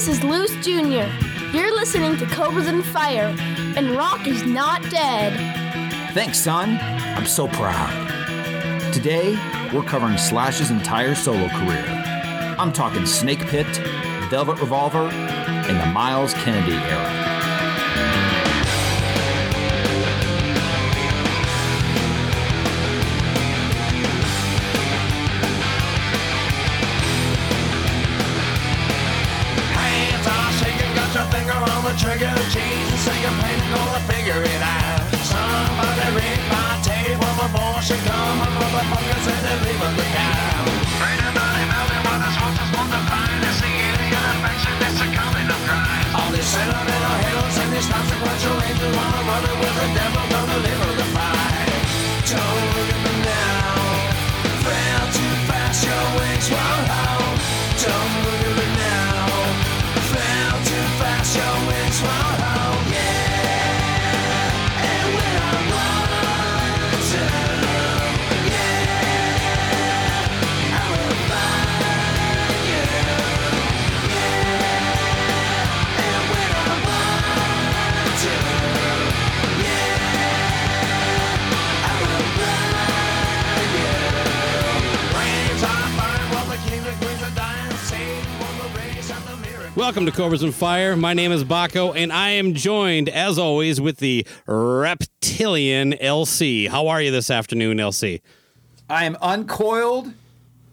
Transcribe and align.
This 0.00 0.16
is 0.16 0.24
Luce 0.24 0.54
Jr. 0.64 1.12
You're 1.54 1.76
listening 1.76 2.16
to 2.16 2.24
Cobras 2.24 2.68
and 2.68 2.82
Fire, 2.82 3.36
and 3.76 3.90
rock 3.90 4.26
is 4.26 4.42
not 4.44 4.80
dead. 4.90 6.14
Thanks, 6.14 6.38
son. 6.38 6.78
I'm 6.80 7.26
so 7.26 7.46
proud. 7.48 8.94
Today, 8.94 9.36
we're 9.74 9.82
covering 9.82 10.16
Slash's 10.16 10.70
entire 10.70 11.14
solo 11.14 11.48
career. 11.48 11.84
I'm 12.58 12.72
talking 12.72 13.04
Snake 13.04 13.40
Pit, 13.40 13.66
Velvet 14.30 14.58
Revolver, 14.58 15.10
and 15.10 15.78
the 15.78 15.92
Myles 15.92 16.32
Kennedy 16.32 16.72
era. 16.72 17.39
Trigger. 31.98 32.30
Jesus, 32.54 33.00
say 33.02 33.16
you're 33.22 33.34
planning 33.40 33.70
gonna 33.74 34.00
figure 34.06 34.42
it 34.42 34.62
out. 34.62 35.02
Somebody 35.26 36.06
ring 36.14 36.42
my 36.50 36.78
table 36.86 37.32
before 37.40 37.80
she 37.82 37.96
come. 38.06 38.36
A 38.42 38.48
motherfucker 38.54 39.18
said 39.26 39.40
to 39.42 39.54
leave 39.66 39.82
a 39.82 39.90
look 39.98 40.14
out. 40.14 40.66
Ain't 41.02 41.18
nobody 41.24 41.64
melting, 41.66 42.02
but 42.06 42.18
the 42.22 42.30
swamp 42.36 42.54
just 42.58 42.72
want 42.76 42.90
to 42.94 43.00
find. 43.10 43.42
It's 43.42 43.58
the 43.58 43.70
alien 43.70 44.24
infection 44.34 44.74
that's 44.78 44.96
succumbing 45.02 45.48
to 45.50 45.58
crime. 45.66 46.06
All 46.14 46.30
these 46.30 46.46
sentimental 46.46 47.16
heroes 47.26 47.56
and 47.58 47.70
these 47.74 47.88
consequential 47.90 48.56
angels 48.60 48.94
wanna 48.94 49.20
run 49.26 49.42
it 49.50 49.56
with 49.58 49.74
the 49.80 49.88
devil, 49.98 50.39
Welcome 89.80 90.04
to 90.04 90.12
Cobras 90.12 90.42
and 90.42 90.54
Fire. 90.54 90.94
My 90.94 91.14
name 91.14 91.32
is 91.32 91.42
Baco, 91.42 91.96
and 91.96 92.12
I 92.12 92.32
am 92.32 92.52
joined, 92.52 93.08
as 93.08 93.38
always, 93.38 93.80
with 93.80 93.96
the 93.96 94.26
reptilian 94.44 95.92
LC. 95.94 96.68
How 96.68 96.88
are 96.88 97.00
you 97.00 97.10
this 97.10 97.30
afternoon, 97.30 97.78
LC? 97.78 98.20
I 98.90 99.06
am 99.06 99.16
uncoiled, 99.22 100.12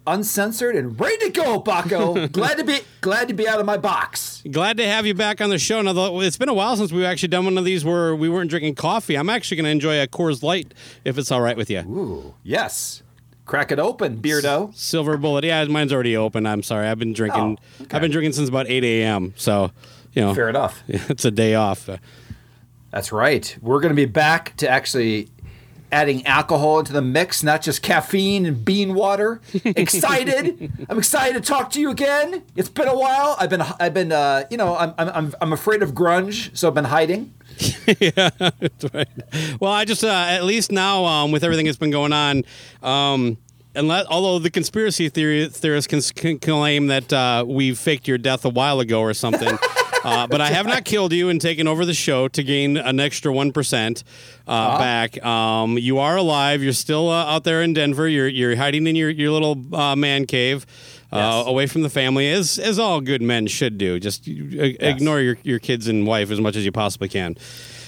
uncensored, 0.05 0.75
and 0.75 0.99
ready 0.99 1.17
to 1.19 1.29
go, 1.29 1.61
Baco. 1.61 2.29
glad 2.33 2.57
to 2.57 2.65
be 2.65 2.79
glad 2.99 3.29
to 3.29 3.33
be 3.33 3.47
out 3.47 3.61
of 3.61 3.65
my 3.65 3.77
box. 3.77 4.43
Glad 4.51 4.75
to 4.75 4.85
have 4.85 5.05
you 5.05 5.13
back 5.13 5.39
on 5.39 5.49
the 5.49 5.57
show. 5.57 5.81
Now, 5.81 5.93
though, 5.93 6.19
it's 6.19 6.37
been 6.37 6.49
a 6.49 6.53
while 6.53 6.75
since 6.75 6.91
we've 6.91 7.05
actually 7.05 7.29
done 7.29 7.45
one 7.45 7.57
of 7.57 7.63
these 7.63 7.85
where 7.85 8.13
we 8.13 8.27
weren't 8.27 8.49
drinking 8.49 8.75
coffee. 8.75 9.15
I'm 9.15 9.29
actually 9.29 9.55
going 9.55 9.65
to 9.67 9.71
enjoy 9.71 10.03
a 10.03 10.07
Coors 10.07 10.43
Light 10.43 10.73
if 11.05 11.17
it's 11.17 11.31
all 11.31 11.39
right 11.39 11.55
with 11.55 11.69
you. 11.69 11.79
Ooh, 11.79 12.33
yes. 12.43 13.03
Crack 13.47 13.71
it 13.71 13.79
open, 13.79 14.17
Beardo. 14.17 14.75
Silver 14.75 15.15
Bullet. 15.15 15.45
Yeah, 15.45 15.63
mine's 15.65 15.93
already 15.93 16.17
open. 16.17 16.45
I'm 16.45 16.61
sorry. 16.61 16.87
I've 16.87 16.99
been 16.99 17.13
drinking. 17.13 17.57
Oh, 17.57 17.83
okay. 17.83 17.95
I've 17.95 18.01
been 18.01 18.11
drinking 18.11 18.33
since 18.33 18.49
about 18.49 18.67
8 18.69 18.83
a.m. 18.83 19.33
So, 19.37 19.71
you 20.13 20.21
know, 20.21 20.35
Fair 20.35 20.49
enough. 20.49 20.83
it's 20.87 21.23
a 21.23 21.31
day 21.31 21.55
off. 21.55 21.89
That's 22.91 23.11
right. 23.13 23.57
We're 23.61 23.79
going 23.79 23.91
to 23.91 23.95
be 23.95 24.05
back 24.05 24.57
to 24.57 24.69
actually 24.69 25.29
adding 25.93 26.25
alcohol 26.25 26.79
into 26.79 26.91
the 26.91 27.01
mix, 27.01 27.41
not 27.41 27.61
just 27.61 27.81
caffeine 27.81 28.45
and 28.45 28.65
bean 28.65 28.93
water. 28.93 29.39
Excited! 29.63 30.85
I'm 30.89 30.97
excited 30.97 31.41
to 31.41 31.47
talk 31.47 31.69
to 31.71 31.79
you 31.79 31.89
again. 31.89 32.43
It's 32.57 32.67
been 32.67 32.89
a 32.89 32.97
while. 32.97 33.37
I've 33.39 33.49
been, 33.49 33.61
I've 33.61 33.93
been, 33.93 34.11
uh, 34.11 34.43
you 34.51 34.57
know, 34.57 34.75
I'm, 34.75 34.93
I'm, 34.97 35.09
I'm, 35.09 35.35
I'm 35.39 35.53
afraid 35.53 35.81
of 35.81 35.93
grunge, 35.93 36.55
so 36.57 36.67
I've 36.67 36.73
been 36.73 36.83
hiding. 36.83 37.33
yeah, 37.99 38.29
that's 38.37 38.93
right. 38.93 39.07
Well, 39.59 39.71
I 39.71 39.85
just 39.85 40.03
uh, 40.03 40.07
at 40.07 40.43
least 40.43 40.71
now 40.71 41.05
um, 41.05 41.31
with 41.31 41.43
everything 41.43 41.65
that's 41.65 41.77
been 41.77 41.91
going 41.91 42.13
on, 42.13 42.43
um, 42.83 43.37
unless 43.75 44.05
although 44.07 44.39
the 44.39 44.49
conspiracy 44.49 45.09
theory 45.09 45.47
theorists 45.49 45.87
can, 45.87 46.01
can 46.15 46.39
claim 46.39 46.87
that 46.87 47.11
uh, 47.11 47.45
we 47.47 47.73
faked 47.73 48.07
your 48.07 48.17
death 48.17 48.45
a 48.45 48.49
while 48.49 48.79
ago 48.79 49.01
or 49.01 49.13
something. 49.13 49.57
Uh, 50.03 50.25
but 50.25 50.39
I 50.39 50.47
have 50.47 50.65
not 50.65 50.85
killed 50.85 51.11
you 51.11 51.27
and 51.27 51.41
taken 51.41 51.67
over 51.67 51.83
the 51.83 51.93
show 51.93 52.29
to 52.29 52.43
gain 52.43 52.77
an 52.77 52.99
extra 52.99 53.33
one 53.33 53.51
percent 53.51 54.05
uh, 54.47 54.77
back. 54.77 55.21
Um, 55.25 55.77
you 55.77 55.97
are 55.99 56.15
alive. 56.15 56.63
You're 56.63 56.71
still 56.71 57.09
uh, 57.09 57.25
out 57.25 57.43
there 57.43 57.61
in 57.61 57.73
Denver. 57.73 58.07
You're 58.07 58.27
you're 58.29 58.55
hiding 58.55 58.87
in 58.87 58.95
your 58.95 59.09
your 59.09 59.31
little 59.31 59.75
uh, 59.75 59.97
man 59.97 60.25
cave, 60.25 60.65
uh, 61.11 61.17
Yes. 61.17 61.47
away 61.47 61.67
from 61.67 61.81
the 61.83 61.89
family, 61.89 62.29
as 62.31 62.57
as 62.59 62.77
all 62.79 63.01
good 63.01 63.21
men 63.21 63.47
should 63.47 63.77
do. 63.77 63.99
Just 63.99 64.27
uh, 64.27 64.31
ignore 64.79 65.19
your 65.21 65.37
your 65.43 65.59
kids 65.59 65.87
and 65.87 66.05
wife 66.05 66.31
as 66.31 66.39
much 66.41 66.55
as 66.55 66.65
you 66.65 66.71
possibly 66.71 67.09
can. 67.09 67.35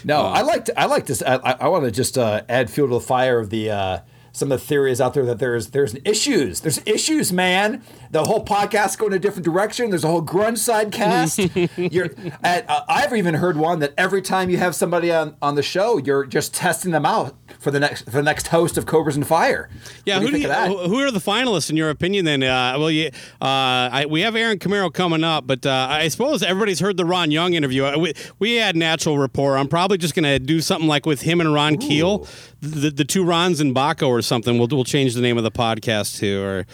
No, 0.06 0.22
I 0.22 0.42
like 0.42 0.66
to, 0.66 0.80
I 0.80 0.86
like 0.86 1.06
this. 1.08 1.22
I, 1.22 1.36
I 1.36 1.68
want 1.68 1.84
to 1.84 1.92
just 1.92 2.18
uh, 2.18 2.44
add 2.48 2.70
fuel 2.70 2.88
to 2.88 2.94
the 2.96 3.00
fire 3.02 3.38
of 3.40 3.50
the 3.50 3.70
uh, 3.72 4.00
some 4.32 4.50
of 4.52 4.60
the 4.62 4.66
theories 4.66 5.02
out 5.02 5.14
there 5.14 5.26
that 5.26 5.40
there's 5.40 5.72
there's 5.72 5.96
issues. 6.06 6.62
There's 6.62 6.80
issues, 6.86 7.34
man. 7.34 7.84
The 8.12 8.24
whole 8.24 8.46
podcast 8.46 8.98
going 8.98 9.12
a 9.12 9.20
different 9.20 9.44
direction. 9.44 9.90
There's 9.90 10.06
a 10.06 10.08
whole 10.08 10.22
grunge 10.24 10.60
side 10.60 10.94
cast. 10.94 11.40
you're, 11.78 12.12
and, 12.44 12.64
uh, 12.70 12.84
I've 12.88 13.14
even 13.14 13.34
heard 13.34 13.58
one 13.58 13.80
that 13.80 13.94
every 13.98 14.22
time 14.22 14.50
you 14.50 14.58
have 14.58 14.74
somebody 14.76 15.12
on, 15.12 15.36
on 15.42 15.56
the 15.56 15.64
show, 15.64 15.98
you're 15.98 16.26
just 16.26 16.54
testing 16.54 16.92
them 16.92 17.06
out 17.06 17.36
for 17.60 17.72
the 17.72 17.80
next 17.80 18.04
for 18.06 18.12
the 18.12 18.24
next 18.24 18.48
host 18.48 18.78
of 18.78 18.86
Cobras 18.86 19.16
and 19.16 19.26
Fire. 19.26 19.70
Yeah, 20.06 20.18
What 20.20 20.28
do 20.28 20.32
who, 20.34 20.38
you 20.38 20.48
do 20.48 20.72
you, 20.72 20.78
who 20.90 21.00
are 21.00 21.12
the 21.12 21.20
finalists 21.20 21.70
in 21.70 21.78
your 21.78 21.90
opinion? 21.90 22.26
Then, 22.26 22.44
uh, 22.44 22.76
well, 22.78 22.92
you, 22.92 23.08
uh, 23.42 23.90
I, 23.92 24.06
we 24.10 24.22
have 24.22 24.36
Aaron 24.36 24.60
Camaro 24.60 24.94
coming 24.94 25.24
up, 25.24 25.48
but 25.48 25.66
uh, 25.66 25.88
I 25.90 26.08
suppose 26.10 26.44
everybody's 26.44 26.80
heard 26.80 26.98
the 26.98 27.06
Ron 27.06 27.32
Young 27.32 27.54
interview. 27.54 27.84
Uh, 27.86 27.98
We, 27.98 28.14
we 28.40 28.56
had 28.56 28.76
natural 28.76 29.18
rapport. 29.18 29.58
I'm 29.58 29.68
probably 29.68 29.98
just 29.98 30.14
going 30.16 30.24
to 30.26 30.40
do 30.40 30.62
something 30.62 30.88
like 30.88 31.06
with 31.06 31.22
him 31.22 31.42
and 31.42 31.54
Ron 31.54 31.78
Keel, 31.78 32.28
the, 32.62 32.90
the 32.92 33.06
two 33.06 33.24
Rons 33.24 33.60
and 33.60 33.76
Baco 33.76 34.08
or 34.08 34.22
something. 34.22 34.58
We'll 34.58 34.68
we'll 34.70 34.84
change 34.84 35.14
the 35.16 35.22
name 35.22 35.38
of 35.38 35.44
the 35.44 35.52
podcast 35.52 36.20
to 36.20 36.42
or. 36.44 36.66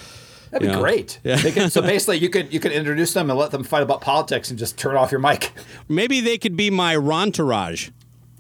That'd 0.52 0.70
be 0.72 0.76
great. 0.76 1.20
Yeah. 1.26 1.36
They 1.36 1.52
could- 1.52 1.72
so 1.72 1.82
basically, 1.82 2.20
you 2.20 2.30
could 2.30 2.54
you 2.54 2.62
could 2.62 2.72
introduce 2.72 3.12
them 3.14 3.30
and 3.30 3.38
let 3.38 3.52
them 3.52 3.64
fight 3.64 3.84
about 3.84 4.00
politics 4.00 4.50
and 4.50 4.58
just 4.58 4.78
turn 4.78 4.96
off 4.96 5.12
your 5.12 5.20
mic. 5.20 5.52
Maybe 5.90 6.22
they 6.22 6.38
could 6.38 6.56
be 6.56 6.70
my 6.70 6.96
Rontourage. 6.96 7.92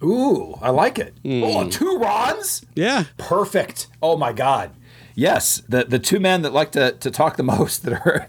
Ooh, 0.05 0.53
I 0.61 0.69
like 0.69 0.99
it. 0.99 1.13
Hmm. 1.23 1.43
Oh, 1.43 1.69
two 1.69 1.97
Rons? 1.97 2.65
Yeah. 2.75 3.05
Perfect. 3.17 3.87
Oh 4.01 4.17
my 4.17 4.33
God. 4.33 4.71
Yes, 5.17 5.63
the 5.69 5.85
the 5.85 5.97
two 5.97 6.19
men 6.19 6.41
that 6.41 6.51
like 6.51 6.73
to, 6.73 6.91
to 6.91 7.09
talk 7.09 7.37
the 7.37 7.43
most 7.57 7.83
that 7.83 7.93
are 7.93 8.25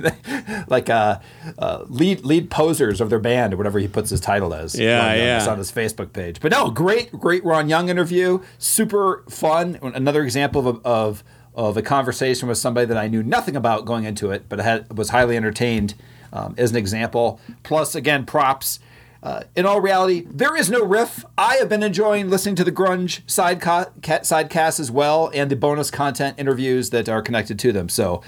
like 0.69 0.89
uh, 0.89 1.19
uh, 1.59 1.85
lead 1.89 2.25
lead 2.25 2.49
posers 2.49 3.01
of 3.01 3.11
their 3.11 3.19
band 3.19 3.53
or 3.53 3.57
whatever 3.57 3.81
he 3.81 3.89
puts 3.89 4.11
his 4.11 4.21
title 4.21 4.55
as. 4.55 4.79
Yeah, 4.79 5.01
on, 5.01 5.11
uh, 5.11 5.15
yeah. 5.15 5.39
it's 5.39 5.49
on 5.49 5.59
his 5.59 5.73
Facebook 5.73 6.13
page. 6.13 6.41
But 6.41 6.53
no, 6.53 6.71
great 6.71 7.11
great 7.13 7.45
Ron 7.45 7.69
Young 7.69 7.89
interview. 7.89 8.41
Super 8.59 9.25
fun. 9.29 9.79
Another 9.83 10.23
example 10.23 10.69
of 10.69 10.81
of 10.87 11.25
of 11.57 11.77
a 11.77 11.83
conversation 11.83 12.49
with 12.49 12.59
somebody 12.59 12.87
that 12.87 12.97
I 12.97 13.09
knew 13.09 13.23
nothing 13.23 13.57
about 13.57 13.85
going 13.85 14.05
into 14.05 14.31
it, 14.31 14.49
but 14.49 14.61
had 14.61 14.97
was 14.97 15.09
highly 15.09 15.37
entertained 15.37 15.95
um, 16.33 16.55
as 16.57 16.71
an 16.71 16.77
example. 16.77 17.41
Plus, 17.65 17.95
again, 17.95 18.25
props. 18.27 18.79
Uh, 19.23 19.43
in 19.57 19.67
all 19.67 19.81
reality, 19.81 20.27
there 20.31 20.55
is 20.57 20.71
no 20.71 20.85
riff. 20.85 21.25
I 21.37 21.57
have 21.57 21.69
been 21.69 21.83
enjoying 21.83 22.31
listening 22.31 22.55
to 22.57 22.65
the 22.65 22.73
grunge 22.73 23.29
side 23.29 23.61
ca- 23.61 23.87
ca- 24.03 24.21
sidecast 24.21 24.79
as 24.79 24.91
well, 24.91 25.31
and 25.35 25.51
the 25.51 25.57
bonus 25.57 25.91
content 25.91 26.39
interviews 26.39 26.91
that 26.91 27.09
are 27.09 27.23
connected 27.23 27.59
to 27.61 27.73
them. 27.73 27.89
So, 27.89 28.23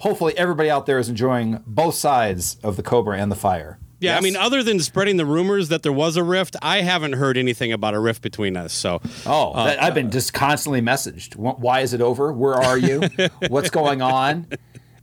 hopefully, 0.00 0.36
everybody 0.36 0.68
out 0.68 0.86
there 0.86 0.98
is 0.98 1.08
enjoying 1.08 1.62
both 1.66 1.94
sides 1.94 2.56
of 2.62 2.76
the 2.76 2.82
Cobra 2.82 3.18
and 3.18 3.30
the 3.30 3.36
Fire. 3.36 3.78
Yeah, 4.00 4.16
I 4.16 4.20
mean, 4.20 4.34
other 4.34 4.64
than 4.64 4.80
spreading 4.80 5.16
the 5.16 5.24
rumors 5.24 5.68
that 5.68 5.84
there 5.84 5.92
was 5.92 6.16
a 6.16 6.24
rift, 6.24 6.56
I 6.60 6.80
haven't 6.80 7.12
heard 7.12 7.38
anything 7.38 7.72
about 7.72 7.94
a 7.94 8.00
rift 8.00 8.20
between 8.20 8.56
us. 8.56 8.72
So, 8.72 9.00
Oh, 9.24 9.54
that, 9.64 9.80
I've 9.80 9.94
been 9.94 10.10
just 10.10 10.34
constantly 10.34 10.80
messaged. 10.80 11.36
Why 11.36 11.80
is 11.82 11.94
it 11.94 12.00
over? 12.00 12.32
Where 12.32 12.54
are 12.54 12.76
you? 12.76 13.02
What's 13.48 13.70
going 13.70 14.02
on? 14.02 14.48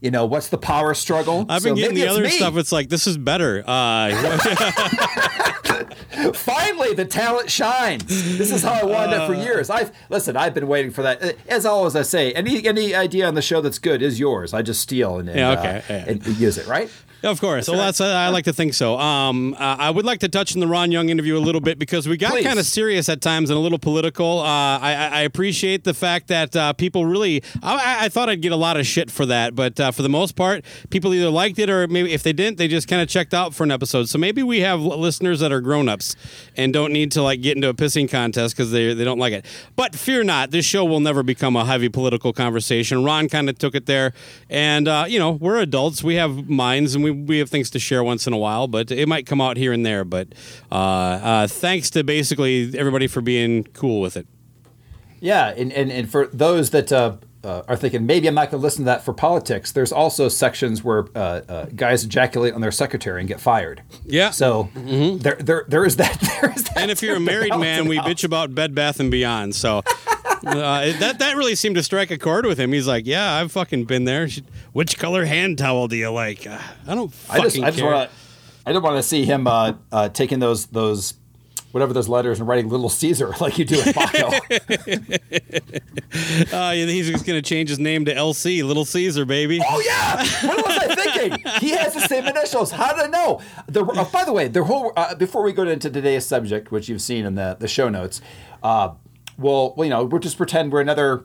You 0.00 0.10
know, 0.10 0.24
what's 0.24 0.48
the 0.48 0.56
power 0.58 0.94
struggle? 0.94 1.44
I've 1.48 1.62
been 1.62 1.76
So 1.76 1.82
getting 1.82 1.94
the 1.96 2.08
other 2.08 2.22
me. 2.22 2.30
stuff. 2.30 2.56
It's 2.56 2.72
like 2.72 2.88
this 2.88 3.06
is 3.06 3.18
better. 3.18 3.62
Uh, 3.66 4.38
Finally, 6.34 6.94
the 6.94 7.04
talent 7.04 7.50
shines. 7.50 8.04
This 8.06 8.50
is 8.52 8.62
how 8.62 8.72
I 8.72 8.84
wanted 8.84 9.18
Uh. 9.18 9.24
it 9.24 9.26
for 9.26 9.34
years. 9.34 9.70
I've 9.70 9.92
listen. 10.08 10.36
I've 10.36 10.54
been 10.54 10.68
waiting 10.68 10.90
for 10.90 11.02
that. 11.02 11.22
Uh, 11.22 11.32
As 11.48 11.64
always, 11.66 11.96
I 11.96 12.02
say, 12.02 12.32
any 12.32 12.66
any 12.66 12.94
idea 12.94 13.26
on 13.26 13.34
the 13.34 13.42
show 13.42 13.60
that's 13.60 13.78
good 13.78 14.02
is 14.02 14.18
yours. 14.18 14.52
I 14.54 14.62
just 14.62 14.80
steal 14.80 15.18
and, 15.18 15.28
and, 15.28 15.38
Yeah, 15.38 15.50
uh, 15.50 15.82
yeah. 15.88 16.04
and 16.08 16.26
use 16.38 16.58
it. 16.58 16.66
Right? 16.66 16.90
Of 17.22 17.40
course. 17.40 17.68
well, 17.68 17.76
that's 17.78 18.00
I 18.00 18.28
like 18.28 18.44
to 18.46 18.52
think 18.52 18.74
so. 18.74 18.98
Um, 18.98 19.54
uh, 19.54 19.76
I 19.78 19.90
would 19.90 20.04
like 20.04 20.20
to 20.20 20.28
touch 20.28 20.54
on 20.54 20.60
the 20.60 20.66
Ron 20.66 20.90
Young 20.90 21.08
interview 21.10 21.36
a 21.36 21.40
little 21.40 21.60
bit 21.60 21.78
because 21.78 22.08
we 22.08 22.16
got 22.16 22.32
kind 22.42 22.58
of 22.58 22.64
serious 22.66 23.08
at 23.08 23.20
times 23.20 23.50
and 23.50 23.56
a 23.58 23.60
little 23.60 23.78
political. 23.78 24.38
Uh, 24.40 24.44
I, 24.78 25.10
I 25.12 25.20
appreciate 25.22 25.84
the 25.84 25.94
fact 25.94 26.28
that 26.28 26.56
uh, 26.56 26.72
people 26.72 27.04
really. 27.06 27.42
I, 27.62 27.74
I- 27.74 28.00
I 28.00 28.08
thought 28.08 28.30
I'd 28.30 28.40
get 28.40 28.52
a 28.52 28.56
lot 28.56 28.78
of 28.78 28.86
shit 28.86 29.10
for 29.10 29.26
that, 29.26 29.54
but 29.54 29.78
uh, 29.78 29.90
for 29.90 30.00
the 30.02 30.08
most 30.08 30.34
part, 30.36 30.64
people 30.88 31.12
either 31.12 31.28
liked 31.28 31.58
it 31.58 31.68
or 31.68 31.86
maybe 31.86 32.12
if 32.14 32.22
they 32.22 32.32
didn't, 32.32 32.56
they 32.56 32.66
just 32.66 32.88
kind 32.88 33.02
of 33.02 33.08
checked 33.08 33.34
out 33.34 33.54
for 33.54 33.62
an 33.64 33.70
episode. 33.70 34.08
So 34.08 34.18
maybe 34.18 34.42
we 34.42 34.60
have 34.60 34.80
listeners 34.80 35.40
that 35.40 35.52
are 35.52 35.60
grown 35.60 35.86
ups 35.88 36.16
and 36.56 36.72
don't 36.72 36.92
need 36.92 37.12
to 37.12 37.22
like 37.22 37.42
get 37.42 37.56
into 37.56 37.68
a 37.68 37.74
pissing 37.74 38.10
contest 38.10 38.56
because 38.56 38.70
they 38.72 38.94
they 38.94 39.04
don't 39.04 39.18
like 39.18 39.34
it. 39.34 39.44
But 39.76 39.94
fear 39.94 40.24
not, 40.24 40.50
this 40.50 40.64
show 40.64 40.84
will 40.84 41.00
never 41.00 41.22
become 41.22 41.56
a 41.56 41.64
heavy 41.66 41.88
political 41.90 42.32
conversation. 42.32 43.04
Ron 43.04 43.28
kind 43.28 43.50
of 43.50 43.58
took 43.58 43.74
it 43.74 43.84
there, 43.84 44.14
and 44.48 44.88
uh, 44.88 45.04
you 45.06 45.18
know 45.18 45.32
we're 45.32 45.58
adults, 45.58 46.02
we 46.02 46.14
have 46.14 46.48
minds, 46.48 46.94
and 46.94 47.04
we 47.04 47.09
we 47.10 47.38
have 47.38 47.50
things 47.50 47.70
to 47.70 47.78
share 47.78 48.02
once 48.02 48.26
in 48.26 48.32
a 48.32 48.38
while. 48.38 48.66
But 48.66 48.90
it 48.90 49.08
might 49.08 49.26
come 49.26 49.40
out 49.40 49.56
here 49.56 49.72
and 49.72 49.84
there. 49.84 50.04
But 50.04 50.28
uh, 50.70 50.74
uh, 50.74 51.46
thanks 51.46 51.90
to 51.90 52.04
basically 52.04 52.76
everybody 52.78 53.06
for 53.06 53.20
being 53.20 53.64
cool 53.74 54.00
with 54.00 54.16
it. 54.16 54.26
Yeah, 55.20 55.48
and 55.48 55.72
and, 55.72 55.92
and 55.92 56.10
for 56.10 56.26
those 56.28 56.70
that 56.70 56.92
uh, 57.42 57.62
are 57.68 57.76
thinking 57.76 58.06
maybe 58.06 58.28
I'm 58.28 58.34
not 58.34 58.50
going 58.50 58.60
to 58.60 58.64
listen 58.64 58.84
to 58.84 58.86
that 58.86 59.04
for 59.04 59.12
politics, 59.14 59.72
there's 59.72 59.92
also 59.92 60.28
sections 60.28 60.84
where 60.84 61.06
uh, 61.14 61.40
uh, 61.48 61.64
guys 61.74 62.04
ejaculate 62.04 62.54
on 62.54 62.60
their 62.60 62.72
secretary 62.72 63.20
and 63.20 63.28
get 63.28 63.40
fired. 63.40 63.82
Yeah. 64.04 64.30
So 64.30 64.68
there, 64.74 65.36
there, 65.36 65.64
there 65.68 65.84
is 65.84 65.96
that. 65.96 66.18
There 66.40 66.52
is 66.54 66.64
that. 66.64 66.78
And 66.78 66.90
if 66.90 67.02
you're 67.02 67.16
a 67.16 67.20
married 67.20 67.54
man, 67.56 67.86
we 67.86 67.98
bitch 67.98 68.24
about 68.24 68.54
Bed 68.54 68.74
Bath 68.74 68.98
and 68.98 69.10
Beyond. 69.10 69.54
So 69.54 69.78
uh, 70.46 70.92
that 70.98 71.16
that 71.18 71.36
really 71.36 71.54
seemed 71.54 71.76
to 71.76 71.82
strike 71.82 72.10
a 72.10 72.16
chord 72.18 72.46
with 72.46 72.58
him. 72.58 72.72
He's 72.72 72.86
like, 72.86 73.06
"Yeah, 73.06 73.34
I've 73.34 73.52
fucking 73.52 73.84
been 73.84 74.04
there. 74.04 74.28
Which 74.72 74.98
color 74.98 75.24
hand 75.26 75.58
towel 75.58 75.88
do 75.88 75.96
you 75.96 76.10
like? 76.10 76.46
Uh, 76.46 76.58
I 76.86 76.94
don't 76.94 77.12
fucking 77.12 77.40
I 77.40 77.44
just, 77.44 77.56
I 77.58 77.66
just 77.66 77.78
care." 77.78 77.90
want 77.90 78.10
to, 78.10 78.16
I 78.66 78.72
don't 78.72 78.82
want 78.82 78.96
to 78.96 79.02
see 79.02 79.24
him 79.24 79.46
uh, 79.46 79.74
uh, 79.92 80.08
taking 80.08 80.38
those 80.38 80.66
those. 80.66 81.14
Whatever 81.72 81.92
those 81.92 82.08
letters 82.08 82.40
and 82.40 82.48
writing 82.48 82.68
Little 82.68 82.88
Caesar 82.88 83.32
like 83.40 83.58
you 83.58 83.64
do 83.64 83.76
in 83.76 83.84
Baco. 83.94 84.40
Uh, 86.52 86.72
he's 86.72 87.08
just 87.08 87.24
gonna 87.24 87.42
change 87.42 87.68
his 87.68 87.78
name 87.78 88.04
to 88.06 88.14
LC, 88.14 88.64
Little 88.64 88.84
Caesar, 88.84 89.24
baby. 89.24 89.60
Oh 89.66 89.80
yeah, 89.84 90.16
what 90.46 90.66
was 90.66 90.78
I 90.78 90.94
thinking? 90.94 91.38
He 91.60 91.70
has 91.70 91.94
the 91.94 92.00
same 92.00 92.26
initials. 92.26 92.70
How 92.72 92.92
did 92.92 93.04
I 93.04 93.08
know? 93.08 93.40
The, 93.66 93.84
uh, 93.84 94.04
by 94.10 94.24
the 94.24 94.32
way, 94.32 94.48
the 94.48 94.64
whole 94.64 94.92
uh, 94.96 95.14
before 95.14 95.42
we 95.42 95.52
go 95.52 95.62
into 95.62 95.90
today's 95.90 96.24
subject, 96.26 96.72
which 96.72 96.88
you've 96.88 97.02
seen 97.02 97.24
in 97.24 97.34
the 97.36 97.56
the 97.58 97.68
show 97.68 97.88
notes, 97.88 98.20
uh, 98.62 98.90
well, 99.38 99.74
well, 99.76 99.84
you 99.84 99.90
know, 99.90 100.04
we'll 100.04 100.20
just 100.20 100.36
pretend 100.36 100.72
we're 100.72 100.80
another 100.80 101.24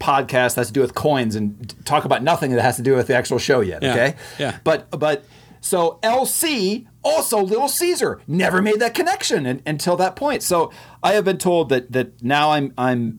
podcast 0.00 0.54
that 0.54 0.56
has 0.56 0.66
to 0.68 0.72
do 0.72 0.80
with 0.80 0.94
coins 0.94 1.34
and 1.34 1.74
talk 1.86 2.04
about 2.04 2.22
nothing 2.22 2.50
that 2.52 2.62
has 2.62 2.76
to 2.76 2.82
do 2.82 2.94
with 2.94 3.06
the 3.06 3.14
actual 3.16 3.38
show 3.38 3.60
yet. 3.60 3.82
Yeah, 3.82 3.92
Okay. 3.92 4.14
yeah. 4.38 4.58
But 4.64 4.90
but 4.90 5.24
so 5.64 5.98
LC 6.02 6.86
also 7.02 7.40
Little 7.40 7.68
Caesar 7.68 8.20
never 8.26 8.60
made 8.60 8.80
that 8.80 8.92
connection 8.92 9.46
un- 9.46 9.62
until 9.64 9.96
that 9.96 10.14
point. 10.14 10.42
So 10.42 10.70
I 11.02 11.14
have 11.14 11.24
been 11.24 11.38
told 11.38 11.70
that 11.70 11.90
that 11.92 12.22
now 12.22 12.50
I'm 12.50 12.74
I'm 12.76 13.18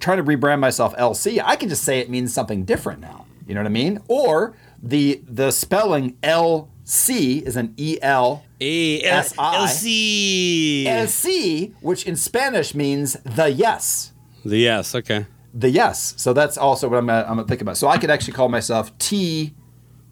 trying 0.00 0.16
to 0.16 0.24
rebrand 0.24 0.60
myself 0.60 0.96
LC. 0.96 1.42
I 1.44 1.54
can 1.56 1.68
just 1.68 1.84
say 1.84 1.98
it 1.98 2.08
means 2.08 2.32
something 2.32 2.64
different 2.64 3.00
now. 3.00 3.26
You 3.46 3.54
know 3.54 3.60
what 3.60 3.66
I 3.66 3.70
mean? 3.70 4.00
Or 4.08 4.56
the 4.82 5.22
the 5.28 5.50
spelling 5.50 6.16
LC 6.22 7.42
is 7.42 7.56
an 7.56 7.74
E 7.76 7.98
L 8.00 8.42
A 8.58 9.02
S 9.02 9.34
I. 9.38 9.56
LC. 9.66 10.84
LC, 10.86 11.74
which 11.82 12.06
in 12.06 12.16
Spanish 12.16 12.74
means 12.74 13.18
the 13.24 13.50
yes. 13.50 14.12
The 14.46 14.56
yes, 14.56 14.94
okay. 14.94 15.26
The 15.52 15.68
yes. 15.68 16.14
So 16.16 16.32
that's 16.32 16.56
also 16.56 16.88
what 16.88 16.96
I'm 16.96 17.06
gonna, 17.06 17.20
I'm 17.28 17.36
gonna 17.36 17.46
think 17.46 17.60
about. 17.60 17.76
So 17.76 17.88
I 17.88 17.98
could 17.98 18.08
actually 18.10 18.32
call 18.32 18.48
myself 18.48 18.96
T 18.96 19.52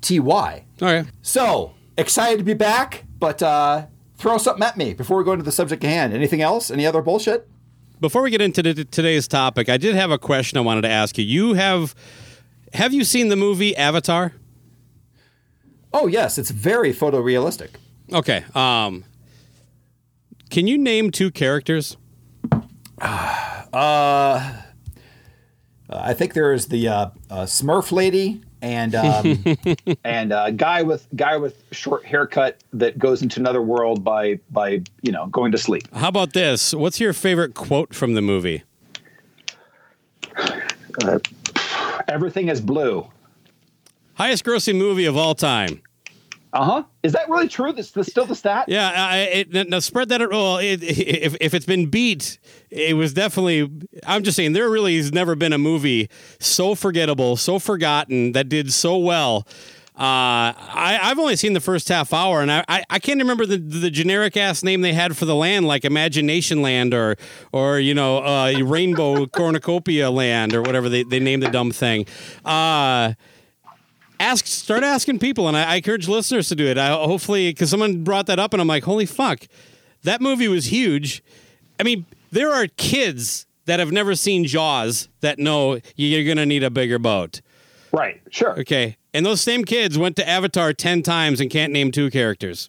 T 0.00 0.20
Y. 0.20 0.64
Okay. 0.80 1.08
So 1.22 1.74
excited 1.96 2.38
to 2.38 2.44
be 2.44 2.54
back, 2.54 3.04
but 3.18 3.42
uh, 3.42 3.86
throw 4.16 4.38
something 4.38 4.62
at 4.62 4.76
me 4.76 4.94
before 4.94 5.18
we 5.18 5.24
go 5.24 5.32
into 5.32 5.44
the 5.44 5.52
subject 5.52 5.84
at 5.84 5.90
hand. 5.90 6.12
Anything 6.12 6.42
else? 6.42 6.70
Any 6.70 6.86
other 6.86 7.02
bullshit? 7.02 7.48
Before 8.00 8.22
we 8.22 8.30
get 8.30 8.40
into 8.40 8.62
the, 8.62 8.84
today's 8.84 9.28
topic, 9.28 9.68
I 9.68 9.76
did 9.76 9.94
have 9.94 10.10
a 10.10 10.18
question 10.18 10.56
I 10.58 10.62
wanted 10.62 10.82
to 10.82 10.90
ask 10.90 11.18
you. 11.18 11.24
You 11.24 11.54
have 11.54 11.94
have 12.72 12.94
you 12.94 13.04
seen 13.04 13.28
the 13.28 13.36
movie 13.36 13.76
Avatar? 13.76 14.32
Oh 15.92 16.06
yes, 16.06 16.38
it's 16.38 16.50
very 16.50 16.92
photorealistic. 16.92 17.70
Okay. 18.12 18.44
Um 18.54 19.04
Can 20.50 20.66
you 20.66 20.78
name 20.78 21.10
two 21.10 21.30
characters? 21.30 21.96
Uh, 23.00 24.62
I 25.88 26.12
think 26.12 26.34
there 26.34 26.52
is 26.52 26.66
the 26.66 26.88
uh, 26.88 27.10
uh, 27.30 27.44
Smurf 27.44 27.92
lady 27.92 28.42
and 28.62 28.94
um, 28.94 29.44
and 30.04 30.32
uh, 30.32 30.50
guy 30.50 30.82
with 30.82 31.06
guy 31.16 31.36
with 31.36 31.62
short 31.72 32.04
haircut 32.04 32.62
that 32.72 32.98
goes 32.98 33.22
into 33.22 33.40
another 33.40 33.62
world 33.62 34.04
by 34.04 34.38
by 34.50 34.82
you 35.02 35.12
know 35.12 35.26
going 35.26 35.52
to 35.52 35.58
sleep. 35.58 35.82
How 35.94 36.08
about 36.08 36.32
this? 36.32 36.74
What's 36.74 37.00
your 37.00 37.12
favorite 37.12 37.54
quote 37.54 37.94
from 37.94 38.14
the 38.14 38.22
movie? 38.22 38.62
Everything 42.08 42.48
is 42.48 42.60
blue. 42.60 43.08
Highest 44.14 44.44
grossing 44.44 44.76
movie 44.76 45.06
of 45.06 45.16
all 45.16 45.34
time. 45.34 45.80
Uh 46.52 46.64
huh. 46.64 46.82
Is 47.02 47.12
that 47.12 47.28
really 47.28 47.48
true? 47.48 47.72
That's, 47.72 47.92
that's 47.92 48.10
still 48.10 48.26
the 48.26 48.34
stat. 48.34 48.64
Yeah, 48.68 48.90
I, 48.94 49.18
it, 49.18 49.68
now 49.68 49.78
spread 49.78 50.08
that. 50.08 50.20
Well, 50.28 50.58
it, 50.58 50.82
if 50.82 51.36
if 51.40 51.54
it's 51.54 51.66
been 51.66 51.86
beat, 51.86 52.38
it 52.70 52.96
was 52.96 53.12
definitely. 53.12 53.70
I'm 54.04 54.24
just 54.24 54.36
saying 54.36 54.52
there 54.52 54.68
really 54.68 54.96
has 54.96 55.12
never 55.12 55.36
been 55.36 55.52
a 55.52 55.58
movie 55.58 56.10
so 56.40 56.74
forgettable, 56.74 57.36
so 57.36 57.58
forgotten 57.60 58.32
that 58.32 58.48
did 58.48 58.72
so 58.72 58.98
well. 58.98 59.46
Uh, 60.00 60.56
I, 60.56 60.98
I've 61.02 61.18
only 61.18 61.36
seen 61.36 61.52
the 61.52 61.60
first 61.60 61.86
half 61.90 62.14
hour, 62.14 62.40
and 62.40 62.50
I, 62.50 62.64
I, 62.68 62.84
I 62.88 62.98
can't 62.98 63.20
remember 63.20 63.44
the, 63.44 63.58
the 63.58 63.90
generic 63.90 64.34
ass 64.34 64.62
name 64.62 64.80
they 64.80 64.94
had 64.94 65.14
for 65.14 65.26
the 65.26 65.34
land, 65.34 65.66
like 65.66 65.84
Imagination 65.84 66.62
Land 66.62 66.94
or 66.94 67.16
or 67.52 67.78
you 67.78 67.92
know 67.92 68.24
uh, 68.24 68.52
Rainbow 68.62 69.26
Cornucopia 69.36 70.10
Land 70.10 70.54
or 70.54 70.62
whatever 70.62 70.88
they, 70.88 71.02
they 71.02 71.20
named 71.20 71.42
the 71.42 71.50
dumb 71.50 71.70
thing. 71.70 72.06
Uh, 72.46 73.12
ask 74.20 74.46
start 74.46 74.84
asking 74.84 75.18
people 75.18 75.48
and 75.48 75.56
I, 75.56 75.64
I 75.64 75.74
encourage 75.76 76.06
listeners 76.06 76.48
to 76.50 76.54
do 76.54 76.66
it 76.66 76.76
I, 76.78 76.90
hopefully 76.90 77.50
because 77.50 77.70
someone 77.70 78.04
brought 78.04 78.26
that 78.26 78.38
up 78.38 78.52
and 78.52 78.60
i'm 78.60 78.68
like 78.68 78.84
holy 78.84 79.06
fuck 79.06 79.46
that 80.02 80.20
movie 80.20 80.46
was 80.46 80.66
huge 80.66 81.22
i 81.80 81.82
mean 81.82 82.04
there 82.30 82.52
are 82.52 82.66
kids 82.76 83.46
that 83.64 83.80
have 83.80 83.90
never 83.90 84.14
seen 84.14 84.44
jaws 84.44 85.08
that 85.20 85.38
know 85.38 85.80
you're 85.96 86.24
gonna 86.26 86.46
need 86.46 86.62
a 86.62 86.70
bigger 86.70 86.98
boat 86.98 87.40
Right. 87.92 88.20
Sure. 88.30 88.60
okay 88.60 88.96
and 89.14 89.24
those 89.26 89.40
same 89.40 89.64
kids 89.64 89.96
went 89.98 90.14
to 90.16 90.28
avatar 90.28 90.72
10 90.72 91.02
times 91.02 91.40
and 91.40 91.50
can't 91.50 91.72
name 91.72 91.90
two 91.90 92.10
characters 92.10 92.68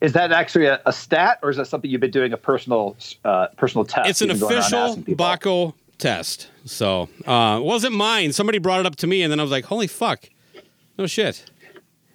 Is 0.00 0.12
that 0.14 0.32
actually 0.32 0.64
a, 0.66 0.80
a 0.86 0.92
stat, 0.94 1.40
or 1.42 1.50
is 1.50 1.58
that 1.58 1.66
something 1.66 1.90
you've 1.90 2.00
been 2.00 2.10
doing 2.10 2.32
a 2.32 2.38
personal 2.38 2.96
uh, 3.24 3.48
personal 3.58 3.84
test? 3.84 4.08
it's 4.08 4.22
an 4.22 4.28
You've 4.30 4.40
been 4.40 4.48
going 4.48 4.54
around 4.72 4.98
official 5.00 5.14
baco 5.16 5.74
test. 6.00 6.48
So 6.64 7.08
uh, 7.26 7.58
it 7.60 7.64
wasn't 7.64 7.94
mine. 7.94 8.32
Somebody 8.32 8.58
brought 8.58 8.80
it 8.80 8.86
up 8.86 8.96
to 8.96 9.06
me, 9.06 9.22
and 9.22 9.30
then 9.30 9.38
I 9.38 9.42
was 9.42 9.52
like, 9.52 9.64
"Holy 9.66 9.86
fuck, 9.86 10.28
no 10.98 11.06
shit." 11.06 11.44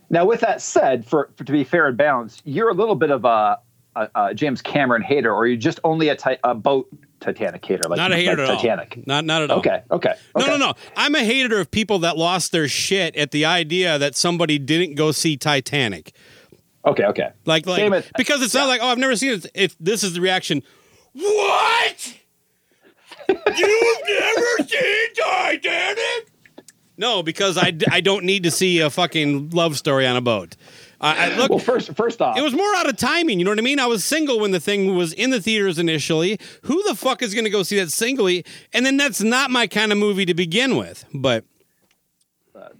Now, 0.09 0.25
with 0.25 0.41
that 0.41 0.61
said, 0.61 1.05
for, 1.05 1.29
for 1.35 1.43
to 1.43 1.51
be 1.51 1.63
fair 1.63 1.87
and 1.87 1.97
balanced, 1.97 2.41
you're 2.45 2.69
a 2.69 2.73
little 2.73 2.93
bit 2.95 3.09
of 3.09 3.25
a, 3.25 3.57
a, 3.95 4.09
a 4.15 4.33
James 4.35 4.61
Cameron 4.61 5.01
hater, 5.01 5.33
or 5.33 5.47
you're 5.47 5.57
just 5.57 5.79
only 5.83 6.09
a, 6.09 6.15
ti- 6.15 6.37
a 6.43 6.53
boat 6.53 6.87
Titanic 7.21 7.65
hater, 7.65 7.89
like 7.89 7.97
Not 7.97 8.11
a 8.11 8.15
hater 8.15 8.37
like 8.37 8.49
at 8.51 8.55
Titanic. 8.61 8.93
all. 8.97 9.03
Not 9.07 9.25
not 9.25 9.41
at 9.41 9.49
all. 9.51 9.59
Okay, 9.59 9.81
okay, 9.89 10.13
No, 10.37 10.43
okay. 10.43 10.51
no, 10.51 10.57
no. 10.57 10.73
I'm 10.95 11.15
a 11.15 11.23
hater 11.23 11.59
of 11.59 11.71
people 11.71 11.99
that 11.99 12.17
lost 12.17 12.51
their 12.51 12.67
shit 12.67 13.15
at 13.15 13.31
the 13.31 13.45
idea 13.45 13.97
that 13.97 14.15
somebody 14.15 14.59
didn't 14.59 14.93
go 14.95 15.11
see 15.11 15.37
Titanic. 15.37 16.13
Okay, 16.85 17.03
okay. 17.05 17.29
Like, 17.45 17.65
like 17.65 17.77
Same 17.79 18.11
because 18.15 18.43
it's 18.43 18.53
not 18.53 18.67
like, 18.67 18.79
oh, 18.83 18.87
I've 18.89 18.99
never 18.99 19.15
seen 19.15 19.31
it. 19.31 19.47
If 19.55 19.75
this 19.79 20.03
is 20.03 20.13
the 20.13 20.21
reaction, 20.21 20.61
what? 21.13 22.13
You've 23.29 24.01
never 24.07 24.67
seen 24.67 25.13
Titanic? 25.15 26.31
No, 26.97 27.23
because 27.23 27.57
I, 27.57 27.73
I 27.91 27.99
don't 28.01 28.23
need 28.23 28.43
to 28.43 28.51
see 28.51 28.79
a 28.79 28.89
fucking 28.89 29.49
love 29.49 29.77
story 29.77 30.07
on 30.07 30.15
a 30.15 30.21
boat. 30.21 30.55
I, 31.01 31.29
I 31.31 31.35
look. 31.37 31.49
Well, 31.49 31.59
first, 31.59 31.93
first 31.93 32.21
off, 32.21 32.37
It 32.37 32.41
was 32.41 32.53
more 32.53 32.73
out 32.75 32.87
of 32.87 32.95
timing, 32.95 33.37
you 33.37 33.43
know 33.45 33.51
what 33.51 33.59
I 33.59 33.63
mean? 33.63 33.79
I 33.79 33.85
was 33.85 34.05
single 34.05 34.39
when 34.39 34.51
the 34.51 34.61
thing 34.61 34.95
was 34.95 35.11
in 35.11 35.29
the 35.29 35.41
theaters 35.41 35.77
initially. 35.77 36.39
Who 36.63 36.81
the 36.83 36.95
fuck 36.95 37.21
is 37.21 37.33
going 37.33 37.43
to 37.43 37.49
go 37.51 37.63
see 37.63 37.77
that 37.79 37.91
singly? 37.91 38.45
And 38.73 38.85
then 38.85 38.95
that's 38.95 39.21
not 39.21 39.51
my 39.51 39.67
kind 39.67 39.91
of 39.91 39.97
movie 39.97 40.25
to 40.25 40.33
begin 40.33 40.77
with. 40.77 41.03
But 41.13 41.43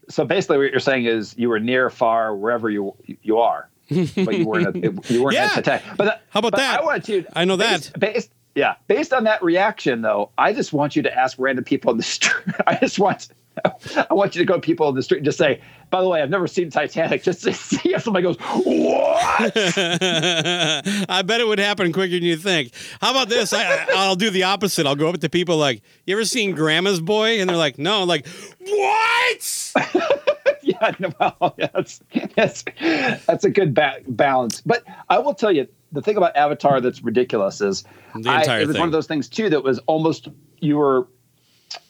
so 0.10 0.24
basically, 0.24 0.58
what 0.60 0.72
you're 0.72 0.80
saying 0.80 1.06
is 1.06 1.36
you 1.38 1.50
were 1.50 1.60
near, 1.60 1.90
far, 1.90 2.36
wherever 2.36 2.70
you 2.70 2.96
you 3.22 3.40
are, 3.40 3.70
but 3.90 4.38
you 4.38 4.46
weren't. 4.46 4.76
A, 4.78 4.80
you 5.14 5.22
weren't 5.24 5.34
Yeah. 5.36 5.46
at 5.56 5.66
Titanic. 5.66 5.98
But 5.98 6.22
How 6.30 6.40
about 6.40 6.52
but 6.54 6.58
that? 6.60 6.80
I 6.82 6.84
want 6.86 7.10
you. 7.10 7.26
I 7.34 7.44
know 7.46 7.58
based, 7.58 7.92
that. 7.94 8.00
Based, 8.00 8.32
yeah, 8.56 8.76
based 8.88 9.14
on 9.14 9.26
that 9.26 9.44
reaction, 9.44 10.02
though, 10.02 10.32
I 10.38 10.54
just 10.54 10.72
want 10.72 10.96
you 10.96 11.02
to 11.04 11.14
ask 11.14 11.38
random 11.38 11.66
people 11.66 11.92
in 11.92 11.98
the 11.98 12.04
street. 12.04 12.56
I 12.68 12.78
just 12.78 12.98
want. 12.98 13.28
I 13.96 14.14
want 14.14 14.36
you 14.36 14.42
to 14.42 14.46
go 14.46 14.56
to 14.56 14.60
people 14.60 14.90
in 14.90 14.96
the 14.96 15.02
street 15.02 15.20
and 15.20 15.26
just 15.26 15.38
say, 15.38 15.62
by 15.90 16.02
the 16.02 16.10
way, 16.10 16.22
I've 16.22 16.30
never 16.30 16.46
seen 16.46 16.70
Titanic, 16.70 17.24
just 17.24 17.42
to 17.44 17.54
see 17.54 17.94
if 17.94 18.04
somebody 18.04 18.24
goes, 18.24 18.36
What? 18.38 19.54
I 19.56 21.24
bet 21.26 21.40
it 21.40 21.48
would 21.48 21.60
happen 21.60 21.94
quicker 21.94 22.16
than 22.16 22.24
you 22.24 22.36
think. 22.36 22.74
How 23.00 23.12
about 23.12 23.30
this? 23.30 23.54
I, 23.54 23.86
I'll 23.96 24.18
do 24.18 24.30
the 24.30 24.44
opposite. 24.44 24.86
I'll 24.86 24.98
go 24.98 25.08
up 25.08 25.20
to 25.22 25.30
people 25.30 25.56
like, 25.56 25.84
"You 26.06 26.18
ever 26.18 26.26
seen 26.26 26.54
Grandma's 26.54 27.00
Boy?" 27.00 27.40
And 27.40 27.50
they're 27.50 27.56
like, 27.56 27.78
"No." 27.78 28.02
I'm 28.02 28.10
like, 28.10 28.28
"What?" 28.60 29.74
yeah, 30.62 30.92
no, 31.00 31.14
well, 31.20 31.56
that's, 31.58 32.02
that's 32.36 32.64
that's 33.26 33.46
a 33.46 33.50
good 33.50 33.74
ba- 33.74 34.02
balance. 34.08 34.62
But 34.62 34.84
I 35.10 35.20
will 35.20 35.34
tell 35.34 35.52
you, 35.52 35.68
the 35.92 36.02
thing 36.02 36.18
about 36.18 36.36
Avatar 36.36 36.82
that's 36.82 37.02
ridiculous 37.04 37.62
is 37.62 37.84
The 38.16 38.30
I- 38.30 38.42
it 38.62 38.68
was 38.68 38.76
thing. 38.76 38.80
one 38.80 38.88
of 38.90 38.92
those 38.94 39.08
things 39.08 39.30
too 39.30 39.50
that 39.50 39.64
was 39.64 39.80
almost 39.88 40.28
you 40.60 40.78
were. 40.78 41.08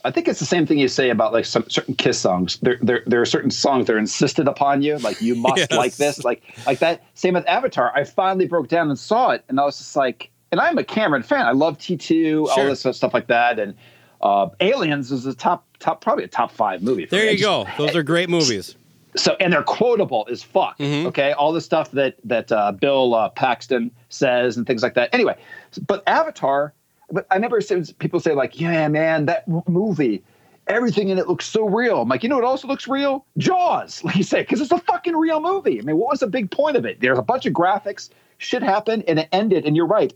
I 0.03 0.09
think 0.09 0.27
it's 0.27 0.39
the 0.39 0.45
same 0.45 0.65
thing 0.65 0.79
you 0.79 0.87
say 0.87 1.09
about 1.09 1.33
like 1.33 1.45
some 1.45 1.69
certain 1.69 1.95
Kiss 1.95 2.17
songs. 2.17 2.57
There, 2.61 2.77
there, 2.81 3.03
there 3.05 3.21
are 3.21 3.25
certain 3.25 3.51
songs 3.51 3.87
that 3.87 3.93
are 3.95 3.99
insisted 3.99 4.47
upon 4.47 4.81
you, 4.81 4.97
like 4.99 5.21
you 5.21 5.35
must 5.35 5.57
Yes. 5.69 5.71
like 5.71 5.95
this, 5.95 6.23
like 6.23 6.41
like 6.65 6.79
that. 6.79 7.03
Same 7.13 7.33
with 7.33 7.47
Avatar. 7.47 7.91
I 7.93 8.03
finally 8.03 8.47
broke 8.47 8.67
down 8.67 8.89
and 8.89 8.97
saw 8.97 9.31
it, 9.31 9.43
and 9.49 9.59
I 9.59 9.65
was 9.65 9.77
just 9.77 9.95
like, 9.95 10.31
and 10.51 10.59
I'm 10.61 10.77
a 10.77 10.83
Cameron 10.83 11.23
fan. 11.23 11.45
I 11.45 11.51
love 11.51 11.77
T 11.77 11.97
two, 11.97 12.47
all 12.51 12.65
this 12.65 12.79
stuff 12.81 13.13
like 13.13 13.27
that, 13.27 13.59
and 13.59 13.75
uh, 14.21 14.47
Aliens 14.59 15.11
is 15.11 15.25
a 15.25 15.33
top 15.35 15.65
top 15.79 16.01
probably 16.01 16.23
a 16.23 16.27
top 16.29 16.51
five 16.51 16.81
movie. 16.81 17.05
There 17.05 17.25
you 17.25 17.37
just- 17.37 17.43
go. 17.43 17.67
Those 17.77 17.95
are 17.95 18.03
great 18.03 18.29
movies. 18.37 18.75
So 19.15 19.35
and 19.39 19.53
they're 19.53 19.63
quotable 19.63 20.27
as 20.29 20.43
fuck. 20.43 20.77
Mm-hmm. 20.77 21.07
Okay, 21.07 21.31
all 21.33 21.53
the 21.53 21.61
stuff 21.61 21.91
that 21.91 22.15
that 22.23 22.51
uh, 22.51 22.71
Bill 22.71 23.15
uh, 23.15 23.29
Paxton 23.29 23.91
says 24.09 24.57
and 24.57 24.65
things 24.67 24.83
like 24.83 24.93
that. 24.95 25.13
Anyway, 25.13 25.37
but 25.87 26.03
Avatar. 26.07 26.73
But 27.11 27.27
I 27.29 27.37
never 27.37 27.61
see 27.61 27.83
people 27.99 28.19
say 28.19 28.33
like, 28.33 28.59
"Yeah, 28.59 28.87
man, 28.87 29.25
that 29.27 29.47
movie." 29.67 30.23
Everything 30.67 31.09
in 31.09 31.19
it 31.19 31.27
looks 31.27 31.45
so 31.45 31.69
real. 31.69 32.01
I'm 32.01 32.09
like, 32.09 32.23
you 32.23 32.29
know 32.29 32.37
what 32.37 32.43
also 32.43 32.67
looks 32.67 32.87
real? 32.87 33.23
Jaws, 33.37 34.03
like 34.03 34.15
you 34.15 34.23
say, 34.23 34.41
because 34.41 34.61
it's 34.61 34.71
a 34.71 34.79
fucking 34.79 35.15
real 35.15 35.39
movie. 35.39 35.79
I 35.79 35.83
mean, 35.83 35.97
what 35.97 36.09
was 36.09 36.21
the 36.21 36.27
big 36.27 36.49
point 36.49 36.75
of 36.75 36.85
it? 36.85 36.99
There's 37.01 37.19
a 37.19 37.21
bunch 37.21 37.45
of 37.45 37.53
graphics, 37.53 38.09
shit 38.39 38.63
happened, 38.63 39.03
and 39.07 39.19
it 39.19 39.29
ended. 39.31 39.67
And 39.67 39.75
you're 39.75 39.85
right. 39.85 40.11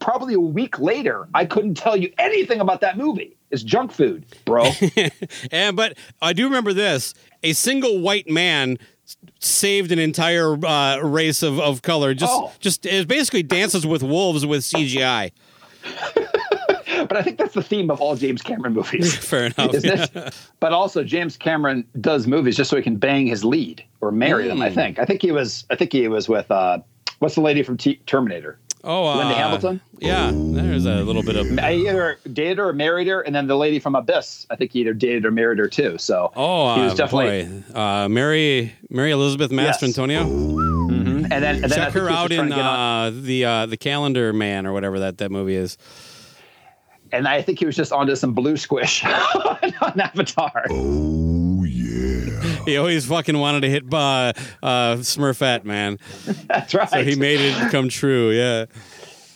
Probably 0.00 0.34
a 0.34 0.40
week 0.40 0.78
later, 0.78 1.28
I 1.34 1.44
couldn't 1.44 1.74
tell 1.74 1.96
you 1.96 2.12
anything 2.18 2.60
about 2.60 2.80
that 2.80 2.96
movie. 2.98 3.36
It's 3.50 3.62
junk 3.62 3.92
food, 3.92 4.24
bro. 4.44 4.68
And 5.52 5.76
but 5.76 5.96
I 6.20 6.32
do 6.32 6.44
remember 6.44 6.72
this: 6.72 7.14
a 7.42 7.52
single 7.52 8.00
white 8.00 8.28
man 8.28 8.78
saved 9.38 9.92
an 9.92 9.98
entire 9.98 10.54
uh, 10.66 10.98
race 10.98 11.42
of, 11.42 11.60
of 11.60 11.82
color. 11.82 12.14
Just 12.14 12.32
Oh. 12.34 12.52
just 12.58 12.84
it 12.86 13.06
basically 13.06 13.42
dances 13.44 13.86
with 13.86 14.02
wolves 14.02 14.44
with 14.44 14.62
CGI. 14.62 15.30
but 17.08 17.16
I 17.16 17.22
think 17.22 17.38
that's 17.38 17.54
the 17.54 17.62
theme 17.62 17.90
of 17.90 18.00
all 18.00 18.16
James 18.16 18.42
Cameron 18.42 18.72
movies. 18.72 19.14
Fair 19.28 19.46
enough. 19.46 19.74
isn't? 19.74 20.10
But 20.60 20.72
also, 20.72 21.04
James 21.04 21.36
Cameron 21.36 21.86
does 22.00 22.26
movies 22.26 22.56
just 22.56 22.70
so 22.70 22.76
he 22.76 22.82
can 22.82 22.96
bang 22.96 23.26
his 23.26 23.44
lead 23.44 23.84
or 24.00 24.10
marry 24.10 24.48
them. 24.48 24.62
I 24.62 24.68
Hmm. 24.70 24.74
think. 24.74 24.98
I 24.98 25.04
think 25.04 25.22
he 25.22 25.30
was. 25.32 25.64
I 25.70 25.76
think 25.76 25.92
he 25.92 26.08
was 26.08 26.28
with. 26.28 26.50
Uh, 26.50 26.78
what's 27.20 27.34
the 27.34 27.40
lady 27.42 27.62
from 27.62 27.76
T- 27.76 28.00
Terminator? 28.06 28.58
Oh, 28.86 29.06
uh, 29.06 29.16
Linda 29.16 29.34
Hamilton? 29.34 29.80
Yeah, 29.98 30.30
there's 30.34 30.84
a 30.84 30.96
little 31.02 31.22
bit 31.22 31.36
of. 31.36 31.58
I 31.58 31.72
either 31.72 32.18
dated 32.32 32.58
her 32.58 32.68
or 32.68 32.72
married 32.74 33.06
her, 33.06 33.22
and 33.22 33.34
then 33.34 33.46
the 33.46 33.56
lady 33.56 33.78
from 33.78 33.94
Abyss. 33.94 34.46
I 34.50 34.56
think 34.56 34.72
he 34.72 34.80
either 34.80 34.92
dated 34.92 35.24
or 35.24 35.30
married 35.30 35.58
her 35.58 35.68
too. 35.68 35.96
So 35.98 36.30
Oh, 36.36 36.74
he 36.76 36.82
was 36.82 36.92
uh, 36.92 36.96
definitely. 36.96 37.62
boy. 37.72 37.78
Uh, 37.78 38.08
Mary 38.08 38.74
Mary 38.90 39.10
Elizabeth 39.10 39.50
Master 39.50 39.86
Yes. 39.86 39.96
Antonio. 39.98 40.22
And 40.24 41.24
then, 41.30 41.32
and 41.32 41.42
then 41.64 41.64
I 41.64 41.68
Check 41.86 41.92
think 41.94 42.04
her 42.04 42.10
out 42.10 42.30
in 42.32 42.44
to 42.44 42.48
get 42.50 42.58
on- 42.58 43.06
uh, 43.14 43.20
the 43.22 43.44
uh, 43.46 43.66
the 43.66 43.76
Calendar 43.78 44.32
Man 44.34 44.66
or 44.66 44.72
whatever 44.74 44.98
that 45.00 45.16
that 45.18 45.30
movie 45.30 45.56
is. 45.56 45.78
and 47.12 47.26
I 47.26 47.40
think 47.40 47.58
he 47.58 47.64
was 47.66 47.76
just 47.76 47.92
onto 47.92 48.14
some 48.16 48.34
blue 48.34 48.56
squish 48.58 49.02
on 49.80 50.00
Avatar. 50.00 50.64
He 52.66 52.76
always 52.76 53.06
fucking 53.06 53.38
wanted 53.38 53.60
to 53.62 53.70
hit 53.70 53.84
uh, 53.92 54.32
uh, 54.62 54.96
Smurfette, 54.96 55.64
man. 55.64 55.98
That's 56.48 56.74
right. 56.74 56.88
So 56.88 57.04
he 57.04 57.14
made 57.14 57.40
it 57.40 57.70
come 57.70 57.88
true. 57.88 58.30
Yeah. 58.30 58.66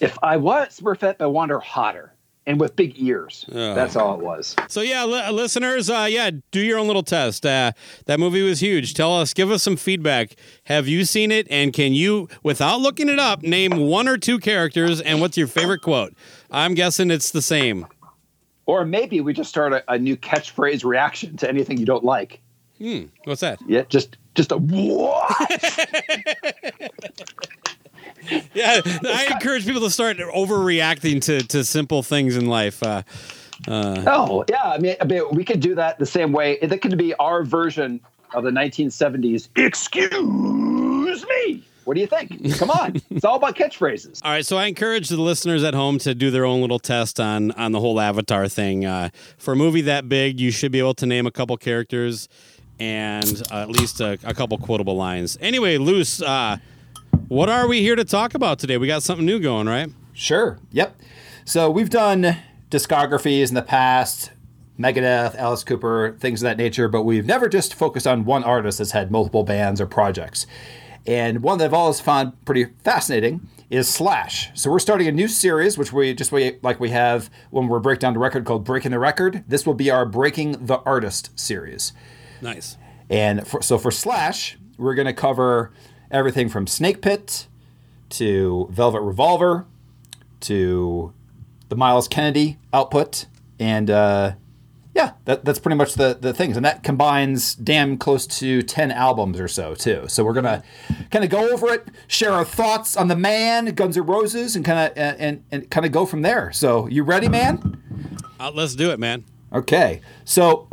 if 0.01 0.19
I 0.23 0.37
was 0.37 0.79
Smurfette, 0.81 1.17
I 1.21 1.27
want 1.27 1.51
her 1.51 1.61
hotter 1.61 2.15
and 2.49 2.59
with 2.59 2.75
big 2.77 2.95
ears. 2.99 3.45
Oh. 3.53 3.75
That's 3.75 3.95
all 3.95 4.19
it 4.19 4.25
was. 4.25 4.57
So 4.69 4.81
yeah, 4.81 5.05
li- 5.05 5.31
listeners, 5.31 5.91
uh, 5.91 6.07
yeah, 6.09 6.31
do 6.51 6.61
your 6.61 6.79
own 6.79 6.87
little 6.87 7.03
test. 7.03 7.45
Uh, 7.45 7.73
that 8.07 8.19
movie 8.19 8.41
was 8.41 8.61
huge. 8.61 8.95
Tell 8.95 9.15
us, 9.15 9.35
give 9.35 9.51
us 9.51 9.63
some 9.63 9.77
feedback. 9.77 10.35
Have 10.65 10.89
you 10.89 11.05
seen 11.05 11.31
it? 11.31 11.47
And 11.51 11.75
can 11.75 11.93
you, 11.93 12.27
without 12.43 12.81
looking 12.81 13.11
it 13.11 13.19
up, 13.19 13.43
name 13.43 13.77
one 13.77 14.09
or 14.09 14.17
two 14.17 14.39
characters? 14.39 15.03
And 15.03 15.21
what's 15.21 15.37
your 15.37 15.47
favorite 15.47 15.83
quote? 15.83 16.15
I'm 16.51 16.73
guessing 16.73 17.11
it's 17.11 17.31
the 17.31 17.43
same. 17.43 17.87
Or 18.65 18.87
maybe 18.87 19.21
we 19.21 19.35
just 19.35 19.51
start 19.51 19.75
a, 19.75 19.85
a 19.87 19.99
new 19.99 20.17
catchphrase 20.17 20.85
reaction 20.85 21.37
to 21.39 21.49
anything 21.49 21.77
you 21.77 21.87
don't 21.87 22.05
like. 22.05 22.41
What's 23.25 23.41
that? 23.41 23.59
Yeah, 23.67 23.83
just 23.89 24.17
just 24.35 24.53
a 24.53 24.57
what? 24.57 25.65
Yeah, 28.55 28.81
I 28.85 29.29
encourage 29.31 29.65
people 29.65 29.81
to 29.83 29.91
start 29.91 30.19
overreacting 30.19 31.23
to 31.23 31.41
to 31.49 31.65
simple 31.65 32.03
things 32.03 32.37
in 32.37 32.47
life. 32.47 32.83
Uh, 32.83 33.03
oh, 33.69 34.45
yeah. 34.49 34.63
I 34.65 34.79
mean, 34.79 34.97
I 35.01 35.05
mean, 35.05 35.23
we 35.33 35.45
could 35.45 35.61
do 35.61 35.75
that 35.75 35.99
the 35.99 36.07
same 36.07 36.33
way. 36.33 36.59
That 36.61 36.81
could 36.81 36.97
be 36.99 37.15
our 37.15 37.45
version 37.45 38.01
of 38.35 38.45
the 38.45 38.51
1970s. 38.51 39.49
Excuse 39.57 41.27
me. 41.27 41.65
What 41.85 41.95
do 41.95 42.03
you 42.03 42.07
think? 42.07 42.55
Come 42.59 42.71
on, 42.71 42.97
it's 43.11 43.25
all 43.25 43.37
about 43.37 43.57
catchphrases. 43.57 44.21
All 44.23 44.31
right, 44.31 44.45
so 44.45 44.59
I 44.59 44.67
encourage 44.67 45.09
the 45.09 45.17
listeners 45.17 45.65
at 45.65 45.73
home 45.73 45.97
to 46.01 46.15
do 46.15 46.31
their 46.31 46.45
own 46.45 46.61
little 46.61 46.79
test 46.79 47.19
on 47.19 47.51
on 47.53 47.73
the 47.73 47.81
whole 47.81 47.99
Avatar 47.99 48.47
thing. 48.47 48.85
Uh, 48.85 49.09
for 49.39 49.55
a 49.55 49.57
movie 49.57 49.81
that 49.83 50.07
big, 50.07 50.39
you 50.39 50.51
should 50.51 50.71
be 50.71 50.81
able 50.81 50.93
to 50.95 51.07
name 51.07 51.27
a 51.27 51.31
couple 51.31 51.57
characters 51.57 52.29
and 52.81 53.43
uh, 53.51 53.63
at 53.63 53.71
least 53.71 54.01
a, 54.01 54.19
a 54.25 54.35
couple 54.35 54.59
quotable 54.59 54.97
lines. 54.97 55.39
Anyway, 55.41 55.79
Luce, 55.79 56.23
uh, 56.23 56.59
what 57.29 57.49
are 57.49 57.67
we 57.67 57.81
here 57.81 57.97
to 57.97 58.05
talk 58.05 58.35
about 58.35 58.59
today? 58.59 58.77
We 58.77 58.87
got 58.87 59.03
something 59.03 59.27
new 59.27 59.41
going, 59.41 59.67
right? 59.67 59.91
Sure. 60.13 60.59
Yep. 60.73 61.01
So 61.45 61.71
we've 61.71 61.91
done 61.91 62.37
discographies 62.71 63.49
in 63.49 63.55
the 63.55 63.63
past, 63.63 64.31
Megadeth, 64.79 65.35
Alice 65.37 65.65
Cooper, 65.65 66.17
things 66.19 66.43
of 66.43 66.45
that 66.45 66.57
nature, 66.57 66.89
but 66.89 67.03
we've 67.03 67.27
never 67.27 67.49
just 67.49 67.75
focused 67.75 68.07
on 68.07 68.25
one 68.25 68.45
artist 68.45 68.79
that's 68.79 68.93
had 68.93 69.11
multiple 69.11 69.43
bands 69.43 69.81
or 69.81 69.87
projects. 69.87 70.47
And 71.07 71.43
one 71.43 71.59
that 71.59 71.65
I've 71.67 71.75
always 71.75 72.01
found 72.01 72.45
pretty 72.45 72.67
fascinating 72.85 73.49
is 73.71 73.89
Slash. 73.89 74.51
So 74.55 74.71
we're 74.71 74.79
starting 74.79 75.09
a 75.09 75.13
new 75.13 75.29
series, 75.29 75.77
which 75.77 75.93
we 75.93 76.15
just 76.15 76.33
we, 76.33 76.59
like 76.63 76.81
we 76.81 76.91
have 76.91 77.31
when 77.51 77.69
we're 77.69 77.81
break 77.81 77.99
down 77.99 78.13
the 78.13 78.19
record 78.19 78.45
called 78.45 78.65
Breaking 78.65 78.91
the 78.91 78.99
Record. 78.99 79.45
This 79.49 79.67
will 79.67 79.75
be 79.75 79.91
our 79.91 80.07
Breaking 80.07 80.67
the 80.67 80.79
Artist 80.81 81.39
series. 81.39 81.93
Nice. 82.41 82.77
And 83.11 83.47
for, 83.47 83.63
so 83.63 83.79
for 83.79 83.91
Slash, 83.91 84.59
we're 84.77 84.95
going 84.95 85.07
to 85.07 85.13
cover 85.13 85.73
everything 86.11 86.49
from 86.49 86.67
Snake 86.67 87.01
Pit 87.03 87.47
to 88.11 88.69
Velvet 88.71 89.01
Revolver 89.01 89.67
to 90.41 91.13
the 91.69 91.77
Myles 91.77 92.09
Kennedy 92.09 92.59
output. 92.73 93.27
And 93.59 93.91
uh, 93.91 94.33
yeah, 94.95 95.13
that, 95.25 95.45
that's 95.45 95.59
pretty 95.59 95.77
much 95.77 95.95
the, 95.95 96.17
the 96.21 96.33
things. 96.33 96.57
And 96.57 96.65
that 96.65 96.83
combines 96.83 97.55
damn 97.55 97.99
close 97.99 98.27
to 98.39 98.63
10 98.63 98.91
albums 98.91 99.41
or 99.41 99.49
so, 99.49 99.75
too. 99.75 100.05
So 100.09 100.25
we're 100.25 100.33
going 100.33 100.45
to 100.45 100.63
kind 101.11 101.25
of 101.25 101.31
go 101.31 101.51
over 101.51 101.73
it, 101.73 101.89
share 102.07 102.33
our 102.33 102.45
thoughts 102.45 102.97
on 102.97 103.09
the 103.09 103.17
man, 103.17 103.67
Guns 103.75 103.97
N' 103.97 104.07
Roses, 104.07 104.57
and 104.57 104.65
kind 104.65 104.91
of 104.91 104.97
and, 104.97 105.45
and 105.51 105.71
kind 105.71 105.87
of 105.87 105.93
go 105.93 106.07
from 106.07 106.23
there. 106.23 106.53
So 106.53 106.87
you 106.89 107.03
ready, 107.03 107.29
man? 107.29 107.83
Uh, 108.41 108.51
let's 108.55 108.75
do 108.75 108.91
it, 108.91 108.99
man. 108.99 109.25
Okay, 109.53 110.03
so 110.25 110.68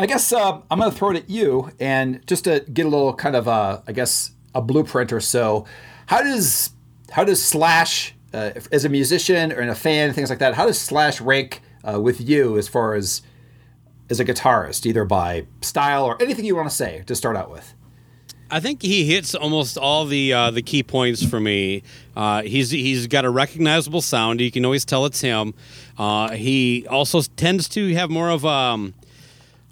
I 0.00 0.06
guess 0.06 0.32
uh, 0.32 0.60
I'm 0.70 0.78
going 0.78 0.90
to 0.90 0.96
throw 0.96 1.10
it 1.10 1.16
at 1.16 1.28
you, 1.28 1.70
and 1.78 2.26
just 2.26 2.44
to 2.44 2.64
get 2.72 2.86
a 2.86 2.88
little 2.88 3.12
kind 3.14 3.36
of, 3.36 3.46
uh, 3.46 3.82
I 3.86 3.92
guess, 3.92 4.32
a 4.54 4.62
blueprint 4.62 5.12
or 5.12 5.20
so. 5.20 5.66
How 6.06 6.22
does 6.22 6.70
how 7.10 7.24
does 7.24 7.44
Slash, 7.44 8.14
uh, 8.32 8.52
as 8.72 8.84
a 8.84 8.88
musician 8.88 9.52
or 9.52 9.60
in 9.60 9.68
a 9.68 9.74
fan, 9.74 10.12
things 10.12 10.30
like 10.30 10.38
that, 10.38 10.54
how 10.54 10.66
does 10.66 10.78
Slash 10.78 11.20
rank 11.20 11.60
uh, 11.84 12.00
with 12.00 12.20
you 12.20 12.56
as 12.56 12.66
far 12.66 12.94
as 12.94 13.22
as 14.08 14.20
a 14.20 14.24
guitarist, 14.24 14.86
either 14.86 15.04
by 15.04 15.46
style 15.60 16.04
or 16.04 16.20
anything 16.20 16.44
you 16.44 16.56
want 16.56 16.68
to 16.68 16.74
say 16.74 17.04
to 17.06 17.14
start 17.14 17.36
out 17.36 17.50
with? 17.50 17.74
I 18.50 18.58
think 18.58 18.82
he 18.82 19.04
hits 19.04 19.34
almost 19.34 19.78
all 19.78 20.04
the 20.06 20.32
uh, 20.32 20.50
the 20.50 20.62
key 20.62 20.82
points 20.82 21.24
for 21.24 21.38
me. 21.38 21.82
Uh, 22.16 22.42
he's 22.42 22.70
he's 22.70 23.06
got 23.06 23.24
a 23.24 23.30
recognizable 23.30 24.00
sound. 24.00 24.40
You 24.40 24.50
can 24.50 24.64
always 24.64 24.84
tell 24.84 25.06
it's 25.06 25.20
him. 25.20 25.54
Uh, 25.96 26.30
he 26.32 26.86
also 26.88 27.20
tends 27.36 27.68
to 27.70 27.94
have 27.94 28.10
more 28.10 28.30
of 28.30 28.44
um, 28.44 28.94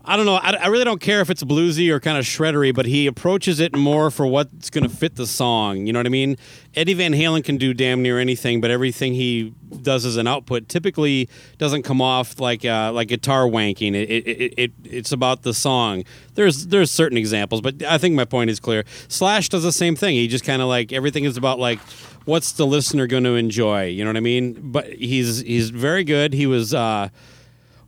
I 0.08 0.16
don't 0.16 0.24
know. 0.24 0.36
I, 0.36 0.52
I 0.52 0.66
really 0.68 0.84
don't 0.84 1.02
care 1.02 1.20
if 1.20 1.28
it's 1.28 1.44
bluesy 1.44 1.90
or 1.90 2.00
kind 2.00 2.16
of 2.16 2.24
shreddery, 2.24 2.74
but 2.74 2.86
he 2.86 3.06
approaches 3.06 3.60
it 3.60 3.76
more 3.76 4.10
for 4.10 4.26
what's 4.26 4.70
going 4.70 4.88
to 4.88 4.88
fit 4.88 5.16
the 5.16 5.26
song. 5.26 5.86
You 5.86 5.92
know 5.92 5.98
what 5.98 6.06
I 6.06 6.08
mean? 6.08 6.38
Eddie 6.74 6.94
Van 6.94 7.12
Halen 7.12 7.44
can 7.44 7.58
do 7.58 7.74
damn 7.74 8.00
near 8.00 8.18
anything, 8.18 8.62
but 8.62 8.70
everything 8.70 9.12
he 9.12 9.52
does 9.82 10.06
as 10.06 10.16
an 10.16 10.26
output 10.26 10.66
typically 10.66 11.28
doesn't 11.58 11.82
come 11.82 12.00
off 12.00 12.40
like 12.40 12.64
uh, 12.64 12.90
like 12.90 13.08
guitar 13.08 13.44
wanking. 13.44 13.94
It, 13.94 14.08
it, 14.08 14.26
it, 14.26 14.54
it 14.56 14.72
it's 14.84 15.12
about 15.12 15.42
the 15.42 15.52
song. 15.52 16.04
There's 16.36 16.68
there's 16.68 16.90
certain 16.90 17.18
examples, 17.18 17.60
but 17.60 17.82
I 17.82 17.98
think 17.98 18.14
my 18.14 18.24
point 18.24 18.48
is 18.48 18.60
clear. 18.60 18.84
Slash 19.08 19.50
does 19.50 19.62
the 19.62 19.72
same 19.72 19.94
thing. 19.94 20.14
He 20.14 20.26
just 20.26 20.44
kind 20.44 20.62
of 20.62 20.68
like 20.68 20.90
everything 20.90 21.24
is 21.24 21.36
about 21.36 21.58
like 21.58 21.80
what's 22.24 22.52
the 22.52 22.66
listener 22.66 23.06
going 23.06 23.24
to 23.24 23.34
enjoy. 23.34 23.84
You 23.84 24.04
know 24.04 24.08
what 24.08 24.16
I 24.16 24.20
mean? 24.20 24.72
But 24.72 24.90
he's 24.90 25.40
he's 25.40 25.68
very 25.68 26.02
good. 26.02 26.32
He 26.32 26.46
was. 26.46 26.72
Uh, 26.72 27.10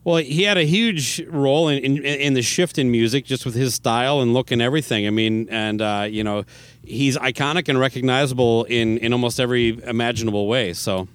well, 0.03 0.17
he 0.17 0.45
had 0.45 0.57
a 0.57 0.65
huge 0.65 1.23
role 1.29 1.69
in, 1.69 1.79
in, 1.79 2.05
in 2.05 2.35
the 2.35 2.43
shift 2.43 2.79
in 2.79 2.91
music, 2.91 3.25
just 3.27 3.45
with 3.45 3.55
his 3.55 3.75
style 3.75 4.21
and 4.21 4.33
look 4.33 4.51
and 4.51 4.63
everything. 4.63 5.07
I 5.07 5.11
mean, 5.11 5.47
and 5.51 5.83
uh, 5.83 6.07
you 6.09 6.25
know, 6.25 6.45
he's 6.83 7.17
iconic 7.19 7.69
and 7.69 7.79
recognizable 7.79 8.65
in 8.65 8.99
in 8.99 9.13
almost 9.13 9.39
every 9.39 9.83
imaginable 9.85 10.49
way. 10.49 10.73
So, 10.73 11.09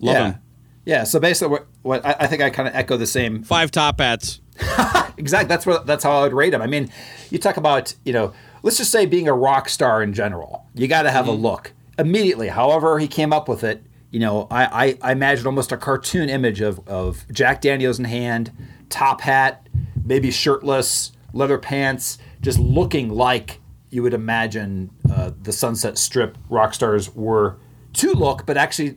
love 0.00 0.14
yeah. 0.14 0.26
him. 0.26 0.38
Yeah. 0.86 1.04
So 1.04 1.20
basically, 1.20 1.52
what, 1.52 1.66
what 1.82 2.06
I, 2.06 2.16
I 2.20 2.26
think 2.26 2.40
I 2.40 2.48
kind 2.48 2.66
of 2.66 2.74
echo 2.74 2.96
the 2.96 3.06
same. 3.06 3.42
Five 3.42 3.70
top 3.70 4.00
hats. 4.00 4.40
exactly. 5.18 5.48
That's 5.48 5.66
what. 5.66 5.86
That's 5.86 6.02
how 6.02 6.12
I 6.12 6.22
would 6.22 6.32
rate 6.32 6.54
him. 6.54 6.62
I 6.62 6.66
mean, 6.66 6.90
you 7.30 7.38
talk 7.38 7.58
about 7.58 7.94
you 8.04 8.14
know, 8.14 8.32
let's 8.62 8.78
just 8.78 8.90
say 8.90 9.04
being 9.04 9.28
a 9.28 9.34
rock 9.34 9.68
star 9.68 10.02
in 10.02 10.14
general. 10.14 10.64
You 10.74 10.88
got 10.88 11.02
to 11.02 11.10
have 11.10 11.28
a 11.28 11.32
look 11.32 11.72
immediately. 11.98 12.48
However, 12.48 12.98
he 12.98 13.06
came 13.06 13.34
up 13.34 13.48
with 13.48 13.64
it. 13.64 13.82
You 14.10 14.20
know, 14.20 14.46
I, 14.50 14.64
I, 14.86 14.98
I 15.02 15.12
imagine 15.12 15.46
almost 15.46 15.70
a 15.72 15.76
cartoon 15.76 16.28
image 16.30 16.60
of, 16.60 16.86
of 16.88 17.24
Jack 17.30 17.60
Daniels 17.60 17.98
in 17.98 18.06
hand, 18.06 18.50
top 18.88 19.20
hat, 19.20 19.66
maybe 20.02 20.30
shirtless, 20.30 21.12
leather 21.34 21.58
pants, 21.58 22.18
just 22.40 22.58
looking 22.58 23.10
like 23.10 23.60
you 23.90 24.02
would 24.02 24.14
imagine 24.14 24.90
uh, 25.12 25.32
the 25.42 25.52
Sunset 25.52 25.98
Strip 25.98 26.38
rock 26.48 26.72
stars 26.74 27.14
were 27.14 27.56
to 27.94 28.12
look, 28.12 28.46
but 28.46 28.56
actually, 28.56 28.96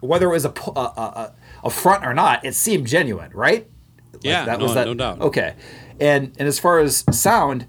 whether 0.00 0.26
it 0.28 0.32
was 0.32 0.44
a, 0.46 0.52
a, 0.74 0.80
a, 0.80 1.34
a 1.64 1.70
front 1.70 2.04
or 2.06 2.14
not, 2.14 2.44
it 2.44 2.54
seemed 2.54 2.86
genuine, 2.86 3.30
right? 3.34 3.68
Like, 4.14 4.24
Yeah, 4.24 4.44
no- 4.60 4.66
no 4.86 4.94
doubt. 4.94 5.20
Okay, 5.20 5.54
and 6.00 6.32
and 6.38 6.48
as 6.48 6.58
far 6.58 6.78
as 6.78 7.04
sound, 7.12 7.66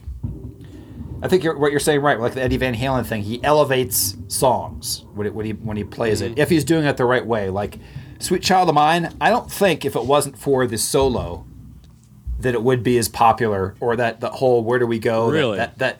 I 1.21 1.27
think 1.27 1.43
you're, 1.43 1.57
what 1.57 1.71
you're 1.71 1.79
saying 1.79 2.01
right, 2.01 2.19
like 2.19 2.33
the 2.33 2.41
Eddie 2.41 2.57
Van 2.57 2.75
Halen 2.75 3.05
thing. 3.05 3.24
He 3.24 3.43
elevates 3.43 4.15
songs 4.27 5.03
when, 5.13 5.27
it, 5.27 5.33
when 5.33 5.45
he 5.45 5.51
when 5.53 5.77
he 5.77 5.83
plays 5.83 6.21
Mm-hmm. 6.21 6.33
it, 6.33 6.39
if 6.39 6.50
he's 6.50 6.63
doing 6.63 6.86
it 6.86 6.97
the 6.97 7.05
right 7.05 7.25
way. 7.25 7.50
Like 7.50 7.79
"Sweet 8.19 8.41
Child 8.43 8.69
of 8.69 8.75
Mine," 8.75 9.13
I 9.19 9.29
don't 9.29 9.51
think 9.51 9.83
if 9.86 9.95
it 9.95 10.03
wasn't 10.05 10.38
for 10.38 10.67
the 10.67 10.77
solo, 10.77 11.45
that 12.39 12.53
it 12.53 12.62
would 12.62 12.83
be 12.83 12.97
as 12.97 13.09
popular, 13.09 13.75
or 13.79 13.95
that 13.95 14.19
the 14.19 14.29
whole 14.29 14.63
"Where 14.63 14.79
Do 14.79 14.86
We 14.88 15.00
Go?" 15.00 15.27
that- 15.31 15.38
Really? 15.38 15.57
that, 15.57 15.77
that 15.79 16.00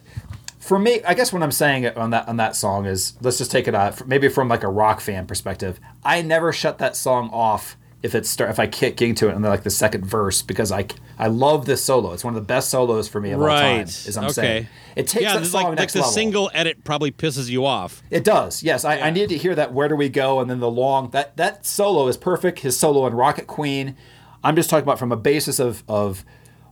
for 0.60 0.78
me, 0.78 1.02
I 1.04 1.14
guess 1.14 1.32
what 1.32 1.42
I'm 1.42 1.52
saying 1.52 1.88
on 1.88 2.10
that 2.12 2.28
on 2.28 2.38
that 2.38 2.56
song 2.56 2.86
is 2.86 3.14
let's 3.22 3.38
just 3.38 3.52
take 3.52 3.68
it 3.68 3.74
out 3.76 4.06
maybe 4.08 4.28
from 4.28 4.50
like 4.50 4.64
a 4.64 4.70
rock 4.70 5.00
fan 5.00 5.26
perspective. 5.26 5.80
I 6.04 6.22
never 6.22 6.52
shut 6.54 6.78
that 6.80 6.96
song 6.96 7.30
off 7.32 7.78
if 8.04 8.14
it's 8.14 8.30
start 8.30 8.50
if 8.52 8.60
I 8.60 8.68
kick 8.68 9.02
into 9.02 9.28
it 9.28 9.34
in 9.34 9.42
like 9.42 9.64
the 9.64 9.70
second 9.72 10.06
verse 10.06 10.42
because 10.42 10.72
I 10.72 10.88
I 11.18 11.28
love 11.28 11.66
this 11.66 11.84
solo. 11.84 12.14
It's 12.14 12.24
one 12.24 12.36
of 12.36 12.42
the 12.42 12.46
best 12.46 12.70
solos 12.70 13.08
for 13.08 13.20
me 13.20 13.32
of 13.32 13.42
all 13.42 13.48
time. 13.48 13.78
Right. 13.80 13.88
Is 13.88 14.16
I'm 14.18 14.26
okay. 14.26 14.34
saying 14.34 14.68
it 14.96 15.08
takes 15.08 15.24
yeah, 15.24 15.34
that 15.34 15.40
this 15.40 15.48
is 15.48 15.52
song 15.52 15.64
like, 15.64 15.70
like 15.72 15.80
next 15.80 15.94
the 15.94 16.00
level. 16.00 16.12
single 16.14 16.52
edit 16.54 16.84
probably 16.84 17.12
pisses 17.12 17.50
you 17.50 17.66
off. 17.66 18.04
It 18.10 18.24
does. 18.24 18.62
Yes, 18.62 18.86
I, 18.86 19.00
I 19.00 19.10
need 19.10 19.30
to 19.30 19.38
hear 19.38 19.56
that. 19.56 19.74
Where 19.74 19.88
do 19.88 19.96
we 19.96 20.10
go? 20.10 20.40
And 20.40 20.50
then 20.50 20.60
the 20.60 20.70
long 20.70 21.10
that 21.12 21.36
that 21.38 21.66
solo 21.66 22.08
is 22.08 22.18
perfect. 22.18 22.60
His 22.60 22.78
solo 22.78 23.06
in 23.08 23.14
Rocket 23.14 23.48
Queen. 23.48 23.96
I'm 24.44 24.56
just 24.56 24.70
talking 24.70 24.84
about 24.84 25.00
from 25.00 25.12
a 25.12 25.18
basis 25.18 25.60
of 25.60 25.84
of 25.88 26.24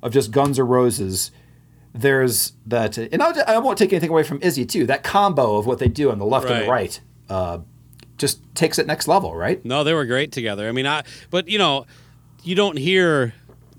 of 0.04 0.14
just 0.14 0.32
Guns 0.32 0.60
N' 0.60 0.68
Roses. 0.68 1.32
There's 1.98 2.52
that, 2.66 2.98
and 2.98 3.24
I 3.24 3.58
won't 3.58 3.78
take 3.78 3.94
anything 3.94 4.10
away 4.10 4.24
from 4.24 4.40
Izzy 4.42 4.66
too. 4.66 4.86
That 4.86 5.02
combo 5.02 5.56
of 5.56 5.66
what 5.66 5.80
they 5.80 5.88
do 5.88 6.12
on 6.12 6.20
the 6.20 6.26
left 6.26 6.46
and 6.50 6.64
the 6.66 6.70
Right. 6.70 6.70
right, 6.70 7.02
uh, 7.30 7.60
just 8.18 8.40
takes 8.56 8.80
it 8.80 8.88
next 8.88 9.08
level, 9.08 9.36
right? 9.36 9.64
No, 9.66 9.84
they 9.84 9.94
were 9.94 10.06
great 10.06 10.32
together. 10.32 10.68
I 10.68 10.72
mean, 10.72 10.88
I 10.88 11.04
but 11.30 11.48
you 11.48 11.58
know, 11.58 11.86
you 12.44 12.56
don't 12.56 12.78
hear 12.78 13.34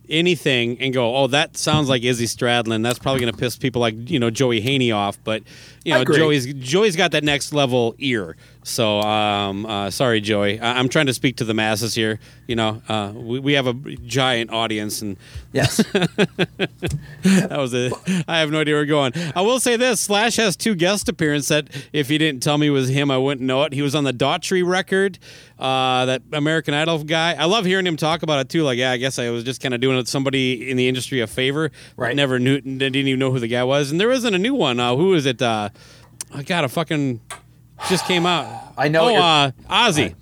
anything 0.08 0.78
and 0.80 0.92
go, 0.94 1.14
"Oh, 1.16 1.26
that 1.28 1.56
sounds 1.56 1.88
like 1.88 2.02
Izzy 2.02 2.26
Stradlin." 2.26 2.82
That's 2.82 2.98
probably 2.98 3.20
going 3.20 3.32
to 3.32 3.38
piss 3.38 3.56
people 3.56 3.80
like 3.80 3.94
you 4.10 4.18
know 4.18 4.30
Joey 4.30 4.60
Haney 4.60 4.92
off. 4.92 5.18
But 5.24 5.42
you 5.84 5.92
know. 5.94 6.04
Joey's 6.04 6.52
Joey's 6.54 6.96
got 6.96 7.12
that 7.12 7.24
next 7.24 7.52
level 7.52 7.94
ear. 7.98 8.36
So, 8.64 9.00
um, 9.02 9.64
uh, 9.64 9.90
sorry, 9.90 10.20
Joey. 10.20 10.58
I- 10.58 10.78
I'm 10.80 10.88
trying 10.88 11.06
to 11.06 11.14
speak 11.14 11.36
to 11.36 11.44
the 11.44 11.54
masses 11.54 11.94
here. 11.94 12.18
You 12.48 12.56
know, 12.56 12.82
uh, 12.88 13.12
we, 13.14 13.38
we 13.38 13.52
have 13.52 13.68
a 13.68 13.72
giant 13.74 14.50
audience, 14.50 15.02
and 15.02 15.16
Yes. 15.52 15.76
that 15.92 17.56
was 17.56 17.72
it. 17.74 17.92
I 18.26 18.40
have 18.40 18.50
no 18.50 18.60
idea 18.60 18.74
where 18.74 18.82
we're 18.82 18.86
going. 18.86 19.12
I 19.34 19.42
will 19.42 19.60
say 19.60 19.76
this: 19.76 20.00
Slash 20.00 20.36
has 20.36 20.56
two 20.56 20.74
guest 20.74 21.08
appearances 21.08 21.48
that, 21.48 21.68
if 21.92 22.08
he 22.08 22.18
didn't 22.18 22.42
tell 22.42 22.58
me 22.58 22.70
was 22.70 22.88
him, 22.88 23.10
I 23.10 23.18
wouldn't 23.18 23.46
know 23.46 23.62
it. 23.62 23.72
He 23.72 23.82
was 23.82 23.94
on 23.94 24.04
the 24.04 24.12
Daughtry 24.12 24.66
record, 24.66 25.18
uh, 25.58 26.06
that 26.06 26.22
American 26.32 26.74
Idol 26.74 27.04
guy. 27.04 27.34
I 27.34 27.44
love 27.44 27.64
hearing 27.64 27.86
him 27.86 27.96
talk 27.96 28.22
about 28.22 28.40
it 28.40 28.48
too. 28.48 28.62
Like, 28.64 28.78
yeah, 28.78 28.90
I 28.92 28.96
guess 28.96 29.18
I 29.18 29.30
was 29.30 29.44
just 29.44 29.60
kind 29.60 29.74
of 29.74 29.80
doing 29.80 29.95
somebody 30.04 30.70
in 30.70 30.76
the 30.76 30.88
industry 30.88 31.20
a 31.20 31.26
favor. 31.26 31.70
Right. 31.96 32.14
Never 32.14 32.38
knew, 32.38 32.60
didn't 32.60 32.96
even 32.96 33.18
know 33.18 33.30
who 33.32 33.40
the 33.40 33.48
guy 33.48 33.64
was. 33.64 33.90
And 33.90 34.00
there 34.00 34.10
isn't 34.12 34.34
a 34.34 34.38
new 34.38 34.54
one. 34.54 34.78
Uh, 34.78 34.94
who 34.96 35.14
is 35.14 35.26
it? 35.26 35.40
Uh, 35.42 35.70
I 36.34 36.42
got 36.42 36.64
a 36.64 36.68
fucking 36.68 37.20
just 37.88 38.06
came 38.06 38.26
out. 38.26 38.72
I 38.76 38.88
know 38.88 39.08
Oh, 39.08 39.14
uh, 39.16 39.50
Ozzy. 39.70 40.14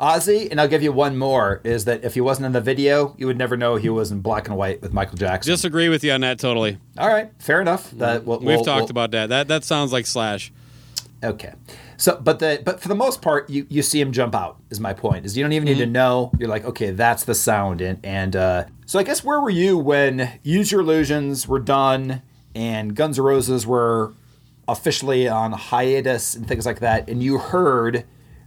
Ozzy, 0.00 0.50
and 0.50 0.60
I'll 0.60 0.68
give 0.68 0.82
you 0.82 0.90
one 0.92 1.16
more: 1.16 1.60
is 1.62 1.84
that 1.84 2.02
if 2.04 2.14
he 2.14 2.20
wasn't 2.20 2.46
in 2.46 2.52
the 2.52 2.60
video, 2.60 3.14
you 3.16 3.26
would 3.28 3.38
never 3.38 3.56
know 3.56 3.76
he 3.76 3.88
was 3.88 4.10
in 4.10 4.20
black 4.20 4.48
and 4.48 4.56
white 4.56 4.82
with 4.82 4.92
Michael 4.92 5.16
Jackson. 5.16 5.52
Disagree 5.52 5.88
with 5.88 6.02
you 6.02 6.10
on 6.12 6.20
that 6.22 6.38
totally. 6.40 6.78
All 6.98 7.08
right, 7.08 7.30
fair 7.38 7.60
enough. 7.60 7.90
That 7.92 8.24
we'll, 8.24 8.38
We've 8.40 8.46
we'll- 8.48 8.64
talked 8.64 8.82
we'll- 8.84 8.90
about 8.90 9.12
that. 9.12 9.28
That 9.28 9.48
that 9.48 9.62
sounds 9.64 9.92
like 9.92 10.06
Slash. 10.06 10.52
Okay. 11.22 11.52
So, 11.96 12.20
but 12.22 12.38
the 12.38 12.62
but 12.64 12.80
for 12.80 12.88
the 12.88 12.94
most 12.94 13.22
part, 13.22 13.48
you 13.50 13.66
you 13.68 13.82
see 13.82 14.00
him 14.00 14.12
jump 14.12 14.34
out. 14.34 14.56
Is 14.70 14.80
my 14.80 14.92
point? 14.92 15.24
Is 15.26 15.36
you 15.36 15.44
don't 15.44 15.52
even 15.52 15.68
Mm-hmm. 15.68 15.78
need 15.78 15.84
to 15.84 15.90
know. 15.90 16.32
You're 16.38 16.48
like, 16.48 16.64
okay, 16.64 16.90
that's 16.90 17.24
the 17.24 17.34
sound. 17.34 17.80
And 17.80 17.98
and 18.04 18.34
uh, 18.36 18.64
so 18.86 18.98
I 18.98 19.02
guess 19.02 19.22
where 19.24 19.40
were 19.40 19.50
you 19.50 19.78
when 19.78 20.38
Use 20.42 20.72
Your 20.72 20.80
Illusions 20.80 21.46
were 21.48 21.60
done 21.60 22.22
and 22.54 22.94
Guns 22.94 23.18
N' 23.18 23.24
Roses 23.24 23.66
were 23.66 24.12
officially 24.66 25.28
on 25.28 25.52
hiatus 25.52 26.34
and 26.34 26.46
things 26.48 26.64
like 26.66 26.80
that, 26.80 27.08
and 27.08 27.22
you 27.22 27.38
heard 27.38 28.04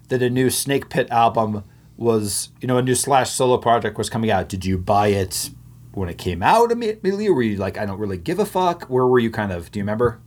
that 0.09 0.21
a 0.21 0.29
new 0.29 0.49
Snake 0.49 0.89
Pit 0.89 1.07
album 1.11 1.63
was, 1.97 2.49
you 2.61 2.67
know, 2.67 2.77
a 2.77 2.81
new 2.81 2.95
Slash 2.95 3.29
solo 3.31 3.57
project 3.57 3.97
was 3.97 4.09
coming 4.09 4.31
out. 4.31 4.47
Did 4.49 4.65
you 4.65 4.77
buy 4.77 5.07
it 5.09 5.49
when 5.93 6.09
it 6.09 6.17
came 6.17 6.41
out 6.43 6.71
immediately, 6.71 7.27
or 7.27 7.33
were 7.33 7.41
you 7.41 7.57
like, 7.57 7.77
I 7.77 7.85
don't 7.85 7.99
really 7.99 8.17
give 8.17 8.39
a 8.39 8.45
fuck? 8.45 8.85
Where 8.85 9.05
were 9.05 9.19
you 9.19 9.31
kind 9.31 9.51
of? 9.51 9.71
Do 9.71 9.79
you 9.79 9.83
remember? 9.83 10.19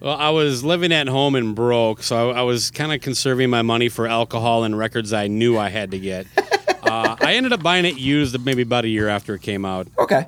Well, 0.00 0.16
I 0.16 0.30
was 0.30 0.62
living 0.62 0.92
at 0.92 1.08
home 1.08 1.34
and 1.34 1.54
broke, 1.54 2.02
so 2.02 2.30
I, 2.30 2.40
I 2.40 2.42
was 2.42 2.70
kind 2.70 2.92
of 2.92 3.00
conserving 3.00 3.50
my 3.50 3.62
money 3.62 3.88
for 3.88 4.06
alcohol 4.06 4.62
and 4.62 4.78
records 4.78 5.12
I 5.12 5.26
knew 5.26 5.58
I 5.58 5.70
had 5.70 5.90
to 5.90 5.98
get. 5.98 6.26
uh, 6.82 7.16
I 7.20 7.34
ended 7.34 7.52
up 7.52 7.62
buying 7.62 7.84
it 7.84 7.98
used 7.98 8.38
maybe 8.44 8.62
about 8.62 8.84
a 8.84 8.88
year 8.88 9.08
after 9.08 9.34
it 9.34 9.42
came 9.42 9.64
out. 9.64 9.88
Okay. 9.98 10.26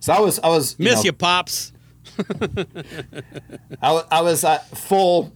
So 0.00 0.12
I 0.12 0.20
was 0.20 0.38
I 0.40 0.48
was 0.48 0.78
Miss 0.78 0.96
know, 0.96 1.02
you, 1.04 1.12
pops. 1.12 1.72
I, 3.82 4.02
I 4.10 4.20
was 4.22 4.44
uh, 4.44 4.58
full, 4.58 5.32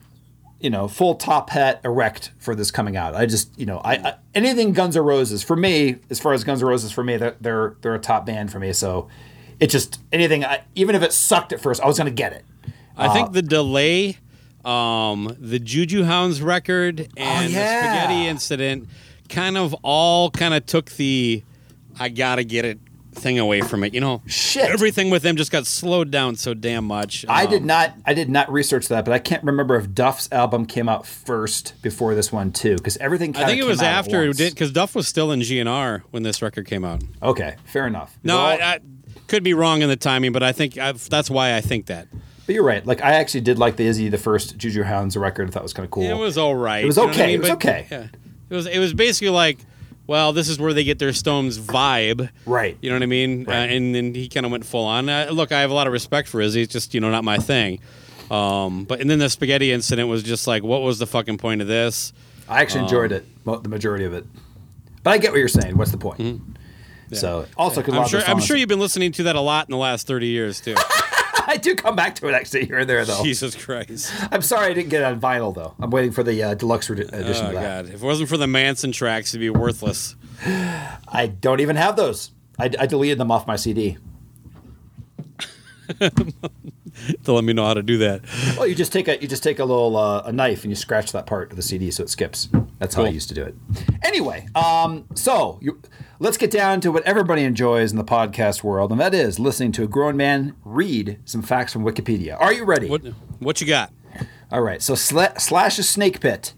you 0.58 0.70
know, 0.70 0.88
full 0.88 1.14
top 1.14 1.50
hat 1.50 1.80
erect 1.84 2.32
for 2.38 2.54
this 2.54 2.70
coming 2.70 2.96
out. 2.96 3.14
I 3.14 3.26
just, 3.26 3.56
you 3.58 3.66
know, 3.66 3.78
I, 3.84 3.94
I 3.94 4.14
anything 4.34 4.72
Guns 4.72 4.96
N' 4.96 5.04
Roses 5.04 5.42
for 5.42 5.54
me, 5.54 5.96
as 6.10 6.18
far 6.18 6.32
as 6.32 6.44
Guns 6.44 6.62
N' 6.62 6.68
Roses 6.68 6.92
for 6.92 7.04
me, 7.04 7.16
they're 7.16 7.36
they're, 7.40 7.76
they're 7.82 7.94
a 7.94 8.00
top 8.00 8.26
band 8.26 8.50
for 8.50 8.58
me. 8.58 8.72
So 8.72 9.08
it 9.60 9.68
just 9.68 10.00
anything, 10.12 10.44
I, 10.44 10.62
even 10.74 10.96
if 10.96 11.02
it 11.02 11.12
sucked 11.12 11.52
at 11.52 11.60
first, 11.60 11.80
I 11.82 11.86
was 11.86 11.98
gonna 11.98 12.10
get 12.10 12.32
it. 12.32 12.44
I 12.96 13.12
think 13.12 13.32
the 13.32 13.42
delay, 13.42 14.18
um, 14.64 15.36
the 15.38 15.58
Juju 15.58 16.04
Hounds 16.04 16.40
record, 16.42 17.00
and 17.16 17.46
Oh, 17.46 17.48
yeah. 17.48 17.80
the 17.80 17.86
Spaghetti 18.08 18.26
Incident 18.28 18.88
kind 19.28 19.56
of 19.58 19.74
all 19.82 20.30
kind 20.30 20.54
of 20.54 20.66
took 20.66 20.90
the 20.92 21.42
I 21.98 22.08
gotta 22.10 22.44
get 22.44 22.64
it 22.64 22.78
thing 23.12 23.38
away 23.38 23.62
from 23.62 23.82
it. 23.82 23.94
You 23.94 24.00
know, 24.00 24.20
Shit. 24.26 24.68
Everything 24.70 25.08
with 25.08 25.22
them 25.22 25.36
just 25.36 25.50
got 25.50 25.66
slowed 25.66 26.10
down 26.10 26.36
so 26.36 26.52
damn 26.52 26.84
much. 26.84 27.24
I 27.28 27.46
did 27.46 27.62
Um, 27.62 27.66
not. 27.66 27.94
I 28.04 28.12
did 28.12 28.28
not 28.28 28.52
research 28.52 28.88
that, 28.88 29.04
but 29.06 29.12
I 29.14 29.18
can't 29.18 29.42
remember 29.42 29.76
if 29.76 29.94
Duff's 29.94 30.28
album 30.30 30.66
came 30.66 30.88
out 30.88 31.06
first 31.06 31.74
before 31.82 32.14
this 32.14 32.30
one 32.30 32.52
too, 32.52 32.76
because 32.76 32.96
everything. 32.98 33.34
I 33.36 33.46
think 33.46 33.58
it 33.60 33.64
was 33.64 33.80
after 33.82 34.22
it 34.24 34.36
did 34.36 34.52
because 34.52 34.70
Duff 34.70 34.94
was 34.94 35.08
still 35.08 35.32
in 35.32 35.40
GNR 35.40 36.02
when 36.10 36.22
this 36.24 36.42
record 36.42 36.66
came 36.66 36.84
out. 36.84 37.02
Okay, 37.22 37.56
fair 37.64 37.86
enough. 37.86 38.16
No, 38.22 38.38
I, 38.38 38.54
I 38.74 38.78
could 39.28 39.42
be 39.42 39.54
wrong 39.54 39.80
in 39.82 39.88
the 39.88 39.96
timing, 39.96 40.32
but 40.32 40.42
I 40.42 40.52
think 40.52 40.76
i 40.76 40.92
that's 40.92 41.30
why 41.30 41.56
I 41.56 41.62
think 41.62 41.86
that 41.86 42.08
but 42.46 42.54
you're 42.54 42.64
right. 42.64 42.84
Like 42.86 43.02
I 43.02 43.12
actually 43.14 43.42
did 43.42 43.58
like 43.58 43.76
the 43.76 43.86
Izzy, 43.86 44.08
the 44.08 44.18
first 44.18 44.56
Juju 44.56 44.82
Hounds 44.84 45.16
record. 45.16 45.48
I 45.48 45.50
thought 45.50 45.62
was 45.62 45.72
kind 45.72 45.84
of 45.84 45.90
cool. 45.90 46.04
it 46.04 46.14
was 46.14 46.38
all 46.38 46.54
right. 46.54 46.84
It 46.84 46.86
was 46.86 46.96
you 46.96 47.02
know 47.02 47.08
I 47.08 47.12
okay, 47.12 47.26
mean? 47.26 47.34
it 47.34 47.38
was 47.40 47.48
But, 47.48 47.56
okay. 47.56 47.86
Yeah, 47.90 48.06
it 48.50 48.54
was. 48.54 48.66
It 48.66 48.78
was 48.78 48.94
basically 48.94 49.30
like, 49.30 49.58
well, 50.06 50.32
this 50.32 50.48
is 50.48 50.58
where 50.58 50.72
they 50.72 50.84
get 50.84 50.98
their 50.98 51.12
Stones 51.12 51.58
vibe. 51.58 52.30
Right. 52.46 52.78
You 52.80 52.90
know 52.90 52.96
what 52.96 53.02
I 53.02 53.06
mean? 53.06 53.44
Right. 53.44 53.54
Uh, 53.68 53.74
and 53.74 53.94
then 53.94 54.14
he 54.14 54.28
kind 54.28 54.46
of 54.46 54.52
went 54.52 54.64
full 54.64 54.84
on. 54.84 55.08
Uh, 55.08 55.28
look, 55.32 55.50
I 55.52 55.60
have 55.60 55.70
a 55.70 55.74
lot 55.74 55.86
of 55.86 55.92
respect 55.92 56.28
for 56.28 56.40
Izzy. 56.40 56.62
It's 56.62 56.72
just 56.72 56.94
you 56.94 57.00
know 57.00 57.10
not 57.10 57.24
my 57.24 57.38
thing. 57.38 57.80
Um, 58.30 58.84
but 58.84 59.00
and 59.00 59.08
then 59.08 59.18
the 59.18 59.30
spaghetti 59.30 59.72
incident 59.72 60.08
was 60.08 60.22
just 60.22 60.46
like, 60.46 60.62
what 60.62 60.82
was 60.82 60.98
the 60.98 61.06
fucking 61.06 61.38
point 61.38 61.60
of 61.62 61.68
this? 61.68 62.12
I 62.48 62.60
actually 62.60 62.82
enjoyed 62.82 63.12
it, 63.12 63.24
the 63.44 63.68
majority 63.68 64.04
of 64.04 64.12
it. 64.12 64.24
But 65.02 65.10
I 65.10 65.18
get 65.18 65.32
what 65.32 65.38
you're 65.38 65.48
saying. 65.48 65.76
What's 65.76 65.90
the 65.90 65.98
point? 65.98 66.42
So 67.12 67.46
also, 67.56 67.82
lot 67.82 68.02
I'm 68.02 68.08
sure. 68.08 68.22
I'm 68.26 68.40
sure 68.40 68.56
you've 68.56 68.68
been 68.68 68.80
listening 68.80 69.12
to 69.12 69.24
that 69.24 69.36
a 69.36 69.40
lot 69.40 69.68
in 69.68 69.72
the 69.72 69.78
last 69.78 70.06
30 70.06 70.26
years 70.26 70.60
too. 70.60 70.74
I 71.48 71.56
do 71.56 71.74
come 71.74 71.94
back 71.96 72.14
to 72.16 72.28
it 72.28 72.32
actually 72.34 72.66
here 72.66 72.78
and 72.78 72.88
there 72.90 73.04
though. 73.04 73.22
Jesus 73.22 73.54
Christ. 73.54 74.12
I'm 74.32 74.42
sorry 74.42 74.70
I 74.70 74.74
didn't 74.74 74.88
get 74.90 75.02
it 75.02 75.04
on 75.04 75.20
vinyl 75.20 75.54
though. 75.54 75.74
I'm 75.78 75.90
waiting 75.90 76.12
for 76.12 76.22
the 76.22 76.42
uh, 76.42 76.54
deluxe 76.54 76.90
edi- 76.90 77.02
edition 77.02 77.46
Oh. 77.46 77.52
God! 77.52 77.86
If 77.86 77.94
it 77.94 78.02
wasn't 78.02 78.28
for 78.28 78.36
the 78.36 78.46
Manson 78.46 78.92
tracks, 78.92 79.32
it'd 79.34 79.40
be 79.40 79.50
worthless. 79.50 80.16
I 80.44 81.28
don't 81.40 81.60
even 81.60 81.76
have 81.76 81.96
those. 81.96 82.32
I, 82.58 82.70
I 82.78 82.86
deleted 82.86 83.18
them 83.18 83.30
off 83.30 83.46
my 83.46 83.56
CD. 83.56 83.96
To 87.24 87.32
let 87.32 87.44
me 87.44 87.52
know 87.52 87.64
how 87.66 87.74
to 87.74 87.82
do 87.82 87.98
that. 87.98 88.22
Well, 88.56 88.66
you 88.66 88.74
just 88.74 88.90
take 88.90 89.06
a 89.06 89.20
you 89.20 89.28
just 89.28 89.42
take 89.42 89.58
a 89.58 89.64
little 89.66 89.96
uh, 89.98 90.22
a 90.24 90.32
knife 90.32 90.62
and 90.64 90.70
you 90.72 90.74
scratch 90.74 91.12
that 91.12 91.26
part 91.26 91.50
of 91.50 91.56
the 91.56 91.62
CD 91.62 91.90
so 91.90 92.02
it 92.02 92.08
skips. 92.08 92.48
That's 92.78 92.94
how 92.94 93.04
I 93.04 93.08
used 93.08 93.28
to 93.28 93.34
do 93.34 93.42
it. 93.44 93.54
Anyway, 94.02 94.48
um, 94.54 95.04
so 95.14 95.58
you, 95.60 95.80
let's 96.18 96.36
get 96.36 96.50
down 96.50 96.80
to 96.82 96.92
what 96.92 97.02
everybody 97.04 97.42
enjoys 97.42 97.90
in 97.90 97.98
the 97.98 98.04
podcast 98.04 98.62
world, 98.62 98.90
and 98.90 99.00
that 99.00 99.14
is 99.14 99.38
listening 99.38 99.72
to 99.72 99.84
a 99.84 99.86
grown 99.86 100.16
man 100.16 100.54
read 100.64 101.18
some 101.24 101.42
facts 101.42 101.72
from 101.72 101.84
Wikipedia. 101.84 102.36
Are 102.40 102.52
you 102.52 102.64
ready? 102.64 102.88
What 102.88 103.02
What 103.38 103.60
you 103.60 103.66
got? 103.66 103.92
All 104.50 104.62
right. 104.62 104.80
So 104.80 104.94
Sla- 104.94 105.40
Slash's 105.40 105.88
Snake 105.88 106.20
Pit 106.20 106.54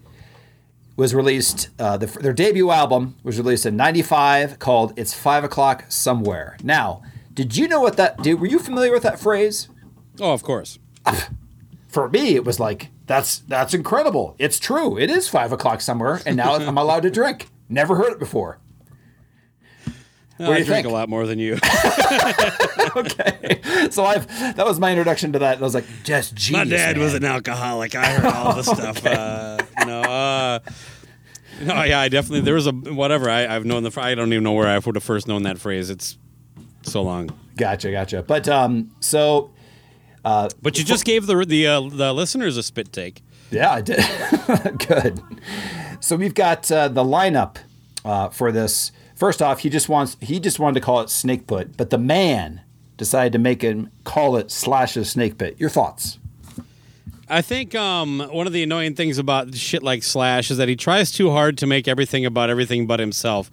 was 0.96 1.14
released. 1.14 1.70
Uh, 1.78 1.96
the, 1.96 2.06
their 2.06 2.32
debut 2.32 2.70
album 2.70 3.16
was 3.22 3.38
released 3.38 3.66
in 3.66 3.76
'95, 3.76 4.58
called 4.58 4.92
"It's 4.96 5.14
Five 5.14 5.44
O'clock 5.44 5.84
Somewhere." 5.88 6.56
Now, 6.62 7.02
did 7.32 7.56
you 7.56 7.68
know 7.68 7.80
what 7.80 7.96
that? 7.96 8.22
Did, 8.22 8.40
were 8.40 8.46
you 8.46 8.58
familiar 8.58 8.92
with 8.92 9.02
that 9.02 9.18
phrase? 9.18 9.68
Oh, 10.20 10.32
of 10.32 10.42
course. 10.42 10.78
For 11.88 12.08
me, 12.10 12.34
it 12.34 12.44
was 12.44 12.60
like 12.60 12.90
that's 13.06 13.38
that's 13.38 13.72
incredible. 13.72 14.36
It's 14.38 14.58
true. 14.58 14.98
It 14.98 15.08
is 15.10 15.28
five 15.28 15.52
o'clock 15.52 15.80
somewhere, 15.80 16.20
and 16.26 16.36
now 16.36 16.54
I'm 16.54 16.76
allowed 16.76 17.04
to 17.04 17.10
drink. 17.10 17.48
Never 17.68 17.96
heard 17.96 18.12
it 18.12 18.18
before. 18.18 18.58
I 20.38 20.44
do 20.44 20.50
you 20.50 20.64
drink 20.64 20.66
think? 20.66 20.86
a 20.86 20.90
lot 20.90 21.08
more 21.08 21.26
than 21.26 21.38
you. 21.38 21.54
okay, 22.96 23.60
so 23.90 24.04
I've 24.04 24.26
that 24.56 24.64
was 24.64 24.78
my 24.78 24.90
introduction 24.90 25.32
to 25.32 25.38
that. 25.40 25.54
And 25.54 25.62
I 25.62 25.64
was 25.64 25.74
like, 25.74 25.86
just 26.04 26.34
Jesus. 26.34 26.52
My 26.52 26.64
dad 26.64 26.96
man. 26.96 27.04
was 27.04 27.14
an 27.14 27.24
alcoholic. 27.24 27.94
I 27.94 28.06
heard 28.06 28.32
all 28.32 28.54
the 28.54 28.62
stuff. 28.74 29.04
Uh, 29.04 29.58
you 29.80 29.86
know. 29.86 30.00
Uh, 30.02 30.58
no, 31.62 31.82
yeah, 31.82 32.00
I 32.00 32.08
definitely. 32.08 32.40
There 32.40 32.54
was 32.54 32.66
a 32.66 32.72
whatever. 32.72 33.28
I, 33.28 33.46
I've 33.54 33.64
known 33.64 33.82
the. 33.82 34.00
I 34.00 34.14
don't 34.14 34.32
even 34.32 34.44
know 34.44 34.52
where 34.52 34.68
I 34.68 34.78
would 34.78 34.94
have 34.94 35.04
first 35.04 35.26
known 35.26 35.42
that 35.42 35.58
phrase. 35.58 35.90
It's 35.90 36.16
so 36.82 37.02
long. 37.02 37.30
Gotcha, 37.56 37.90
gotcha. 37.90 38.22
But 38.22 38.48
um, 38.48 38.92
so 39.00 39.50
uh, 40.24 40.48
But 40.62 40.78
you 40.78 40.84
just 40.84 41.04
gave 41.04 41.26
the 41.26 41.44
the 41.44 41.66
uh, 41.66 41.80
the 41.80 42.12
listeners 42.12 42.56
a 42.56 42.62
spit 42.62 42.92
take. 42.92 43.22
Yeah, 43.50 43.72
I 43.72 43.80
did. 43.80 43.98
Good. 44.88 45.22
So 46.00 46.16
we've 46.16 46.34
got 46.34 46.70
uh, 46.70 46.88
the 46.88 47.02
lineup 47.02 47.56
uh, 48.04 48.28
for 48.28 48.52
this. 48.52 48.92
First 49.18 49.42
off, 49.42 49.58
he 49.58 49.68
just 49.68 49.88
wants 49.88 50.16
he 50.20 50.38
just 50.38 50.60
wanted 50.60 50.74
to 50.74 50.80
call 50.80 51.00
it 51.00 51.10
Snake 51.10 51.48
Pit, 51.48 51.76
but 51.76 51.90
the 51.90 51.98
man 51.98 52.60
decided 52.96 53.32
to 53.32 53.40
make 53.40 53.62
him 53.62 53.90
call 54.04 54.36
it 54.36 54.48
Slash's 54.48 55.10
Snake 55.10 55.38
Pit. 55.38 55.56
Your 55.58 55.70
thoughts? 55.70 56.20
I 57.28 57.42
think 57.42 57.74
um, 57.74 58.20
one 58.30 58.46
of 58.46 58.52
the 58.52 58.62
annoying 58.62 58.94
things 58.94 59.18
about 59.18 59.52
shit 59.56 59.82
like 59.82 60.04
Slash 60.04 60.52
is 60.52 60.56
that 60.58 60.68
he 60.68 60.76
tries 60.76 61.10
too 61.10 61.32
hard 61.32 61.58
to 61.58 61.66
make 61.66 61.88
everything 61.88 62.24
about 62.24 62.48
everything 62.48 62.86
but 62.86 63.00
himself. 63.00 63.50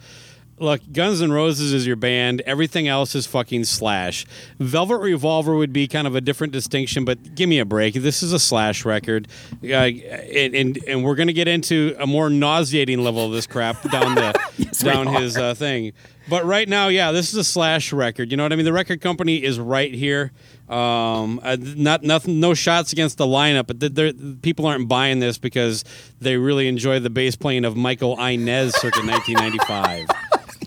Look, 0.57 0.81
Guns 0.93 1.21
N' 1.21 1.33
Roses 1.33 1.73
is 1.73 1.85
your 1.85 1.97
band. 1.97 2.41
Everything 2.45 2.87
else 2.87 3.13
is 3.13 3.27
fucking 3.27 3.65
Slash. 3.65 4.25
Velvet 4.57 4.99
Revolver 4.99 5.53
would 5.53 5.73
be 5.73 5.85
kind 5.85 6.07
of 6.07 6.15
a 6.15 6.21
different 6.21 6.53
distinction, 6.53 7.03
but 7.03 7.35
give 7.35 7.49
me 7.49 7.59
a 7.59 7.65
break. 7.65 7.95
This 7.95 8.23
is 8.23 8.31
a 8.31 8.39
Slash 8.39 8.85
record, 8.85 9.27
uh, 9.61 9.67
and, 9.67 10.55
and 10.55 10.79
and 10.87 11.03
we're 11.03 11.15
gonna 11.15 11.33
get 11.33 11.49
into 11.49 11.93
a 11.99 12.07
more 12.07 12.29
nauseating 12.29 13.03
level 13.03 13.25
of 13.25 13.33
this 13.33 13.47
crap 13.47 13.81
down 13.91 14.15
the 14.15 14.69
down 14.83 15.07
his 15.07 15.35
uh, 15.35 15.55
thing. 15.55 15.91
But 16.29 16.45
right 16.45 16.69
now, 16.69 16.87
yeah, 16.87 17.11
this 17.11 17.29
is 17.29 17.35
a 17.35 17.43
Slash 17.43 17.91
record. 17.91 18.31
You 18.31 18.37
know 18.37 18.43
what 18.43 18.53
I 18.53 18.55
mean? 18.55 18.65
The 18.65 18.73
record 18.73 19.01
company 19.01 19.43
is 19.43 19.59
right 19.59 19.93
here. 19.93 20.31
Um, 20.69 21.41
uh, 21.43 21.57
not 21.59 22.03
nothing, 22.03 22.39
no 22.39 22.53
shots 22.53 22.93
against 22.93 23.17
the 23.17 23.25
lineup, 23.25 23.67
but 23.67 24.41
people 24.41 24.65
aren't 24.65 24.87
buying 24.87 25.19
this 25.19 25.37
because 25.37 25.83
they 26.19 26.37
really 26.37 26.69
enjoy 26.69 26.99
the 26.99 27.09
bass 27.09 27.35
playing 27.35 27.65
of 27.65 27.75
Michael 27.75 28.17
Inez 28.19 28.73
circa 28.77 29.01
1995. 29.01 30.07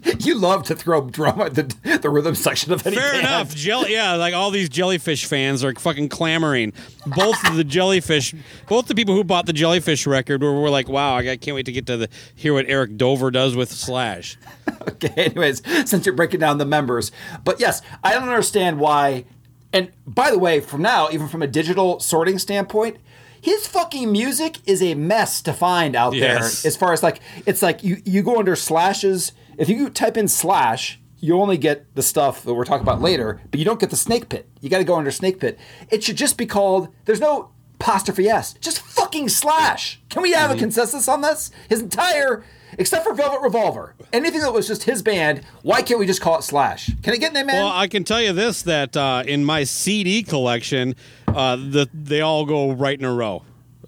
You 0.20 0.34
love 0.36 0.62
to 0.64 0.74
throw 0.74 1.08
drama 1.08 1.44
at 1.46 1.54
the, 1.54 1.98
the 2.02 2.10
rhythm 2.10 2.34
section 2.34 2.72
of 2.72 2.86
any 2.86 2.96
Fair 2.96 3.12
band. 3.12 3.20
enough. 3.26 3.54
Jelly, 3.54 3.92
yeah, 3.92 4.14
like 4.14 4.34
all 4.34 4.50
these 4.50 4.68
jellyfish 4.68 5.24
fans 5.26 5.62
are 5.64 5.74
fucking 5.74 6.08
clamoring. 6.08 6.72
Both 7.06 7.46
of 7.48 7.56
the 7.56 7.64
jellyfish, 7.64 8.34
both 8.68 8.86
the 8.86 8.94
people 8.94 9.14
who 9.14 9.24
bought 9.24 9.46
the 9.46 9.52
jellyfish 9.52 10.06
record 10.06 10.42
were, 10.42 10.60
were 10.60 10.70
like, 10.70 10.88
"Wow, 10.88 11.16
I 11.16 11.36
can't 11.36 11.54
wait 11.54 11.66
to 11.66 11.72
get 11.72 11.86
to 11.86 11.96
the 11.96 12.08
hear 12.34 12.54
what 12.54 12.66
Eric 12.68 12.96
Dover 12.96 13.30
does 13.30 13.54
with 13.56 13.70
Slash." 13.70 14.36
Okay, 14.88 15.08
anyways, 15.16 15.62
since 15.88 16.06
you're 16.06 16.14
breaking 16.14 16.40
down 16.40 16.58
the 16.58 16.64
members. 16.64 17.10
But 17.44 17.60
yes, 17.60 17.82
I 18.02 18.12
don't 18.14 18.22
understand 18.28 18.78
why. 18.78 19.24
And 19.72 19.90
by 20.06 20.30
the 20.30 20.38
way, 20.38 20.60
from 20.60 20.82
now, 20.82 21.08
even 21.10 21.28
from 21.28 21.42
a 21.42 21.46
digital 21.46 22.00
sorting 22.00 22.38
standpoint, 22.38 22.96
his 23.40 23.66
fucking 23.66 24.10
music 24.10 24.56
is 24.66 24.82
a 24.82 24.94
mess 24.94 25.42
to 25.42 25.52
find 25.52 25.94
out 25.94 26.14
Yes. 26.14 26.62
there. 26.62 26.68
As 26.68 26.76
far 26.76 26.92
as 26.92 27.02
like, 27.02 27.20
it's 27.44 27.60
like 27.60 27.82
you, 27.84 28.00
you 28.04 28.22
go 28.22 28.38
under 28.38 28.56
slashes. 28.56 29.32
If 29.58 29.68
you 29.68 29.90
type 29.90 30.16
in 30.16 30.28
slash, 30.28 31.00
you 31.18 31.40
only 31.40 31.58
get 31.58 31.94
the 31.96 32.02
stuff 32.02 32.44
that 32.44 32.54
we're 32.54 32.64
talking 32.64 32.84
about 32.84 33.02
later, 33.02 33.40
but 33.50 33.58
you 33.58 33.64
don't 33.64 33.80
get 33.80 33.90
the 33.90 33.96
snake 33.96 34.28
pit. 34.28 34.48
You 34.60 34.70
got 34.70 34.78
to 34.78 34.84
go 34.84 34.94
under 34.96 35.10
snake 35.10 35.40
pit. 35.40 35.58
It 35.90 36.04
should 36.04 36.16
just 36.16 36.38
be 36.38 36.46
called, 36.46 36.94
there's 37.06 37.18
no 37.18 37.50
apostrophe 37.74 38.28
S, 38.28 38.54
just 38.54 38.80
fucking 38.80 39.28
slash. 39.28 40.00
Can 40.10 40.22
we 40.22 40.30
have 40.32 40.52
a 40.52 40.56
consensus 40.56 41.08
on 41.08 41.22
this? 41.22 41.50
His 41.68 41.80
entire, 41.80 42.44
except 42.78 43.04
for 43.04 43.14
Velvet 43.14 43.40
Revolver, 43.40 43.96
anything 44.12 44.42
that 44.42 44.52
was 44.52 44.68
just 44.68 44.84
his 44.84 45.02
band, 45.02 45.42
why 45.62 45.82
can't 45.82 45.98
we 45.98 46.06
just 46.06 46.20
call 46.20 46.38
it 46.38 46.42
slash? 46.42 46.92
Can 47.02 47.14
I 47.14 47.16
get 47.16 47.32
an 47.32 47.38
amen? 47.38 47.56
Well, 47.56 47.72
I 47.72 47.88
can 47.88 48.04
tell 48.04 48.22
you 48.22 48.32
this: 48.32 48.62
that 48.62 48.96
uh, 48.96 49.24
in 49.26 49.44
my 49.44 49.64
CD 49.64 50.22
collection, 50.22 50.94
uh, 51.26 51.56
the 51.56 51.88
they 51.92 52.20
all 52.20 52.46
go 52.46 52.70
right 52.70 52.98
in 52.98 53.04
a 53.04 53.12
row. 53.12 53.42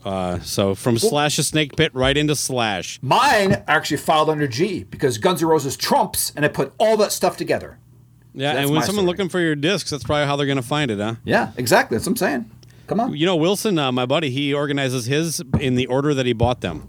Uh, 0.04 0.40
so 0.40 0.74
from 0.74 0.98
Slash 0.98 1.36
to 1.36 1.42
Snake 1.42 1.76
Pit 1.76 1.94
right 1.94 2.16
into 2.16 2.34
Slash. 2.34 2.98
Mine 3.02 3.62
actually 3.68 3.98
filed 3.98 4.30
under 4.30 4.46
G 4.46 4.84
because 4.84 5.18
Guns 5.18 5.42
N' 5.42 5.48
Roses 5.48 5.76
trumps, 5.76 6.32
and 6.34 6.44
I 6.44 6.48
put 6.48 6.72
all 6.78 6.96
that 6.98 7.12
stuff 7.12 7.36
together. 7.36 7.78
Yeah, 8.32 8.54
That's 8.54 8.66
and 8.66 8.70
when 8.74 8.82
someone 8.82 9.04
story. 9.04 9.06
looking 9.08 9.28
for 9.28 9.40
your 9.40 9.56
discs, 9.56 9.90
that's 9.90 10.04
probably 10.04 10.26
how 10.26 10.36
they're 10.36 10.46
going 10.46 10.56
to 10.56 10.62
find 10.62 10.90
it, 10.90 10.98
huh? 10.98 11.16
Yeah, 11.24 11.52
exactly. 11.56 11.96
That's 11.96 12.06
what 12.06 12.12
I'm 12.12 12.16
saying. 12.16 12.50
Come 12.86 13.00
on. 13.00 13.14
You 13.16 13.26
know, 13.26 13.36
Wilson, 13.36 13.78
uh, 13.78 13.92
my 13.92 14.06
buddy, 14.06 14.30
he 14.30 14.54
organizes 14.54 15.06
his 15.06 15.42
in 15.60 15.74
the 15.74 15.86
order 15.86 16.14
that 16.14 16.26
he 16.26 16.32
bought 16.32 16.60
them. 16.60 16.86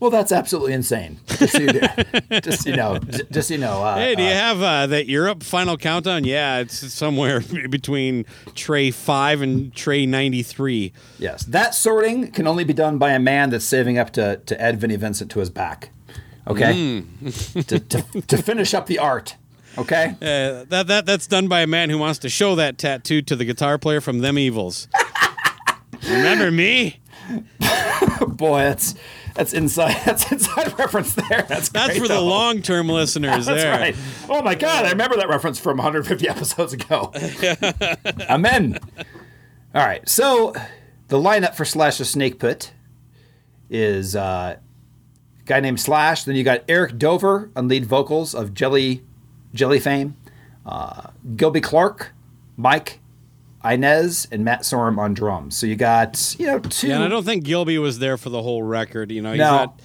Well, 0.00 0.10
that's 0.10 0.32
absolutely 0.32 0.72
insane. 0.72 1.18
Just 1.26 1.52
so 1.52 1.58
you, 1.60 1.80
just 2.40 2.66
you 2.66 2.74
know, 2.74 2.98
j- 2.98 3.22
just 3.30 3.50
you 3.50 3.58
know. 3.58 3.82
Uh, 3.84 3.96
Hey, 3.96 4.14
do 4.14 4.22
you 4.22 4.30
uh, 4.30 4.32
have 4.32 4.62
uh, 4.62 4.86
that 4.86 5.06
Europe 5.06 5.42
final 5.42 5.76
countdown? 5.76 6.24
Yeah, 6.24 6.58
it's 6.60 6.92
somewhere 6.92 7.40
between 7.70 8.24
tray 8.54 8.90
five 8.90 9.42
and 9.42 9.74
tray 9.74 10.06
ninety 10.06 10.42
three. 10.42 10.92
yes, 11.18 11.44
that 11.44 11.74
sorting 11.74 12.30
can 12.32 12.46
only 12.46 12.64
be 12.64 12.72
done 12.72 12.96
by 12.98 13.12
a 13.12 13.18
man 13.18 13.50
that's 13.50 13.64
saving 13.66 13.98
up 13.98 14.10
to 14.12 14.38
to 14.46 14.60
add 14.60 14.80
Vinnie 14.80 14.96
Vincent 14.96 15.30
to 15.32 15.38
his 15.40 15.50
back. 15.50 15.90
Okay, 16.46 17.04
to, 17.66 17.78
to 17.78 18.02
to 18.22 18.36
finish 18.38 18.72
up 18.72 18.86
the 18.86 18.98
art. 18.98 19.36
Okay. 19.78 20.16
Uh, 20.20 20.64
that 20.70 20.86
that 20.88 21.06
that's 21.06 21.26
done 21.26 21.46
by 21.46 21.60
a 21.60 21.66
man 21.66 21.90
who 21.90 21.98
wants 21.98 22.18
to 22.20 22.28
show 22.28 22.54
that 22.56 22.78
tattoo 22.78 23.22
to 23.22 23.36
the 23.36 23.44
guitar 23.44 23.78
player 23.78 24.00
from 24.00 24.18
Them 24.20 24.38
Evils. 24.38 24.88
Remember 26.08 26.50
me? 26.50 26.98
Boy, 28.26 28.60
that's 28.60 28.94
that's 29.40 29.52
inside. 29.54 29.96
That's 30.04 30.30
inside 30.30 30.78
reference 30.78 31.14
there. 31.14 31.46
That's 31.48 31.70
That's 31.70 31.98
great, 31.98 32.02
for 32.02 32.08
the 32.08 32.20
long 32.20 32.60
term 32.60 32.88
listeners 32.88 33.46
That's 33.46 33.62
there. 33.62 33.72
right. 33.78 33.96
Oh 34.28 34.42
my 34.42 34.54
God, 34.54 34.84
I 34.84 34.90
remember 34.90 35.16
that 35.16 35.28
reference 35.30 35.58
from 35.58 35.78
150 35.78 36.28
episodes 36.28 36.74
ago. 36.74 37.10
Amen. 38.28 38.78
All 39.74 39.86
right, 39.86 40.06
so 40.08 40.52
the 41.08 41.16
lineup 41.16 41.54
for 41.54 41.64
Slash's 41.64 42.10
Snake 42.10 42.38
Pit 42.38 42.72
is 43.70 44.14
uh, 44.14 44.56
a 44.58 45.42
guy 45.46 45.60
named 45.60 45.80
Slash. 45.80 46.24
Then 46.24 46.36
you 46.36 46.44
got 46.44 46.62
Eric 46.68 46.98
Dover 46.98 47.50
on 47.56 47.66
lead 47.68 47.86
vocals 47.86 48.34
of 48.34 48.52
Jelly 48.52 49.02
Jelly 49.54 49.80
fame. 49.80 50.16
uh, 50.66 51.08
Gilby 51.36 51.60
Clarke, 51.62 52.12
Mike 52.58 53.00
Inez, 53.64 54.26
and 54.32 54.44
Matt 54.44 54.62
Sorum 54.62 54.98
on 54.98 55.14
drums. 55.14 55.56
So 55.56 55.66
you 55.66 55.76
got 55.76 56.34
you 56.38 56.46
know 56.46 56.58
two. 56.60 56.88
Yeah, 56.88 56.94
and 56.96 57.04
I 57.04 57.08
don't 57.08 57.24
think 57.24 57.44
Gilby 57.44 57.78
was 57.78 57.98
there 57.98 58.16
for 58.16 58.30
the 58.30 58.42
whole 58.42 58.62
record. 58.62 59.10
You 59.12 59.22
know, 59.22 59.32
he's 59.32 59.38
No. 59.40 59.50
not. 59.50 59.80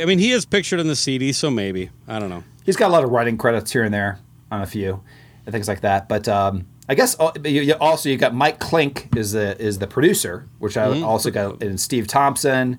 I 0.00 0.04
mean, 0.04 0.18
he 0.18 0.32
is 0.32 0.44
pictured 0.44 0.80
in 0.80 0.86
the 0.86 0.96
CD, 0.96 1.32
so 1.32 1.50
maybe 1.50 1.90
I 2.06 2.18
don't 2.18 2.28
know. 2.28 2.44
he's 2.64 2.76
got 2.76 2.88
a 2.88 2.92
lot 2.92 3.04
of 3.04 3.10
writing 3.10 3.38
credits 3.38 3.72
here 3.72 3.82
and 3.84 3.92
there 3.94 4.18
on 4.52 4.60
a 4.62 4.66
few 4.66 5.02
and 5.46 5.52
things 5.52 5.66
like 5.66 5.80
that. 5.80 6.08
But 6.08 6.28
um, 6.28 6.66
I 6.88 6.94
guess 6.94 7.18
al- 7.18 7.32
but 7.32 7.50
you, 7.50 7.62
you 7.62 7.74
also 7.80 8.08
you 8.10 8.16
got 8.18 8.34
Mike 8.34 8.58
Clink 8.60 9.08
is 9.16 9.32
the 9.32 9.60
is 9.60 9.78
the 9.78 9.86
producer, 9.86 10.46
which 10.58 10.76
I 10.76 11.00
also 11.02 11.30
got 11.30 11.62
and 11.62 11.80
Steve 11.80 12.06
Thompson, 12.06 12.78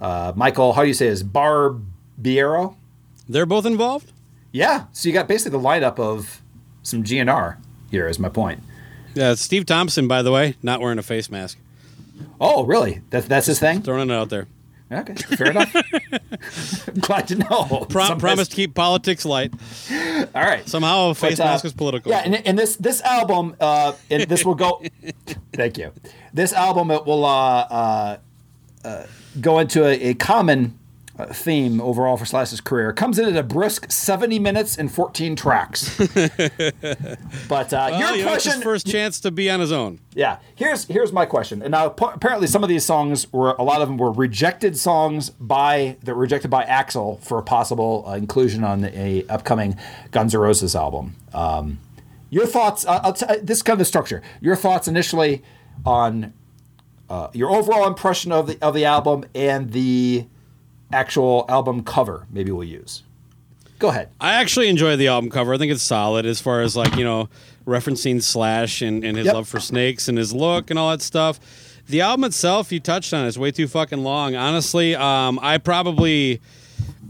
uh, 0.00 0.32
Michael. 0.36 0.74
How 0.74 0.82
do 0.82 0.88
you 0.88 0.94
say 0.94 1.06
is 1.06 1.24
Barbiero? 1.24 2.76
They're 3.28 3.46
both 3.46 3.64
involved. 3.66 4.12
Yeah, 4.52 4.84
so 4.92 5.08
you 5.08 5.14
got 5.14 5.28
basically 5.28 5.58
the 5.58 5.64
lineup 5.64 5.98
of 5.98 6.42
some 6.82 7.02
GNR. 7.02 7.56
Here 7.90 8.06
is 8.08 8.18
my 8.18 8.28
point. 8.28 8.62
Yeah, 9.14 9.34
Steve 9.34 9.66
Thompson, 9.66 10.08
by 10.08 10.22
the 10.22 10.32
way, 10.32 10.56
not 10.62 10.80
wearing 10.80 10.98
a 10.98 11.02
face 11.02 11.30
mask. 11.30 11.58
Oh, 12.40 12.64
really? 12.64 13.00
That's 13.10 13.26
that's 13.26 13.46
his 13.46 13.58
thing. 13.58 13.82
Throwing 13.82 14.10
it 14.10 14.14
out 14.14 14.28
there. 14.30 14.46
Okay, 14.90 15.14
fair 15.14 15.50
enough. 15.50 15.72
Glad 17.00 17.28
to 17.28 17.36
know. 17.36 17.86
Pro- 17.88 18.16
promise 18.16 18.48
to 18.48 18.56
keep 18.56 18.74
politics 18.74 19.24
light. 19.24 19.54
All 19.90 20.42
right. 20.42 20.68
Somehow 20.68 21.10
a 21.10 21.14
face 21.14 21.38
But, 21.38 21.44
uh, 21.44 21.50
mask 21.52 21.64
is 21.64 21.72
political. 21.72 22.10
Yeah, 22.12 22.18
and, 22.18 22.46
and 22.46 22.58
this 22.58 22.76
this 22.76 23.00
album, 23.00 23.56
uh, 23.58 23.94
and 24.10 24.24
this 24.24 24.44
will 24.44 24.54
go. 24.54 24.82
thank 25.54 25.78
you. 25.78 25.92
This 26.34 26.52
album 26.52 26.90
it 26.90 27.06
will 27.06 27.24
uh, 27.24 27.28
uh, 27.30 28.16
uh, 28.84 29.06
go 29.40 29.60
into 29.60 29.86
a, 29.86 30.10
a 30.10 30.14
common 30.14 30.78
theme 31.32 31.80
overall 31.80 32.16
for 32.16 32.24
Slash's 32.24 32.60
career. 32.60 32.92
Comes 32.92 33.18
in 33.18 33.26
at 33.28 33.36
a 33.36 33.42
brisk 33.42 33.90
seventy 33.92 34.38
minutes 34.38 34.76
and 34.78 34.90
fourteen 34.90 35.36
tracks. 35.36 35.96
but 37.48 37.72
uh, 37.72 37.88
Well, 37.90 37.98
your 38.00 38.16
you 38.16 38.24
know, 38.24 38.34
it's 38.34 38.44
his 38.44 38.62
first 38.62 38.86
chance 38.86 39.20
to 39.20 39.30
be 39.30 39.50
on 39.50 39.60
his 39.60 39.72
own. 39.72 40.00
yeah. 40.14 40.38
Here's 40.54 40.84
here's 40.86 41.12
my 41.12 41.26
question. 41.26 41.62
And 41.62 41.70
now 41.72 41.86
apparently 41.86 42.46
some 42.46 42.62
of 42.62 42.68
these 42.68 42.84
songs 42.84 43.30
were 43.32 43.50
a 43.58 43.62
lot 43.62 43.82
of 43.82 43.88
them 43.88 43.96
were 43.98 44.12
rejected 44.12 44.76
songs 44.76 45.30
by 45.30 45.96
that 46.02 46.14
were 46.14 46.20
rejected 46.22 46.50
by 46.50 46.64
Axl 46.64 47.20
for 47.22 47.38
a 47.38 47.42
possible 47.42 48.04
uh, 48.06 48.12
inclusion 48.12 48.64
on 48.64 48.84
a 48.86 49.24
upcoming 49.28 49.76
Guns 50.12 50.34
N' 50.34 50.40
Roses 50.40 50.74
album. 50.74 51.16
Um, 51.34 51.78
your 52.30 52.46
thoughts? 52.46 52.86
Uh, 52.88 53.12
t- 53.12 53.26
this 53.42 53.58
is 53.58 53.62
kind 53.62 53.74
of 53.74 53.78
the 53.80 53.84
structure. 53.84 54.22
Your 54.40 54.56
thoughts 54.56 54.88
initially 54.88 55.42
on 55.84 56.32
uh, 57.10 57.28
your 57.34 57.50
overall 57.50 57.86
impression 57.86 58.32
of 58.32 58.46
the 58.46 58.58
of 58.62 58.72
the 58.74 58.84
album 58.86 59.24
and 59.34 59.72
the 59.72 60.26
actual 60.92 61.44
album 61.48 61.82
cover. 61.84 62.26
Maybe 62.30 62.50
we'll 62.52 62.64
use. 62.68 63.02
Go 63.78 63.88
ahead. 63.88 64.10
I 64.20 64.34
actually 64.34 64.68
enjoy 64.68 64.96
the 64.96 65.08
album 65.08 65.30
cover. 65.30 65.54
I 65.54 65.58
think 65.58 65.72
it's 65.72 65.82
solid 65.82 66.24
as 66.24 66.40
far 66.40 66.60
as 66.62 66.76
like, 66.76 66.94
you 66.96 67.04
know, 67.04 67.28
referencing 67.66 68.22
Slash 68.22 68.80
and, 68.82 69.04
and 69.04 69.16
his 69.16 69.26
Yep. 69.26 69.34
love 69.34 69.48
for 69.48 69.58
snakes 69.60 70.08
and 70.08 70.16
his 70.18 70.32
look 70.32 70.70
and 70.70 70.78
all 70.78 70.90
that 70.90 71.02
stuff. 71.02 71.40
The 71.88 72.00
album 72.00 72.24
itself, 72.24 72.70
you 72.70 72.78
touched 72.78 73.12
on, 73.12 73.24
it, 73.24 73.28
it's 73.28 73.36
way 73.38 73.50
too 73.50 73.66
fucking 73.66 74.04
long. 74.04 74.36
Honestly, 74.36 74.94
um, 74.94 75.40
I 75.42 75.58
probably, 75.58 76.40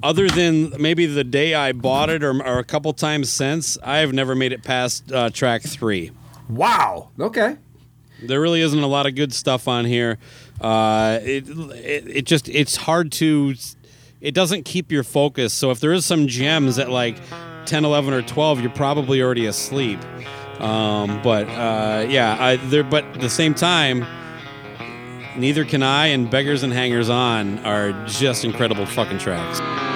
other 0.02 0.28
than 0.28 0.72
maybe 0.80 1.04
the 1.04 1.24
day 1.24 1.54
I 1.54 1.72
bought 1.72 2.08
it 2.08 2.24
or, 2.24 2.42
or 2.42 2.58
a 2.58 2.64
couple 2.64 2.90
times 2.94 3.30
since, 3.30 3.76
I 3.82 3.98
have 3.98 4.14
never 4.14 4.34
made 4.34 4.52
it 4.52 4.62
past 4.62 5.12
uh, 5.12 5.28
track 5.28 5.60
three. 5.62 6.10
Wow. 6.48 7.10
Okay. 7.20 7.56
There 8.22 8.40
really 8.40 8.60
isn't 8.62 8.82
a 8.82 8.86
lot 8.86 9.06
of 9.06 9.14
good 9.14 9.34
stuff 9.34 9.68
on 9.68 9.84
here. 9.84 10.16
Uh, 10.62 11.18
it, 11.22 11.48
it 11.48 12.06
it 12.06 12.22
just 12.24 12.48
it's 12.48 12.76
hard 12.76 13.10
to 13.12 13.54
it 14.22 14.34
doesn't 14.34 14.64
keep 14.64 14.92
your 14.92 15.02
focus. 15.02 15.52
So 15.52 15.70
if 15.70 15.80
there 15.80 15.92
is 15.92 16.06
some 16.06 16.28
gems 16.28 16.78
at 16.78 16.88
like 16.88 17.16
10, 17.66 17.84
11, 17.84 18.14
or 18.14 18.22
12, 18.22 18.60
you're 18.60 18.70
probably 18.70 19.20
already 19.20 19.46
asleep. 19.46 19.98
Um, 20.60 21.20
but 21.22 21.48
uh, 21.48 22.06
yeah, 22.08 22.36
I, 22.38 22.56
there. 22.56 22.84
But 22.84 23.04
at 23.04 23.20
the 23.20 23.30
same 23.30 23.52
time, 23.52 24.06
neither 25.36 25.64
can 25.64 25.82
I. 25.82 26.06
And 26.06 26.30
beggars 26.30 26.62
and 26.62 26.72
hangers 26.72 27.10
on 27.10 27.58
are 27.60 27.92
just 28.06 28.44
incredible 28.44 28.86
fucking 28.86 29.18
tracks. 29.18 29.91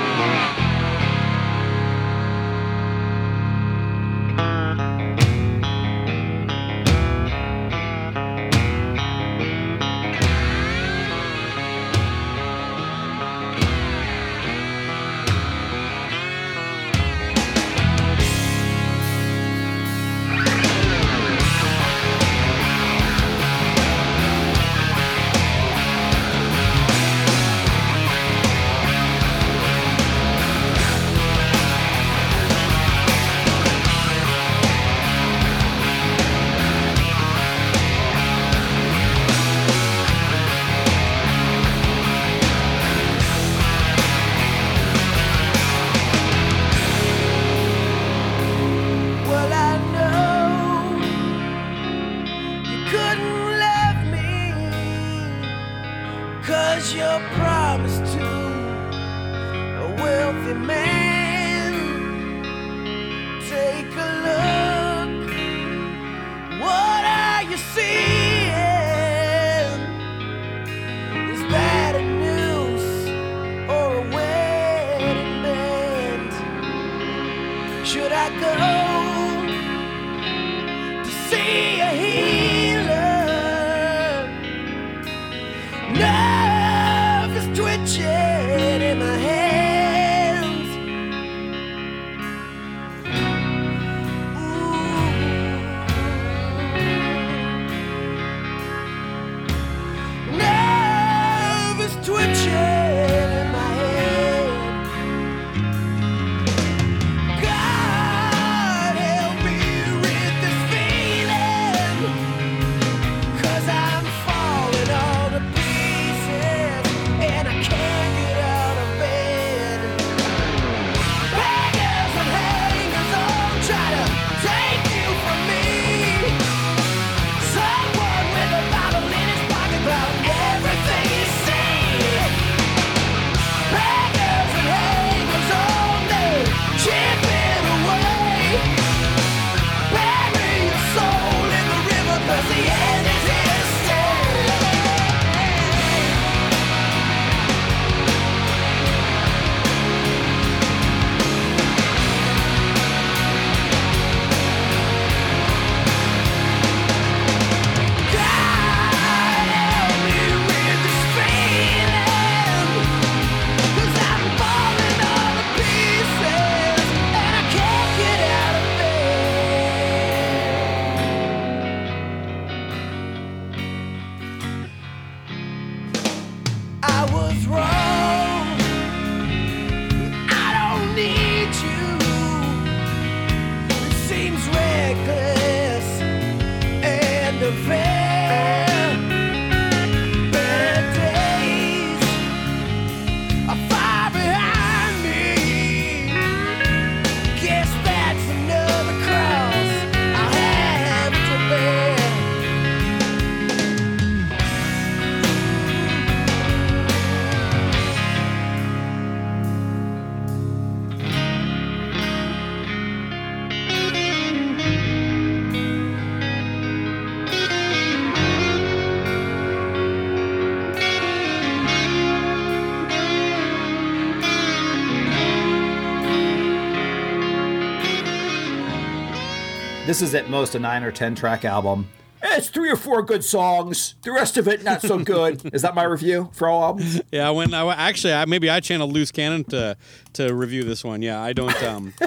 This 229.96 230.10
is 230.10 230.14
at 230.14 230.28
most 230.28 230.54
a 230.54 230.58
nine 230.58 230.82
or 230.82 230.92
ten 230.92 231.14
track 231.14 231.46
album. 231.46 231.88
It's 232.22 232.50
three 232.50 232.70
or 232.70 232.76
four 232.76 233.02
good 233.02 233.24
songs. 233.24 233.94
The 234.02 234.12
rest 234.12 234.36
of 234.36 234.46
it 234.46 234.62
not 234.62 234.82
so 234.82 234.98
good. 235.02 235.40
is 235.54 235.62
that 235.62 235.74
my 235.74 235.84
review 235.84 236.28
for 236.34 236.48
all 236.48 236.62
albums? 236.64 237.00
Yeah, 237.10 237.30
when 237.30 237.54
I 237.54 237.64
actually 237.74 238.12
I, 238.12 238.26
maybe 238.26 238.50
I 238.50 238.60
channeled 238.60 238.92
loose 238.92 239.10
cannon 239.10 239.44
to 239.44 239.74
to 240.12 240.34
review 240.34 240.64
this 240.64 240.84
one. 240.84 241.00
Yeah, 241.00 241.22
I 241.22 241.32
don't. 241.32 241.62
Um, 241.62 241.94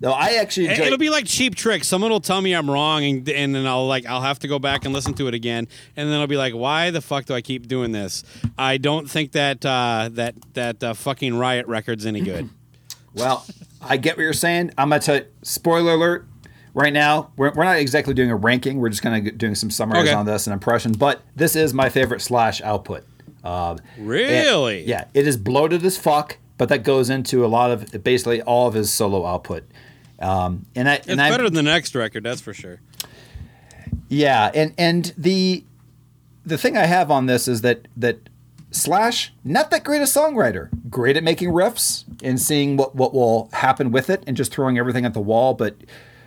No, 0.00 0.10
I 0.10 0.32
actually 0.40 0.66
enjoy. 0.66 0.86
it'll 0.86 0.98
be 0.98 1.10
like 1.10 1.26
cheap 1.26 1.54
tricks. 1.54 1.86
Someone 1.86 2.10
will 2.10 2.20
tell 2.20 2.42
me 2.42 2.54
I'm 2.54 2.68
wrong, 2.68 3.04
and, 3.04 3.28
and 3.28 3.54
then 3.54 3.64
I'll 3.64 3.86
like 3.86 4.04
I'll 4.04 4.20
have 4.20 4.40
to 4.40 4.48
go 4.48 4.58
back 4.58 4.84
and 4.84 4.92
listen 4.92 5.14
to 5.14 5.28
it 5.28 5.32
again, 5.34 5.68
and 5.96 6.10
then 6.10 6.20
I'll 6.20 6.26
be 6.26 6.36
like, 6.36 6.54
why 6.54 6.90
the 6.90 7.00
fuck 7.00 7.26
do 7.26 7.34
I 7.34 7.40
keep 7.40 7.68
doing 7.68 7.92
this? 7.92 8.24
I 8.58 8.78
don't 8.78 9.08
think 9.08 9.30
that 9.32 9.64
uh, 9.64 10.10
that 10.12 10.34
that 10.54 10.82
uh, 10.82 10.92
fucking 10.92 11.38
Riot 11.38 11.66
record's 11.68 12.04
any 12.04 12.20
good. 12.20 12.50
Well, 13.14 13.46
I 13.80 13.96
get 13.96 14.16
what 14.16 14.22
you're 14.22 14.32
saying. 14.32 14.72
I'm 14.78 14.88
gonna 14.90 15.00
tell 15.00 15.16
you, 15.16 15.26
spoiler 15.42 15.92
alert. 15.94 16.26
Right 16.74 16.92
now, 16.92 17.30
we're, 17.38 17.52
we're 17.54 17.64
not 17.64 17.78
exactly 17.78 18.12
doing 18.12 18.30
a 18.30 18.36
ranking. 18.36 18.78
We're 18.80 18.90
just 18.90 19.00
kind 19.02 19.26
of 19.26 19.38
doing 19.38 19.54
some 19.54 19.70
summaries 19.70 20.02
Okay. 20.04 20.12
on 20.12 20.26
this 20.26 20.46
and 20.46 20.52
impression. 20.52 20.92
But 20.92 21.22
this 21.34 21.56
is 21.56 21.72
my 21.72 21.88
favorite 21.88 22.20
Slash 22.20 22.60
output. 22.60 23.04
Um, 23.42 23.78
Really? 23.98 24.80
and- 24.80 24.86
yeah, 24.88 25.04
it 25.14 25.26
is 25.26 25.38
bloated 25.38 25.84
as 25.86 25.96
fuck, 25.96 26.36
but 26.58 26.68
that 26.68 26.82
goes 26.82 27.08
into 27.08 27.44
a 27.44 27.48
lot 27.48 27.70
of 27.70 28.04
basically 28.04 28.42
all 28.42 28.68
of 28.68 28.74
his 28.74 28.92
solo 28.92 29.24
output. 29.24 29.64
Um, 30.18 30.66
and 30.74 30.86
I 30.88 30.94
It's 30.96 31.08
and 31.08 31.20
I, 31.20 31.30
better 31.30 31.44
than 31.44 31.54
the 31.54 31.62
next 31.62 31.94
record, 31.94 32.24
that's 32.24 32.40
for 32.42 32.52
sure. 32.52 32.80
Yeah, 34.08 34.50
and 34.54 34.72
and 34.78 35.12
the 35.16 35.64
the 36.44 36.58
thing 36.58 36.76
I 36.76 36.86
have 36.86 37.10
on 37.10 37.26
this 37.26 37.48
is 37.48 37.62
that 37.62 37.88
that 37.96 38.28
Slash 38.76 39.32
not 39.42 39.70
that 39.70 39.84
great 39.84 40.02
a 40.02 40.04
songwriter, 40.04 40.68
great 40.90 41.16
at 41.16 41.24
making 41.24 41.50
riffs 41.50 42.04
and 42.22 42.40
seeing 42.40 42.76
what 42.76 42.94
what 42.94 43.14
will 43.14 43.48
happen 43.52 43.90
with 43.90 44.10
it 44.10 44.22
and 44.26 44.36
just 44.36 44.52
throwing 44.52 44.78
everything 44.78 45.06
at 45.06 45.14
the 45.14 45.20
wall. 45.20 45.54
But 45.54 45.76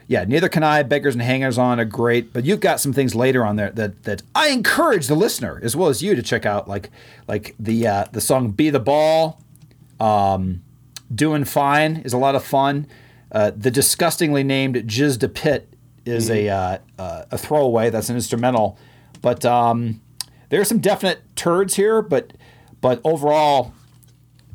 yeah, 0.08 0.24
neither 0.24 0.50
can 0.50 0.64
I. 0.64 0.82
Beggars 0.82 1.14
and 1.14 1.22
Hangers 1.22 1.60
On 1.60 1.80
are 1.80 1.86
great, 1.86 2.34
but 2.34 2.44
you've 2.44 2.60
got 2.60 2.80
some 2.80 2.92
things 2.92 3.14
later 3.14 3.46
on 3.46 3.56
there 3.58 3.70
that 3.70 4.04
that 4.04 4.24
I 4.34 4.50
encourage 4.50 5.06
the 5.06 5.16
listener 5.16 5.60
as 5.62 5.76
well 5.76 5.90
as 5.90 6.02
you 6.02 6.16
to 6.16 6.24
check 6.24 6.48
out, 6.48 6.68
like 6.68 6.90
like 7.28 7.54
the 7.60 7.86
uh, 7.86 8.06
the 8.12 8.20
song 8.20 8.50
"Be 8.50 8.72
the 8.72 8.80
Ball." 8.80 9.40
Um, 10.00 10.64
Doing 11.14 11.46
Fine 11.46 11.98
is 11.98 12.14
a 12.14 12.18
lot 12.18 12.34
of 12.34 12.44
fun. 12.44 12.88
Uh, 13.32 13.52
the 13.56 13.70
disgustingly 13.70 14.44
named 14.44 14.76
Jizz 14.76 15.20
de 15.20 15.30
Pit 15.30 15.72
is 16.06 16.32
a 16.32 16.50
uh, 16.50 16.78
uh, 16.98 17.26
a 17.30 17.38
throwaway. 17.38 17.92
That's 17.92 18.10
an 18.10 18.16
instrumental, 18.16 18.80
but 19.22 19.46
um, 19.46 20.02
there 20.50 20.62
are 20.62 20.66
some 20.66 20.80
definite 20.80 21.22
turds 21.36 21.76
here. 21.76 22.02
But 22.02 22.34
but 22.82 23.02
overall, 23.04 23.74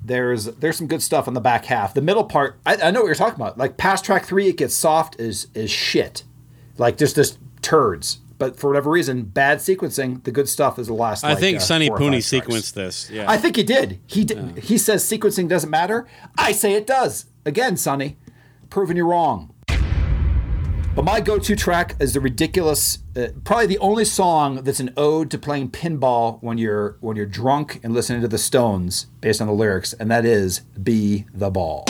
there's 0.04 0.44
there's 0.44 0.76
some 0.76 0.86
good 0.86 1.02
stuff 1.02 1.26
on 1.26 1.34
the 1.34 1.40
back 1.40 1.64
half. 1.64 1.94
The 1.94 2.02
middle 2.02 2.24
part, 2.24 2.58
I, 2.66 2.76
I 2.76 2.90
know 2.90 3.00
what 3.00 3.06
you're 3.06 3.14
talking 3.14 3.36
about. 3.36 3.58
Like 3.58 3.76
past 3.76 4.04
track 4.04 4.24
three, 4.24 4.48
it 4.48 4.56
gets 4.56 4.74
soft 4.74 5.18
as 5.18 5.48
is 5.54 5.70
shit, 5.70 6.24
like 6.76 6.98
just 6.98 7.16
just 7.16 7.38
turds. 7.62 8.18
But 8.36 8.58
for 8.58 8.68
whatever 8.68 8.90
reason, 8.90 9.22
bad 9.22 9.58
sequencing. 9.58 10.24
The 10.24 10.32
good 10.32 10.48
stuff 10.48 10.78
is 10.78 10.88
the 10.88 10.92
last. 10.92 11.24
I 11.24 11.30
like, 11.30 11.38
think 11.38 11.56
uh, 11.58 11.60
Sonny 11.60 11.88
Pooney 11.88 12.18
sequenced 12.18 12.74
this. 12.74 13.08
Yeah. 13.10 13.30
I 13.30 13.38
think 13.38 13.56
he 13.56 13.62
did. 13.62 14.00
He 14.06 14.24
did. 14.24 14.58
He 14.58 14.76
says 14.76 15.04
sequencing 15.04 15.48
doesn't 15.48 15.70
matter. 15.70 16.06
I 16.36 16.52
say 16.52 16.74
it 16.74 16.86
does. 16.86 17.26
Again, 17.46 17.76
Sonny, 17.76 18.16
proving 18.70 18.96
you 18.96 19.06
wrong. 19.06 19.53
But 20.94 21.04
my 21.04 21.20
go-to 21.20 21.56
track 21.56 21.96
is 21.98 22.12
the 22.12 22.20
ridiculous, 22.20 22.98
uh, 23.16 23.28
probably 23.42 23.66
the 23.66 23.78
only 23.78 24.04
song 24.04 24.62
that's 24.62 24.78
an 24.78 24.92
ode 24.96 25.28
to 25.32 25.38
playing 25.38 25.70
pinball 25.70 26.40
when 26.40 26.56
you're 26.56 26.98
when 27.00 27.16
you're 27.16 27.26
drunk 27.26 27.80
and 27.82 27.92
listening 27.92 28.22
to 28.22 28.28
the 28.28 28.38
Stones, 28.38 29.06
based 29.20 29.40
on 29.40 29.48
the 29.48 29.52
lyrics, 29.52 29.92
and 29.94 30.08
that 30.12 30.24
is 30.24 30.60
"Be 30.60 31.26
the 31.34 31.50
Ball." 31.50 31.84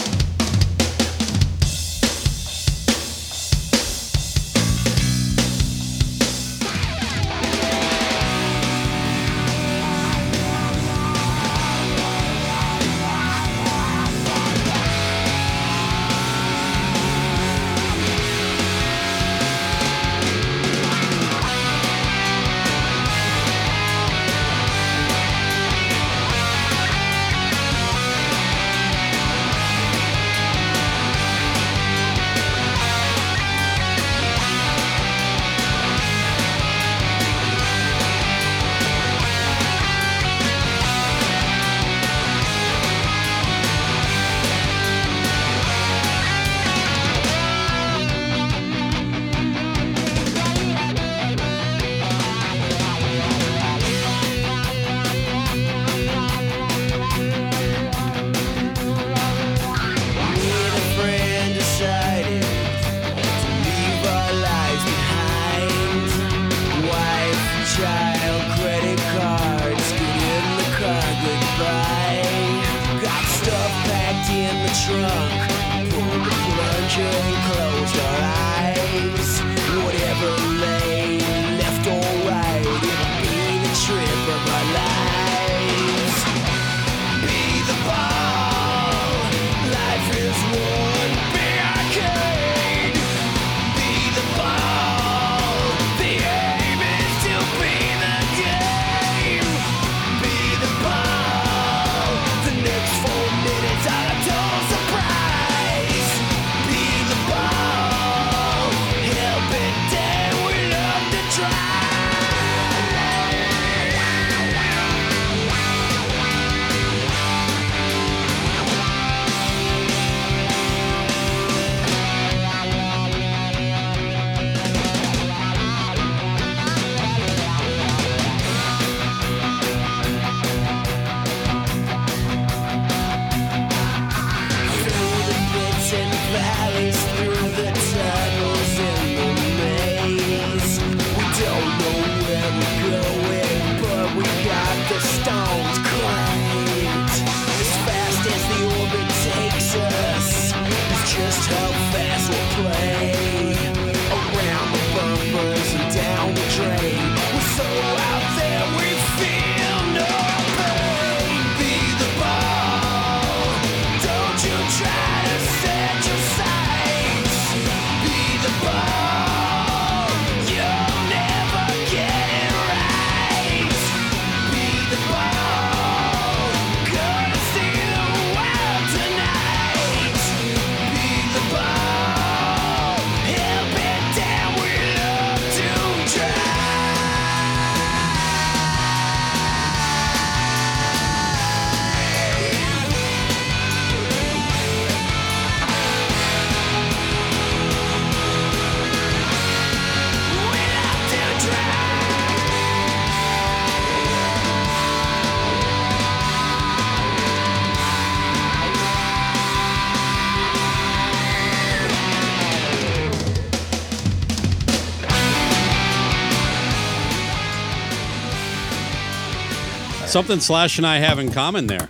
Something 220.14 220.38
Slash 220.38 220.78
and 220.78 220.86
I 220.86 220.98
have 220.98 221.18
in 221.18 221.32
common 221.32 221.66
there. 221.66 221.88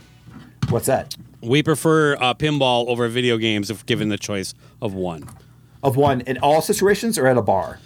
What's 0.70 0.86
that? 0.86 1.14
We 1.42 1.62
prefer 1.62 2.14
uh, 2.14 2.32
pinball 2.32 2.88
over 2.88 3.06
video 3.08 3.36
games 3.36 3.68
if 3.70 3.84
given 3.84 4.08
the 4.08 4.16
choice 4.16 4.54
of 4.80 4.94
one. 4.94 5.28
Of 5.82 5.96
one 5.98 6.22
in 6.22 6.38
all 6.38 6.62
situations 6.62 7.18
or 7.18 7.26
at 7.26 7.36
a 7.36 7.42
bar? 7.42 7.80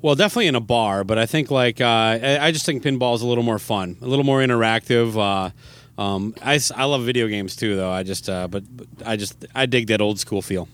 Well, 0.00 0.16
definitely 0.16 0.48
in 0.48 0.56
a 0.56 0.60
bar, 0.60 1.04
but 1.04 1.16
I 1.16 1.26
think 1.26 1.52
like 1.52 1.80
uh, 1.80 1.86
I, 1.86 2.38
I 2.40 2.50
just 2.50 2.66
think 2.66 2.82
pinball 2.82 3.14
is 3.14 3.22
a 3.22 3.26
little 3.28 3.44
more 3.44 3.60
fun, 3.60 3.98
a 4.02 4.06
little 4.08 4.24
more 4.24 4.40
interactive. 4.40 5.16
Uh, 5.16 5.50
um, 5.96 6.34
I, 6.42 6.58
I 6.74 6.84
love 6.86 7.04
video 7.04 7.28
games 7.28 7.54
too, 7.54 7.76
though. 7.76 7.92
I 7.92 8.02
just 8.02 8.28
uh, 8.28 8.48
but, 8.48 8.64
but 8.76 8.88
I 9.06 9.14
just 9.14 9.46
I 9.54 9.66
dig 9.66 9.86
that 9.86 10.00
old 10.00 10.18
school 10.18 10.42
feel. 10.42 10.68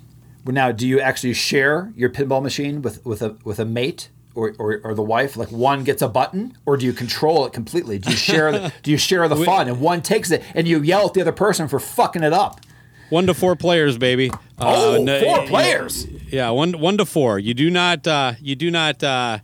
Well, 0.46 0.54
now, 0.54 0.72
do 0.72 0.88
you 0.88 0.98
actually 0.98 1.34
share 1.34 1.92
your 1.94 2.08
pinball 2.08 2.42
machine 2.42 2.80
with, 2.80 3.04
with 3.04 3.20
a 3.20 3.36
with 3.44 3.58
a 3.58 3.66
mate 3.66 4.08
or, 4.38 4.54
or, 4.58 4.80
or 4.84 4.94
the 4.94 5.02
wife? 5.02 5.36
Like 5.36 5.50
one 5.50 5.84
gets 5.84 6.00
a 6.02 6.08
button, 6.08 6.56
or 6.64 6.76
do 6.76 6.86
you 6.86 6.92
control 6.92 7.44
it 7.46 7.52
completely? 7.52 7.98
Do 7.98 8.10
you 8.10 8.16
share 8.16 8.52
the, 8.52 8.72
do 8.82 8.90
you 8.90 8.96
share 8.96 9.26
the 9.28 9.36
fun 9.36 9.68
and 9.68 9.80
one 9.80 10.00
takes 10.02 10.30
it 10.30 10.42
and 10.54 10.66
you 10.68 10.80
yell 10.82 11.06
at 11.06 11.14
the 11.14 11.20
other 11.20 11.32
person 11.32 11.68
for 11.68 11.78
fucking 11.80 12.22
it 12.22 12.32
up? 12.32 12.60
One 13.10 13.26
to 13.26 13.34
four 13.34 13.56
players, 13.56 13.96
baby. 13.98 14.30
Oh, 14.58 15.02
no- 15.02 15.20
four 15.20 15.46
players. 15.46 16.06
Yeah, 16.30 16.50
one 16.50 16.78
one 16.78 16.98
to 16.98 17.06
four. 17.06 17.38
You 17.38 17.54
do 17.54 17.70
not 17.70 18.06
uh, 18.06 18.34
you 18.40 18.54
do 18.54 18.70
not 18.70 19.02
uh, 19.02 19.38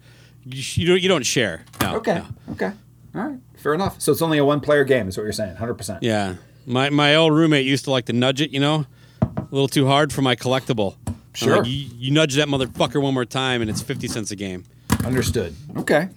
you, 0.44 0.86
don't 0.86 1.00
you 1.02 1.08
don't 1.08 1.24
share. 1.26 1.64
No, 1.80 1.96
Okay, 1.96 2.14
no. 2.46 2.52
okay, 2.52 2.72
all 3.14 3.22
right, 3.22 3.38
fair 3.56 3.72
enough. 3.74 4.00
So 4.00 4.12
it's 4.12 4.20
only 4.22 4.36
a 4.38 4.44
one 4.44 4.60
player 4.60 4.84
game, 4.84 5.08
is 5.08 5.16
what 5.16 5.22
you're 5.24 5.32
saying, 5.32 5.56
hundred 5.56 5.74
percent. 5.74 6.02
Yeah, 6.02 6.34
my 6.66 6.90
my 6.90 7.14
old 7.16 7.32
roommate 7.32 7.64
used 7.64 7.84
to 7.84 7.90
like 7.90 8.04
to 8.06 8.12
nudge 8.12 8.42
it. 8.42 8.50
You 8.50 8.60
know, 8.60 8.84
a 9.22 9.46
little 9.50 9.68
too 9.68 9.86
hard 9.86 10.12
for 10.12 10.20
my 10.22 10.36
collectible. 10.36 10.96
Sure. 11.32 11.56
like, 11.58 11.66
you, 11.66 11.88
you 11.96 12.10
nudge 12.12 12.34
that 12.36 12.46
motherfucker 12.48 13.02
one 13.02 13.14
more 13.14 13.24
time, 13.24 13.60
and 13.62 13.70
it's 13.70 13.80
fifty 13.82 14.06
cents 14.08 14.30
a 14.30 14.36
game. 14.36 14.64
Understood. 15.04 15.54
Okay. 15.76 16.08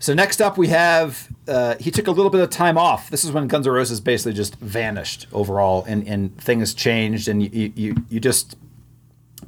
So 0.00 0.14
next 0.14 0.40
up, 0.40 0.56
we 0.56 0.68
have 0.68 1.28
uh, 1.48 1.74
he 1.80 1.90
took 1.90 2.06
a 2.06 2.12
little 2.12 2.30
bit 2.30 2.40
of 2.40 2.50
time 2.50 2.78
off. 2.78 3.10
This 3.10 3.24
is 3.24 3.32
when 3.32 3.48
Guns 3.48 3.66
N' 3.66 3.72
Roses 3.72 4.00
basically 4.00 4.32
just 4.32 4.54
vanished 4.56 5.26
overall, 5.32 5.84
and, 5.88 6.06
and 6.06 6.36
things 6.40 6.72
changed, 6.72 7.26
and 7.26 7.42
you, 7.42 7.72
you 7.74 7.96
you 8.08 8.20
just 8.20 8.56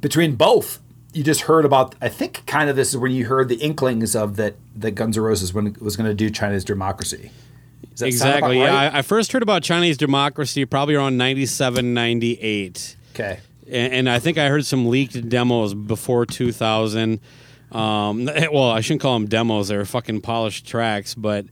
between 0.01 0.35
both, 0.35 0.79
you 1.13 1.23
just 1.23 1.41
heard 1.41 1.63
about. 1.63 1.95
I 2.01 2.09
think 2.09 2.45
kind 2.47 2.69
of 2.69 2.75
this 2.75 2.89
is 2.89 2.97
when 2.97 3.13
you 3.13 3.27
heard 3.27 3.47
the 3.47 3.55
inklings 3.55 4.13
of 4.13 4.35
that 4.35 4.55
that 4.75 4.91
Guns 4.91 5.17
N' 5.17 5.23
Roses 5.23 5.53
when 5.53 5.73
was 5.79 5.95
going 5.95 6.09
to 6.09 6.13
do 6.13 6.29
Chinese 6.29 6.65
democracy. 6.65 7.31
Does 7.91 7.99
that 7.99 8.11
sound 8.13 8.35
Exactly. 8.35 8.57
about 8.57 8.73
Yeah, 8.73 8.75
right? 8.85 8.93
I, 8.93 8.99
I 8.99 9.01
first 9.03 9.31
heard 9.31 9.43
about 9.43 9.63
Chinese 9.63 9.97
democracy 9.97 10.65
probably 10.65 10.95
around 10.95 11.17
97, 11.17 11.93
98. 11.93 12.95
okay. 13.13 13.39
and, 13.69 13.93
and 13.93 14.09
I 14.09 14.19
think 14.19 14.37
I 14.37 14.47
heard 14.49 14.65
some 14.65 14.87
leaked 14.87 15.29
demos 15.29 15.73
before 15.73 16.25
2000. 16.25 17.19
Um, 17.71 18.25
well, 18.51 18.69
I 18.71 18.81
shouldn't 18.81 19.01
call 19.01 19.13
them 19.19 19.27
demos; 19.27 19.67
they're 19.69 19.85
fucking 19.85 20.21
polished 20.21 20.65
tracks. 20.67 21.15
But 21.15 21.45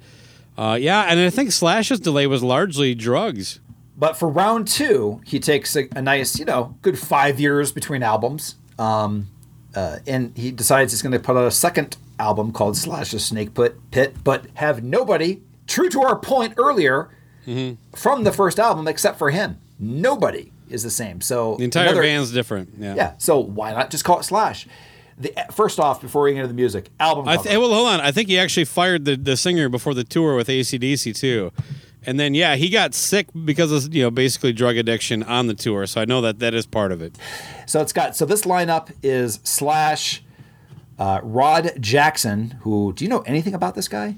uh, 0.57 0.77
yeah, 0.79 1.03
and 1.09 1.19
I 1.19 1.29
think 1.29 1.51
Slash's 1.51 1.99
delay 1.99 2.27
was 2.27 2.43
largely 2.43 2.95
drugs. 2.95 3.59
But 3.97 4.17
for 4.17 4.29
round 4.29 4.67
two, 4.67 5.21
he 5.25 5.39
takes 5.39 5.75
a, 5.75 5.87
a 5.95 6.01
nice, 6.01 6.39
you 6.39 6.45
know, 6.45 6.77
good 6.81 6.97
five 6.97 7.39
years 7.39 7.71
between 7.73 8.01
albums. 8.01 8.55
Um, 8.77 9.27
uh, 9.75 9.97
and 10.07 10.35
he 10.37 10.51
decides 10.51 10.93
he's 10.93 11.01
going 11.01 11.11
to 11.11 11.19
put 11.19 11.35
out 11.35 11.45
a 11.45 11.51
second 11.51 11.97
album 12.17 12.51
called 12.53 12.77
Slash 12.77 13.11
the 13.11 13.19
Snake 13.19 13.53
Pit, 13.53 13.75
Pit, 13.91 14.15
but 14.23 14.45
have 14.55 14.83
nobody, 14.83 15.41
true 15.67 15.89
to 15.89 16.01
our 16.01 16.15
point 16.17 16.53
earlier, 16.57 17.09
from 17.95 18.23
the 18.23 18.31
first 18.31 18.57
album 18.59 18.87
except 18.87 19.17
for 19.19 19.31
him. 19.31 19.59
Nobody 19.79 20.51
is 20.69 20.83
the 20.83 20.89
same. 20.89 21.19
So 21.19 21.55
The 21.57 21.63
entire 21.65 21.87
another- 21.87 22.01
band's 22.03 22.31
different. 22.31 22.73
Yeah. 22.79 22.95
Yeah. 22.95 23.13
So 23.17 23.39
why 23.39 23.73
not 23.73 23.89
just 23.89 24.05
call 24.05 24.19
it 24.19 24.23
Slash? 24.23 24.67
The, 25.19 25.33
first 25.51 25.79
off, 25.79 26.01
before 26.01 26.23
we 26.23 26.31
get 26.31 26.39
into 26.39 26.47
the 26.47 26.53
music, 26.53 26.89
album 26.99 27.27
I 27.27 27.35
cover. 27.35 27.49
th- 27.49 27.59
well, 27.59 27.73
hold 27.73 27.87
on. 27.89 27.99
I 27.99 28.11
think 28.11 28.29
he 28.29 28.39
actually 28.39 28.63
fired 28.65 29.03
the, 29.03 29.17
the 29.17 29.35
singer 29.35 29.67
before 29.67 29.93
the 29.93 30.05
tour 30.05 30.35
with 30.35 30.47
ACDC 30.47 31.17
too. 31.19 31.51
And 32.05 32.17
then 32.17 32.33
yeah, 32.33 32.55
he 32.55 32.69
got 32.69 32.93
sick 32.93 33.27
because 33.43 33.71
of 33.71 33.93
you 33.93 34.03
know 34.03 34.11
basically 34.11 34.53
drug 34.53 34.77
addiction 34.77 35.21
on 35.23 35.47
the 35.47 35.53
tour. 35.53 35.85
So 35.87 35.99
I 36.01 36.05
know 36.05 36.21
that 36.21 36.39
that 36.39 36.53
is 36.53 36.65
part 36.65 36.91
of 36.93 37.01
it. 37.01 37.17
So 37.65 37.81
it's 37.81 37.91
got 37.91 38.15
so 38.15 38.25
this 38.25 38.43
lineup 38.43 38.91
is 39.03 39.41
Slash, 39.43 40.23
uh, 40.97 41.19
Rod 41.21 41.73
Jackson. 41.81 42.51
Who 42.61 42.93
do 42.93 43.03
you 43.03 43.09
know 43.09 43.19
anything 43.21 43.53
about 43.53 43.75
this 43.75 43.89
guy? 43.89 44.15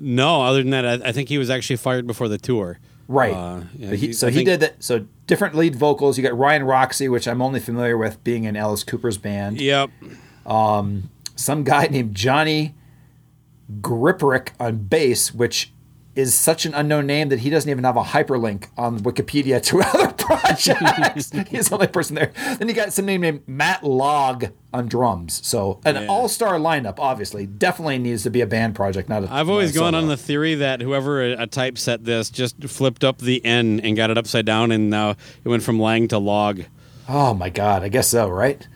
No, 0.00 0.42
other 0.42 0.62
than 0.62 0.70
that, 0.70 0.86
I, 0.86 1.08
I 1.08 1.12
think 1.12 1.28
he 1.28 1.38
was 1.38 1.50
actually 1.50 1.76
fired 1.76 2.06
before 2.06 2.28
the 2.28 2.38
tour. 2.38 2.78
Right. 3.08 3.34
Uh, 3.34 3.62
yeah, 3.76 3.92
he, 3.94 4.12
so 4.12 4.28
I 4.28 4.30
he 4.30 4.36
think- 4.36 4.46
did 4.46 4.60
that. 4.60 4.82
So 4.82 5.06
different 5.26 5.54
lead 5.56 5.74
vocals. 5.76 6.16
You 6.16 6.22
got 6.22 6.36
Ryan 6.38 6.62
Roxie, 6.64 7.08
which 7.08 7.26
I'm 7.28 7.42
only 7.42 7.60
familiar 7.60 7.98
with 7.98 8.22
being 8.24 8.44
in 8.44 8.56
Alice 8.56 8.84
Cooper's 8.84 9.18
band. 9.18 9.60
Yep. 9.60 9.90
Some 11.36 11.64
guy 11.64 11.86
named 11.86 12.14
Johnny 12.14 12.74
Griparic 13.80 14.50
on 14.60 14.76
bass, 14.78 15.32
which 15.32 15.72
is 16.14 16.34
such 16.34 16.66
an 16.66 16.74
unknown 16.74 17.06
name 17.06 17.28
that 17.30 17.40
he 17.40 17.50
doesn't 17.50 17.70
even 17.70 17.84
have 17.84 17.96
a 17.96 18.02
hyperlink 18.02 18.66
on 18.76 18.98
Wikipedia 19.00 19.62
to 19.66 19.80
other 19.80 20.09
projects. 20.30 21.30
He's 21.48 21.68
the 21.68 21.74
only 21.74 21.86
person 21.86 22.14
there. 22.16 22.32
Then 22.58 22.68
you 22.68 22.74
got 22.74 22.92
some 22.92 23.06
name 23.06 23.20
named 23.22 23.42
Matt 23.46 23.82
Laug 23.82 24.52
on 24.72 24.86
drums. 24.86 25.40
So 25.46 25.80
an 25.84 25.96
Yeah. 25.96 26.06
all-star 26.06 26.58
lineup, 26.58 26.98
obviously, 26.98 27.46
definitely 27.46 27.98
needs 27.98 28.22
to 28.22 28.30
be 28.30 28.40
a 28.40 28.46
band 28.46 28.74
project, 28.74 29.08
not 29.08 29.24
a. 29.24 29.32
I've 29.32 29.48
always 29.48 29.72
gone 29.72 29.94
on 29.94 30.08
the 30.08 30.16
theory 30.16 30.54
that 30.56 30.80
whoever 30.80 31.22
a, 31.22 31.42
a 31.42 31.46
typeset 31.46 32.04
this 32.04 32.30
just 32.30 32.62
flipped 32.64 33.04
up 33.04 33.18
the 33.18 33.44
N 33.44 33.80
and 33.80 33.96
got 33.96 34.10
it 34.10 34.18
upside 34.18 34.46
down, 34.46 34.72
and 34.72 34.90
now 34.90 35.10
it 35.10 35.48
went 35.48 35.62
from 35.62 35.80
lang 35.80 36.08
to 36.08 36.18
log. 36.18 36.62
Oh 37.08 37.34
my 37.34 37.48
god, 37.48 37.82
I 37.82 37.88
guess 37.88 38.08
so, 38.08 38.28
right? 38.28 38.66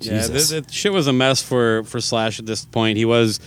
Yeah, 0.00 0.18
Jesus. 0.18 0.28
this, 0.28 0.50
it, 0.50 0.70
shit 0.70 0.92
was 0.92 1.06
a 1.06 1.12
mess 1.12 1.40
for 1.40 1.84
for 1.84 2.00
Slash 2.00 2.38
at 2.38 2.46
this 2.46 2.64
point. 2.64 2.98
He 2.98 3.04
was 3.04 3.40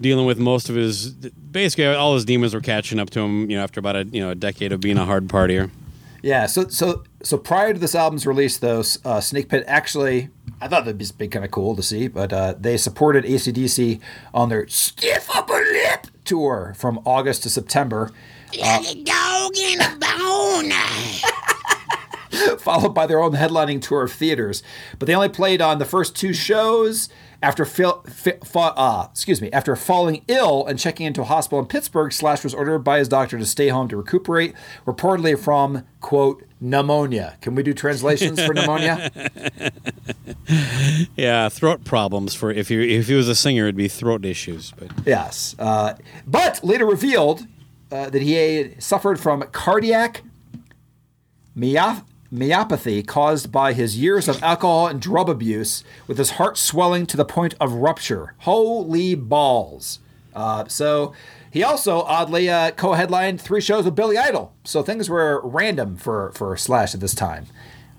dealing 0.00 0.26
with 0.26 0.38
most 0.38 0.68
of 0.68 0.76
his 0.76 1.10
basically 1.10 1.86
all 1.86 2.14
his 2.14 2.24
demons 2.24 2.54
were 2.54 2.60
catching 2.60 2.98
up 3.00 3.10
to 3.10 3.20
him. 3.20 3.50
You 3.50 3.56
know, 3.56 3.62
after 3.64 3.80
about 3.80 3.96
a 3.96 4.04
you 4.04 4.20
know 4.20 4.30
a 4.30 4.34
decade 4.34 4.72
of 4.72 4.80
being 4.80 4.98
a 4.98 5.04
hard 5.04 5.26
partier. 5.28 5.70
Yeah, 6.22 6.46
so 6.46 6.68
so 6.68 7.04
so 7.22 7.38
prior 7.38 7.72
to 7.72 7.78
this 7.78 7.94
album's 7.94 8.26
release, 8.26 8.58
though, 8.58 8.82
uh, 9.04 9.20
Snake 9.20 9.48
Pit 9.48 9.64
actually, 9.66 10.30
I 10.60 10.68
thought 10.68 10.84
that'd 10.84 11.18
be 11.18 11.28
kind 11.28 11.44
of 11.44 11.50
cool 11.50 11.76
to 11.76 11.82
see, 11.82 12.08
but 12.08 12.32
uh, 12.32 12.54
they 12.58 12.76
supported 12.76 13.24
ACDC 13.24 14.00
on 14.34 14.48
their 14.48 14.66
Stiff 14.68 15.28
Upper 15.34 15.54
Lip 15.54 16.08
tour 16.24 16.74
from 16.76 17.00
August 17.04 17.44
to 17.44 17.50
September. 17.50 18.10
Uh, 18.60 18.82
followed 22.58 22.94
by 22.94 23.06
their 23.06 23.20
own 23.20 23.32
headlining 23.32 23.80
tour 23.80 24.02
of 24.02 24.12
theaters. 24.12 24.62
But 24.98 25.06
they 25.06 25.14
only 25.14 25.28
played 25.28 25.60
on 25.60 25.78
the 25.78 25.84
first 25.84 26.16
two 26.16 26.32
shows 26.32 27.08
after 27.42 27.64
fi- 27.64 27.92
fa- 28.06 28.72
uh, 28.76 29.08
excuse 29.10 29.40
me 29.40 29.50
after 29.52 29.76
falling 29.76 30.24
ill 30.28 30.66
and 30.66 30.78
checking 30.78 31.06
into 31.06 31.22
a 31.22 31.24
hospital 31.24 31.58
in 31.60 31.66
Pittsburgh. 31.66 32.12
Slash 32.12 32.42
was 32.44 32.52
ordered 32.54 32.80
by 32.80 32.98
his 32.98 33.08
doctor 33.08 33.38
to 33.38 33.46
stay 33.46 33.68
home 33.68 33.88
to 33.88 33.96
recuperate, 33.96 34.54
reportedly 34.86 35.38
from 35.38 35.84
quote 36.00 36.44
pneumonia. 36.60 37.36
Can 37.40 37.54
we 37.54 37.62
do 37.62 37.72
translations 37.72 38.42
for 38.44 38.52
pneumonia? 38.54 39.10
Yeah, 41.16 41.48
throat 41.50 41.84
problems 41.84 42.34
for 42.34 42.50
if 42.50 42.70
you 42.70 42.80
if 42.80 43.08
he 43.08 43.14
was 43.14 43.28
a 43.28 43.34
singer, 43.34 43.64
it'd 43.64 43.76
be 43.76 43.88
throat 43.88 44.24
issues. 44.24 44.72
But 44.78 44.88
Yes, 45.06 45.54
uh, 45.58 45.94
but 46.26 46.62
later 46.64 46.86
revealed 46.86 47.46
uh, 47.92 48.08
that 48.10 48.22
he 48.22 48.32
had 48.32 48.82
suffered 48.82 49.20
from 49.20 49.42
cardiac 49.52 50.22
myop- 51.56 52.04
myopathy 52.32 53.06
caused 53.06 53.50
by 53.50 53.72
his 53.72 53.98
years 53.98 54.28
of 54.28 54.42
alcohol 54.42 54.86
and 54.86 55.00
drug 55.00 55.28
abuse, 55.28 55.84
with 56.06 56.18
his 56.18 56.32
heart 56.32 56.56
swelling 56.58 57.06
to 57.06 57.16
the 57.16 57.24
point 57.24 57.54
of 57.60 57.72
rupture. 57.74 58.34
Holy 58.40 59.14
balls! 59.14 59.98
Uh, 60.34 60.66
so 60.68 61.12
he 61.50 61.62
also 61.62 62.02
oddly 62.02 62.48
uh, 62.48 62.70
co-headlined 62.72 63.40
three 63.40 63.60
shows 63.60 63.84
with 63.84 63.94
Billy 63.94 64.16
Idol. 64.18 64.52
So 64.64 64.82
things 64.82 65.08
were 65.08 65.40
random 65.42 65.96
for 65.96 66.32
for 66.32 66.56
Slash 66.56 66.94
at 66.94 67.00
this 67.00 67.14
time. 67.14 67.46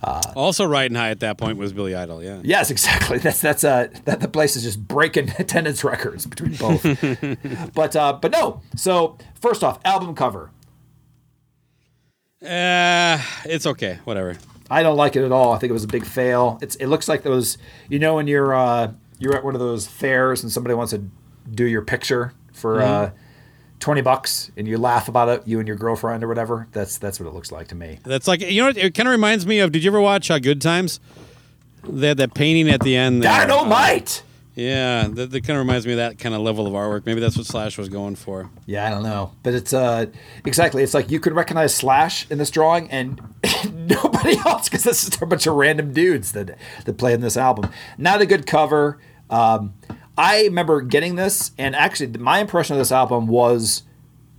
also 0.01 0.65
riding 0.65 0.95
high 0.95 1.09
at 1.09 1.19
that 1.19 1.37
point 1.37 1.57
was 1.57 1.73
Billy 1.73 1.95
Idol. 1.95 2.23
Yeah. 2.23 2.39
Yes, 2.43 2.71
exactly. 2.71 3.17
That's 3.25 3.41
that's 3.41 3.63
uh 3.63 3.87
that 4.05 4.21
the 4.21 4.27
place 4.27 4.55
is 4.55 4.63
just 4.63 4.87
breaking 4.87 5.31
attendance 5.39 5.83
records 5.83 6.25
between 6.25 6.55
both. 6.55 6.83
but 7.73 7.95
uh 7.95 8.13
but 8.21 8.31
no. 8.31 8.61
So 8.75 9.17
first 9.41 9.63
off, 9.63 9.79
album 9.83 10.15
cover. 10.15 10.51
Uh, 12.41 13.21
it's 13.45 13.65
okay. 13.65 13.99
Whatever. 14.05 14.37
I 14.71 14.83
don't 14.83 14.97
like 14.97 15.15
it 15.15 15.23
at 15.23 15.31
all. 15.31 15.51
I 15.53 15.57
think 15.57 15.69
it 15.69 15.73
was 15.73 15.83
a 15.83 15.87
big 15.87 16.05
fail. 16.05 16.59
It's 16.61 16.75
it 16.75 16.87
looks 16.87 17.07
like 17.07 17.23
those 17.23 17.57
you 17.89 17.97
know 17.99 18.15
when 18.15 18.27
you're 18.27 18.53
uh 18.53 18.91
you're 19.17 19.35
at 19.35 19.43
one 19.43 19.55
of 19.55 19.59
those 19.59 19.87
fairs 19.87 20.43
and 20.43 20.51
somebody 20.51 20.73
wants 20.75 20.91
to 20.91 21.03
do 21.51 21.65
your 21.65 21.81
picture 21.81 22.33
for 22.53 22.81
uh 22.81 23.11
20 23.79 24.01
bucks 24.01 24.51
and 24.57 24.67
you 24.67 24.77
laugh 24.77 25.07
about 25.07 25.29
it, 25.29 25.47
you 25.47 25.57
and 25.59 25.67
your 25.67 25.77
girlfriend 25.77 26.23
or 26.23 26.27
whatever. 26.27 26.67
That's 26.71 26.97
that's 26.97 27.19
what 27.19 27.27
it 27.27 27.33
looks 27.33 27.51
like 27.51 27.67
to 27.69 27.75
me. 27.75 27.99
That's 28.03 28.27
like 28.27 28.41
you 28.41 28.61
know. 28.61 28.69
It 28.69 28.93
kind 28.93 29.07
of 29.07 29.11
reminds 29.11 29.45
me 29.45 29.59
of. 29.59 29.71
Did 29.71 29.83
you 29.83 29.89
ever 29.89 30.01
watch 30.01 30.29
uh, 30.29 30.37
Good 30.39 30.61
Times? 30.61 30.99
They 31.83 32.09
had 32.09 32.17
that 32.17 32.33
painting 32.33 32.69
at 32.69 32.81
the 32.81 32.95
end. 32.95 33.23
there. 33.23 33.47
Dynamite. 33.47 34.21
Yeah, 34.59 35.07
that, 35.07 35.31
that 35.31 35.43
kind 35.45 35.57
of 35.57 35.65
reminds 35.65 35.85
me 35.85 35.93
of 35.93 35.97
that 35.97 36.19
kind 36.19 36.35
of 36.35 36.41
level 36.41 36.67
of 36.67 36.73
artwork. 36.73 37.05
Maybe 37.05 37.21
that's 37.21 37.37
what 37.37 37.45
Slash 37.45 37.77
was 37.77 37.87
going 37.87 38.15
for. 38.15 38.49
Yeah, 38.65 38.85
I 38.85 38.89
don't 38.89 39.03
know, 39.03 39.31
but 39.41 39.53
it's 39.53 39.71
uh 39.71 40.07
exactly. 40.43 40.83
It's 40.83 40.93
like 40.93 41.09
you 41.09 41.19
could 41.21 41.33
recognize 41.33 41.73
Slash 41.73 42.29
in 42.29 42.37
this 42.39 42.51
drawing 42.51 42.91
and 42.91 43.21
nobody 43.73 44.37
else 44.45 44.67
because 44.67 44.83
this 44.83 45.07
is 45.07 45.21
a 45.21 45.25
bunch 45.25 45.47
of 45.47 45.55
random 45.55 45.93
dudes 45.93 46.33
that 46.33 46.57
that 46.83 46.97
play 46.97 47.13
in 47.13 47.21
this 47.21 47.37
album. 47.37 47.71
Not 47.97 48.21
a 48.21 48.25
good 48.25 48.45
cover. 48.45 48.99
Um, 49.29 49.75
I 50.17 50.43
remember 50.43 50.81
getting 50.81 51.15
this, 51.15 51.51
and 51.57 51.73
actually, 51.73 52.17
my 52.17 52.39
impression 52.39 52.75
of 52.75 52.79
this 52.79 52.91
album 52.91 53.27
was 53.27 53.83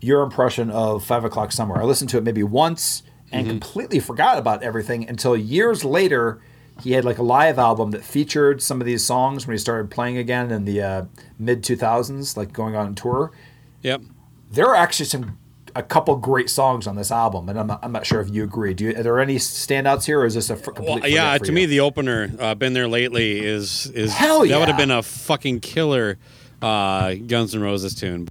your 0.00 0.22
impression 0.22 0.70
of 0.70 1.02
Five 1.02 1.24
O'clock 1.24 1.52
Somewhere. 1.52 1.80
I 1.80 1.84
listened 1.84 2.10
to 2.10 2.18
it 2.18 2.24
maybe 2.24 2.42
once 2.42 3.02
and 3.32 3.46
completely 3.46 4.00
forgot 4.00 4.36
about 4.36 4.62
everything 4.62 5.08
until 5.08 5.34
years 5.36 5.84
later. 5.84 6.42
He 6.82 6.92
had 6.92 7.04
like 7.04 7.18
a 7.18 7.22
live 7.22 7.58
album 7.58 7.90
that 7.92 8.04
featured 8.04 8.62
some 8.62 8.80
of 8.80 8.86
these 8.86 9.04
songs 9.04 9.46
when 9.46 9.54
he 9.54 9.58
started 9.58 9.90
playing 9.90 10.16
again 10.16 10.50
in 10.50 10.64
the 10.64 10.82
uh, 10.82 11.04
mid 11.38 11.62
2000s, 11.62 12.36
like 12.36 12.52
going 12.52 12.76
on 12.76 12.94
tour. 12.94 13.32
Yep. 13.82 14.02
There 14.50 14.66
are 14.66 14.76
actually 14.76 15.06
some 15.06 15.38
a 15.74 15.82
couple 15.82 16.16
great 16.16 16.50
songs 16.50 16.86
on 16.86 16.96
this 16.96 17.10
album, 17.10 17.48
and 17.48 17.58
I'm 17.58 17.66
not, 17.66 17.80
I'm 17.82 17.92
not 17.92 18.06
sure 18.06 18.20
if 18.20 18.30
you 18.30 18.42
agree. 18.44 18.74
Do 18.74 18.86
you, 18.86 18.96
are 18.96 19.02
there 19.02 19.20
any 19.20 19.36
standouts 19.36 20.04
here, 20.04 20.20
or 20.20 20.26
is 20.26 20.34
this 20.34 20.50
a 20.50 20.54
f- 20.54 20.64
complete? 20.64 21.02
Well, 21.02 21.08
yeah, 21.08 21.38
to 21.38 21.46
you? 21.46 21.52
me, 21.52 21.66
the 21.66 21.80
opener, 21.80 22.30
uh, 22.38 22.54
"Been 22.54 22.72
There 22.72 22.88
Lately," 22.88 23.38
is 23.38 23.86
is 23.94 24.12
Hell 24.12 24.40
that 24.40 24.48
yeah. 24.48 24.58
would 24.58 24.68
have 24.68 24.76
been 24.76 24.90
a 24.90 25.02
fucking 25.02 25.60
killer 25.60 26.18
uh, 26.62 27.14
Guns 27.14 27.54
N' 27.54 27.60
Roses 27.62 27.94
tune. 27.94 28.28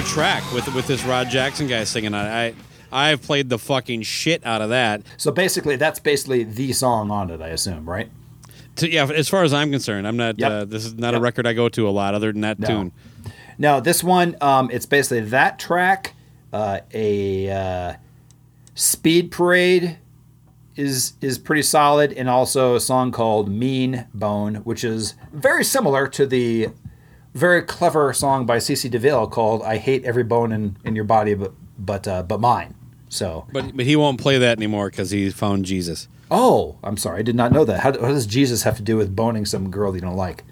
Killer 0.00 0.14
track 0.14 0.52
with 0.52 0.72
with 0.74 0.86
this 0.86 1.04
Rod 1.04 1.28
Jackson 1.28 1.66
guy 1.66 1.84
singing 1.84 2.14
on 2.14 2.26
it. 2.26 2.30
I 2.30 2.54
I've 2.92 3.22
played 3.22 3.48
the 3.48 3.58
fucking 3.58 4.02
shit 4.02 4.44
out 4.44 4.62
of 4.62 4.70
that. 4.70 5.02
So 5.16 5.30
basically, 5.30 5.76
that's 5.76 6.00
basically 6.00 6.44
the 6.44 6.72
song 6.72 7.10
on 7.10 7.30
it. 7.30 7.40
I 7.40 7.48
assume, 7.48 7.88
right? 7.88 8.10
To, 8.76 8.90
yeah, 8.90 9.06
as 9.06 9.28
far 9.28 9.44
as 9.44 9.52
I'm 9.52 9.70
concerned, 9.70 10.06
I'm 10.06 10.16
not. 10.16 10.38
Yep. 10.38 10.50
Uh, 10.50 10.64
this 10.64 10.84
is 10.84 10.94
not 10.94 11.12
Yep. 11.12 11.20
a 11.20 11.22
record 11.22 11.46
I 11.46 11.52
go 11.52 11.68
to 11.68 11.88
a 11.88 11.90
lot, 11.90 12.14
other 12.14 12.32
than 12.32 12.40
that 12.42 12.58
No. 12.58 12.66
tune. 12.66 12.92
No, 13.58 13.80
this 13.80 14.02
one, 14.02 14.36
um, 14.40 14.70
it's 14.72 14.86
basically 14.86 15.20
that 15.20 15.58
track, 15.58 16.14
uh, 16.52 16.80
a 16.94 17.50
uh, 17.50 17.92
Speed 18.74 19.30
Parade 19.30 19.98
is 20.76 21.12
is 21.20 21.36
pretty 21.38 21.62
solid, 21.62 22.12
and 22.12 22.28
also 22.28 22.74
a 22.74 22.80
song 22.80 23.12
called 23.12 23.50
Mean 23.50 24.06
Bone, 24.14 24.56
which 24.56 24.82
is 24.82 25.14
very 25.32 25.62
similar 25.64 26.08
to 26.08 26.26
the 26.26 26.68
very 27.34 27.62
clever 27.62 28.12
song 28.12 28.46
by 28.46 28.58
CC 28.58 28.90
DeVille 28.90 29.26
called 29.28 29.62
"I 29.62 29.76
Hate 29.78 30.04
Every 30.04 30.24
Bone 30.24 30.52
in, 30.52 30.76
in 30.84 30.94
Your 30.96 31.04
Body, 31.04 31.34
but 31.34 31.52
but 31.78 32.06
uh, 32.08 32.22
but 32.22 32.40
mine." 32.40 32.74
So, 33.08 33.46
But 33.52 33.76
but 33.76 33.86
he 33.86 33.96
won't 33.96 34.20
play 34.20 34.38
that 34.38 34.56
anymore 34.58 34.88
because 34.90 35.10
he 35.10 35.30
found 35.30 35.64
Jesus. 35.64 36.06
oh, 36.30 36.76
I'm 36.84 36.96
sorry, 36.96 37.18
I 37.18 37.22
did 37.22 37.34
not 37.34 37.50
know 37.50 37.64
that. 37.64 37.80
How, 37.80 37.90
what 37.90 38.08
does 38.08 38.24
Jesus 38.26 38.62
have 38.62 38.76
to 38.76 38.82
do 38.82 38.96
with 38.96 39.16
boning 39.16 39.44
some 39.44 39.68
girl 39.70 39.94
you 39.96 40.00
don't 40.00 40.14
like? 40.16 40.44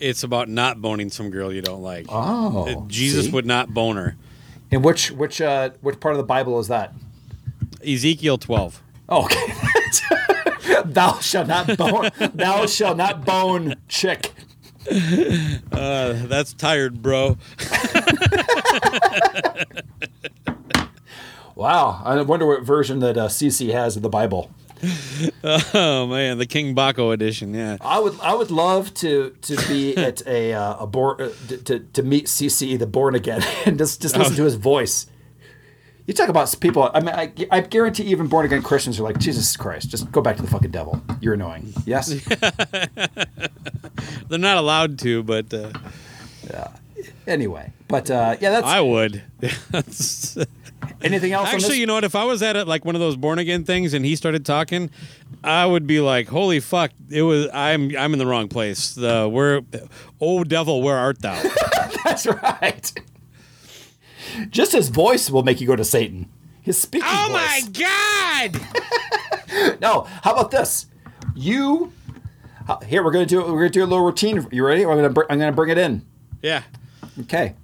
It's 0.00 0.24
about 0.24 0.48
not 0.48 0.82
boning 0.82 1.08
some 1.08 1.30
girl 1.30 1.52
you 1.52 1.62
don't 1.62 1.82
like. 1.82 2.06
Oh, 2.08 2.66
Uh, 2.66 2.80
Jesus 2.88 3.26
see? 3.26 3.30
would 3.30 3.46
not 3.46 3.72
bone 3.72 3.96
her. 3.96 4.16
And 4.72 4.82
which 4.84 5.12
which 5.12 5.40
uh, 5.40 5.70
which 5.82 6.00
part 6.00 6.14
of 6.14 6.18
the 6.18 6.24
Bible 6.24 6.58
is 6.58 6.66
that? 6.68 6.92
Ezekiel 7.86 8.38
12. 8.38 8.82
Oh, 9.08 9.24
okay. 9.26 9.54
thou 10.84 11.20
shalt 11.20 11.46
not 11.46 11.76
bone. 11.76 12.10
thou 12.34 12.66
shalt 12.66 12.96
not 12.96 13.24
bone 13.24 13.76
chick. 13.88 14.32
Uh, 15.72 16.26
that's 16.26 16.52
tired, 16.52 17.02
bro. 17.02 17.36
Wow, 21.54 22.02
I 22.04 22.20
wonder 22.20 22.46
what 22.46 22.62
version 22.64 22.98
that 23.00 23.16
uh, 23.16 23.28
CC 23.28 23.72
has 23.72 23.96
of 23.96 24.02
the 24.02 24.10
Bible. 24.10 24.50
Oh 25.72 26.06
man, 26.06 26.36
the 26.36 26.44
King 26.44 26.74
Baco 26.74 27.14
edition. 27.14 27.54
Yeah. 27.54 27.78
I 27.80 27.98
would 27.98 28.20
I 28.20 28.34
would 28.34 28.50
love 28.50 28.92
to 28.94 29.30
to 29.40 29.56
be 29.66 29.96
at 29.96 30.20
a 30.26 30.52
uh, 30.52 30.76
a 30.80 30.86
bor- 30.86 31.20
uh, 31.20 31.30
to- 31.48 31.56
to 31.56 31.78
to 31.78 32.02
meet 32.02 32.26
CC 32.26 32.78
the 32.78 32.86
born 32.86 33.14
again 33.14 33.42
and 33.64 33.78
just 33.78 34.02
just 34.02 34.18
listen 34.18 34.36
to 34.36 34.44
his 34.44 34.56
voice. 34.56 35.06
You 36.06 36.14
talk 36.14 36.28
about 36.28 36.54
people. 36.60 36.90
I 36.94 37.00
mean, 37.00 37.14
I, 37.14 37.32
I 37.50 37.60
guarantee 37.60 38.04
even 38.04 38.28
born 38.28 38.46
again 38.46 38.62
Christians 38.62 39.00
are 39.00 39.02
like 39.02 39.18
Jesus 39.18 39.56
Christ. 39.56 39.90
Just 39.90 40.10
go 40.12 40.20
back 40.20 40.36
to 40.36 40.42
the 40.42 40.48
fucking 40.48 40.70
devil. 40.70 41.02
You're 41.20 41.34
annoying. 41.34 41.72
Yes. 41.84 42.08
They're 44.28 44.38
not 44.38 44.56
allowed 44.56 44.98
to, 45.00 45.22
but 45.24 45.52
uh, 45.52 45.72
anyway, 47.26 47.72
but 47.88 48.10
uh, 48.10 48.36
yeah, 48.40 48.50
that's 48.50 48.66
I 48.66 48.80
would. 48.80 49.22
anything 51.02 51.32
else. 51.32 51.48
Actually, 51.48 51.78
you 51.78 51.86
know 51.86 51.94
what? 51.94 52.04
If 52.04 52.14
I 52.14 52.24
was 52.24 52.42
at 52.42 52.56
it 52.56 52.66
like 52.66 52.84
one 52.84 52.94
of 52.94 53.00
those 53.00 53.16
born 53.16 53.38
again 53.38 53.64
things 53.64 53.94
and 53.94 54.04
he 54.04 54.16
started 54.16 54.44
talking, 54.44 54.90
I 55.42 55.66
would 55.66 55.86
be 55.86 56.00
like, 56.00 56.28
"Holy 56.28 56.60
fuck! 56.60 56.92
It 57.10 57.22
was 57.22 57.48
I'm 57.52 57.96
I'm 57.96 58.12
in 58.12 58.18
the 58.18 58.26
wrong 58.26 58.48
place. 58.48 58.94
The 58.94 59.28
where, 59.28 59.62
oh 60.20 60.44
devil, 60.44 60.82
where 60.82 60.96
art 60.96 61.20
thou?" 61.20 61.40
That's 62.04 62.26
right. 62.26 62.92
Just 64.50 64.72
his 64.72 64.88
voice 64.88 65.30
will 65.30 65.42
make 65.42 65.60
you 65.60 65.66
go 65.66 65.76
to 65.76 65.84
Satan. 65.84 66.28
His 66.62 66.78
speaking 66.78 67.08
oh 67.10 67.28
voice. 67.28 67.32
my 67.32 68.50
god! 68.52 68.60
No, 69.80 70.02
how 70.22 70.32
about 70.32 70.50
this? 70.50 70.86
You 71.34 71.92
here 72.86 73.02
we're 73.04 73.12
gonna 73.12 73.24
do 73.26 73.40
we're 73.40 73.58
gonna 73.60 73.70
do 73.70 73.84
a 73.84 73.86
little 73.86 74.04
routine. 74.04 74.46
You 74.50 74.66
ready? 74.66 74.84
I'm 74.84 74.96
gonna 74.96 75.08
br- 75.10 75.24
I'm 75.30 75.38
gonna 75.38 75.52
bring 75.52 75.70
it 75.70 75.78
in. 75.78 76.04
Yeah. 76.42 76.62
Okay. 77.20 77.54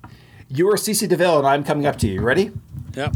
You 0.48 0.70
are 0.70 0.76
CC 0.76 1.08
DeVille, 1.08 1.38
and 1.38 1.46
I'm 1.46 1.64
coming 1.64 1.86
up 1.86 1.98
to 1.98 2.06
you. 2.06 2.14
You 2.14 2.20
Ready? 2.22 2.50
Yep. 2.94 3.14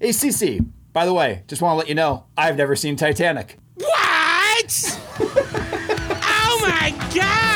Hey 0.00 0.08
CC. 0.10 0.66
By 0.92 1.06
the 1.06 1.14
way, 1.14 1.44
just 1.46 1.62
want 1.62 1.74
to 1.74 1.78
let 1.78 1.88
you 1.88 1.94
know 1.94 2.24
I've 2.36 2.56
never 2.56 2.74
seen 2.74 2.96
Titanic. 2.96 3.58
What? 3.76 5.00
oh 5.20 6.58
my 6.62 6.90
god! 7.14 7.47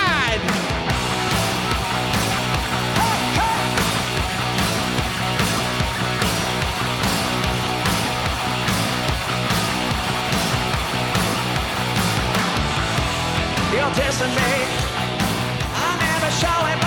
Dissing 14.23 14.37
me. 14.37 14.53
I 15.75 15.99
never 15.99 16.31
show 16.31 16.67
it, 16.71 16.82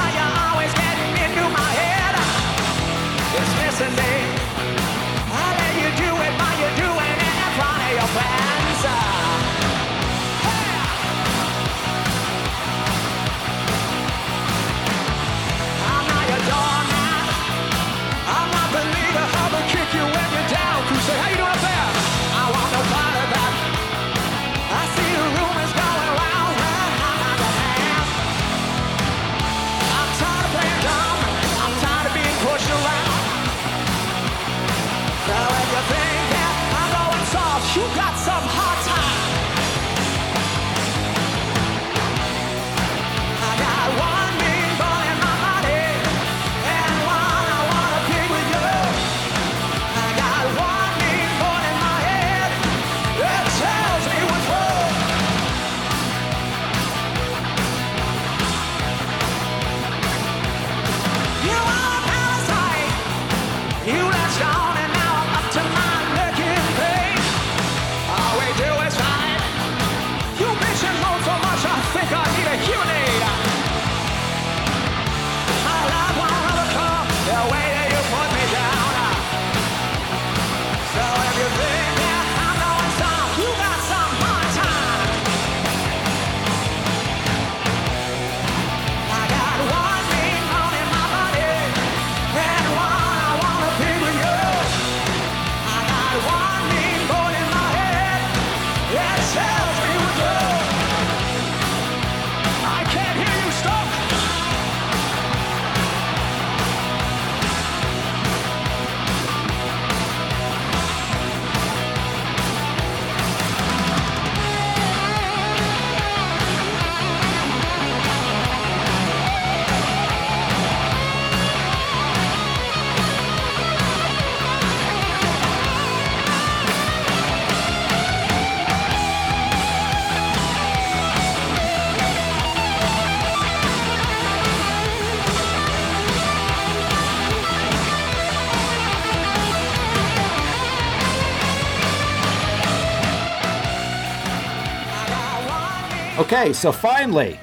Okay, 146.37 146.51
so 146.51 146.73
finally, 146.73 147.39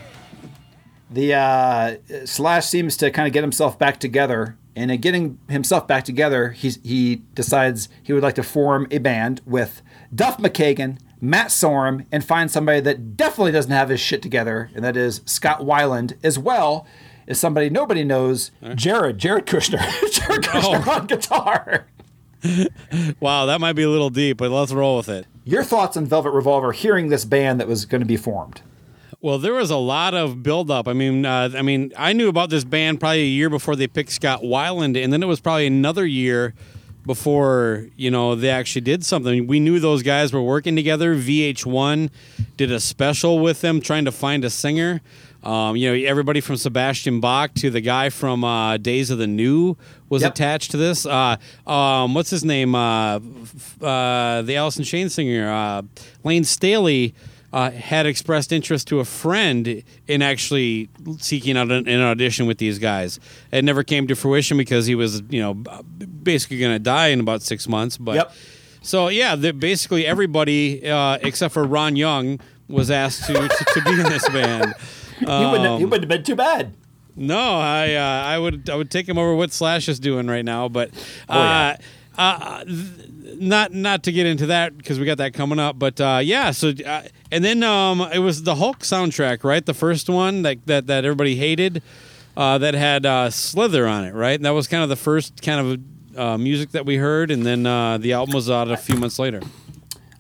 the 1.11 1.33
uh, 1.33 1.97
Slash 2.27 2.67
seems 2.67 2.95
to 2.99 3.11
kind 3.11 3.27
of 3.27 3.33
get 3.33 3.43
himself 3.43 3.79
back 3.79 3.99
together, 3.99 4.59
and 4.77 4.91
in 4.91 5.01
getting 5.01 5.39
himself 5.49 5.89
back 5.89 6.05
together, 6.05 6.51
he's, 6.51 6.79
he 6.83 7.23
decides 7.33 7.89
he 8.03 8.13
would 8.13 8.23
like 8.23 8.35
to 8.35 8.43
form 8.43 8.87
a 8.91 8.99
band 8.99 9.41
with 9.47 9.81
Duff 10.15 10.37
McKagan, 10.37 10.99
Matt 11.23 11.47
Sorum, 11.47 12.05
and 12.13 12.23
find 12.23 12.51
somebody 12.51 12.81
that 12.81 13.17
definitely 13.17 13.53
doesn't 13.53 13.73
have 13.73 13.89
his 13.89 13.99
shit 13.99 14.21
together, 14.21 14.69
and 14.75 14.85
that 14.85 14.95
is 14.95 15.23
Scott 15.25 15.61
Weiland, 15.61 16.19
as 16.23 16.39
well 16.39 16.87
as 17.27 17.41
somebody 17.41 17.71
nobody 17.71 18.05
knows, 18.05 18.51
Jared, 18.75 19.17
Jared 19.17 19.47
Kushner, 19.47 19.81
Jared 20.13 20.43
Kushner 20.43 20.87
on 20.87 21.07
guitar. 21.07 21.87
Wow, 23.21 23.47
that 23.47 23.61
might 23.61 23.75
be 23.75 23.85
a 23.85 23.89
little 23.89 24.11
deep, 24.11 24.37
but 24.37 24.51
let's 24.51 24.73
roll 24.73 24.97
with 24.97 25.09
it. 25.09 25.27
Your 25.45 25.63
thoughts 25.63 25.97
on 25.97 26.07
Velvet 26.07 26.33
Revolver 26.33 26.73
hearing 26.73 27.09
this 27.09 27.25
band 27.25 27.61
that 27.61 27.69
was 27.69 27.87
going 27.87 28.01
to 28.01 28.07
be 28.07 28.17
formed? 28.17 28.61
Well, 29.23 29.39
there 29.39 29.55
was 29.55 29.71
a 29.71 29.77
lot 29.77 30.15
of 30.15 30.43
buildup. 30.43 30.89
I 30.89 30.95
mean, 30.95 31.25
uh, 31.25 31.51
I 31.57 31.63
mean, 31.63 31.93
I 31.97 32.13
knew 32.13 32.29
about 32.29 32.51
this 32.51 32.65
band 32.65 32.99
probably 32.99 33.23
a 33.23 33.27
year 33.27 33.49
before 33.49 33.77
they 33.77 33.87
picked 33.87 34.11
Scott 34.11 34.43
Weiland, 34.43 35.03
and 35.03 35.13
then 35.13 35.23
it 35.23 35.27
was 35.27 35.39
probably 35.41 35.67
another 35.69 36.05
year 36.05 36.55
before 37.07 37.87
you 37.97 38.11
know 38.11 38.35
they 38.35 38.51
actually 38.51 38.81
did 38.81 39.05
something. 39.05 39.47
We 39.47 39.61
knew 39.61 39.79
those 39.79 40.03
guys 40.03 40.33
were 40.33 40.43
working 40.43 40.75
together. 40.75 41.15
VH1 41.15 42.11
did 42.57 42.73
a 42.73 42.81
special 42.81 43.39
with 43.39 43.61
them, 43.61 43.81
trying 43.81 44.05
to 44.07 44.13
find 44.13 44.45
a 44.45 44.51
singer. 44.51 45.01
Um, 45.45 45.77
you 45.77 45.89
know, 45.89 46.09
everybody 46.09 46.41
from 46.41 46.57
Sebastian 46.57 47.21
Bach 47.21 47.55
to 47.55 47.71
the 47.71 47.81
guy 47.81 48.11
from 48.11 48.43
uh, 48.45 48.77
Days 48.77 49.11
of 49.11 49.19
the 49.19 49.27
New 49.29 49.77
was 50.09 50.23
Yep. 50.23 50.33
attached 50.33 50.71
to 50.73 50.77
this. 50.77 51.05
Uh, 51.07 51.37
um, 51.67 52.15
what's 52.15 52.31
his 52.31 52.45
name? 52.45 52.75
Uh, 52.77 53.17
f- 53.17 53.83
uh, 53.83 54.43
the 54.43 54.57
Alice 54.57 54.79
in 54.79 54.85
Chains 54.85 55.15
singer, 55.15 55.49
uh, 55.49 55.83
Layne 56.25 56.45
Staley. 56.45 57.15
Uh, 57.53 57.71
had 57.71 58.07
expressed 58.07 58.51
interest 58.51 58.89
to 58.89 58.99
a 58.99 59.05
friend 59.05 59.83
in 60.09 60.23
actually 60.23 60.89
seeking 61.19 61.55
out 61.59 61.71
an, 61.71 61.87
an 61.87 62.01
audition 62.01 62.47
with 62.47 62.57
these 62.57 62.79
guys. 62.79 63.21
It 63.53 63.63
never 63.63 63.83
came 63.85 64.07
to 64.07 64.15
fruition 64.17 64.57
because 64.57 64.87
he 64.87 64.95
was, 64.95 65.23
you 65.29 65.39
know, 65.43 65.53
basically 65.53 66.59
going 66.59 66.73
to 66.75 66.79
die 66.79 67.09
in 67.09 67.21
about 67.21 67.43
six 67.43 67.69
months. 67.69 67.99
But 67.99 68.15
Yep. 68.15 68.33
so 68.81 69.09
yeah, 69.09 69.37
the, 69.37 69.53
basically 69.53 70.07
everybody 70.07 70.89
uh, 70.89 71.19
except 71.21 71.53
for 71.53 71.65
Ron 71.65 71.95
Young 71.95 72.41
was 72.69 72.91
asked 72.91 73.27
to 73.27 73.35
to, 73.35 73.65
to 73.75 73.83
be 73.85 73.91
in 74.01 74.05
this 74.05 74.27
band. 74.31 74.73
you, 75.21 75.27
wouldn't, 75.27 75.67
Um, 75.67 75.83
wouldn't 75.83 76.03
have 76.05 76.09
been 76.09 76.25
too 76.25 76.37
bad. 76.37 76.73
No, 77.15 77.37
I 77.59 77.93
uh, 77.93 78.01
I 78.33 78.39
would 78.39 78.71
I 78.71 78.77
would 78.77 78.91
take 78.91 79.07
him 79.07 79.19
over 79.19 79.35
what 79.35 79.53
Slash 79.53 79.91
is 79.91 80.01
doing 80.01 80.27
right 80.27 80.45
now, 80.45 80.71
but 80.71 80.89
Oh, 81.29 81.39
uh, 81.39 81.77
uh, 82.19 82.65
th- 82.65 83.39
not 83.39 83.73
not 83.73 84.03
to 84.05 84.13
get 84.13 84.27
into 84.27 84.47
that 84.47 84.77
because 84.77 84.99
we 84.99 85.07
got 85.07 85.19
that 85.19 85.35
coming 85.35 85.59
up. 85.59 85.79
But 85.79 86.01
uh, 86.01 86.21
yeah, 86.23 86.51
so 86.51 86.73
uh, 86.87 87.03
and 87.31 87.45
then 87.45 87.63
um, 87.63 88.01
it 88.13 88.19
was 88.19 88.43
the 88.43 88.57
Hulk 88.57 88.81
soundtrack, 88.81 89.45
right? 89.45 89.65
The 89.65 89.75
first 89.75 90.09
one 90.09 90.43
that 90.43 90.67
that, 90.67 90.87
that 90.87 91.05
everybody 91.05 91.37
hated 91.37 91.83
uh, 92.37 92.59
that 92.59 92.75
had 92.75 93.07
uh, 93.07 93.31
Slither 93.31 93.87
on 93.87 94.05
it, 94.05 94.15
right? 94.15 94.35
And 94.35 94.45
that 94.45 94.55
was 94.55 94.67
kind 94.67 94.83
of 94.83 94.89
the 94.89 94.97
first 94.97 95.43
kind 95.43 95.61
of 96.15 96.19
uh, 96.19 96.39
music 96.39 96.71
that 96.71 96.87
we 96.87 96.97
heard, 96.97 97.31
and 97.31 97.45
then 97.47 97.67
uh, 97.67 97.99
the 97.99 98.13
album 98.13 98.35
was 98.35 98.51
out 98.51 98.71
a 98.71 98.77
few 98.77 98.97
months 98.97 99.19
later. 99.19 99.41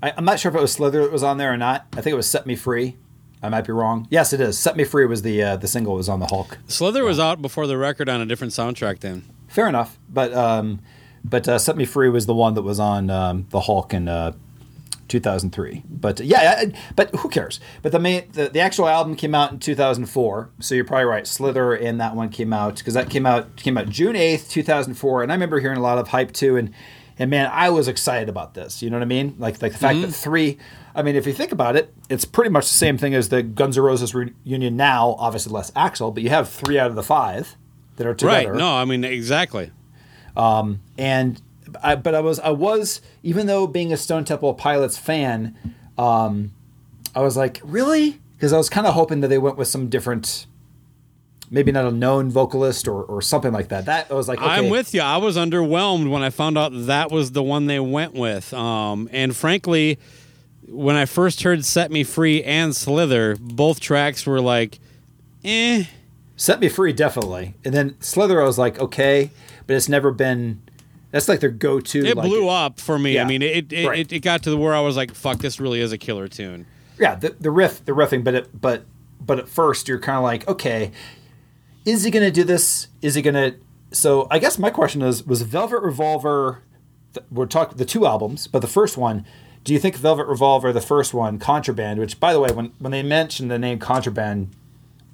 I, 0.02 0.12
I'm 0.16 0.24
not 0.24 0.40
sure 0.40 0.50
if 0.50 0.56
it 0.56 0.60
was 0.60 0.72
Slither 0.72 1.02
that 1.02 1.12
was 1.12 1.22
on 1.22 1.38
there 1.38 1.52
or 1.52 1.56
not. 1.56 1.86
I 1.92 2.00
think 2.00 2.12
it 2.12 2.16
was 2.16 2.28
Set 2.28 2.46
Me 2.46 2.56
Free. 2.56 2.96
I 3.42 3.48
might 3.48 3.66
be 3.66 3.72
wrong. 3.72 4.06
Yes, 4.08 4.32
it 4.32 4.40
is. 4.40 4.58
Set 4.58 4.76
Me 4.76 4.84
Free 4.84 5.04
was 5.04 5.22
the 5.22 5.42
uh, 5.42 5.56
the 5.56 5.68
single 5.68 5.94
was 5.94 6.08
on 6.08 6.20
the 6.20 6.26
Hulk. 6.26 6.58
Slither 6.68 7.04
was 7.04 7.18
out 7.18 7.42
before 7.42 7.66
the 7.66 7.76
record 7.76 8.08
on 8.08 8.20
a 8.20 8.26
different 8.26 8.52
soundtrack 8.52 9.00
then. 9.00 9.24
Fair 9.48 9.68
enough, 9.68 9.98
but 10.08 10.32
um, 10.32 10.80
but 11.24 11.48
uh, 11.48 11.58
Set 11.58 11.76
Me 11.76 11.84
Free 11.84 12.08
was 12.08 12.26
the 12.26 12.34
one 12.34 12.54
that 12.54 12.62
was 12.62 12.80
on 12.80 13.10
um, 13.10 13.46
the 13.50 13.60
Hulk 13.60 13.94
in 13.94 14.08
uh, 14.08 14.32
2003. 15.08 15.82
But 15.88 16.20
yeah, 16.20 16.54
I- 16.58 16.72
but 16.96 17.14
who 17.16 17.28
cares? 17.28 17.60
But 17.82 17.92
the 17.92 17.98
main 17.98 18.30
the, 18.32 18.48
the 18.48 18.60
actual 18.60 18.88
album 18.88 19.14
came 19.16 19.34
out 19.34 19.52
in 19.52 19.58
2004, 19.58 20.50
so 20.60 20.74
you're 20.74 20.84
probably 20.84 21.04
right. 21.04 21.26
Slither 21.26 21.74
and 21.74 22.00
that 22.00 22.16
one 22.16 22.28
came 22.28 22.52
out 22.52 22.76
because 22.78 22.94
that 22.94 23.10
came 23.10 23.26
out 23.26 23.56
came 23.56 23.76
out 23.76 23.88
June 23.88 24.16
8th, 24.16 24.50
2004, 24.50 25.22
and 25.22 25.32
I 25.32 25.34
remember 25.34 25.60
hearing 25.60 25.78
a 25.78 25.82
lot 25.82 25.98
of 25.98 26.08
hype 26.08 26.32
too. 26.32 26.56
And 26.56 26.72
and 27.18 27.30
man, 27.30 27.50
I 27.52 27.68
was 27.70 27.88
excited 27.88 28.28
about 28.28 28.54
this. 28.54 28.82
You 28.82 28.90
know 28.90 28.96
what 28.96 29.02
I 29.02 29.06
mean? 29.06 29.36
Like 29.38 29.60
like 29.60 29.72
the 29.72 29.78
fact 29.78 30.00
that 30.00 30.12
three. 30.12 30.58
I 30.94 31.02
mean, 31.02 31.16
if 31.16 31.26
you 31.26 31.32
think 31.32 31.52
about 31.52 31.74
it, 31.76 31.92
it's 32.10 32.26
pretty 32.26 32.50
much 32.50 32.64
the 32.64 32.76
same 32.76 32.98
thing 32.98 33.14
as 33.14 33.30
the 33.30 33.42
Guns 33.42 33.78
N' 33.78 33.84
Roses 33.84 34.14
reunion 34.14 34.76
now. 34.76 35.16
Obviously 35.18 35.50
less 35.52 35.70
Axl, 35.72 36.12
but 36.12 36.22
you 36.22 36.28
have 36.28 36.48
three 36.50 36.78
out 36.78 36.90
of 36.90 36.96
the 36.96 37.02
five 37.02 37.56
that 37.96 38.06
are 38.06 38.14
together 38.14 38.50
Right? 38.52 38.58
No, 38.58 38.74
I 38.74 38.84
mean 38.84 39.04
exactly. 39.04 39.70
And 40.36 41.40
I, 41.82 41.96
but 41.96 42.14
I 42.14 42.20
was 42.20 42.40
I 42.40 42.50
was 42.50 43.00
even 43.22 43.46
though 43.46 43.66
being 43.66 43.92
a 43.92 43.96
Stone 43.96 44.24
Temple 44.24 44.54
Pilots 44.54 44.98
fan, 44.98 45.56
um, 45.98 46.52
I 47.14 47.20
was 47.20 47.36
like 47.36 47.60
really 47.64 48.20
because 48.32 48.52
I 48.52 48.58
was 48.58 48.68
kind 48.68 48.86
of 48.86 48.94
hoping 48.94 49.20
that 49.20 49.28
they 49.28 49.38
went 49.38 49.56
with 49.56 49.68
some 49.68 49.88
different, 49.88 50.46
maybe 51.50 51.70
not 51.70 51.84
a 51.84 51.90
known 51.90 52.30
vocalist 52.30 52.88
or, 52.88 53.02
or 53.04 53.22
something 53.22 53.52
like 53.52 53.68
that. 53.68 53.86
That 53.86 54.10
I 54.10 54.14
was 54.14 54.28
like, 54.28 54.40
okay, 54.40 54.48
I'm 54.48 54.68
with 54.68 54.94
you. 54.94 55.00
I 55.00 55.18
was 55.18 55.36
underwhelmed 55.36 56.10
when 56.10 56.22
I 56.22 56.30
found 56.30 56.58
out 56.58 56.72
that 56.74 57.10
was 57.10 57.32
the 57.32 57.42
one 57.42 57.66
they 57.66 57.80
went 57.80 58.14
with. 58.14 58.52
Um, 58.52 59.08
and 59.12 59.36
frankly, 59.36 59.98
when 60.66 60.96
I 60.96 61.04
first 61.04 61.42
heard 61.42 61.64
"Set 61.64 61.90
Me 61.90 62.04
Free" 62.04 62.42
and 62.42 62.74
"Slither," 62.74 63.36
both 63.40 63.80
tracks 63.80 64.26
were 64.26 64.40
like, 64.40 64.78
eh. 65.44 65.84
Set 66.36 66.60
Me 66.60 66.68
Free 66.68 66.92
definitely, 66.92 67.54
and 67.64 67.74
then 67.74 68.00
Slither 68.00 68.40
I 68.40 68.44
was 68.44 68.58
like 68.58 68.78
okay, 68.78 69.30
but 69.66 69.76
it's 69.76 69.88
never 69.88 70.10
been. 70.10 70.62
That's 71.10 71.28
like 71.28 71.40
their 71.40 71.50
go-to. 71.50 72.06
It 72.06 72.16
like, 72.16 72.26
blew 72.26 72.48
up 72.48 72.80
for 72.80 72.98
me. 72.98 73.16
Yeah. 73.16 73.24
I 73.24 73.26
mean, 73.26 73.42
it 73.42 73.72
it, 73.72 73.86
Right. 73.86 73.98
it 73.98 74.12
it 74.12 74.20
got 74.20 74.42
to 74.44 74.50
the 74.50 74.56
where 74.56 74.74
I 74.74 74.80
was 74.80 74.96
like, 74.96 75.14
"Fuck, 75.14 75.38
this 75.38 75.60
really 75.60 75.80
is 75.80 75.92
a 75.92 75.98
killer 75.98 76.28
tune." 76.28 76.66
yeah 76.98 77.14
the, 77.14 77.30
the 77.40 77.50
riff 77.50 77.84
the 77.84 77.92
riffing 77.92 78.22
but 78.22 78.34
it 78.34 78.60
but 78.60 78.84
but 79.20 79.38
at 79.38 79.48
first 79.48 79.88
you're 79.88 79.98
kind 79.98 80.16
of 80.18 80.22
like 80.22 80.46
okay 80.46 80.92
is 81.84 82.04
he 82.04 82.10
gonna 82.10 82.30
do 82.30 82.44
this 82.44 82.88
is 83.00 83.14
he 83.14 83.22
gonna 83.22 83.54
so 83.90 84.26
i 84.30 84.38
guess 84.38 84.58
my 84.58 84.70
question 84.70 85.02
is 85.02 85.26
was 85.26 85.42
velvet 85.42 85.80
revolver 85.82 86.62
we're 87.30 87.46
talking 87.46 87.76
the 87.76 87.84
two 87.84 88.06
albums 88.06 88.46
but 88.46 88.60
the 88.60 88.68
first 88.68 88.96
one 88.96 89.24
do 89.64 89.72
you 89.72 89.78
think 89.78 89.96
velvet 89.96 90.26
revolver 90.26 90.72
the 90.72 90.80
first 90.80 91.12
one 91.12 91.38
contraband 91.38 91.98
which 91.98 92.20
by 92.20 92.32
the 92.32 92.38
way 92.40 92.50
when 92.52 92.72
when 92.78 92.92
they 92.92 93.02
mentioned 93.02 93.50
the 93.50 93.58
name 93.58 93.78
contraband 93.78 94.54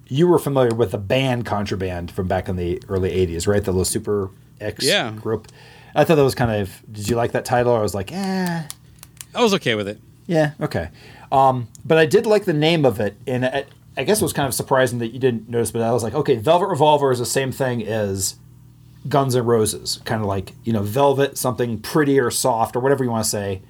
you 0.09 0.27
were 0.27 0.39
familiar 0.39 0.75
with 0.75 0.91
the 0.93 0.99
band 0.99 1.45
contraband 1.47 2.11
from 2.11 2.27
back 2.27 2.49
in 2.49 2.57
the 2.57 2.83
early 2.89 3.11
80s 3.11 3.47
right 3.47 3.63
the 3.65 3.71
little 3.71 3.85
super 3.85 4.31
x 4.61 4.85
Yeah. 4.85 5.11
group 5.13 5.49
i 5.95 6.03
thought 6.05 6.17
that 6.17 6.25
was 6.25 6.35
kind 6.35 6.51
of 6.63 6.83
did 6.91 7.09
you 7.09 7.17
like 7.17 7.33
that 7.33 7.45
title 7.45 7.75
i 7.75 7.81
was 7.81 7.95
like 7.95 8.11
eh 8.13 8.63
I 9.35 9.43
was 9.43 9.53
okay 9.55 9.75
with 9.75 9.87
it. 9.89 10.01
yeah, 10.27 10.53
okay. 10.61 10.89
Um, 11.31 11.69
but 11.85 11.99
I 11.99 12.07
did 12.07 12.25
like 12.27 12.47
the 12.47 12.55
name 12.55 12.87
of 12.87 12.99
it, 12.99 13.15
and 13.27 13.45
I, 13.45 13.67
I 13.95 14.05
guess 14.05 14.21
it 14.21 14.25
was 14.25 14.33
kind 14.33 14.49
of 14.49 14.55
surprising 14.55 14.99
that 15.01 15.09
you 15.09 15.19
didn't 15.21 15.51
notice. 15.51 15.71
But 15.71 15.83
I 15.83 15.93
was 15.93 16.03
like, 16.03 16.15
okay, 16.15 16.37
Velvet 16.37 16.67
Revolver 16.69 17.13
is 17.13 17.19
the 17.19 17.27
same 17.27 17.53
thing 17.53 17.87
as 17.87 18.37
Guns 19.07 19.37
N' 19.37 19.45
Roses, 19.45 20.01
kind 20.07 20.23
of 20.23 20.27
like 20.27 20.55
you 20.65 20.73
know, 20.73 20.83
velvet, 20.83 21.37
something 21.37 21.79
pretty 21.79 22.19
or 22.19 22.31
soft 22.31 22.75
or 22.75 22.81
whatever 22.81 23.05
you 23.05 23.11
want 23.11 23.23
to 23.25 23.31
say, 23.31 23.61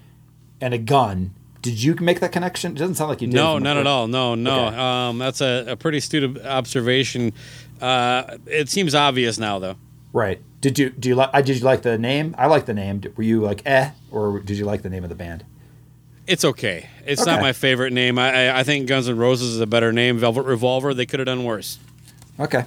and 0.61 0.73
a 0.73 0.79
gun. 0.79 1.35
Did 1.69 1.83
you 1.83 1.95
make 1.97 2.21
that 2.21 2.33
connection? 2.33 2.73
It 2.73 2.79
doesn't 2.79 2.95
sound 2.95 3.11
like 3.11 3.21
you 3.21 3.29
did. 3.29 3.35
No, 3.37 3.59
not 3.59 3.77
at 3.77 3.87
all. 3.87 4.09
No, 4.09 4.35
no. 4.35 4.69
Okay. 4.69 4.77
Um, 4.77 5.19
that's 5.19 5.43
a, 5.43 5.67
a 5.69 5.77
pretty 5.77 5.99
astute 5.99 6.41
observation. 6.43 7.35
Uh, 7.79 8.39
it 8.47 8.71
seems 8.71 8.95
obvious 8.95 9.39
now, 9.39 9.59
though. 9.59 9.77
Right. 10.15 10.41
Did 10.63 10.79
you 10.79 10.89
do 10.89 11.11
you 11.11 11.15
like? 11.15 11.31
Did 11.45 11.59
you 11.59 11.65
like 11.65 11.83
the 11.83 11.99
name? 11.99 12.35
I 12.39 12.47
like 12.47 12.65
the 12.65 12.73
name. 12.73 13.03
Were 13.17 13.23
you 13.23 13.43
like 13.43 13.61
eh, 13.67 13.91
or 14.11 14.41
did 14.41 14.57
you 14.57 14.65
like 14.65 14.81
the 14.81 14.89
name 14.89 15.05
of 15.05 15.11
the 15.11 15.15
band? 15.15 15.45
It's 16.27 16.43
okay. 16.43 16.89
It's 17.05 17.25
not 17.27 17.41
my 17.43 17.53
favorite 17.53 17.93
name. 17.93 18.19
I, 18.19 18.49
I 18.49 18.61
I 18.61 18.63
think 18.63 18.87
Guns 18.89 19.09
N' 19.09 19.19
Roses 19.19 19.55
is 19.57 19.61
a 19.61 19.67
better 19.67 19.93
name. 19.93 20.17
Velvet 20.17 20.45
Revolver. 20.45 20.95
They 20.95 21.05
could 21.07 21.21
have 21.21 21.27
done 21.27 21.45
worse. 21.45 21.79
Okay. 22.41 22.65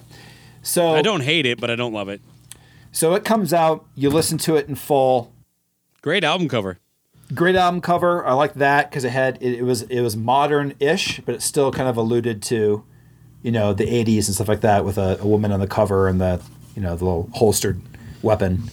So 0.62 0.93
I 0.93 1.02
don't 1.02 1.22
hate 1.22 1.47
it, 1.47 1.60
but 1.60 1.72
I 1.72 1.76
don't 1.76 1.93
love 1.93 2.08
it. 2.08 2.22
So 2.91 3.16
it 3.16 3.26
comes 3.26 3.52
out. 3.52 3.86
You 3.95 4.12
listen 4.12 4.38
to 4.39 4.56
it 4.58 4.68
in 4.68 4.76
full. 4.76 5.34
Great 6.02 6.24
album 6.24 6.47
cover. 6.47 6.78
Great 7.34 7.55
album 7.55 7.82
cover. 7.82 8.25
I 8.25 8.34
like 8.34 8.55
that 8.55 8.89
because 8.89 9.03
it 9.03 9.09
had 9.11 9.38
it, 9.41 9.59
it 9.59 9.63
was 9.63 9.84
it 9.84 10.01
was 10.01 10.15
modern 10.15 10.73
ish, 10.79 11.19
but 11.21 11.36
it 11.36 11.41
still 11.41 11.71
kind 11.71 11.89
of 11.89 11.97
alluded 11.97 12.41
to, 12.43 12.84
you 13.41 13.51
know, 13.51 13.73
the 13.73 13.86
'80s 13.86 14.27
and 14.27 14.36
stuff 14.36 14.47
like 14.47 14.61
that 14.61 14.86
with 14.86 14.97
a, 14.97 15.17
a 15.19 15.27
woman 15.27 15.51
on 15.51 15.59
the 15.59 15.67
cover 15.67 16.07
and 16.07 16.19
the 16.19 16.41
you 16.75 16.82
know 16.82 16.95
the 16.95 17.05
little 17.05 17.29
holstered 17.34 17.82
weapon. 18.21 18.69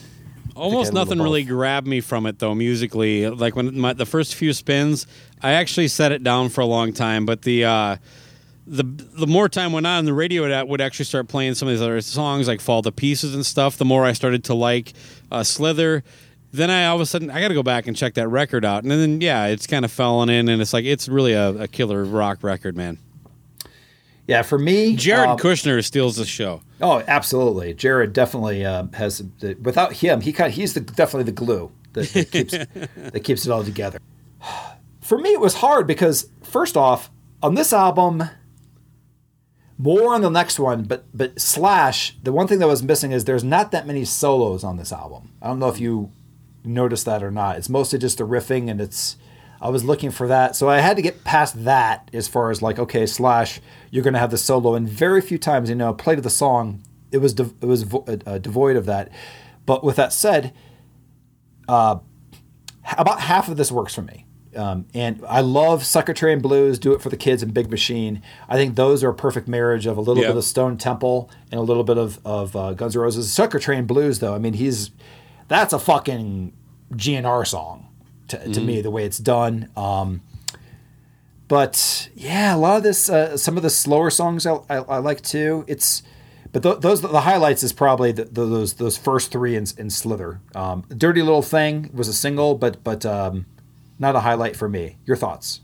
Almost 0.54 0.92
nothing 0.92 1.20
really 1.20 1.44
grabbed 1.44 1.86
me 1.86 2.00
from 2.00 2.26
it 2.26 2.40
though 2.40 2.54
musically. 2.54 3.28
Like 3.28 3.54
when 3.54 3.78
my, 3.78 3.92
the 3.92 4.06
first 4.06 4.34
few 4.34 4.52
spins, 4.52 5.06
I 5.40 5.52
actually 5.52 5.88
set 5.88 6.10
it 6.10 6.24
down 6.24 6.48
for 6.48 6.62
a 6.62 6.66
long 6.66 6.92
time. 6.92 7.26
But 7.26 7.42
the 7.42 7.64
uh, 7.64 7.96
the 8.66 8.82
the 8.82 9.26
more 9.26 9.48
time 9.48 9.72
went 9.72 9.86
on, 9.86 10.04
the 10.04 10.12
radio 10.12 10.42
would, 10.42 10.68
would 10.68 10.80
actually 10.80 11.04
start 11.04 11.28
playing 11.28 11.54
some 11.54 11.68
of 11.68 11.74
these 11.74 11.82
other 11.82 12.00
songs 12.00 12.48
like 12.48 12.60
"Fall 12.60 12.82
to 12.82 12.90
Pieces" 12.90 13.34
and 13.34 13.46
stuff. 13.46 13.76
The 13.76 13.84
more 13.84 14.04
I 14.04 14.12
started 14.12 14.44
to 14.44 14.54
like 14.54 14.94
uh, 15.30 15.44
Slither. 15.44 16.02
Then 16.52 16.70
I 16.70 16.86
all 16.86 16.96
of 16.96 17.00
a 17.02 17.06
sudden 17.06 17.30
I 17.30 17.40
got 17.40 17.48
to 17.48 17.54
go 17.54 17.62
back 17.62 17.86
and 17.86 17.96
check 17.96 18.14
that 18.14 18.28
record 18.28 18.64
out, 18.64 18.82
and 18.82 18.90
then 18.90 19.20
yeah, 19.20 19.46
it's 19.46 19.66
kind 19.66 19.84
of 19.84 19.92
fallen 19.92 20.28
in, 20.28 20.48
and 20.48 20.62
it's 20.62 20.72
like 20.72 20.84
it's 20.84 21.08
really 21.08 21.32
a, 21.32 21.50
a 21.50 21.68
killer 21.68 22.04
rock 22.04 22.42
record, 22.42 22.76
man. 22.76 22.98
Yeah, 24.26 24.42
for 24.42 24.58
me, 24.58 24.94
Jared 24.94 25.30
um, 25.30 25.38
Kushner 25.38 25.82
steals 25.82 26.16
the 26.16 26.26
show. 26.26 26.60
Oh, 26.82 27.02
absolutely. 27.08 27.72
Jared 27.72 28.12
definitely 28.12 28.64
uh, 28.64 28.86
has. 28.92 29.22
Without 29.62 29.94
him, 29.94 30.20
he 30.20 30.32
kind 30.34 30.50
of, 30.50 30.54
he's 30.54 30.74
the, 30.74 30.80
definitely 30.80 31.24
the 31.24 31.32
glue 31.32 31.72
that, 31.94 32.08
that 32.10 32.30
keeps 32.30 32.52
that 32.52 33.24
keeps 33.24 33.46
it 33.46 33.50
all 33.50 33.64
together. 33.64 33.98
For 35.00 35.16
me, 35.16 35.30
it 35.30 35.40
was 35.40 35.54
hard 35.54 35.86
because 35.86 36.28
first 36.42 36.76
off, 36.76 37.10
on 37.42 37.54
this 37.54 37.72
album, 37.72 38.22
more 39.78 40.14
on 40.14 40.20
the 40.20 40.28
next 40.28 40.58
one, 40.58 40.82
but 40.82 41.06
but 41.14 41.40
Slash, 41.40 42.14
the 42.22 42.32
one 42.32 42.46
thing 42.46 42.58
that 42.58 42.68
was 42.68 42.82
missing 42.82 43.12
is 43.12 43.24
there's 43.24 43.44
not 43.44 43.70
that 43.72 43.86
many 43.86 44.04
solos 44.04 44.62
on 44.62 44.76
this 44.76 44.92
album. 44.92 45.32
I 45.40 45.46
don't 45.46 45.58
know 45.58 45.68
if 45.68 45.80
you 45.80 46.12
noticed 46.68 47.06
that 47.06 47.22
or 47.22 47.30
not. 47.30 47.56
It's 47.56 47.68
mostly 47.68 47.98
just 47.98 48.18
the 48.18 48.24
riffing 48.26 48.70
and 48.70 48.80
it's 48.80 49.16
I 49.60 49.70
was 49.70 49.84
looking 49.84 50.10
for 50.10 50.28
that. 50.28 50.54
So 50.54 50.68
I 50.68 50.78
had 50.78 50.96
to 50.96 51.02
get 51.02 51.24
past 51.24 51.64
that 51.64 52.10
as 52.12 52.28
far 52.28 52.50
as 52.50 52.62
like, 52.62 52.78
okay, 52.78 53.06
Slash, 53.06 53.60
you're 53.90 54.04
going 54.04 54.14
to 54.14 54.20
have 54.20 54.30
the 54.30 54.38
solo 54.38 54.74
and 54.74 54.88
very 54.88 55.20
few 55.20 55.38
times, 55.38 55.68
you 55.68 55.74
know, 55.74 55.92
play 55.92 56.14
to 56.14 56.22
the 56.22 56.30
song, 56.30 56.82
it 57.10 57.18
was 57.18 57.34
de- 57.34 57.54
it 57.60 57.66
was 57.66 57.82
vo- 57.82 58.04
uh, 58.26 58.38
devoid 58.38 58.76
of 58.76 58.86
that. 58.86 59.10
But 59.66 59.82
with 59.82 59.96
that 59.96 60.12
said, 60.12 60.54
uh, 61.68 61.98
about 62.96 63.20
half 63.20 63.48
of 63.48 63.56
this 63.56 63.72
works 63.72 63.94
for 63.94 64.02
me. 64.02 64.26
Um, 64.56 64.86
and 64.94 65.22
I 65.28 65.40
love 65.40 65.84
Sucker 65.84 66.14
Train 66.14 66.40
Blues, 66.40 66.78
Do 66.78 66.92
It 66.92 67.02
for 67.02 67.10
the 67.10 67.16
Kids, 67.16 67.42
and 67.42 67.52
Big 67.52 67.70
Machine. 67.70 68.22
I 68.48 68.56
think 68.56 68.76
those 68.76 69.04
are 69.04 69.10
a 69.10 69.14
perfect 69.14 69.46
marriage 69.46 69.86
of 69.86 69.98
a 69.98 70.00
little 70.00 70.22
bit 70.30 70.36
of 70.38 70.44
Stone 70.44 70.78
Temple 70.78 71.30
and 71.52 71.60
a 71.60 71.62
little 71.62 71.84
bit 71.84 71.98
of, 71.98 72.18
of 72.24 72.56
uh, 72.56 72.72
Guns 72.72 72.96
N' 72.96 73.02
Roses. 73.02 73.30
Sucker 73.32 73.58
Train 73.58 73.84
Blues, 73.84 74.20
though, 74.20 74.34
I 74.34 74.38
mean, 74.38 74.54
he's 74.54 74.90
that's 75.48 75.72
a 75.72 75.78
fucking 75.78 76.52
GNR 76.92 77.46
song 77.46 77.88
to, 78.28 78.52
to 78.52 78.60
me, 78.60 78.80
the 78.80 78.90
way 78.90 79.04
it's 79.04 79.18
done. 79.18 79.70
Um, 79.76 80.22
but 81.48 82.10
yeah, 82.14 82.54
a 82.54 82.58
lot 82.58 82.76
of 82.76 82.82
this, 82.82 83.08
uh, 83.08 83.36
some 83.36 83.56
of 83.56 83.62
the 83.62 83.70
slower 83.70 84.10
songs 84.10 84.46
I, 84.46 84.54
I, 84.68 84.76
I 84.76 84.98
like 84.98 85.22
too. 85.22 85.64
It's, 85.66 86.02
but 86.52 86.62
th- 86.62 86.80
those 86.80 87.00
the 87.02 87.20
highlights 87.20 87.62
is 87.62 87.72
probably 87.72 88.12
the, 88.12 88.24
the, 88.24 88.46
those 88.46 88.74
those 88.74 88.96
first 88.96 89.30
three 89.30 89.54
in, 89.54 89.66
in 89.76 89.90
Slither. 89.90 90.40
Um, 90.54 90.84
Dirty 90.88 91.22
Little 91.22 91.42
Thing 91.42 91.90
was 91.92 92.08
a 92.08 92.14
single, 92.14 92.54
but 92.54 92.82
but 92.82 93.04
um, 93.04 93.44
not 93.98 94.16
a 94.16 94.20
highlight 94.20 94.56
for 94.56 94.68
me. 94.68 94.96
Your 95.04 95.16
thoughts? 95.16 95.60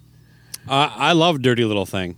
Uh, 0.69 0.91
I 0.95 1.13
love 1.13 1.41
Dirty 1.43 1.65
Little 1.65 1.87
Thing. 1.87 2.17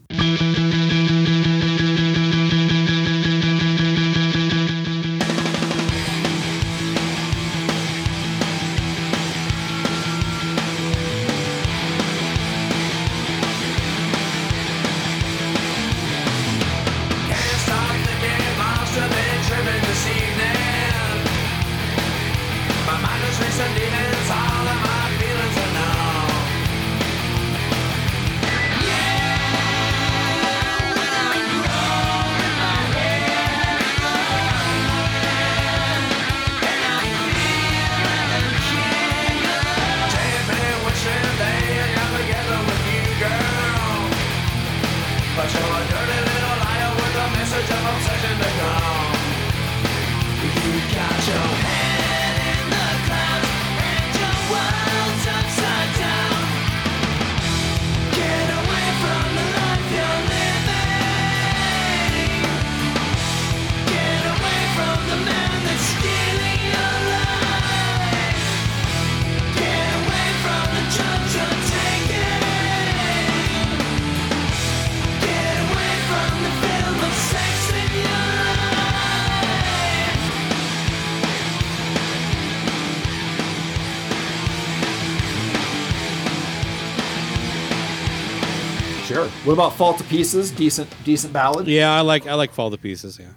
About 89.57 89.75
Fall 89.75 89.95
to 89.95 90.05
Pieces? 90.05 90.51
Decent 90.51 90.89
decent 91.05 91.33
ballad. 91.33 91.67
Yeah, 91.67 91.93
I 91.93 92.03
like 92.03 92.27
I 92.27 92.35
like 92.35 92.53
Fall 92.53 92.71
to 92.71 92.77
Pieces. 92.79 93.19
Yeah, 93.19 93.33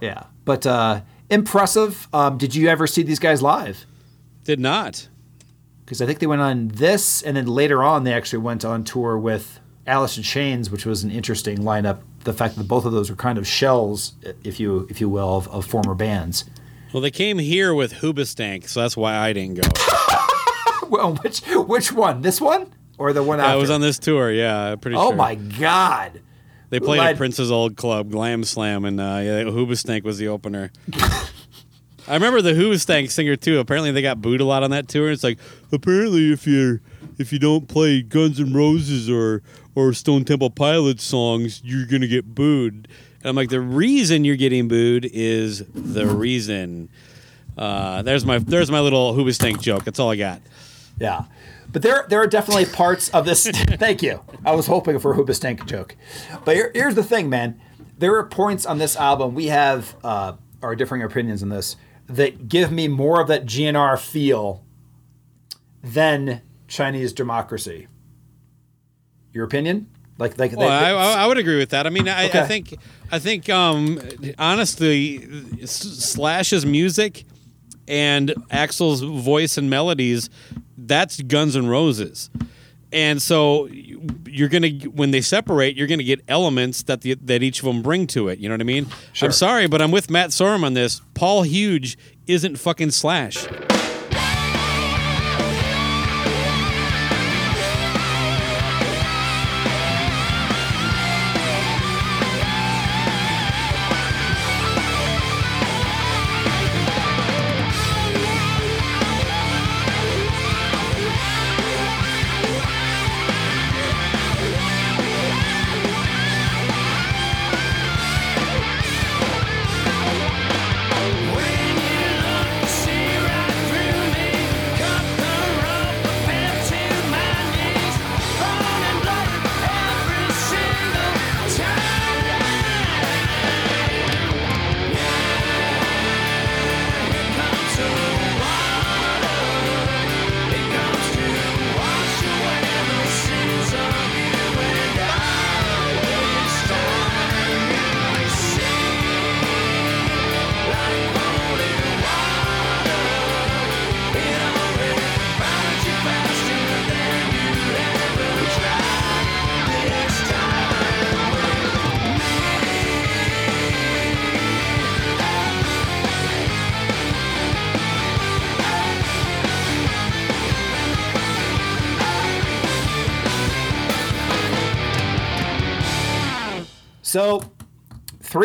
Yeah. 0.00 0.24
But 0.44 0.66
uh, 0.66 1.00
impressive. 1.30 2.08
Um, 2.12 2.36
did 2.38 2.54
you 2.54 2.68
ever 2.68 2.86
see 2.86 3.02
these 3.02 3.18
guys 3.18 3.40
live? 3.42 3.86
did 4.44 4.60
not. 4.60 5.08
because 5.84 6.02
I 6.02 6.06
think 6.06 6.18
they 6.18 6.26
went 6.26 6.42
on 6.42 6.68
this, 6.68 7.22
and 7.22 7.34
then 7.36 7.46
later 7.46 7.82
on 7.82 8.04
they 8.04 8.12
actually 8.12 8.40
went 8.40 8.62
on 8.64 8.84
tour 8.84 9.16
with 9.16 9.58
Alice 9.86 10.16
in 10.18 10.22
Chains, 10.22 10.70
which 10.70 10.84
was 10.84 11.02
an 11.02 11.10
interesting 11.10 11.58
lineup. 11.58 12.00
The 12.24 12.32
fact 12.34 12.56
that 12.56 12.68
both 12.68 12.84
of 12.84 12.92
those 12.92 13.08
were 13.08 13.16
kind 13.16 13.38
of 13.38 13.46
shells, 13.46 14.14
if 14.42 14.58
you 14.60 14.86
if 14.90 15.00
you 15.00 15.08
will, 15.08 15.36
of, 15.36 15.48
of 15.48 15.64
former 15.64 15.94
bands. 15.94 16.44
Well, 16.92 17.00
they 17.00 17.10
came 17.10 17.38
here 17.38 17.74
with 17.74 17.94
Hoobastank, 17.94 18.68
so 18.68 18.80
that's 18.82 18.96
why 18.96 19.16
I 19.16 19.32
didn't 19.32 19.54
go. 19.54 19.68
Well, 20.90 21.14
which 21.16 21.40
which 21.46 21.92
one? 21.92 22.20
This 22.22 22.40
one 22.40 22.70
or 22.98 23.12
the 23.12 23.22
one 23.22 23.40
I 23.40 23.46
after? 23.48 23.58
was 23.58 23.70
on 23.70 23.80
this 23.80 23.98
tour. 23.98 24.30
Yeah, 24.32 24.76
pretty 24.76 24.96
Oh 24.96 25.08
sure. 25.10 25.16
my 25.16 25.34
god! 25.34 26.20
They 26.70 26.80
played 26.80 26.98
Led- 27.00 27.10
at 27.12 27.16
Prince's 27.16 27.50
old 27.50 27.76
club, 27.76 28.10
Glam 28.10 28.42
Slam, 28.44 28.84
and 28.84 29.00
uh, 29.00 29.20
yeah, 29.22 29.42
Hoobastank 29.44 30.02
was 30.02 30.18
the 30.18 30.28
opener. 30.28 30.70
I 32.06 32.12
remember 32.14 32.42
the 32.42 32.52
Hoobastank 32.52 33.10
singer 33.10 33.36
too. 33.36 33.58
Apparently, 33.60 33.90
they 33.90 34.02
got 34.02 34.20
booed 34.20 34.40
a 34.40 34.44
lot 34.44 34.62
on 34.62 34.70
that 34.72 34.88
tour. 34.88 35.10
It's 35.10 35.24
like 35.24 35.38
apparently, 35.72 36.32
if 36.32 36.46
you're 36.46 36.80
if 37.18 37.32
you 37.32 37.38
don't 37.38 37.66
play 37.68 38.02
Guns 38.02 38.38
N' 38.40 38.52
Roses 38.52 39.08
or 39.08 39.42
or 39.74 39.92
Stone 39.94 40.24
Temple 40.24 40.50
Pilots 40.50 41.02
songs, 41.04 41.62
you're 41.64 41.86
gonna 41.86 42.06
get 42.06 42.34
booed. 42.34 42.88
And 43.20 43.30
I'm 43.30 43.36
like, 43.36 43.48
the 43.48 43.60
reason 43.60 44.24
you're 44.24 44.36
getting 44.36 44.68
booed 44.68 45.08
is 45.10 45.64
the 45.72 46.06
reason. 46.06 46.90
Uh, 47.56 48.02
there's 48.02 48.26
my 48.26 48.38
there's 48.38 48.70
my 48.70 48.80
little 48.80 49.14
Hoobastank 49.14 49.62
joke. 49.62 49.84
That's 49.84 49.98
all 49.98 50.10
I 50.10 50.16
got. 50.16 50.42
Yeah. 50.98 51.24
But 51.70 51.82
there, 51.82 52.06
there 52.08 52.20
are 52.20 52.26
definitely 52.26 52.66
parts 52.66 53.08
of 53.10 53.24
this. 53.24 53.46
thank 53.50 54.02
you. 54.02 54.22
I 54.44 54.54
was 54.54 54.66
hoping 54.66 54.98
for 54.98 55.12
a 55.12 55.16
Hoobastank 55.16 55.66
joke. 55.66 55.96
But 56.44 56.54
here, 56.54 56.70
here's 56.74 56.94
the 56.94 57.02
thing, 57.02 57.28
man. 57.28 57.60
There 57.98 58.16
are 58.16 58.26
points 58.26 58.66
on 58.66 58.78
this 58.78 58.96
album 58.96 59.34
we 59.34 59.46
have 59.46 59.96
uh, 60.04 60.34
our 60.62 60.76
differing 60.76 61.02
opinions 61.02 61.42
on 61.42 61.48
this 61.48 61.76
that 62.06 62.48
give 62.48 62.70
me 62.70 62.88
more 62.88 63.20
of 63.20 63.28
that 63.28 63.46
GNR 63.46 63.98
feel 63.98 64.64
than 65.82 66.42
Chinese 66.68 67.12
democracy. 67.12 67.88
Your 69.32 69.44
opinion? 69.44 69.88
Like, 70.18 70.38
like 70.38 70.52
Well, 70.56 70.68
I, 70.68 70.90
I 70.90 71.24
I 71.24 71.26
would 71.26 71.38
agree 71.38 71.58
with 71.58 71.70
that. 71.70 71.86
I 71.86 71.90
mean, 71.90 72.08
I, 72.08 72.26
I 72.26 72.46
think 72.46 72.76
I 73.10 73.18
think 73.18 73.48
um, 73.48 74.00
honestly, 74.38 75.26
Slash's 75.66 76.64
music 76.64 77.24
and 77.88 78.30
Axl's 78.50 79.00
voice 79.00 79.58
and 79.58 79.68
melodies, 79.68 80.30
that's 80.76 81.20
Guns 81.22 81.56
N' 81.56 81.66
Roses. 81.66 82.30
And 82.92 83.20
so 83.20 83.66
you're 84.26 84.48
gonna 84.48 84.70
when 84.70 85.10
they 85.10 85.20
separate, 85.20 85.76
you're 85.76 85.88
gonna 85.88 86.04
get 86.04 86.20
elements 86.28 86.84
that 86.84 87.00
the, 87.00 87.14
that 87.22 87.42
each 87.42 87.58
of 87.58 87.64
them 87.64 87.82
bring 87.82 88.06
to 88.08 88.28
it. 88.28 88.38
You 88.38 88.48
know 88.48 88.54
what 88.54 88.60
I 88.60 88.64
mean? 88.64 88.86
Sure. 89.12 89.28
I'm 89.28 89.32
sorry, 89.32 89.66
but 89.66 89.82
I'm 89.82 89.90
with 89.90 90.10
Matt 90.10 90.30
Sorum 90.30 90.64
on 90.64 90.74
this. 90.74 91.00
Paul 91.14 91.42
Huge 91.42 91.98
isn't 92.26 92.56
fucking 92.56 92.92
Slash. 92.92 93.46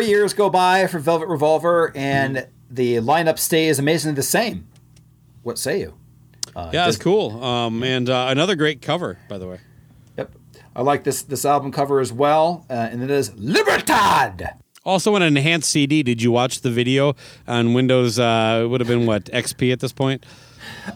Three 0.00 0.08
years 0.08 0.32
go 0.32 0.48
by 0.48 0.86
for 0.86 0.98
Velvet 0.98 1.28
Revolver, 1.28 1.92
and 1.94 2.36
Mm-hmm. 2.36 2.74
the 2.74 2.96
lineup 2.96 3.38
stays 3.38 3.78
amazingly 3.78 4.14
the 4.14 4.22
same. 4.22 4.66
What 5.42 5.58
say 5.58 5.80
you? 5.80 5.94
yeah, 6.56 6.88
it's 6.88 6.96
cool. 6.96 7.42
Um, 7.44 7.82
and 7.82 8.08
uh, 8.08 8.28
another 8.30 8.56
great 8.56 8.80
cover, 8.80 9.18
by 9.28 9.36
the 9.38 9.46
way. 9.46 9.58
Yep, 10.16 10.32
I 10.74 10.80
like 10.82 11.04
this 11.04 11.22
this 11.22 11.44
album 11.44 11.70
cover 11.70 12.00
as 12.00 12.12
well, 12.14 12.64
uh, 12.70 12.72
and 12.72 13.02
it 13.02 13.10
is 13.10 13.34
Libertad. 13.36 14.54
Also, 14.86 15.14
an 15.16 15.22
enhanced 15.22 15.70
CD. 15.70 16.02
Did 16.02 16.22
you 16.22 16.32
watch 16.32 16.62
the 16.62 16.70
video 16.70 17.14
on 17.46 17.74
Windows? 17.74 18.18
Uh, 18.18 18.62
it 18.64 18.68
would 18.68 18.80
have 18.80 18.88
been 18.88 19.04
what 19.04 19.24
XP 19.26 19.70
at 19.70 19.80
this 19.80 19.92
point. 19.92 20.24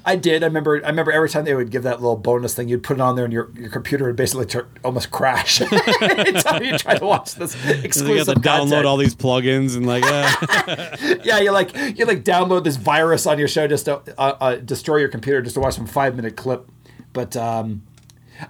I 0.04 0.16
did. 0.16 0.42
I 0.42 0.46
remember. 0.46 0.84
I 0.84 0.88
remember 0.88 1.12
every 1.12 1.28
time 1.28 1.44
they 1.44 1.54
would 1.54 1.70
give 1.70 1.82
that 1.84 2.00
little 2.00 2.16
bonus 2.16 2.54
thing, 2.54 2.68
you'd 2.68 2.82
put 2.82 2.98
it 2.98 3.00
on 3.00 3.16
there, 3.16 3.24
and 3.24 3.32
your, 3.32 3.50
your 3.58 3.70
computer 3.70 4.04
would 4.06 4.16
basically 4.16 4.46
tur 4.46 4.66
almost 4.84 5.10
crash 5.10 5.60
anytime 6.02 6.62
you 6.64 6.76
try 6.78 6.96
to 6.98 7.04
watch 7.04 7.34
this 7.34 7.52
So 7.52 7.68
you 7.72 7.82
exclusive 7.82 8.34
to 8.34 8.40
download 8.40 8.58
content. 8.58 8.86
all 8.86 8.96
these 8.96 9.14
plugins 9.14 9.76
and 9.76 9.86
like, 9.86 10.04
uh, 10.06 10.96
Yeah, 11.24 11.38
you 11.40 11.50
like 11.52 11.74
you 11.98 12.04
like 12.06 12.24
download 12.24 12.64
this 12.64 12.76
virus 12.76 13.26
on 13.26 13.38
your 13.38 13.48
show 13.48 13.66
just 13.66 13.84
to 13.86 14.02
uh, 14.18 14.36
uh, 14.40 14.56
destroy 14.56 14.96
your 14.98 15.08
computer 15.08 15.42
just 15.42 15.54
to 15.54 15.60
watch 15.60 15.74
some 15.74 15.86
five 15.86 16.16
minute 16.16 16.36
clip. 16.36 16.68
But 17.12 17.36
um, 17.36 17.82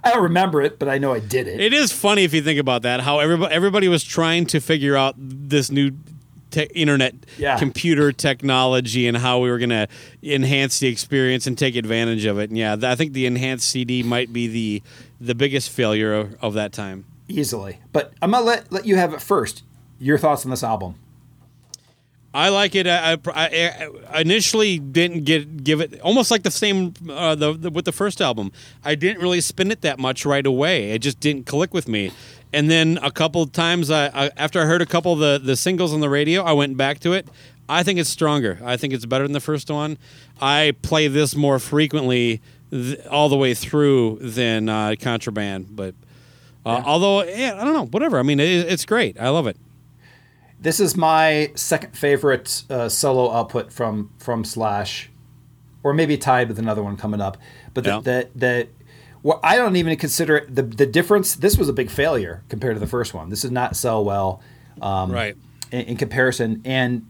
I 0.03 0.11
don't 0.11 0.23
remember 0.23 0.61
it, 0.61 0.79
but 0.79 0.89
I 0.89 0.97
know 0.97 1.13
I 1.13 1.19
did 1.19 1.47
it. 1.47 1.59
it 1.59 1.73
is 1.73 1.91
funny 1.91 2.23
if 2.23 2.33
you 2.33 2.41
think 2.41 2.59
about 2.59 2.81
that. 2.83 3.01
How 3.01 3.19
everybody 3.19 3.53
everybody 3.53 3.87
was 3.87 4.03
trying 4.03 4.45
to 4.47 4.59
figure 4.59 4.95
out 4.95 5.15
this 5.17 5.69
new. 5.71 5.91
Te- 6.55 6.69
internet 6.73 7.13
Yeah. 7.37 7.59
computer 7.59 8.11
technology 8.11 9.07
and 9.07 9.17
how 9.17 9.39
we 9.39 9.49
were 9.49 9.59
going 9.59 9.69
to 9.71 9.87
enhance 10.23 10.79
the 10.79 10.87
experience 10.87 11.47
and 11.47 11.57
take 11.57 11.75
advantage 11.75 12.23
of 12.25 12.39
it 12.39 12.49
and 12.49 12.57
yeah 12.57 12.77
i 12.81 12.95
think 12.95 13.11
the 13.13 13.25
enhanced 13.25 13.69
cd 13.69 14.03
might 14.03 14.31
be 14.31 14.47
the 14.47 14.83
the 15.19 15.35
biggest 15.35 15.69
failure 15.69 16.13
of, 16.13 16.35
of 16.41 16.53
that 16.53 16.71
time 16.71 17.05
easily. 17.27 17.79
But 17.91 18.13
I'm 18.21 18.31
gonna 18.31 18.45
let 18.45 18.71
let 18.71 18.85
you 18.85 18.95
have 18.97 19.13
it 19.13 19.21
first. 19.21 19.63
Your 19.99 20.17
thoughts 20.17 20.45
on 20.45 20.51
this 20.51 20.63
album? 20.63 20.95
I 22.33 22.49
like 22.49 22.75
it. 22.75 22.85
I, 22.85 23.17
I, 23.33 23.87
I 24.11 24.21
initially 24.21 24.77
didn't 24.77 25.23
get 25.23 25.63
give 25.63 25.79
it 25.79 25.99
almost 26.01 26.31
like 26.31 26.43
the 26.43 26.51
same 26.51 26.93
uh, 27.09 27.33
the, 27.33 27.53
the 27.53 27.69
with 27.69 27.85
the 27.85 27.93
first 27.93 28.19
album. 28.21 28.51
I 28.83 28.95
didn't 28.95 29.21
really 29.21 29.39
spin 29.41 29.71
it 29.71 29.81
that 29.81 29.99
much 29.99 30.25
right 30.25 30.45
away. 30.45 30.91
It 30.91 30.99
just 30.99 31.19
didn't 31.21 31.45
click 31.45 31.73
with 31.73 31.87
me. 31.87 32.11
And 32.55 32.69
then 32.71 32.97
a 33.03 33.11
couple 33.11 33.41
of 33.41 33.51
times, 33.51 33.91
I, 33.91 34.05
I 34.07 34.31
after 34.37 34.61
I 34.61 34.65
heard 34.65 34.81
a 34.81 34.85
couple 34.85 35.11
of 35.13 35.19
the 35.19 35.39
the 35.45 35.55
singles 35.55 35.93
on 35.93 35.99
the 35.99 36.09
radio, 36.09 36.41
I 36.43 36.53
went 36.53 36.77
back 36.77 36.99
to 37.01 37.13
it. 37.13 37.27
I 37.67 37.83
think 37.83 37.99
it's 37.99 38.09
stronger. 38.09 38.59
I 38.63 38.77
think 38.77 38.93
it's 38.93 39.05
better 39.05 39.25
than 39.25 39.33
the 39.33 39.39
first 39.39 39.69
one. 39.69 39.97
I 40.39 40.73
play 40.81 41.07
this 41.07 41.35
more 41.35 41.59
frequently 41.59 42.41
th- 42.71 42.99
all 43.07 43.27
the 43.29 43.35
way 43.37 43.53
through 43.53 44.19
than 44.21 44.69
uh, 44.69 44.95
Contraband, 44.99 45.75
but. 45.75 45.95
Uh, 46.65 46.81
Although, 46.83 47.23
yeah, 47.23 47.59
I 47.59 47.63
don't 47.63 47.73
know. 47.73 47.85
Whatever. 47.85 48.17
I 48.17 48.23
mean, 48.23 48.39
it, 48.39 48.49
it's 48.67 48.85
great. 48.85 49.19
I 49.19 49.29
love 49.29 49.45
it. 49.45 49.55
This 50.59 50.79
is 50.79 50.95
my 50.97 51.51
second 51.53 51.95
favorite 51.95 52.63
uh, 52.71 52.89
solo 52.89 53.31
output 53.31 53.71
from 53.71 54.09
from 54.17 54.43
Slash, 54.43 55.11
or 55.83 55.93
maybe 55.93 56.17
tied 56.17 56.47
with 56.47 56.57
another 56.57 56.81
one 56.81 56.97
coming 56.97 57.21
up. 57.21 57.37
But 57.75 57.83
the 57.83 57.89
Yeah. 57.91 57.99
the, 58.01 58.29
the 58.35 58.67
well, 59.25 59.39
I 59.41 59.55
don't 59.57 59.75
even 59.75 59.97
consider 59.97 60.37
it 60.37 60.53
the 60.55 60.61
the 60.61 60.85
difference. 60.85 61.35
This 61.35 61.57
was 61.57 61.67
a 61.67 61.73
big 61.73 61.89
failure 61.89 62.43
compared 62.47 62.75
to 62.75 62.79
the 62.79 62.85
first 62.87 63.13
one. 63.15 63.29
This 63.31 63.41
did 63.41 63.51
not 63.51 63.75
sell 63.75 64.05
well, 64.05 64.39
um, 64.81 65.11
Right. 65.11 65.35
in, 65.71 65.81
in 65.81 65.97
comparison. 65.97 66.61
And 66.63 67.07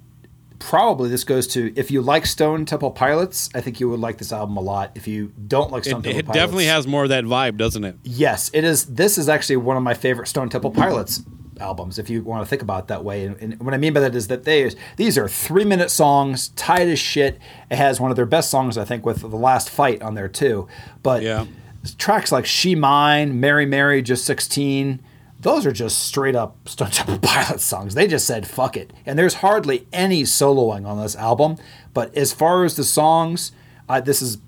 probably 0.59 1.09
this 1.09 1.26
goes 1.26 1.45
to 1.47 1.74
if 1.76 1.91
you 1.91 2.01
like 2.01 2.26
Stone 2.26 2.66
Temple 2.66 2.91
Pilots, 2.91 3.49
I 3.53 3.59
think 3.59 3.82
you 3.82 3.89
would 3.89 3.99
like 3.99 4.18
this 4.18 4.32
album 4.32 4.55
a 4.55 4.61
lot. 4.61 4.91
If 4.95 5.09
you 5.09 5.34
don't 5.47 5.72
like 5.72 5.84
Stone 5.84 5.99
It, 5.99 6.03
Temple 6.03 6.20
it 6.20 6.26
Pilots, 6.28 6.39
definitely 6.39 6.66
has 6.68 6.88
more 6.88 7.03
of 7.03 7.09
that 7.09 7.26
vibe, 7.26 7.57
doesn't 7.57 7.84
it? 7.84 7.97
Yes, 8.03 8.49
it 8.53 8.63
is. 8.63 8.86
This 8.86 9.18
is 9.18 9.28
actually 9.28 9.57
one 9.57 9.76
of 9.76 9.84
my 9.84 9.93
favorite 9.93 10.28
Stone 10.28 10.47
Temple 10.49 10.72
Pilots 10.72 11.22
albums, 11.59 11.99
if 11.99 12.09
you 12.09 12.22
want 12.24 12.43
to 12.43 12.49
think 12.49 12.61
about 12.61 12.84
it 12.84 12.88
that 12.88 13.03
way. 13.03 13.26
And, 13.26 13.36
and 13.41 13.59
what 13.59 13.74
I 13.74 13.78
mean 13.78 13.91
by 13.93 13.99
that 13.99 14.16
is 14.16 14.28
that 14.30 14.45
they 14.45 14.72
these 14.95 15.18
are 15.18 15.28
three 15.28 15.66
minute 15.66 15.91
songs, 15.91 16.47
tight 16.55 16.88
as 16.88 16.97
shit. 16.99 17.39
It 17.70 17.76
has 17.76 17.99
one 17.99 18.09
of 18.09 18.16
their 18.16 18.26
best 18.26 18.49
songs, 18.49 18.78
I 18.78 18.86
think, 18.86 19.05
with 19.05 19.20
the 19.20 19.28
last 19.28 19.70
fight 19.70 20.01
on 20.01 20.16
there 20.16 20.30
too. 20.30 20.68
But 21.03 21.22
Yeah. 21.22 21.45
Tracks 21.93 22.31
like 22.31 22.45
She 22.45 22.75
Mine, 22.75 23.39
Mary 23.39 23.65
Mary, 23.65 24.01
Just 24.01 24.25
16, 24.25 24.99
those 25.45 25.65
are 25.65 25.71
just 25.71 25.99
straight 25.99 26.36
up 26.36 26.67
Stone 26.67 26.89
Temple 26.89 27.19
Pilots 27.21 27.63
songs. 27.63 27.93
They 27.93 28.07
just 28.07 28.25
said 28.25 28.47
fuck 28.47 28.75
it. 28.75 28.91
And 29.05 29.17
there's 29.19 29.36
hardly 29.36 29.88
any 29.93 30.23
soloing 30.23 30.88
on 30.88 30.99
this 30.99 31.15
album. 31.15 31.57
But 31.93 32.15
as 32.15 32.33
far 32.33 32.65
as 32.65 32.75
the 32.75 32.83
songs, 32.83 33.51
uh, 33.88 34.01
this 34.01 34.21
is 34.21 34.39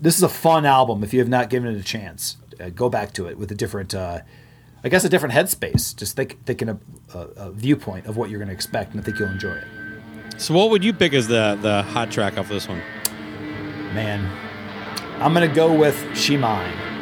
this 0.00 0.16
is 0.16 0.22
a 0.22 0.28
fun 0.28 0.64
album 0.66 1.02
if 1.02 1.12
you 1.12 1.20
have 1.20 1.28
not 1.28 1.50
given 1.50 1.74
it 1.74 1.78
a 1.78 1.82
chance. 1.82 2.36
Uh, 2.60 2.68
go 2.68 2.88
back 2.88 3.12
to 3.14 3.26
it 3.26 3.36
with 3.36 3.50
a 3.50 3.54
different, 3.54 3.94
uh, 3.94 4.20
I 4.84 4.88
guess, 4.88 5.04
a 5.04 5.08
different 5.08 5.34
headspace. 5.34 5.96
Just 5.96 6.14
think, 6.14 6.44
thinking 6.44 6.68
a, 6.68 6.78
a, 7.14 7.18
a 7.36 7.50
viewpoint 7.50 8.06
of 8.06 8.16
what 8.16 8.30
you're 8.30 8.38
going 8.38 8.48
to 8.48 8.54
expect, 8.54 8.92
and 8.92 9.00
I 9.00 9.02
think 9.02 9.18
you'll 9.18 9.30
enjoy 9.30 9.54
it. 9.54 9.64
So, 10.36 10.54
what 10.54 10.70
would 10.70 10.84
you 10.84 10.92
pick 10.92 11.14
as 11.14 11.26
the 11.26 11.58
the 11.60 11.82
hot 11.82 12.12
track 12.12 12.38
off 12.38 12.48
this 12.48 12.68
one? 12.68 12.80
Man, 13.92 14.30
I'm 15.20 15.32
going 15.32 15.48
to 15.48 15.54
go 15.54 15.72
with 15.72 16.16
She 16.16 16.36
Mine. 16.36 16.93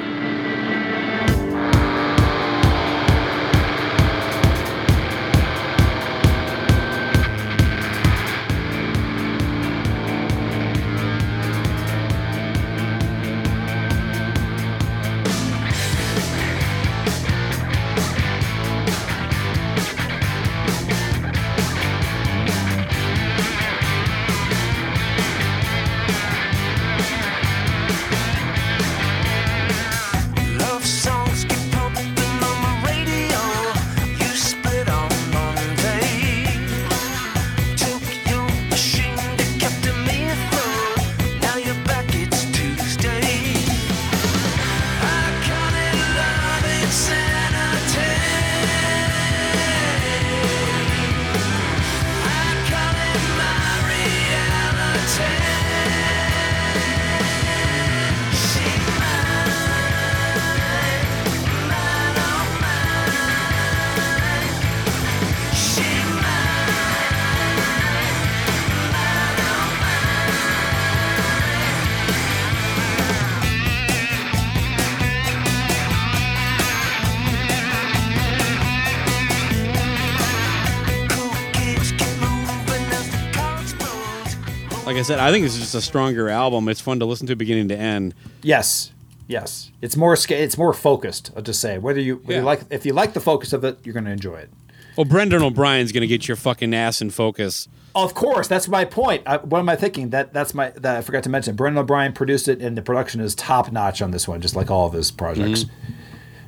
I 85.03 85.05
said, 85.05 85.19
I 85.19 85.33
think 85.33 85.45
it's 85.45 85.59
just 85.59 85.75
a 85.75 85.81
stronger 85.81 86.29
album. 86.29 86.69
It's 86.69 86.81
fun 86.81 87.01
to 87.01 87.05
listen 87.05 87.27
to 87.27 87.35
beginning 87.35 87.67
to 87.71 87.77
end. 87.77 88.15
Yes, 88.41 88.93
yes. 89.27 89.73
It's 89.81 89.97
more 89.97 90.17
It's 90.29 90.57
more 90.57 90.73
focused. 90.73 91.33
I'll 91.35 91.43
just 91.43 91.61
say 91.61 91.77
whether 91.79 91.99
you, 91.99 92.19
whether 92.19 92.39
you 92.39 92.47
like 92.47 92.61
if 92.71 92.87
you 92.87 92.93
like 92.93 93.13
the 93.13 93.21
focus 93.21 93.53
of 93.53 93.65
it, 93.65 93.81
you're 93.83 93.95
going 93.95 94.05
to 94.05 94.13
enjoy 94.13 94.37
it. 94.37 94.51
Well, 94.97 95.05
Brendan 95.05 95.43
O'Brien's 95.43 95.91
going 95.91 96.03
to 96.03 96.07
get 96.07 96.29
your 96.29 96.37
fucking 96.37 96.73
ass 96.73 97.03
in 97.03 97.11
focus. 97.11 97.67
Of 97.97 98.15
course, 98.15 98.47
that's 98.47 98.69
my 98.69 98.85
point. 98.85 99.25
I, 99.27 99.39
what 99.39 99.59
am 99.59 99.69
I 99.69 99.75
thinking? 99.75 100.11
That 100.11 100.33
that's 100.33 100.55
my 100.55 100.71
that 100.71 100.99
I 100.99 101.01
forgot 101.01 101.25
to 101.25 101.31
mention. 101.31 101.57
Brendan 101.57 101.83
O'Brien 101.83 102.13
produced 102.13 102.47
it, 102.47 102.63
and 102.63 102.79
the 102.79 102.83
production 102.83 103.21
is 103.21 103.35
top 103.35 103.73
notch 103.73 104.03
on 104.03 104.13
this 104.13 104.29
one, 104.29 104.41
just 104.41 104.55
like 104.55 104.71
all 104.71 104.87
of 104.87 104.93
his 104.93 105.11
projects. 105.11 105.65
Mm-hmm. 105.65 105.93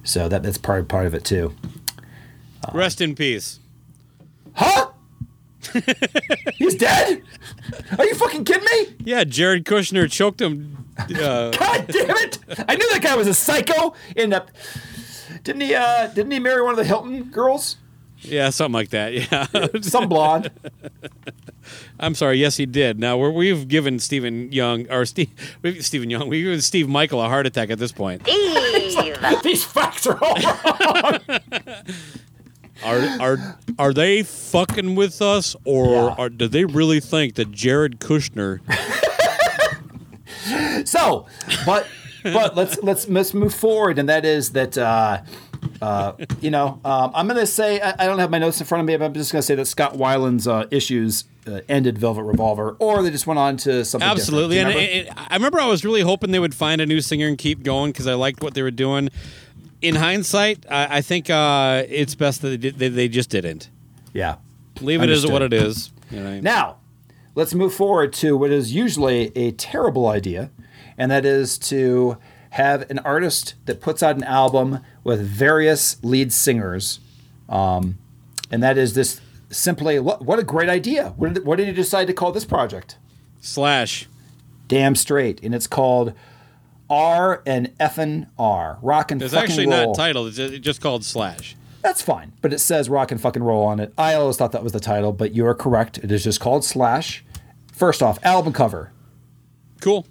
So 0.05 0.29
that 0.29 0.45
that's 0.45 0.59
part 0.59 0.87
part 0.87 1.07
of 1.07 1.15
it 1.15 1.25
too. 1.25 1.57
Rest 2.73 3.01
in 3.01 3.17
peace. 3.17 3.59
Huh? 4.53 4.91
He's 6.57 6.75
dead? 6.75 7.23
Are 7.99 8.05
you 8.05 8.15
fucking 8.15 8.45
kidding 8.45 8.65
me? 8.65 8.97
Yeah, 9.01 9.25
Jared 9.25 9.65
Kushner 9.65 10.11
choked 10.11 10.41
him. 10.41 10.87
Uh, 10.99 11.51
God 11.51 11.87
damn 11.89 12.17
it! 12.19 12.39
I 12.69 12.77
knew 12.77 12.89
that 12.93 13.01
guy 13.03 13.17
was 13.17 13.27
a 13.27 13.35
psycho. 13.35 13.95
In 14.15 14.31
the, 14.31 14.45
didn't 15.43 15.63
he? 15.63 15.75
Uh, 15.75 16.07
didn't 16.09 16.31
he 16.31 16.39
marry 16.39 16.63
one 16.63 16.71
of 16.73 16.77
the 16.77 16.85
Hilton 16.85 17.25
girls? 17.25 17.77
yeah, 18.25 18.51
something 18.51 18.73
like 18.73 18.91
that. 18.91 19.13
Yeah. 19.13 19.47
Some 19.83 20.09
blonde. 20.09 20.51
I'm 22.01 22.15
sorry. 22.15 22.39
Yes, 22.39 22.57
he 22.57 22.67
did. 22.67 22.99
Now 22.99 23.17
we're, 23.17 23.31
we've 23.31 23.69
given 23.69 23.99
Stephen 23.99 24.53
Young 24.53 24.91
or 24.91 25.05
Steve 25.05 25.31
we've, 25.63 25.85
Stephen 25.85 26.11
Young. 26.11 26.29
We've 26.29 26.45
given 26.45 26.61
Steve 26.61 26.89
Michael 26.89 27.23
a 27.23 27.29
heart 27.29 27.47
attack 27.47 27.71
at 27.71 27.79
this 27.79 27.93
point. 27.93 28.23
Steve, 28.27 29.17
These 29.43 29.65
facts 29.65 30.07
are 30.07 30.19
all 30.23 30.37
wrong. 30.37 31.21
Are 32.85 33.01
are 33.21 33.59
are 33.79 33.93
they 33.93 34.23
fucking 34.23 34.95
with 34.95 35.23
us, 35.23 35.57
or 35.65 35.87
Yeah. 35.87 36.15
are, 36.19 36.29
do 36.29 36.49
they 36.49 36.65
really 36.65 37.01
think 37.01 37.35
that 37.37 37.51
Jared 37.51 37.99
Kushner? 38.01 38.61
So, 40.85 41.27
but 41.65 41.87
but 42.23 42.57
let's 42.57 42.79
let's 42.83 43.09
let's 43.09 43.35
move 43.35 43.55
forward, 43.55 43.99
and 43.99 44.09
that 44.09 44.25
is 44.25 44.51
that. 44.53 44.77
Uh, 44.77 45.23
uh, 45.81 46.13
you 46.43 46.51
know, 46.51 46.79
um, 46.85 47.11
I'm 47.15 47.27
going 47.27 47.41
to 47.41 47.47
say 47.47 47.81
I, 47.81 47.95
I 47.99 48.07
don't 48.07 48.19
have 48.19 48.31
my 48.31 48.39
notes 48.39 48.61
in 48.61 48.67
front 48.67 48.81
of 48.81 48.87
me, 48.87 48.95
but 48.99 49.05
I'm 49.07 49.15
just 49.15 49.33
going 49.33 49.41
to 49.41 49.47
say 49.47 49.55
that 49.55 49.65
Scott 49.65 49.95
Weiland's 49.95 50.47
uh, 50.47 50.67
issues 50.71 51.25
uh, 51.47 51.61
ended 51.71 51.97
Velvet 51.99 52.23
Revolver, 52.23 52.77
or 52.79 53.03
they 53.03 53.11
just 53.11 53.27
went 53.27 53.39
on 53.39 53.57
to 53.59 53.83
something. 53.85 54.07
Absolutely, 54.09 54.59
and 54.59 54.69
remember? 54.69 54.91
it, 54.91 55.07
it, 55.07 55.13
I 55.17 55.35
remember 55.35 55.59
I 55.61 55.67
was 55.67 55.83
really 55.83 56.03
hoping 56.03 56.33
they 56.33 56.39
would 56.39 56.55
find 56.55 56.83
a 56.83 56.87
new 56.87 57.01
singer 57.01 57.27
and 57.27 57.39
keep 57.39 57.63
going 57.63 57.93
because 57.93 58.07
I 58.07 58.13
liked 58.15 58.43
what 58.43 58.53
they 58.53 58.63
were 58.63 58.71
doing. 58.71 59.09
In 59.85 59.97
hindsight, 59.97 60.65
I, 60.71 60.99
I 60.99 61.01
think 61.03 61.29
uh, 61.29 61.85
it's 61.89 62.15
best 62.15 62.41
that 62.41 62.49
they, 62.49 62.57
did, 62.57 62.79
they, 62.79 62.89
they 62.89 63.09
just 63.09 63.29
didn't 63.29 63.69
yeah. 64.15 64.37
leave 64.81 65.03
it 65.03 65.11
as 65.11 65.27
what 65.27 65.43
it 65.43 65.53
is. 65.53 65.93
You 66.11 66.21
know? 66.21 66.41
Now, 66.41 66.77
let's 67.35 67.53
move 67.53 67.75
forward 67.75 68.15
to 68.15 68.35
what 68.37 68.51
is 68.51 68.73
usually 68.75 69.31
a 69.37 69.53
terrible 69.53 70.09
idea, 70.09 70.51
and 70.97 71.11
that 71.11 71.27
is 71.27 71.59
to 71.59 72.17
have 72.51 72.89
an 72.91 72.99
artist 73.01 73.57
that 73.67 73.81
puts 73.83 74.03
out 74.03 74.17
an 74.17 74.25
album 74.25 74.81
with 75.03 75.21
various 75.21 76.03
lead 76.03 76.33
singers. 76.33 77.01
Um, 77.49 77.99
and 78.51 78.63
that 78.63 78.79
is 78.79 78.95
this 78.95 79.21
simply 79.51 79.99
what, 79.99 80.25
what 80.25 80.39
a 80.39 80.45
great 80.45 80.69
idea. 80.69 81.13
What 81.17 81.35
did, 81.35 81.45
what 81.45 81.57
did 81.57 81.67
you 81.67 81.75
decide 81.75 82.07
to 82.07 82.15
call 82.15 82.33
this 82.33 82.45
project? 82.45 82.97
Slash. 83.41 84.09
Damn 84.67 84.95
straight. 84.95 85.41
And 85.43 85.55
it's 85.55 85.67
called 85.67 86.15
R 86.91 87.43
and 87.47 87.77
Effin 87.79 88.29
R. 88.39 88.79
Rock 88.83 89.11
and 89.11 89.21
fucking 89.21 89.21
roll. 89.21 89.25
It's 89.25 89.33
fucking 89.35 89.51
actually 89.51 89.67
roll. 89.67 89.87
not 89.89 89.97
titled. 89.97 90.29
It's 90.29 90.37
just- 90.37 90.55
it's 90.55 90.65
just 90.65 90.81
called 90.81 91.05
Slash. 91.05 91.57
That's 91.83 92.01
fine, 92.01 92.33
but 92.41 92.53
it 92.55 92.61
says 92.61 92.89
rock 92.89 93.11
and 93.11 93.21
fucking 93.21 93.43
roll 93.43 93.63
on 93.65 93.79
it. 93.79 93.93
I 93.99 94.15
always 94.15 94.39
thought 94.39 94.53
that 94.53 94.63
was 94.63 94.73
the 94.73 94.81
title, 94.81 95.13
but 95.13 95.35
you 95.35 95.45
are 95.47 95.55
correct. 95.55 95.99
It 95.99 96.11
is 96.11 96.25
just 96.25 96.41
called 96.41 96.65
Slash. 96.65 97.23
First 97.73 98.03
off, 98.03 98.19
album 98.25 98.55
cover. 98.55 98.91
Cool. 99.83 100.07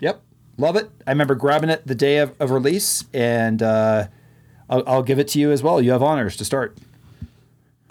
Yep, 0.00 0.22
love 0.56 0.74
it. 0.76 0.90
I 1.06 1.10
remember 1.10 1.34
grabbing 1.34 1.68
it 1.68 1.86
the 1.86 1.94
day 1.94 2.16
of, 2.18 2.34
of 2.40 2.50
release, 2.50 3.04
and 3.12 3.62
uh, 3.62 4.06
I'll, 4.70 4.82
I'll 4.86 5.02
give 5.02 5.18
it 5.18 5.28
to 5.28 5.38
you 5.38 5.50
as 5.52 5.62
well. 5.62 5.82
You 5.82 5.90
have 5.92 6.02
honors 6.02 6.34
to 6.38 6.44
start. 6.46 6.78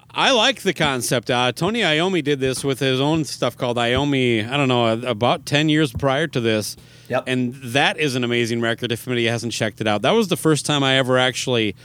I 0.10 0.32
like 0.32 0.62
the 0.62 0.74
concept. 0.74 1.30
Uh, 1.30 1.52
Tony 1.52 1.82
Iommi 1.82 2.24
did 2.24 2.40
this 2.40 2.64
with 2.64 2.80
his 2.80 3.02
own 3.02 3.26
stuff 3.26 3.58
called 3.58 3.78
Iommi. 3.78 4.50
I 4.50 4.56
don't 4.58 4.70
know, 4.70 4.88
about 5.08 5.46
ten 5.46 5.68
years 5.70 5.92
prior 5.92 6.26
to 6.28 6.40
this. 6.40 6.76
Yep. 7.08 7.24
And 7.28 7.54
that 7.56 7.98
is 7.98 8.16
an 8.16 8.24
amazing 8.24 8.62
record. 8.62 8.92
If 8.92 9.08
anybody 9.08 9.26
hasn't 9.26 9.54
checked 9.54 9.82
it 9.82 9.88
out, 9.88 10.02
that 10.02 10.12
was 10.12 10.28
the 10.28 10.38
first 10.38 10.66
time 10.66 10.84
I 10.84 10.98
ever 10.98 11.18
actually 11.18 11.76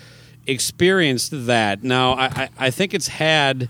experienced 0.46 1.46
that. 1.46 1.82
Now 1.82 2.12
I, 2.12 2.24
I, 2.26 2.48
I 2.58 2.70
think 2.70 2.94
it's 2.94 3.08
had 3.08 3.68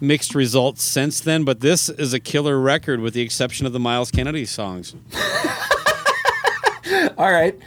mixed 0.00 0.34
results 0.34 0.82
since 0.82 1.20
then, 1.20 1.44
but 1.44 1.60
this 1.60 1.88
is 1.88 2.12
a 2.12 2.20
killer 2.20 2.60
record 2.60 3.00
with 3.00 3.14
the 3.14 3.20
exception 3.20 3.66
of 3.66 3.72
the 3.72 3.80
Myles 3.80 4.10
Kennedy 4.10 4.44
songs. 4.44 4.94
All 7.16 7.30
right. 7.30 7.58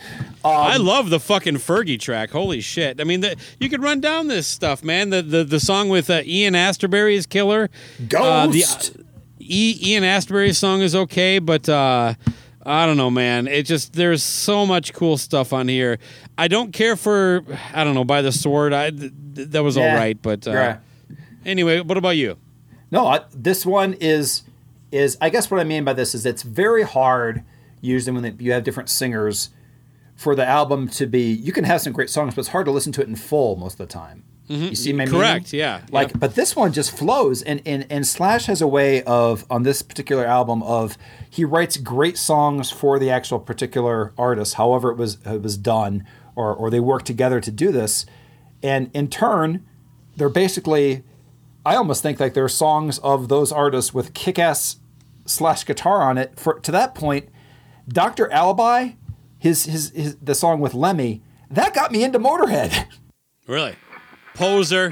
I 0.43 0.77
love 0.77 1.09
the 1.09 1.19
fucking 1.19 1.55
Fergie 1.55 1.99
track. 1.99 2.29
Holy 2.29 2.61
shit! 2.61 3.01
I 3.01 3.03
mean, 3.03 3.21
the, 3.21 3.35
you 3.59 3.67
could 3.67 3.81
run 3.81 3.99
down 3.99 4.27
this 4.27 4.45
stuff, 4.45 4.83
man. 4.83 5.09
The 5.09 5.23
the, 5.23 5.43
the 5.43 5.59
song 5.59 5.89
with 5.89 6.09
uh, 6.09 6.21
Ian 6.23 6.53
Astbury 6.53 7.15
is 7.15 7.25
killer. 7.25 7.69
Uh, 8.15 8.45
the, 8.47 8.59
Ghost. 8.59 8.97
E- 9.39 9.79
Ian 9.81 10.03
Astbury's 10.03 10.59
song 10.59 10.81
is 10.81 10.93
okay, 10.95 11.39
but 11.39 11.67
uh, 11.67 12.13
I 12.65 12.85
don't 12.87 12.97
know, 12.97 13.11
man. 13.11 13.47
It 13.47 13.63
just 13.63 13.93
there's 13.93 14.23
so 14.23 14.65
much 14.65 14.93
cool 14.93 15.17
stuff 15.17 15.53
on 15.53 15.67
here. 15.67 15.99
I 16.37 16.47
don't 16.47 16.71
care 16.73 16.95
for 16.95 17.43
I 17.73 17.83
don't 17.83 17.93
know 17.93 18.03
by 18.05 18.21
the 18.21 18.31
sword. 18.31 18.73
I 18.73 18.89
th- 18.89 19.11
th- 19.35 19.49
that 19.49 19.63
was 19.63 19.77
all 19.77 19.83
Yeah. 19.83 19.95
right, 19.95 20.19
but 20.21 20.47
uh, 20.47 20.53
Right. 20.53 20.77
anyway, 21.45 21.81
what 21.81 21.97
about 21.97 22.17
you? 22.17 22.37
No, 22.91 23.05
I, 23.07 23.21
this 23.33 23.65
one 23.65 23.93
is 23.99 24.43
is 24.91 25.17
I 25.21 25.29
guess 25.29 25.51
what 25.51 25.59
I 25.59 25.63
mean 25.63 25.83
by 25.83 25.93
this 25.93 26.15
is 26.15 26.25
it's 26.25 26.41
very 26.43 26.83
hard 26.83 27.43
usually 27.81 28.19
when 28.19 28.37
you 28.39 28.51
have 28.53 28.63
different 28.63 28.89
singers 28.89 29.49
for 30.15 30.33
the 30.35 30.45
album 30.47 30.87
to 30.87 31.05
be. 31.05 31.31
You 31.33 31.51
can 31.51 31.65
have 31.65 31.81
some 31.81 31.93
great 31.93 32.09
songs, 32.09 32.33
but 32.33 32.39
it's 32.39 32.49
hard 32.49 32.65
to 32.65 32.71
listen 32.71 32.91
to 32.93 33.01
it 33.01 33.07
in 33.07 33.15
full 33.15 33.57
most 33.57 33.73
of 33.73 33.77
the 33.87 33.93
time. 33.93 34.23
Mm-hmm. 34.49 34.63
You 34.65 34.75
see 34.75 34.93
my 34.93 35.05
meaning? 35.05 35.19
Correct, 35.19 35.53
yeah, 35.53 35.81
Like, 35.91 36.09
yeah. 36.11 36.17
but 36.17 36.35
this 36.35 36.55
one 36.55 36.71
just 36.71 36.95
flows, 36.95 37.41
and, 37.41 37.61
and 37.65 37.87
and 37.89 38.05
Slash 38.05 38.45
has 38.45 38.61
a 38.61 38.67
way 38.67 39.01
of 39.03 39.43
on 39.49 39.63
this 39.63 39.81
particular 39.81 40.23
album 40.25 40.61
of 40.63 40.97
he 41.29 41.43
writes 41.43 41.77
great 41.77 42.17
songs 42.17 42.69
for 42.71 42.99
the 42.99 43.09
actual 43.09 43.39
particular 43.39 44.13
artist, 44.17 44.53
however 44.53 44.91
it 44.91 44.97
was 44.97 45.17
it 45.25 45.41
was 45.41 45.57
done, 45.57 46.05
or 46.35 46.53
or 46.53 46.69
they 46.69 46.79
work 46.79 47.03
together 47.03 47.39
to 47.41 47.49
do 47.49 47.71
this, 47.71 48.05
and 48.61 48.91
in 48.93 49.07
turn, 49.09 49.65
they're 50.15 50.29
basically 50.29 51.03
I 51.65 51.75
almost 51.75 52.03
think 52.03 52.19
like 52.19 52.35
there 52.35 52.43
are 52.45 52.49
songs 52.49 52.99
of 52.99 53.27
those 53.27 53.51
artists 53.51 53.93
with 53.95 54.13
kick-ass 54.13 54.77
slash 55.25 55.65
guitar 55.65 56.03
on 56.03 56.19
it. 56.19 56.39
For 56.39 56.59
to 56.59 56.71
that 56.71 56.93
point, 56.93 57.29
Doctor 57.87 58.31
Alibi, 58.31 58.91
his, 59.39 59.65
his 59.65 59.89
his 59.89 60.15
the 60.17 60.35
song 60.35 60.59
with 60.59 60.75
Lemmy, 60.75 61.23
that 61.49 61.73
got 61.73 61.91
me 61.91 62.03
into 62.03 62.19
Motorhead. 62.19 62.85
Really, 63.47 63.75
poser. 64.35 64.89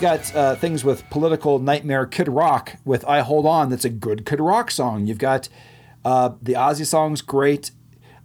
You 0.00 0.08
even 0.08 0.18
got 0.18 0.34
uh, 0.34 0.54
things 0.56 0.84
with 0.84 1.08
political 1.10 1.58
nightmare 1.58 2.06
Kid 2.06 2.28
Rock 2.28 2.76
with 2.84 3.04
"I 3.06 3.20
Hold 3.20 3.46
On." 3.46 3.68
That's 3.68 3.84
a 3.84 3.90
good 3.90 4.24
Kid 4.24 4.40
Rock 4.40 4.70
song. 4.70 5.06
You've 5.06 5.18
got 5.18 5.48
Uh, 6.02 6.30
the 6.40 6.54
Ozzy 6.54 6.86
song's 6.86 7.20
great. 7.20 7.72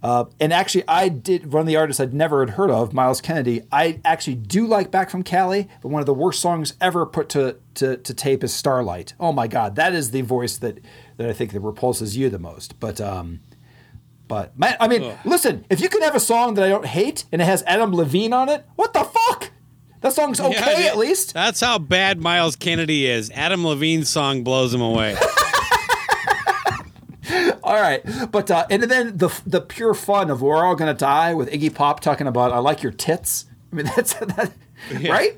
Uh, 0.02 0.24
and 0.40 0.52
actually, 0.52 0.84
I 0.88 1.08
did 1.08 1.52
one 1.52 1.60
of 1.60 1.66
the 1.66 1.76
artists 1.76 2.00
I'd 2.00 2.14
never 2.14 2.40
had 2.40 2.50
heard 2.50 2.70
of, 2.70 2.92
Myles 2.94 3.20
Kennedy. 3.20 3.62
I 3.72 4.00
actually 4.04 4.36
do 4.36 4.66
like 4.66 4.90
Back 4.90 5.10
from 5.10 5.22
Cali, 5.22 5.68
but 5.82 5.88
one 5.88 6.00
of 6.00 6.06
the 6.06 6.14
worst 6.14 6.40
songs 6.40 6.74
ever 6.80 7.04
put 7.04 7.28
to, 7.30 7.56
to, 7.74 7.96
to 7.98 8.14
tape 8.14 8.42
is 8.44 8.54
Starlight. 8.54 9.14
Oh 9.18 9.32
my 9.32 9.46
God, 9.48 9.74
that 9.76 9.92
is 9.94 10.12
the 10.12 10.20
voice 10.22 10.56
that, 10.58 10.78
that 11.16 11.28
I 11.28 11.32
think 11.32 11.52
that 11.52 11.60
repulses 11.60 12.16
you 12.16 12.30
the 12.30 12.38
most. 12.38 12.78
But 12.80 13.00
um, 13.00 13.40
but 14.28 14.58
man, 14.58 14.76
I 14.80 14.88
mean, 14.88 15.02
listen, 15.24 15.64
if 15.68 15.80
you 15.80 15.88
can 15.88 16.02
have 16.02 16.14
a 16.14 16.20
song 16.20 16.54
that 16.54 16.64
I 16.64 16.68
don't 16.68 16.86
hate 16.86 17.24
and 17.32 17.42
it 17.42 17.46
has 17.46 17.62
Adam 17.66 17.92
Levine 17.94 18.32
on 18.32 18.48
it, 18.48 18.64
what 18.76 18.92
the 18.94 19.04
fuck? 19.04 19.50
That 20.06 20.12
song's 20.12 20.38
okay 20.38 20.84
Yeah, 20.84 20.90
at 20.90 20.98
least. 20.98 21.34
That's 21.34 21.60
how 21.60 21.80
bad 21.80 22.20
Myles 22.20 22.54
Kennedy 22.54 23.06
is. 23.06 23.28
Adam 23.32 23.66
Levine's 23.66 24.08
song 24.08 24.44
blows 24.44 24.72
him 24.72 24.80
away. 24.80 25.16
All 27.64 27.74
right, 27.74 28.00
but 28.30 28.48
uh, 28.48 28.68
and 28.70 28.84
then 28.84 29.16
the 29.16 29.36
the 29.44 29.60
pure 29.60 29.94
fun 29.94 30.30
of 30.30 30.42
"We're 30.42 30.64
All 30.64 30.76
Gonna 30.76 30.94
Die" 30.94 31.34
with 31.34 31.50
Iggy 31.50 31.74
Pop 31.74 31.98
talking 31.98 32.28
about 32.28 32.52
"I 32.52 32.58
like 32.58 32.84
your 32.84 32.92
tits." 32.92 33.46
I 33.72 33.74
mean, 33.74 33.86
that's 33.96 34.14
that, 34.14 34.52
right. 35.08 35.36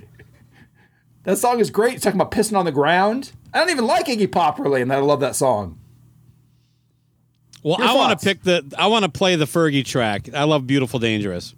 That 1.22 1.38
song 1.38 1.60
is 1.60 1.70
great. 1.70 1.94
It's 1.94 2.04
talking 2.04 2.20
about 2.20 2.30
pissing 2.30 2.58
on 2.58 2.66
the 2.66 2.72
ground. 2.72 3.32
I 3.54 3.60
don't 3.60 3.70
even 3.70 3.86
like 3.86 4.04
Iggy 4.04 4.30
Pop 4.30 4.58
really, 4.58 4.82
and 4.82 4.92
I 4.92 4.98
love 4.98 5.20
that 5.20 5.34
song. 5.34 5.78
Well, 7.62 7.78
Your 7.78 7.88
I 7.88 7.94
want 7.94 8.20
to 8.20 8.22
pick 8.22 8.42
the. 8.42 8.70
I 8.76 8.88
want 8.88 9.06
to 9.06 9.10
play 9.10 9.36
the 9.36 9.46
Fergie 9.46 9.82
track. 9.82 10.28
I 10.34 10.44
love 10.44 10.66
"Beautiful 10.66 10.98
Dangerous." 11.00 11.54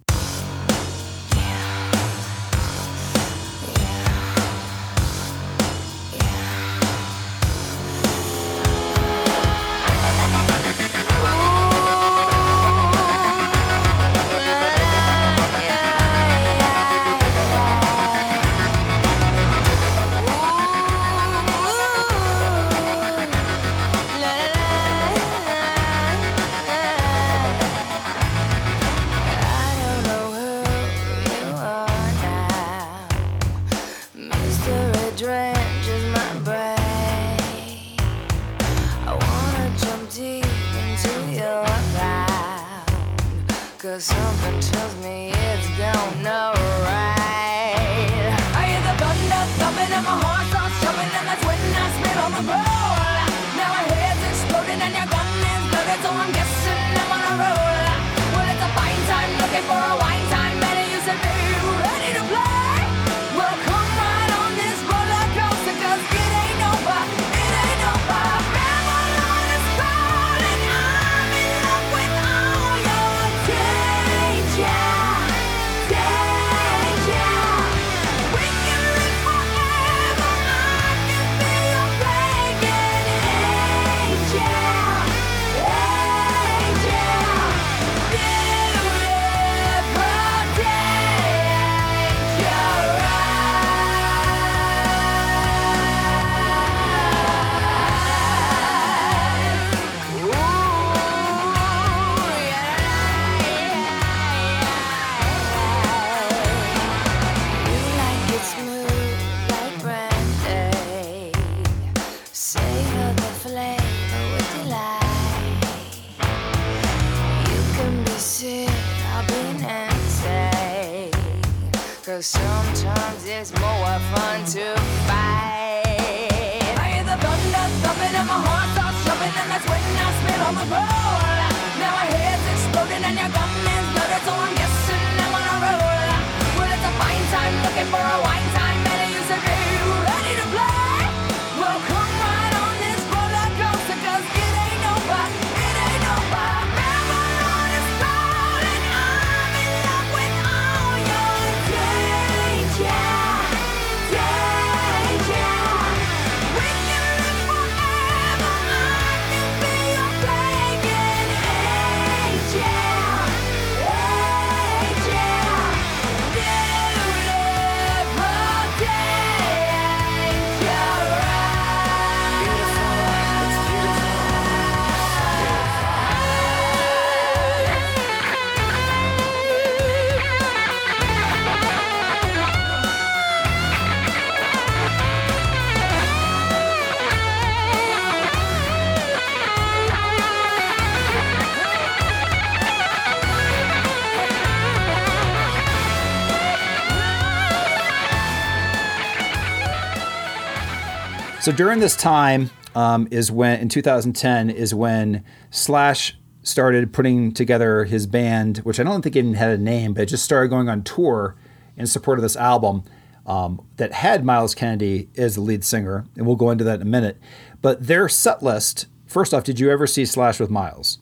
So 201.40 201.52
during 201.52 201.80
this 201.80 201.96
time 201.96 202.50
um, 202.74 203.08
is 203.10 203.32
when, 203.32 203.60
in 203.60 203.70
2010, 203.70 204.50
is 204.50 204.74
when 204.74 205.24
Slash 205.50 206.14
started 206.42 206.92
putting 206.92 207.32
together 207.32 207.84
his 207.84 208.06
band, 208.06 208.58
which 208.58 208.78
I 208.78 208.82
don't 208.82 209.00
think 209.00 209.16
even 209.16 209.32
had 209.34 209.50
a 209.50 209.56
name, 209.62 209.94
but 209.94 210.02
it 210.02 210.06
just 210.06 210.22
started 210.22 210.48
going 210.48 210.68
on 210.68 210.82
tour 210.82 211.36
in 211.78 211.86
support 211.86 212.18
of 212.18 212.22
this 212.22 212.36
album 212.36 212.82
um, 213.24 213.66
that 213.76 213.94
had 213.94 214.22
Myles 214.22 214.54
Kennedy 214.54 215.08
as 215.16 215.36
the 215.36 215.40
lead 215.40 215.64
singer, 215.64 216.04
and 216.14 216.26
we'll 216.26 216.36
go 216.36 216.50
into 216.50 216.64
that 216.64 216.76
in 216.76 216.82
a 216.82 216.90
minute. 216.90 217.16
But 217.62 217.86
their 217.86 218.06
set 218.10 218.42
list, 218.42 218.86
first 219.06 219.32
off, 219.32 219.44
did 219.44 219.58
you 219.58 219.70
ever 219.70 219.86
see 219.86 220.04
Slash 220.04 220.40
with 220.40 220.50
Myles? 220.50 220.98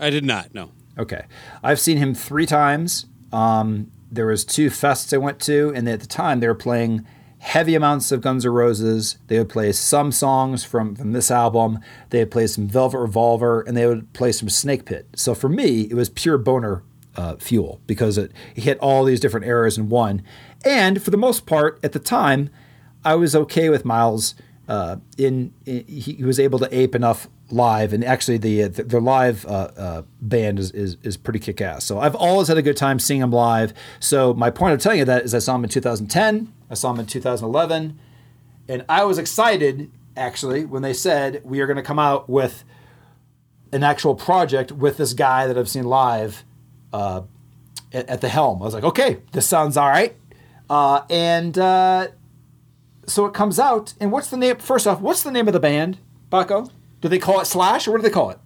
I 0.00 0.08
did 0.08 0.24
not. 0.24 0.54
No. 0.54 0.70
Okay, 0.98 1.26
I've 1.62 1.80
seen 1.80 1.98
him 1.98 2.14
three 2.14 2.46
times. 2.46 3.04
Um, 3.34 3.90
there 4.10 4.26
was 4.26 4.46
two 4.46 4.70
fests 4.70 5.12
I 5.12 5.18
went 5.18 5.40
to, 5.40 5.74
and 5.74 5.86
at 5.90 6.00
the 6.00 6.06
time 6.06 6.40
they 6.40 6.48
were 6.48 6.54
playing 6.54 7.06
heavy 7.44 7.74
amounts 7.74 8.10
of 8.10 8.22
Guns 8.22 8.46
N' 8.46 8.52
Roses. 8.52 9.18
They 9.26 9.38
would 9.38 9.50
play 9.50 9.70
some 9.72 10.10
songs 10.10 10.64
from 10.64 10.96
from 10.96 11.12
this 11.12 11.30
album. 11.30 11.78
They 12.10 12.20
would 12.20 12.30
play 12.30 12.46
some 12.46 12.66
Velvet 12.66 12.98
Revolver, 12.98 13.60
and 13.60 13.76
they 13.76 13.86
would 13.86 14.12
play 14.14 14.32
some 14.32 14.48
Snakepit. 14.48 15.04
So 15.14 15.34
for 15.34 15.48
me, 15.48 15.82
it 15.82 15.94
was 15.94 16.08
pure 16.08 16.38
boner 16.38 16.82
uh, 17.16 17.36
fuel 17.36 17.80
because 17.86 18.16
it, 18.18 18.32
it 18.56 18.64
hit 18.64 18.78
all 18.78 19.04
these 19.04 19.20
different 19.20 19.46
eras 19.46 19.76
in 19.76 19.90
one. 19.90 20.22
And 20.64 21.02
for 21.02 21.10
the 21.10 21.18
most 21.18 21.44
part, 21.44 21.78
at 21.82 21.92
the 21.92 21.98
time, 21.98 22.48
I 23.04 23.14
was 23.14 23.36
okay 23.36 23.68
with 23.68 23.84
Myles. 23.84 24.34
Uh, 24.66 24.96
in, 25.18 25.52
in 25.66 25.84
he 25.86 26.24
was 26.24 26.40
able 26.40 26.58
to 26.58 26.74
ape 26.74 26.94
enough 26.94 27.28
live, 27.50 27.92
and 27.92 28.02
actually 28.02 28.38
the 28.38 28.68
their 28.68 29.02
live 29.02 29.44
uh, 29.44 29.68
uh, 29.76 30.02
band 30.22 30.58
is, 30.58 30.70
is 30.70 30.96
is 31.02 31.18
pretty 31.18 31.38
kick 31.38 31.60
ass. 31.60 31.84
So 31.84 31.98
I've 31.98 32.14
always 32.14 32.48
had 32.48 32.56
a 32.56 32.62
good 32.62 32.78
time 32.78 32.98
seeing 32.98 33.20
them 33.20 33.30
live. 33.30 33.74
So 34.00 34.32
my 34.32 34.48
point 34.48 34.72
of 34.72 34.80
telling 34.80 35.00
you 35.00 35.04
that 35.04 35.24
is 35.24 35.34
I 35.34 35.40
saw 35.40 35.52
them 35.52 35.64
in 35.64 35.68
2010, 35.68 36.50
I 36.70 36.74
saw 36.74 36.92
them 36.92 37.00
in 37.00 37.06
2011, 37.06 37.98
and 38.68 38.84
I 38.88 39.04
was 39.04 39.18
excited 39.18 39.90
actually 40.16 40.64
when 40.64 40.82
they 40.82 40.92
said 40.92 41.42
we 41.44 41.60
are 41.60 41.66
going 41.66 41.76
to 41.76 41.82
come 41.82 41.98
out 41.98 42.28
with 42.28 42.64
an 43.72 43.82
actual 43.82 44.14
project 44.14 44.70
with 44.72 44.96
this 44.96 45.12
guy 45.12 45.46
that 45.46 45.58
I've 45.58 45.68
seen 45.68 45.84
live 45.84 46.44
uh, 46.92 47.22
at, 47.92 48.08
at 48.08 48.20
the 48.20 48.28
helm. 48.28 48.62
I 48.62 48.64
was 48.64 48.74
like, 48.74 48.84
okay, 48.84 49.18
this 49.32 49.46
sounds 49.46 49.76
all 49.76 49.88
right. 49.88 50.14
Uh, 50.70 51.02
and 51.10 51.58
uh, 51.58 52.08
so 53.06 53.26
it 53.26 53.34
comes 53.34 53.58
out, 53.58 53.94
and 54.00 54.12
what's 54.12 54.30
the 54.30 54.36
name? 54.36 54.56
First 54.56 54.86
off, 54.86 55.00
what's 55.00 55.22
the 55.22 55.30
name 55.30 55.46
of 55.48 55.52
the 55.52 55.60
band, 55.60 55.98
Baco? 56.30 56.70
Do 57.00 57.08
they 57.08 57.18
call 57.18 57.40
it 57.40 57.46
Slash, 57.46 57.86
or 57.86 57.90
what 57.90 57.98
do 57.98 58.02
they 58.02 58.14
call 58.14 58.30
it? 58.30 58.38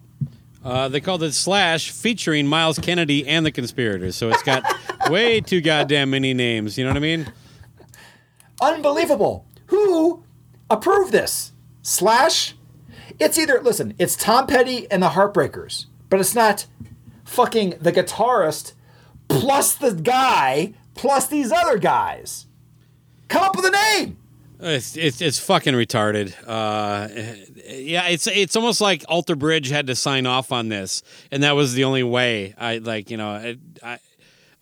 Uh, 0.65 0.89
they 0.89 1.01
called 1.01 1.23
it 1.23 1.33
Slash, 1.33 1.91
featuring 1.91 2.47
Myles 2.47 2.79
Kennedy 2.79 3.27
and 3.27 3.47
the 3.47 3.53
Conspirators. 3.53 4.17
So 4.17 4.29
it's 4.31 4.43
got 4.43 4.65
way 5.11 5.41
too 5.41 5.61
goddamn 5.61 6.11
many 6.11 6.35
names. 6.35 6.77
You 6.77 6.85
know 6.85 6.91
what 6.91 6.97
I 6.97 7.01
mean? 7.01 7.33
Unbelievable. 8.61 9.47
Who 9.67 10.25
approved 10.71 11.13
this? 11.13 11.53
Slash? 11.83 12.55
It's 13.19 13.39
either, 13.39 13.61
listen, 13.61 13.95
it's 13.99 14.17
Tom 14.17 14.47
Petty 14.47 14.91
and 14.91 15.03
the 15.03 15.11
Heartbreakers, 15.11 15.87
but 16.09 16.21
it's 16.21 16.35
not 16.35 16.67
fucking 17.25 17.75
the 17.81 17.93
guitarist 17.93 18.73
plus 19.29 19.75
the 19.75 19.93
guy 19.93 20.75
plus 20.95 21.27
these 21.29 21.53
other 21.53 21.79
guys. 21.79 22.47
Come 23.29 23.43
up 23.43 23.57
with 23.57 23.67
a 23.67 23.71
name. 23.71 24.17
It's, 24.61 24.97
it's 24.97 25.21
it's 25.21 25.39
fucking 25.39 25.75
retarded. 25.75 26.35
Uh, 26.45 27.09
yeah, 27.65 28.09
it's 28.09 28.27
it's 28.27 28.57
almost 28.57 28.81
like 28.81 29.05
Alter 29.09 29.37
Bridge 29.37 29.69
had 29.69 29.87
to 29.87 29.95
sign 29.95 30.27
off 30.27 30.51
on 30.51 30.69
this, 30.69 31.03
and 31.31 31.45
that 31.45 31.55
was 31.55 31.75
the 31.75 31.85
only 31.85 32.03
way. 32.03 32.55
I 32.59 32.79
like 32.79 33.09
you 33.09 33.17
know 33.19 33.29
I 33.29 33.57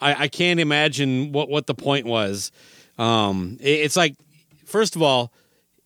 I, 0.00 0.24
I 0.24 0.28
can't 0.28 0.60
imagine 0.60 1.32
what 1.32 1.48
what 1.48 1.66
the 1.66 1.74
point 1.74 2.04
was. 2.04 2.52
Um, 2.98 3.58
it- 3.60 3.80
it's 3.80 3.96
like 3.96 4.14
first 4.64 4.96
of 4.96 5.02
all, 5.02 5.32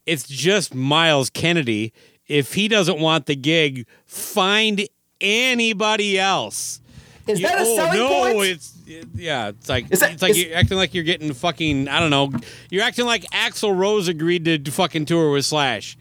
it's 0.07 0.27
just 0.27 0.74
Myles 0.74 1.31
Kennedy. 1.31 1.93
If 2.28 2.55
he 2.55 2.69
doesn't 2.69 3.01
want 3.01 3.27
the 3.27 3.35
gig, 3.37 3.87
find 4.07 4.87
anybody 5.20 6.19
else. 6.19 6.81
Is 7.27 7.41
You- 7.41 7.47
that 7.47 7.59
a 7.59 7.62
oh, 7.65 7.77
selling 7.77 7.99
no, 7.99 8.32
point? 8.35 8.49
it's 8.49 8.73
yeah. 9.15 9.49
It's 9.49 9.69
like 9.69 9.89
that- 9.89 10.12
it's 10.12 10.23
like 10.23 10.31
is- 10.32 10.45
you're 10.45 10.57
acting 10.57 10.77
like 10.78 10.95
you're 10.95 11.05
getting 11.05 11.32
fucking. 11.32 11.89
I 11.89 12.01
don't 12.01 12.11
know. 12.11 12.32
You're 12.70 12.82
acting 12.85 13.07
like 13.07 13.24
Axl 13.31 13.77
Rose 13.77 14.09
agreed 14.09 14.45
to 14.47 14.70
fucking 14.70 15.05
tour 15.07 15.31
with 15.32 15.45
Slash. 15.45 15.97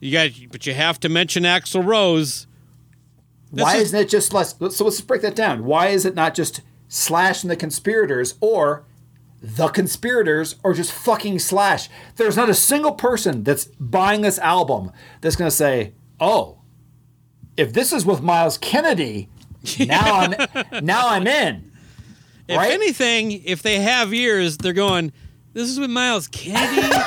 You 0.00 0.12
got, 0.12 0.30
but 0.50 0.66
you 0.66 0.74
have 0.74 0.98
to 1.00 1.08
mention 1.08 1.44
Axl 1.44 1.84
Rose. 1.84 2.46
This 3.52 3.62
Why 3.64 3.76
is- 3.76 3.82
isn't 3.88 4.00
it 4.00 4.08
just 4.08 4.32
less? 4.32 4.54
So 4.70 4.84
let's 4.84 5.00
break 5.00 5.22
that 5.22 5.34
down. 5.36 5.64
Why 5.64 5.88
is 5.88 6.04
it 6.06 6.14
not 6.14 6.34
just 6.34 6.60
Slash 6.88 7.42
and 7.42 7.50
the 7.50 7.56
Conspirators 7.56 8.34
or 8.40 8.84
the 9.42 9.68
Conspirators 9.68 10.54
or 10.62 10.72
just 10.72 10.92
fucking 10.92 11.40
Slash? 11.40 11.88
There's 12.16 12.36
not 12.36 12.48
a 12.48 12.54
single 12.54 12.92
person 12.92 13.42
that's 13.42 13.64
buying 13.80 14.20
this 14.22 14.38
album 14.38 14.92
that's 15.20 15.36
going 15.36 15.50
to 15.50 15.54
say, 15.56 15.92
oh, 16.20 16.60
if 17.56 17.72
this 17.72 17.92
is 17.92 18.06
with 18.06 18.22
Myles 18.22 18.56
Kennedy, 18.56 19.28
now 19.80 20.20
I'm 20.20 20.84
now 20.84 21.08
I'm 21.08 21.26
in. 21.26 21.70
If 22.48 22.56
Right? 22.56 22.72
anything, 22.72 23.32
if 23.44 23.62
they 23.62 23.80
have 23.80 24.12
ears, 24.14 24.56
they're 24.58 24.72
going. 24.72 25.12
This 25.52 25.68
is 25.68 25.78
with 25.78 25.90
Myles 25.90 26.28
Kennedy. 26.28 26.88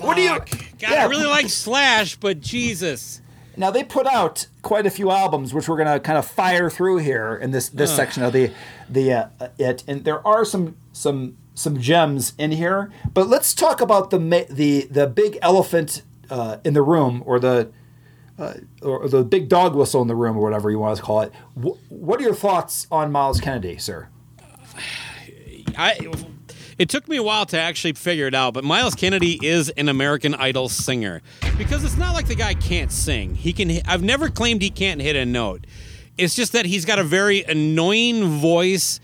What 0.00 0.16
do 0.16 0.22
you? 0.22 0.30
God, 0.30 0.46
Yeah. 0.80 1.04
I 1.04 1.06
really 1.06 1.26
like 1.26 1.48
Slash, 1.48 2.16
but 2.16 2.40
Jesus. 2.40 3.20
Now 3.60 3.70
they 3.70 3.84
put 3.84 4.06
out 4.06 4.46
quite 4.62 4.86
a 4.86 4.90
few 4.90 5.10
albums, 5.10 5.52
which 5.52 5.68
we're 5.68 5.76
going 5.76 5.92
to 5.92 6.00
kind 6.00 6.16
of 6.18 6.26
fire 6.26 6.70
through 6.70 6.98
here 6.98 7.36
in 7.36 7.50
this 7.50 7.68
this 7.68 7.94
section 7.94 8.22
of 8.22 8.32
the 8.32 8.50
the 8.88 9.12
uh, 9.12 9.28
it, 9.58 9.84
and 9.86 10.04
there 10.04 10.26
are 10.26 10.46
some 10.46 10.76
some 10.92 11.36
some 11.54 11.78
gems 11.78 12.32
in 12.38 12.52
here. 12.52 12.90
But 13.12 13.28
let's 13.28 13.54
talk 13.54 13.82
about 13.82 14.08
the 14.10 14.18
the 14.48 14.88
the 14.90 15.06
big 15.06 15.38
elephant 15.42 16.02
uh, 16.30 16.56
in 16.64 16.72
the 16.72 16.80
room, 16.80 17.22
or 17.26 17.38
the 17.38 17.70
uh, 18.38 18.54
or 18.80 19.06
the 19.08 19.22
big 19.22 19.50
dog 19.50 19.74
whistle 19.74 20.00
in 20.00 20.08
the 20.08 20.16
room, 20.16 20.38
or 20.38 20.42
whatever 20.42 20.70
you 20.70 20.78
want 20.78 20.96
to 20.96 21.02
call 21.02 21.20
it. 21.20 21.32
Wh- 21.54 21.76
what 21.92 22.18
are 22.18 22.22
your 22.22 22.34
thoughts 22.34 22.86
on 22.90 23.12
Myles 23.12 23.40
Kennedy, 23.40 23.76
sir? 23.76 24.08
I. 25.76 25.98
It 26.80 26.88
took 26.88 27.06
me 27.08 27.18
a 27.18 27.22
while 27.22 27.44
to 27.44 27.58
actually 27.58 27.92
figure 27.92 28.26
it 28.26 28.34
out, 28.34 28.54
but 28.54 28.64
Myles 28.64 28.94
Kennedy 28.94 29.38
is 29.46 29.68
an 29.68 29.90
American 29.90 30.34
Idol 30.34 30.70
singer 30.70 31.20
because 31.58 31.84
it's 31.84 31.98
not 31.98 32.14
like 32.14 32.26
the 32.26 32.34
guy 32.34 32.54
can't 32.54 32.90
sing. 32.90 33.34
He 33.34 33.52
can. 33.52 33.70
I've 33.86 34.02
never 34.02 34.30
claimed 34.30 34.62
he 34.62 34.70
can't 34.70 34.98
hit 34.98 35.14
a 35.14 35.26
note. 35.26 35.66
It's 36.16 36.34
just 36.34 36.54
that 36.54 36.64
he's 36.64 36.86
got 36.86 36.98
a 36.98 37.04
very 37.04 37.42
annoying 37.42 38.40
voice, 38.40 38.98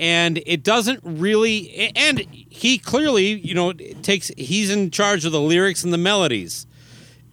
and 0.00 0.42
it 0.46 0.62
doesn't 0.62 1.00
really. 1.04 1.92
And 1.94 2.20
he 2.30 2.78
clearly, 2.78 3.38
you 3.38 3.52
know, 3.52 3.74
takes. 3.74 4.28
He's 4.38 4.70
in 4.70 4.90
charge 4.90 5.26
of 5.26 5.32
the 5.32 5.40
lyrics 5.40 5.84
and 5.84 5.92
the 5.92 5.98
melodies, 5.98 6.66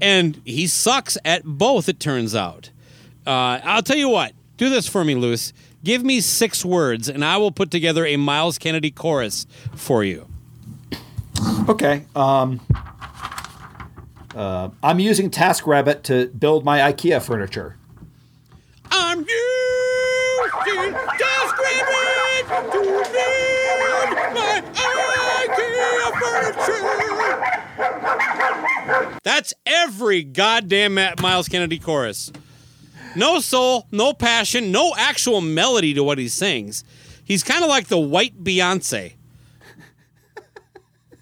and 0.02 0.42
he 0.44 0.68
sucks 0.68 1.18
at 1.24 1.46
both. 1.46 1.88
It 1.88 2.02
turns 2.02 2.36
out. 2.36 2.70
Uh, 3.26 3.62
I'll 3.64 3.82
tell 3.82 3.96
you 3.96 4.10
what. 4.10 4.34
Do 4.58 4.70
this 4.70 4.90
for 4.90 5.06
me, 5.06 5.16
Luce. 5.16 5.54
Give 5.86 6.04
me 6.04 6.20
six 6.20 6.66
words, 6.66 7.08
and 7.08 7.24
I 7.24 7.38
will 7.38 7.52
put 7.52 7.70
together 7.70 8.08
a 8.08 8.18
Myles 8.18 8.58
Kennedy 8.58 8.90
chorus 8.90 9.46
for 9.76 10.04
you. 10.04 10.28
Okay. 11.70 12.06
Um, 12.16 12.60
uh, 14.34 14.70
I'm 14.82 15.00
using 15.00 15.30
TaskRabbit 15.30 16.02
to 16.04 16.26
build 16.30 16.66
my 16.66 16.80
IKEA 16.80 17.22
furniture. 17.22 17.78
I'm 18.90 19.20
using 19.20 20.94
TaskRabbit 20.96 22.72
to 22.72 22.82
build 22.82 23.14
my 24.34 24.64
IKEA 25.46 26.10
furniture. 28.88 29.20
That's 29.22 29.54
every 29.68 30.24
goddamn 30.24 30.96
Myles 31.22 31.48
Kennedy 31.48 31.78
chorus. 31.78 32.32
No 33.16 33.40
soul, 33.40 33.88
no 33.92 34.14
passion, 34.14 34.72
no 34.72 34.94
actual 34.98 35.42
melody 35.42 35.94
to 35.94 36.04
what 36.04 36.18
he 36.18 36.28
sings. 36.28 36.84
He's 37.24 37.44
kind 37.44 37.64
of 37.64 37.70
like 37.70 37.88
the 37.88 37.98
white 37.98 38.44
Beyonce. 38.44 39.14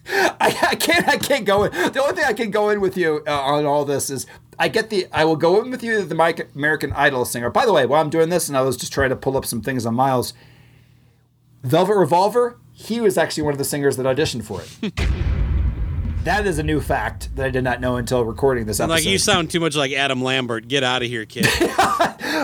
I, 0.05 0.57
I 0.71 0.75
can't. 0.75 1.07
I 1.07 1.17
can't 1.17 1.45
go 1.45 1.63
in. 1.63 1.71
The 1.71 2.01
only 2.01 2.15
thing 2.15 2.25
I 2.25 2.33
can 2.33 2.51
go 2.51 2.69
in 2.69 2.81
with 2.81 2.97
you 2.97 3.23
uh, 3.25 3.39
on 3.39 3.65
all 3.65 3.85
this 3.85 4.09
is 4.09 4.25
I 4.59 4.67
get 4.67 4.89
the. 4.89 5.07
I 5.13 5.23
will 5.23 5.37
go 5.37 5.61
in 5.61 5.71
with 5.71 5.81
you 5.81 6.03
the 6.03 6.15
Mike 6.15 6.49
American 6.55 6.91
Idol 6.93 7.23
singer. 7.23 7.49
By 7.49 7.65
the 7.65 7.73
way, 7.73 7.85
while 7.85 8.01
I'm 8.01 8.09
doing 8.09 8.29
this, 8.29 8.49
and 8.49 8.57
I 8.57 8.61
was 8.61 8.75
just 8.75 8.91
trying 8.91 9.09
to 9.11 9.15
pull 9.15 9.37
up 9.37 9.45
some 9.45 9.61
things 9.61 9.85
on 9.85 9.95
Myles. 9.95 10.33
Velvet 11.63 11.95
Revolver. 11.95 12.59
He 12.73 12.99
was 12.99 13.17
actually 13.17 13.43
one 13.43 13.53
of 13.53 13.59
the 13.59 13.63
singers 13.63 13.97
that 13.97 14.05
auditioned 14.05 14.43
for 14.43 14.61
it. 14.61 15.09
that 16.23 16.47
is 16.47 16.59
a 16.59 16.63
new 16.63 16.79
fact 16.79 17.35
that 17.35 17.45
I 17.45 17.49
did 17.49 17.63
not 17.63 17.81
know 17.81 17.97
until 17.97 18.23
recording 18.23 18.65
this 18.65 18.79
episode. 18.79 18.93
Like 18.93 19.05
you 19.05 19.17
sound 19.17 19.51
too 19.51 19.59
much 19.59 19.75
like 19.75 19.91
Adam 19.91 20.21
Lambert. 20.21 20.67
Get 20.67 20.83
out 20.83 21.01
of 21.01 21.07
here, 21.07 21.25
kid. 21.25 21.47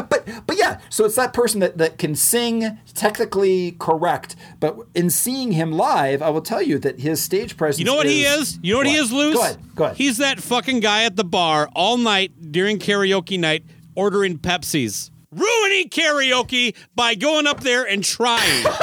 but 0.09 0.27
but 0.45 0.57
yeah, 0.57 0.79
so 0.89 1.05
it's 1.05 1.15
that 1.15 1.33
person 1.33 1.59
that, 1.61 1.77
that 1.77 1.97
can 1.97 2.15
sing 2.15 2.77
technically 2.93 3.75
correct, 3.79 4.35
but 4.59 4.77
in 4.95 5.09
seeing 5.09 5.51
him 5.51 5.71
live, 5.71 6.21
I 6.21 6.29
will 6.29 6.41
tell 6.41 6.61
you 6.61 6.77
that 6.79 6.99
his 6.99 7.21
stage 7.21 7.57
presence. 7.57 7.79
You 7.79 7.85
know 7.85 7.95
what 7.95 8.07
he 8.07 8.23
is? 8.23 8.59
You 8.61 8.73
know 8.73 8.79
what, 8.79 8.87
he 8.87 8.95
is, 8.95 9.11
Luce? 9.11 9.35
Go 9.35 9.41
ahead. 9.41 9.57
Go 9.75 9.83
ahead. 9.85 9.97
He's 9.97 10.17
that 10.17 10.41
fucking 10.41 10.81
guy 10.81 11.05
at 11.05 11.15
the 11.15 11.23
bar 11.23 11.69
all 11.73 11.97
night 11.97 12.51
during 12.51 12.79
karaoke 12.79 13.39
night 13.39 13.63
ordering 13.95 14.37
Pepsis. 14.37 15.11
Ruining 15.31 15.89
karaoke 15.89 16.75
by 16.95 17.15
going 17.15 17.47
up 17.47 17.61
there 17.61 17.87
and 17.87 18.03
trying. 18.03 18.65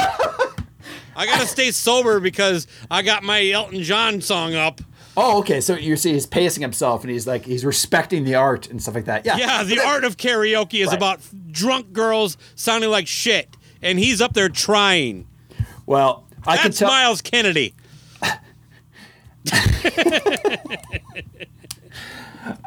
I 1.17 1.25
gotta 1.25 1.47
stay 1.47 1.71
sober 1.71 2.19
because 2.19 2.67
I 2.91 3.01
got 3.01 3.23
my 3.23 3.49
Elton 3.49 3.81
John 3.81 4.21
song 4.21 4.53
up. 4.53 4.81
Oh, 5.19 5.39
okay. 5.39 5.59
So 5.61 5.75
you 5.75 5.97
see, 5.97 6.13
he's 6.13 6.27
pacing 6.27 6.61
himself, 6.61 7.01
and 7.03 7.09
he's 7.11 7.25
like 7.25 7.43
he's 7.43 7.65
respecting 7.65 8.23
the 8.23 8.35
art 8.35 8.69
and 8.69 8.79
stuff 8.81 8.93
like 8.95 9.05
that. 9.05 9.25
Yeah. 9.25 9.37
Yeah, 9.37 9.63
the 9.63 9.77
But 9.77 9.85
art 9.85 10.03
of 10.03 10.15
karaoke 10.17 10.81
is 10.81 10.87
Right. 10.89 10.95
about 10.97 11.19
drunk 11.51 11.91
girls 11.91 12.37
sounding 12.55 12.91
like 12.91 13.07
shit, 13.07 13.57
and 13.81 13.97
he's 13.97 14.21
up 14.21 14.33
there 14.33 14.47
trying. 14.47 15.27
Well, 15.87 16.25
I 16.45 16.57
can 16.57 16.65
That's 16.65 16.79
tell. 16.79 16.89
Myles 16.89 17.21
Kennedy. 17.21 17.73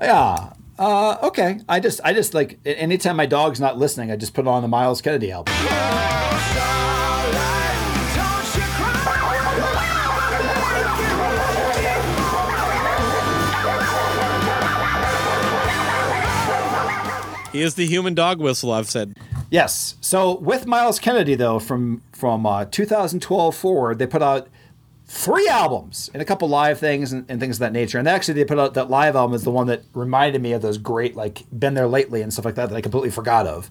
Yeah. 0.02 0.52
Uh, 0.78 1.16
okay. 1.24 1.60
I 1.68 1.81
just, 1.81 2.01
I 2.05 2.12
just 2.12 2.35
like 2.35 2.59
anytime 2.64 3.16
my 3.16 3.27
dog's 3.27 3.60
not 3.60 3.78
listening, 3.78 4.10
I 4.10 4.16
just 4.16 4.35
put 4.35 4.47
on 4.47 4.62
the 4.62 4.68
Myles 4.68 5.01
Kennedy 5.02 5.31
album. 5.31 5.55
He 17.52 17.62
is 17.62 17.74
the 17.74 17.86
human 17.86 18.14
dog 18.14 18.39
whistle. 18.39 18.72
I've 18.72 18.89
said. 18.89 19.16
Yes. 19.51 19.97
So 20.01 20.39
with 20.39 20.66
Myles 20.66 20.98
Kennedy, 20.98 21.35
though, 21.35 21.59
from 21.59 22.02
from 22.12 22.47
uh, 22.47 22.66
2012 22.66 23.55
forward, 23.55 23.98
they 23.98 24.06
put 24.06 24.22
out 24.22 24.48
three 25.06 25.48
albums 25.48 26.09
and 26.14 26.22
a 26.22 26.24
couple 26.24 26.48
live 26.48 26.78
things 26.78 27.12
and, 27.12 27.28
and 27.28 27.40
things 27.40 27.56
of 27.56 27.60
that 27.60 27.72
nature. 27.72 27.98
And 27.98 28.06
actually, 28.06 28.35
they 28.35 28.44
put 28.44 28.60
out 28.60 28.74
that 28.74 28.89
live 28.89 29.16
album 29.16 29.35
is 29.35 29.43
the 29.43 29.51
one 29.51 29.66
that 29.66 29.82
reminded 29.93 30.40
me 30.40 30.52
of 30.52 30.62
those 30.62 30.78
great 30.78 31.16
like 31.16 31.44
"Been 31.56 31.74
There 31.74 31.89
Lately" 31.89 32.22
and 32.22 32.32
stuff 32.32 32.44
like 32.44 32.55
that 32.55 32.68
that 32.68 32.77
I 32.77 32.81
completely 32.81 33.10
forgot 33.10 33.47
of. 33.47 33.70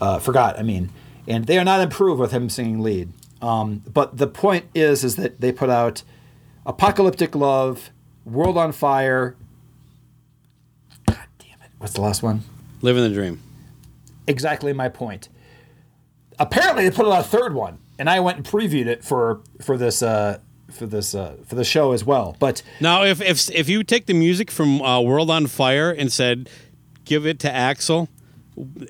Uh, 0.00 0.18
forgot, 0.18 0.58
I 0.58 0.62
mean, 0.62 0.90
and 1.28 1.46
they 1.46 1.58
are 1.58 1.64
not 1.64 1.80
improved 1.80 2.20
with 2.20 2.32
him 2.32 2.48
singing 2.50 2.80
lead. 2.80 3.12
Um, 3.40 3.84
but 3.92 4.16
the 4.18 4.26
point 4.26 4.66
is, 4.74 5.04
is 5.04 5.14
that 5.16 5.40
they 5.40 5.52
put 5.52 5.70
out 5.70 6.02
"Apocalyptic 6.66 7.36
Love," 7.36 7.90
"World 8.24 8.58
on 8.58 8.72
Fire." 8.72 9.36
God 11.06 11.26
damn 11.38 11.62
it! 11.62 11.70
What's 11.78 11.94
the 11.94 12.00
last 12.00 12.24
one? 12.24 12.42
Living 12.82 13.02
the 13.02 13.10
dream. 13.10 13.40
exactly 14.26 14.72
my 14.72 14.88
point. 14.88 15.28
Apparently, 16.38 16.88
they 16.88 16.94
put 16.94 17.06
out 17.06 17.20
a 17.20 17.22
third 17.22 17.54
one, 17.54 17.78
and 17.98 18.08
I 18.10 18.20
went 18.20 18.38
and 18.38 18.46
previewed 18.46 18.86
it 18.86 19.04
for 19.04 19.40
for 19.60 19.76
this 19.78 20.02
uh, 20.02 20.38
for 20.70 20.86
this 20.86 21.14
uh, 21.14 21.36
for 21.46 21.54
the 21.54 21.64
show 21.64 21.92
as 21.92 22.04
well. 22.04 22.36
But 22.38 22.62
Now, 22.80 23.04
if 23.04 23.20
if 23.20 23.50
if 23.50 23.68
you 23.68 23.84
take 23.84 24.06
the 24.06 24.14
music 24.14 24.50
from 24.50 24.82
uh, 24.82 25.00
World 25.00 25.30
on 25.30 25.46
Fire 25.46 25.90
and 25.90 26.12
said, 26.12 26.48
"Give 27.04 27.26
it 27.26 27.38
to 27.40 27.48
Axl," 27.48 28.08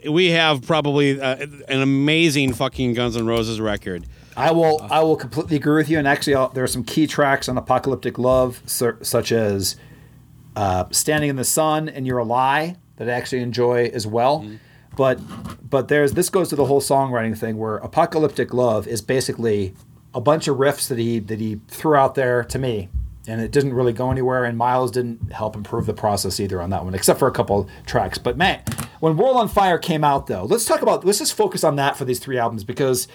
we 0.08 0.30
have 0.30 0.62
probably 0.62 1.20
uh, 1.20 1.46
an 1.68 1.82
amazing 1.82 2.54
fucking 2.54 2.94
Guns 2.94 3.16
N' 3.16 3.26
Roses 3.26 3.60
record. 3.60 4.06
I 4.36 4.52
will 4.52 4.80
I 4.90 5.02
will 5.02 5.16
completely 5.16 5.56
agree 5.56 5.76
with 5.76 5.90
you. 5.90 5.98
And 5.98 6.08
actually, 6.08 6.36
I'll, 6.36 6.48
there 6.48 6.64
are 6.64 6.68
some 6.68 6.84
key 6.84 7.06
tracks 7.06 7.48
on 7.48 7.58
Apocalyptic 7.58 8.18
Love, 8.18 8.62
su- 8.64 8.96
such 9.02 9.32
as 9.32 9.76
uh, 10.56 10.84
"Standing 10.90 11.28
in 11.28 11.36
the 11.36 11.44
Sun" 11.44 11.88
and 11.90 12.06
"You're 12.06 12.18
a 12.18 12.24
Lie" 12.24 12.76
that 13.04 13.12
I 13.12 13.16
actually 13.16 13.42
enjoy 13.42 13.90
as 13.92 14.06
well. 14.06 14.40
Mm-hmm. 14.40 14.56
But 14.96 15.20
but 15.68 15.88
there's 15.88 16.12
this 16.12 16.28
goes 16.28 16.50
to 16.50 16.56
the 16.56 16.66
whole 16.66 16.80
songwriting 16.80 17.36
thing 17.36 17.56
where 17.56 17.76
"Apocalyptic 17.78 18.52
Love" 18.52 18.86
is 18.86 19.00
basically 19.00 19.74
a 20.14 20.20
bunch 20.20 20.48
of 20.48 20.58
riffs 20.58 20.88
that 20.88 20.98
he 20.98 21.18
that 21.18 21.40
he 21.40 21.60
threw 21.68 21.96
out 21.96 22.14
there 22.14 22.44
to 22.44 22.58
me, 22.58 22.90
and 23.26 23.40
it 23.40 23.50
didn't 23.52 23.72
really 23.72 23.94
go 23.94 24.10
anywhere. 24.10 24.44
And 24.44 24.58
Myles 24.58 24.90
didn't 24.90 25.32
help 25.32 25.56
improve 25.56 25.86
the 25.86 25.94
process 25.94 26.38
either 26.40 26.60
on 26.60 26.70
that 26.70 26.84
one, 26.84 26.94
except 26.94 27.18
for 27.18 27.26
a 27.26 27.32
couple 27.32 27.68
tracks. 27.86 28.18
But 28.18 28.36
man, 28.36 28.62
when 29.00 29.16
World 29.16 29.36
on 29.36 29.48
Fire 29.48 29.78
came 29.78 30.04
out, 30.04 30.26
though, 30.26 30.44
let's 30.44 30.66
talk 30.66 30.82
about 30.82 31.04
let's 31.04 31.18
just 31.18 31.34
focus 31.34 31.64
on 31.64 31.76
that 31.76 31.96
for 31.96 32.04
these 32.04 32.18
three 32.18 32.38
albums 32.38 32.62
because 32.62 33.08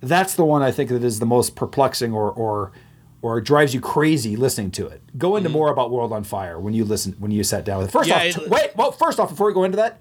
that's 0.00 0.34
the 0.34 0.44
one 0.44 0.62
I 0.62 0.70
think 0.70 0.88
that 0.88 1.04
is 1.04 1.18
the 1.18 1.26
most 1.26 1.54
perplexing 1.54 2.14
or 2.14 2.30
or 2.30 2.72
or 3.22 3.40
drives 3.40 3.74
you 3.74 3.80
crazy 3.80 4.36
listening 4.36 4.70
to 4.72 4.86
it. 4.86 5.02
Go 5.18 5.36
into 5.36 5.48
mm-hmm. 5.48 5.58
more 5.58 5.70
about 5.70 5.90
World 5.90 6.12
on 6.12 6.24
Fire 6.24 6.58
when 6.58 6.74
you 6.74 6.84
listen 6.84 7.12
when 7.18 7.30
you 7.30 7.44
sat 7.44 7.64
down 7.64 7.78
with 7.78 7.88
it. 7.88 7.92
First 7.92 8.08
Yeah, 8.08 8.16
off, 8.16 8.38
it- 8.38 8.48
wait, 8.48 8.70
well, 8.76 8.92
first 8.92 9.20
off, 9.20 9.30
before 9.30 9.46
we 9.46 9.54
go 9.54 9.64
into 9.64 9.76
that, 9.76 10.00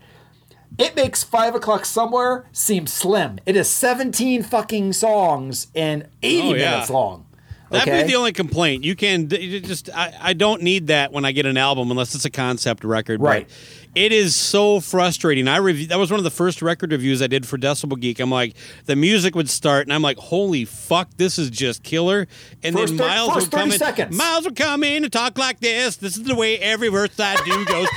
it 0.77 0.95
makes 0.95 1.23
five 1.23 1.55
o'clock 1.55 1.85
somewhere 1.85 2.45
seem 2.51 2.87
slim. 2.87 3.39
It 3.45 3.55
is 3.55 3.69
seventeen 3.69 4.43
fucking 4.43 4.93
songs 4.93 5.67
and 5.75 6.07
eighty 6.23 6.49
Oh, 6.49 6.53
yeah. 6.53 6.71
minutes 6.71 6.89
long. 6.89 7.25
That'd 7.71 8.07
be 8.07 8.11
the 8.11 8.17
only 8.17 8.31
complaint. 8.31 8.83
You 8.83 8.95
can 8.95 9.29
you 9.29 9.59
just 9.59 9.89
I, 9.93 10.13
I 10.19 10.33
don't 10.33 10.63
need 10.63 10.87
that 10.87 11.11
when 11.11 11.23
I 11.23 11.31
get 11.31 11.45
an 11.45 11.57
album 11.57 11.91
unless 11.91 12.15
it's 12.15 12.25
a 12.25 12.29
concept 12.31 12.83
record. 12.83 13.19
but 13.19 13.27
Right. 13.27 13.49
It 13.95 14.11
is 14.11 14.35
so 14.35 14.79
frustrating. 14.79 15.47
I 15.47 15.57
review 15.57 15.87
that 15.87 15.97
was 15.97 16.11
one 16.11 16.19
of 16.19 16.23
the 16.23 16.29
first 16.29 16.61
record 16.61 16.91
reviews 16.91 17.21
I 17.21 17.27
did 17.27 17.45
for 17.47 17.57
Decibel 17.57 17.99
Geek. 17.99 18.19
I'm 18.19 18.29
like, 18.29 18.55
the 18.85 18.95
music 18.95 19.35
would 19.35 19.49
start, 19.49 19.87
and 19.87 19.93
I'm 19.93 20.01
like, 20.03 20.17
holy 20.17 20.63
fuck, 20.65 21.09
this 21.17 21.39
is 21.39 21.49
just 21.49 21.81
killer. 21.83 22.27
And 22.63 22.75
First 22.75 22.97
then 22.97 22.99
thir- 22.99 23.07
Myles 23.07 23.35
would 23.35 23.51
come 23.51 23.71
in. 23.71 23.77
seconds. 23.79 24.15
Myles 24.15 24.45
would 24.45 24.55
come 24.55 24.83
in 24.83 25.03
and 25.03 25.11
talk 25.11 25.37
like 25.37 25.59
this. 25.59 25.97
This 25.97 26.17
is 26.17 26.23
the 26.23 26.35
way 26.35 26.57
every 26.59 26.89
verse 26.89 27.19
I 27.19 27.35
do 27.43 27.65
goes. 27.65 27.87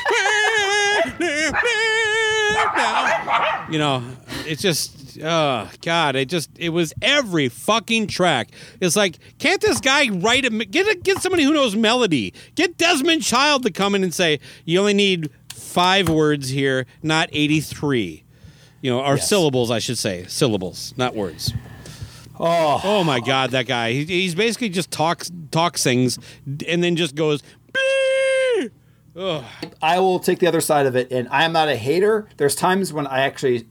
you 3.73 3.79
know, 3.79 4.03
it's 4.47 4.63
just, 4.63 5.19
oh 5.23 5.69
God, 5.83 6.17
it 6.17 6.29
just, 6.29 6.51
it 6.59 6.71
was 6.71 6.93
every 7.03 7.49
fucking 7.49 8.07
track. 8.09 8.49
It's 8.81 8.97
like, 8.97 9.19
can't 9.39 9.61
this 9.61 9.81
guy 9.81 10.09
write 10.09 10.45
a, 10.45 10.51
get 10.51 10.87
a, 10.89 10.95
get 10.99 11.19
somebody 11.19 11.45
who 11.45 11.53
knows 11.53 11.77
melody, 11.77 12.35
get 12.55 12.77
Desmond 12.79 13.23
Child 13.23 13.63
to 13.65 13.71
come 13.71 13.95
in 13.95 14.03
and 14.03 14.13
say, 14.13 14.41
you 14.65 14.79
only 14.81 14.95
need 14.95 15.31
five 15.73 16.09
words 16.09 16.51
here, 16.51 16.87
not 17.03 17.29
eighty 17.33 17.61
three, 17.61 18.25
you 18.81 18.91
know, 18.91 19.01
or 19.01 19.15
Yes. 19.17 19.29
syllables, 19.29 19.71
I 19.71 19.79
should 19.79 19.99
say, 19.99 20.25
syllables, 20.29 20.93
not 20.97 21.15
words. 21.15 21.53
Oh, 22.39 22.81
oh 22.83 23.05
my 23.05 23.21
God, 23.21 23.51
that 23.53 23.67
guy. 23.67 23.93
He, 23.93 24.05
he's 24.05 24.35
basically 24.35 24.69
just 24.69 24.91
talks, 24.91 25.31
talks 25.51 25.83
things, 25.85 26.19
and 26.67 26.83
then 26.83 26.97
just 26.97 27.15
goes. 27.15 27.43
Ugh. 29.15 29.45
I 29.83 29.99
will 29.99 30.19
take 30.19 30.39
the 30.39 30.47
other 30.47 30.61
side 30.63 30.87
of 30.87 30.97
it, 30.97 31.13
and 31.13 31.29
I 31.31 31.45
am 31.45 31.53
not 31.53 31.69
a 31.69 31.77
hater. 31.77 32.29
There's 32.39 32.55
times 32.55 32.93
when 32.93 33.07
I 33.07 33.21
actually, 33.21 33.67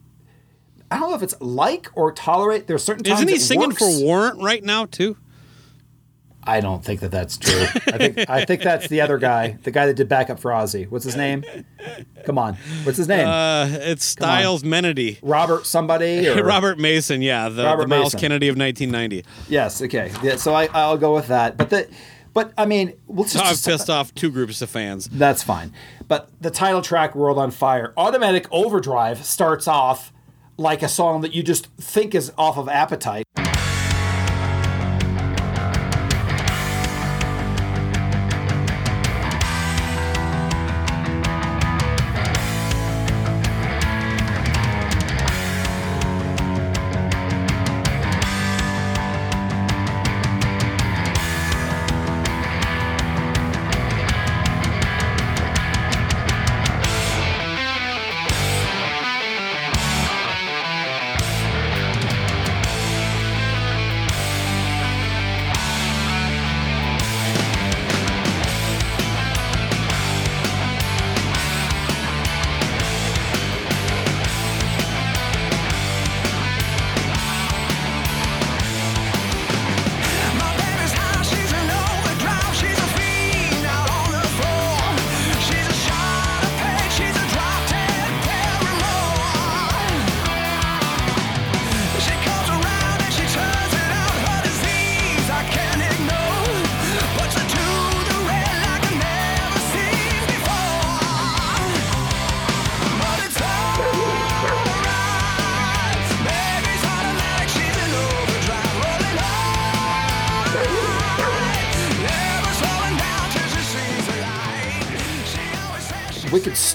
I 0.91 0.99
don't 0.99 1.09
know 1.09 1.15
if 1.15 1.23
it's 1.23 1.33
like 1.41 1.89
or 1.95 2.11
tolerate. 2.11 2.67
There's 2.67 2.83
certain 2.83 3.03
times 3.03 3.21
Isn't 3.21 3.29
he 3.29 3.39
singing 3.39 3.69
works. 3.69 3.79
for 3.79 4.03
Warrant 4.05 4.41
right 4.41 4.63
now 4.63 4.85
too? 4.85 5.17
I 6.43 6.59
don't 6.59 6.84
think 6.84 7.01
that 7.01 7.11
that's 7.11 7.38
true. 7.38 7.65
I 7.88 7.97
think 7.97 8.30
I 8.30 8.45
think 8.45 8.61
that's 8.63 8.88
the 8.88 9.01
other 9.01 9.18
guy, 9.18 9.57
the 9.63 9.72
guy 9.72 9.85
that 9.85 9.95
did 9.95 10.09
backup 10.09 10.39
for 10.39 10.51
Ozzy. 10.51 10.89
What's 10.89 11.05
his 11.05 11.15
name? 11.15 11.43
Come 12.26 12.38
on, 12.38 12.55
what's 12.84 12.97
his 12.97 13.07
name? 13.07 13.27
Uh, 13.27 13.68
it's. 13.69 14.05
Styles 14.05 14.63
Menady. 14.63 15.19
Robert 15.22 15.65
somebody 15.65 16.27
or 16.30 16.43
Robert 16.43 16.80
Mason, 16.80 17.22
yeah, 17.22 17.49
the, 17.49 17.63
Robert 17.63 17.84
the 17.84 17.88
Myles 17.88 18.13
Mason. 18.13 18.19
Kennedy 18.19 18.47
of 18.47 18.57
1990. 18.57 19.26
Yes, 19.49 19.81
okay. 19.81 20.11
Yeah, 20.23 20.35
so 20.35 20.53
I 20.53 20.68
I'll 20.73 20.97
go 20.97 21.13
with 21.13 21.27
that. 21.27 21.57
But 21.57 21.69
the 21.69 21.89
but 22.34 22.53
I 22.57 22.65
mean, 22.65 22.93
So 23.09 23.23
just, 23.23 23.38
I've 23.38 23.72
pissed 23.72 23.89
off 23.89 24.13
two 24.15 24.31
groups 24.31 24.61
of 24.61 24.69
fans. 24.69 25.07
That's 25.11 25.43
fine. 25.43 25.73
But 26.07 26.30
the 26.39 26.51
title 26.51 26.81
track, 26.81 27.15
World 27.15 27.38
on 27.38 27.51
Fire, 27.51 27.93
Automatic 27.97 28.47
Overdrive 28.51 29.26
starts 29.26 29.68
off 29.68 30.13
like 30.57 30.81
a 30.84 30.89
song 30.89 31.22
that 31.22 31.34
you 31.34 31.43
just 31.43 31.68
think 31.77 32.15
is 32.15 32.31
off 32.38 32.57
of 32.57 32.69
Appetite. 32.69 33.26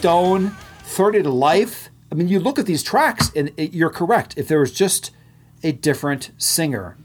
Stone, 0.07 0.51
30 0.85 1.25
to 1.25 1.31
Life. 1.31 1.89
I 2.13 2.15
mean, 2.15 2.29
you 2.29 2.39
look 2.39 2.61
at 2.61 2.67
these 2.67 2.85
tracks 2.85 3.33
and 3.35 3.51
it, 3.57 3.75
you're 3.75 3.91
correct. 3.91 4.35
If 4.39 4.47
there 4.47 4.61
was 4.61 4.71
just 4.71 5.11
a 5.65 5.73
different 5.73 6.31
singer, 6.39 6.97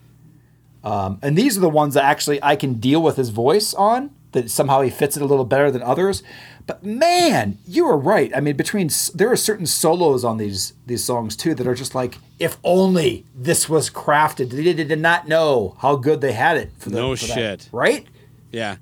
um, 0.83 1.17
and 1.23 1.35
these 1.35 1.57
are 1.57 1.61
the 1.61 1.67
ones 1.67 1.95
that 1.95 2.03
actually 2.03 2.37
I 2.43 2.55
can 2.55 2.75
deal 2.75 3.01
with 3.01 3.17
his 3.17 3.29
voice 3.29 3.73
on, 3.73 4.11
that 4.33 4.51
somehow 4.51 4.81
he 4.81 4.91
fits 4.91 5.17
it 5.17 5.23
a 5.23 5.25
little 5.25 5.45
better 5.45 5.71
than 5.71 5.81
others. 5.81 6.21
But 6.67 6.85
man, 6.85 7.57
you 7.65 7.87
are 7.87 7.97
right. 7.97 8.31
I 8.35 8.39
mean, 8.39 8.55
between 8.55 8.91
there 9.15 9.31
are 9.31 9.35
certain 9.35 9.65
solos 9.65 10.23
on 10.23 10.37
these 10.37 10.73
these 10.85 11.03
songs 11.03 11.35
too 11.35 11.55
that 11.55 11.65
are 11.65 11.73
just 11.73 11.95
like, 11.95 12.19
if 12.37 12.59
only 12.63 13.25
this 13.35 13.67
was 13.67 13.89
crafted. 13.89 14.51
They 14.51 14.73
did 14.73 14.99
not 14.99 15.27
know 15.27 15.75
how 15.79 15.95
good 15.95 16.21
they 16.21 16.33
had 16.33 16.55
it. 16.55 16.69
For 16.77 16.91
the, 16.91 16.97
No 16.97 17.15
for 17.15 17.25
that, 17.25 17.33
shit. 17.33 17.69
right? 17.71 18.05
Yeah. 18.51 18.75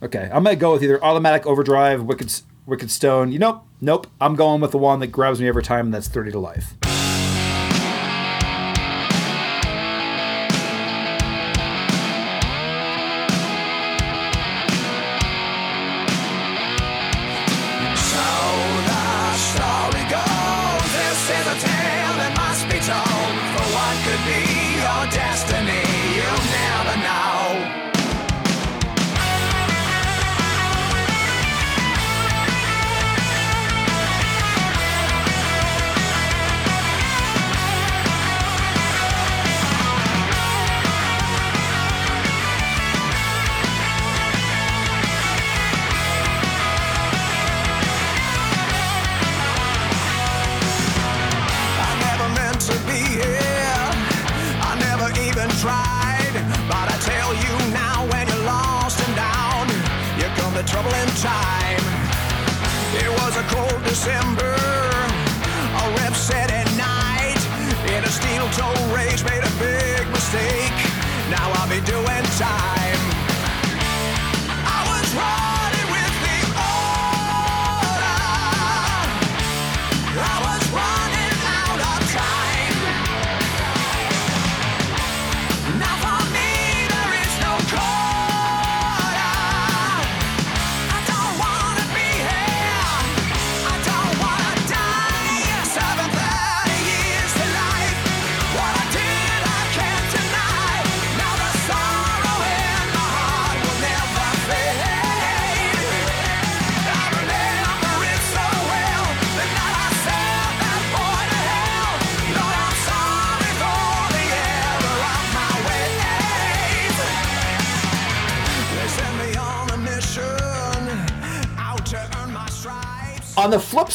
Okay, 0.00 0.30
I'm 0.32 0.44
gonna 0.44 0.54
go 0.54 0.74
with 0.74 0.84
either 0.84 1.02
Automatic 1.02 1.44
Overdrive, 1.44 2.04
Wicked 2.04 2.30
Wicked 2.68 2.90
Stone. 2.90 3.32
You 3.32 3.38
know, 3.38 3.62
nope. 3.80 4.06
I'm 4.20 4.36
going 4.36 4.60
with 4.60 4.70
the 4.70 4.78
one 4.78 5.00
that 5.00 5.08
grabs 5.08 5.40
me 5.40 5.48
every 5.48 5.62
time, 5.62 5.86
and 5.86 5.94
that's 5.94 6.06
30 6.06 6.32
to 6.32 6.38
Life. 6.38 6.74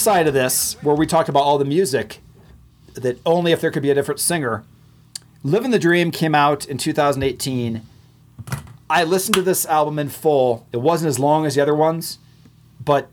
Side 0.03 0.27
of 0.27 0.33
this, 0.33 0.75
where 0.81 0.95
we 0.95 1.07
talked 1.07 1.29
about 1.29 1.43
all 1.43 1.57
the 1.57 1.65
music, 1.65 2.19
that 2.93 3.19
only 3.25 3.51
if 3.51 3.61
there 3.61 3.71
could 3.71 3.83
be 3.83 3.89
a 3.89 3.95
different 3.95 4.19
singer, 4.19 4.63
Living 5.43 5.71
the 5.71 5.79
Dream 5.79 6.11
came 6.11 6.35
out 6.35 6.65
in 6.65 6.77
2018. 6.77 7.81
I 8.89 9.03
listened 9.03 9.35
to 9.35 9.41
this 9.41 9.65
album 9.65 9.99
in 9.99 10.09
full. 10.09 10.65
It 10.71 10.77
wasn't 10.77 11.09
as 11.09 11.19
long 11.19 11.45
as 11.45 11.55
the 11.55 11.61
other 11.61 11.75
ones, 11.75 12.19
but 12.83 13.09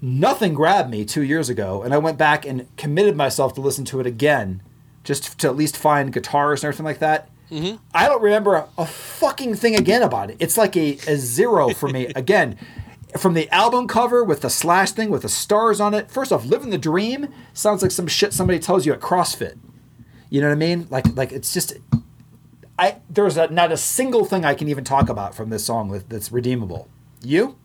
nothing 0.00 0.54
grabbed 0.54 0.90
me 0.90 1.04
two 1.04 1.22
years 1.22 1.48
ago. 1.48 1.82
And 1.82 1.92
I 1.92 1.98
went 1.98 2.18
back 2.18 2.46
and 2.46 2.74
committed 2.76 3.16
myself 3.16 3.54
to 3.54 3.60
listen 3.60 3.84
to 3.86 4.00
it 4.00 4.06
again, 4.06 4.62
just 5.04 5.38
to 5.40 5.48
at 5.48 5.56
least 5.56 5.76
find 5.76 6.12
guitars 6.12 6.62
and 6.64 6.68
everything 6.68 6.86
like 6.86 7.00
that. 7.00 7.28
Mm-hmm. 7.50 7.76
I 7.94 8.08
don't 8.08 8.22
remember 8.22 8.54
a, 8.54 8.68
a 8.78 8.86
fucking 8.86 9.56
thing 9.56 9.76
again 9.76 10.02
about 10.02 10.30
it. 10.30 10.36
It's 10.40 10.56
like 10.56 10.76
a, 10.76 10.94
a 11.06 11.16
zero 11.16 11.68
for 11.68 11.88
me. 11.88 12.06
again, 12.16 12.58
from 13.18 13.34
the 13.34 13.48
album 13.50 13.86
cover 13.86 14.24
with 14.24 14.40
the 14.40 14.50
slash 14.50 14.92
thing 14.92 15.10
with 15.10 15.22
the 15.22 15.28
stars 15.28 15.80
on 15.80 15.94
it. 15.94 16.10
First 16.10 16.32
off, 16.32 16.44
"Living 16.44 16.70
the 16.70 16.78
Dream" 16.78 17.28
sounds 17.52 17.82
like 17.82 17.90
some 17.90 18.06
shit 18.06 18.32
somebody 18.32 18.58
tells 18.58 18.86
you 18.86 18.92
at 18.92 19.00
CrossFit. 19.00 19.58
You 20.30 20.40
know 20.40 20.48
what 20.48 20.54
I 20.54 20.56
mean? 20.56 20.86
Like, 20.90 21.04
like 21.14 21.30
it's 21.32 21.52
just, 21.52 21.74
I 22.78 22.96
there's 23.10 23.36
a, 23.36 23.48
not 23.48 23.70
a 23.70 23.76
single 23.76 24.24
thing 24.24 24.44
I 24.44 24.54
can 24.54 24.68
even 24.68 24.82
talk 24.82 25.08
about 25.08 25.34
from 25.34 25.50
this 25.50 25.64
song 25.64 25.88
with, 25.88 26.08
that's 26.08 26.32
redeemable. 26.32 26.88
You? 27.22 27.56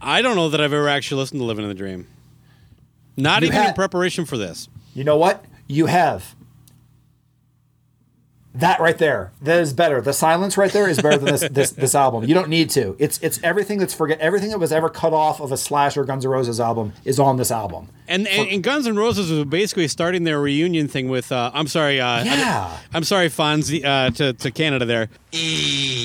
I 0.00 0.22
don't 0.22 0.34
know 0.34 0.48
that 0.48 0.60
I've 0.60 0.72
ever 0.72 0.88
actually 0.88 1.20
listened 1.20 1.40
to 1.40 1.44
"Living 1.44 1.64
in 1.64 1.68
the 1.68 1.74
Dream." 1.74 2.08
Not 3.16 3.42
You 3.42 3.48
even 3.48 3.66
in 3.66 3.74
preparation 3.74 4.24
for 4.24 4.38
this. 4.38 4.68
You 4.94 5.04
know 5.04 5.18
what? 5.18 5.44
You 5.68 5.86
have. 5.86 6.34
That 8.54 8.80
right 8.80 8.98
there, 8.98 9.32
that 9.40 9.60
is 9.60 9.72
better. 9.72 10.02
The 10.02 10.12
silence 10.12 10.58
right 10.58 10.70
there 10.70 10.86
is 10.86 11.00
better 11.00 11.16
than 11.16 11.32
this 11.32 11.48
this 11.50 11.70
this 11.70 11.94
album. 11.94 12.24
You 12.24 12.34
don't 12.34 12.50
need 12.50 12.68
to. 12.70 12.94
It's 12.98 13.18
it's 13.22 13.42
everything 13.42 13.78
that's 13.78 13.94
forget 13.94 14.18
everything 14.20 14.50
that 14.50 14.58
was 14.58 14.72
ever 14.72 14.90
cut 14.90 15.14
off 15.14 15.40
of 15.40 15.52
a 15.52 15.56
Slash 15.56 15.96
or 15.96 16.04
Guns 16.04 16.26
N' 16.26 16.30
Roses 16.30 16.60
album 16.60 16.92
is 17.04 17.18
on 17.18 17.38
this 17.38 17.50
album. 17.50 17.88
And, 18.08 18.28
and, 18.28 18.48
and 18.50 18.62
Guns 18.62 18.86
N' 18.86 18.94
Roses 18.96 19.30
was 19.30 19.44
basically 19.46 19.88
starting 19.88 20.24
their 20.24 20.38
reunion 20.38 20.86
thing 20.86 21.08
with 21.08 21.32
uh, 21.32 21.50
I'm 21.54 21.66
sorry, 21.66 21.98
uh, 21.98 22.24
Yeah. 22.24 22.76
I'm 22.92 23.04
sorry, 23.04 23.28
Fonzie, 23.30 23.82
uh, 23.86 24.10
to 24.10 24.34
to 24.34 24.50
Canada 24.50 24.84
there. 24.84 25.08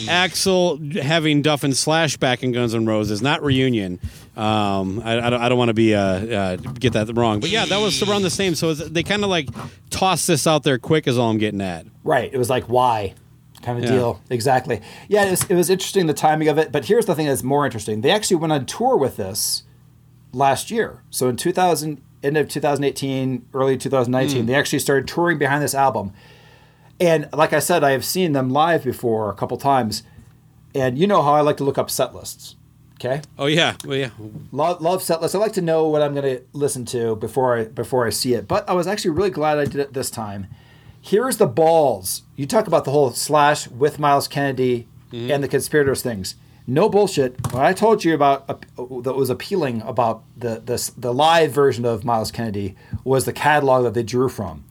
Axl 0.08 1.02
having 1.02 1.42
Duff 1.42 1.64
and 1.64 1.76
Slash 1.76 2.16
back 2.18 2.44
in 2.44 2.54
Guns 2.54 2.74
N' 2.74 2.86
Roses, 2.86 3.22
not 3.22 3.44
reunion. 3.44 4.00
Um, 4.38 5.02
I, 5.04 5.18
I 5.20 5.30
don't, 5.32 5.42
I 5.42 5.50
don't 5.50 5.58
want 5.58 5.70
to 5.70 5.74
be 5.74 5.96
uh, 5.96 6.00
uh, 6.02 6.56
get 6.58 6.94
that 6.94 7.12
wrong, 7.18 7.40
but 7.40 7.50
yeah, 7.50 7.66
that 7.66 7.80
was 7.80 8.02
around 8.04 8.22
the 8.22 8.30
same. 8.30 8.54
So 8.54 8.70
it's, 8.70 8.88
they 8.88 9.02
kind 9.02 9.24
of 9.24 9.30
like 9.32 9.50
tossed 9.90 10.28
this 10.28 10.46
out 10.46 10.62
there 10.64 10.78
quick, 10.78 11.08
is 11.08 11.18
all 11.18 11.32
I'm 11.32 11.40
getting 11.40 11.62
at. 11.62 11.88
Right. 12.04 12.32
It 12.32 12.38
was 12.38 12.50
like 12.50 12.66
why 12.66 13.16
kind 13.64 13.80
of 13.80 13.86
Yeah. 13.86 13.96
deal. 13.98 14.22
Exactly. 14.30 14.82
Yeah, 15.08 15.26
it 15.26 15.32
was, 15.32 15.44
it 15.46 15.56
was 15.56 15.70
interesting 15.72 16.06
the 16.06 16.14
timing 16.14 16.48
of 16.50 16.60
it. 16.60 16.72
But 16.72 16.86
here's 16.86 17.08
the 17.08 17.16
thing 17.16 17.26
that's 17.26 17.42
more 17.42 17.66
interesting. 17.66 18.02
They 18.02 18.12
actually 18.12 18.38
went 18.38 18.54
on 18.54 18.66
tour 18.68 18.96
with 18.96 19.18
this 19.18 19.64
last 20.34 20.70
year. 20.70 21.02
So 21.10 21.28
in 21.30 21.36
2000, 21.36 22.00
end 22.24 22.38
of 22.38 22.48
2018, 22.48 23.48
early 23.56 23.76
2019, 23.78 24.46
they 24.46 24.54
actually 24.54 24.80
started 24.80 25.08
touring 25.08 25.38
behind 25.40 25.64
this 25.64 25.74
album. 25.74 26.14
And 27.00 27.28
like 27.34 27.54
I 27.54 27.60
said, 27.60 27.84
I 27.84 27.92
have 27.92 28.06
seen 28.06 28.34
them 28.34 28.50
live 28.52 28.84
before 28.84 29.32
a 29.32 29.34
couple 29.36 29.58
times. 29.58 30.04
And 30.76 30.98
you 30.98 31.08
know 31.08 31.24
how 31.24 31.34
I 31.34 31.42
like 31.42 31.58
to 31.58 31.64
look 31.64 31.78
up 31.80 31.90
set 31.90 32.14
lists. 32.14 32.56
Okay. 33.00 33.22
Oh 33.38 33.46
yeah, 33.46 33.76
well 33.86 33.96
yeah, 33.98 34.10
Love, 34.52 34.82
love 34.82 35.04
set 35.04 35.22
lists. 35.22 35.36
I 35.36 35.38
like 35.38 35.54
to 35.54 35.62
know 35.62 35.88
what 35.88 36.02
I'm 36.02 36.16
going 36.16 36.38
to 36.38 36.44
listen 36.54 36.84
to 36.86 37.16
before 37.16 37.56
I 37.58 37.66
before 37.66 38.08
I 38.08 38.10
see 38.10 38.34
it. 38.34 38.48
But 38.48 38.68
I 38.68 38.74
was 38.74 38.88
actually 38.88 39.12
really 39.12 39.30
glad 39.30 39.60
I 39.60 39.66
did 39.66 39.76
it 39.76 39.94
this 39.94 40.10
time. 40.10 40.48
Here's 41.00 41.38
the 41.38 41.46
balls. 41.46 42.24
You 42.36 42.48
talk 42.48 42.66
about 42.66 42.86
the 42.86 42.92
whole 42.92 43.12
slash 43.12 43.68
with 43.68 44.00
Myles 44.00 44.28
Kennedy 44.28 44.88
and 45.14 45.44
the 45.44 45.48
conspirators 45.48 46.02
things. 46.02 46.36
No 46.66 46.90
bullshit. 46.90 47.40
What 47.54 47.64
I 47.64 47.72
told 47.72 48.04
you 48.04 48.14
about 48.16 48.44
uh, 48.50 48.56
that 49.04 49.14
was 49.16 49.30
appealing 49.30 49.82
about 49.84 50.24
the, 50.36 50.60
the 50.60 50.92
the 50.98 51.14
live 51.14 51.52
version 51.52 51.86
of 51.86 52.04
Myles 52.04 52.32
Kennedy 52.32 52.76
was 53.04 53.26
the 53.26 53.32
catalog 53.32 53.84
that 53.84 53.94
they 53.94 54.04
drew 54.04 54.28
from. 54.28 54.66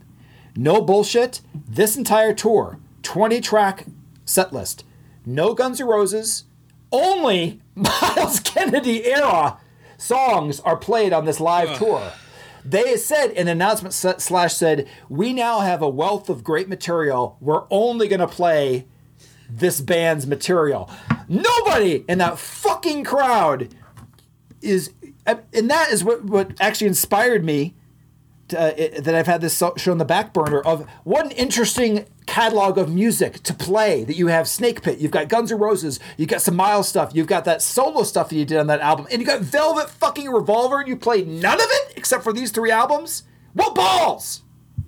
No 0.56 0.82
bullshit. 0.82 1.40
This 1.54 1.96
entire 1.96 2.34
tour, 2.34 2.78
20 3.02 3.40
track 3.40 3.86
set 4.24 4.52
list. 4.52 4.84
No 5.24 5.54
Guns 5.54 5.80
N' 5.80 5.86
Roses. 5.86 6.44
Only 6.92 7.60
Myles 8.14 8.40
Kennedy 8.40 9.04
era 9.06 9.58
songs 9.98 10.60
are 10.60 10.76
played 10.76 11.12
on 11.12 11.26
this 11.26 11.40
live 11.40 11.76
tour. 11.78 12.10
They 12.64 12.96
said 12.96 13.30
in 13.32 13.46
the 13.46 13.52
announcement 13.52 13.92
slash 13.94 14.54
said, 14.54 14.88
"We 15.10 15.32
now 15.34 15.60
have 15.60 15.82
a 15.82 15.88
wealth 15.88 16.30
of 16.30 16.42
great 16.42 16.68
material. 16.68 17.36
We're 17.40 17.64
only 17.70 18.08
going 18.08 18.20
to 18.20 18.26
play 18.26 18.86
this 19.48 19.80
band's 19.80 20.26
material." 20.26 20.90
Nobody 21.28 22.04
in 22.08 22.18
that 22.18 22.38
fucking 22.38 23.04
crowd 23.04 23.74
is, 24.62 24.92
and 25.26 25.70
that 25.70 25.90
is 25.90 26.02
what 26.02 26.24
what 26.24 26.52
actually 26.58 26.88
inspired 26.88 27.44
me 27.44 27.74
uh, 28.54 28.72
it, 28.76 29.04
that 29.04 29.14
I've 29.14 29.26
had 29.26 29.40
this 29.40 29.62
show 29.76 29.92
on 29.92 29.98
the 29.98 30.04
back 30.04 30.32
burner 30.32 30.60
of 30.60 30.88
what 31.04 31.24
an 31.24 31.32
interesting 31.32 32.06
catalog 32.26 32.78
of 32.78 32.92
music 32.92 33.42
to 33.44 33.54
play 33.54 34.04
that 34.04 34.16
you 34.16 34.26
have 34.26 34.46
Snakepit, 34.46 35.00
you've 35.00 35.10
got 35.10 35.28
Guns 35.28 35.52
N' 35.52 35.58
Roses, 35.58 36.00
you've 36.16 36.28
got 36.28 36.42
some 36.42 36.56
Myles 36.56 36.88
stuff, 36.88 37.12
you've 37.14 37.26
got 37.26 37.44
that 37.44 37.62
solo 37.62 38.02
stuff 38.02 38.28
that 38.28 38.36
you 38.36 38.44
did 38.44 38.58
on 38.58 38.66
that 38.66 38.80
album, 38.80 39.06
and 39.10 39.20
you 39.20 39.26
got 39.26 39.40
Velvet 39.40 39.88
fucking 39.90 40.28
Revolver, 40.28 40.80
and 40.80 40.88
you 40.88 40.96
played 40.96 41.26
none 41.28 41.60
of 41.60 41.66
it 41.68 41.94
except 41.96 42.22
for 42.24 42.32
these 42.32 42.50
three 42.50 42.70
albums. 42.70 43.22
What 43.54 43.74
balls? 43.74 44.42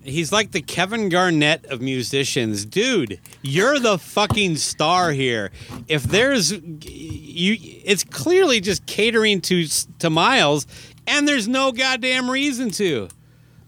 he's 0.08 0.32
like 0.32 0.50
the 0.52 0.62
Kevin 0.62 1.08
Garnett 1.08 1.66
of 1.66 1.80
musicians, 1.80 2.64
dude. 2.64 3.20
You're 3.42 3.78
the 3.78 3.98
fucking 3.98 4.56
star 4.56 5.12
here. 5.12 5.50
If 5.86 6.04
there's 6.04 6.52
you, 6.52 7.56
it's 7.84 8.04
clearly 8.04 8.60
just 8.60 8.86
catering 8.86 9.40
to 9.42 9.66
to 9.98 10.10
Myles, 10.10 10.66
and 11.06 11.26
there's 11.28 11.48
no 11.48 11.72
goddamn 11.72 12.30
reason 12.30 12.70
to. 12.72 13.08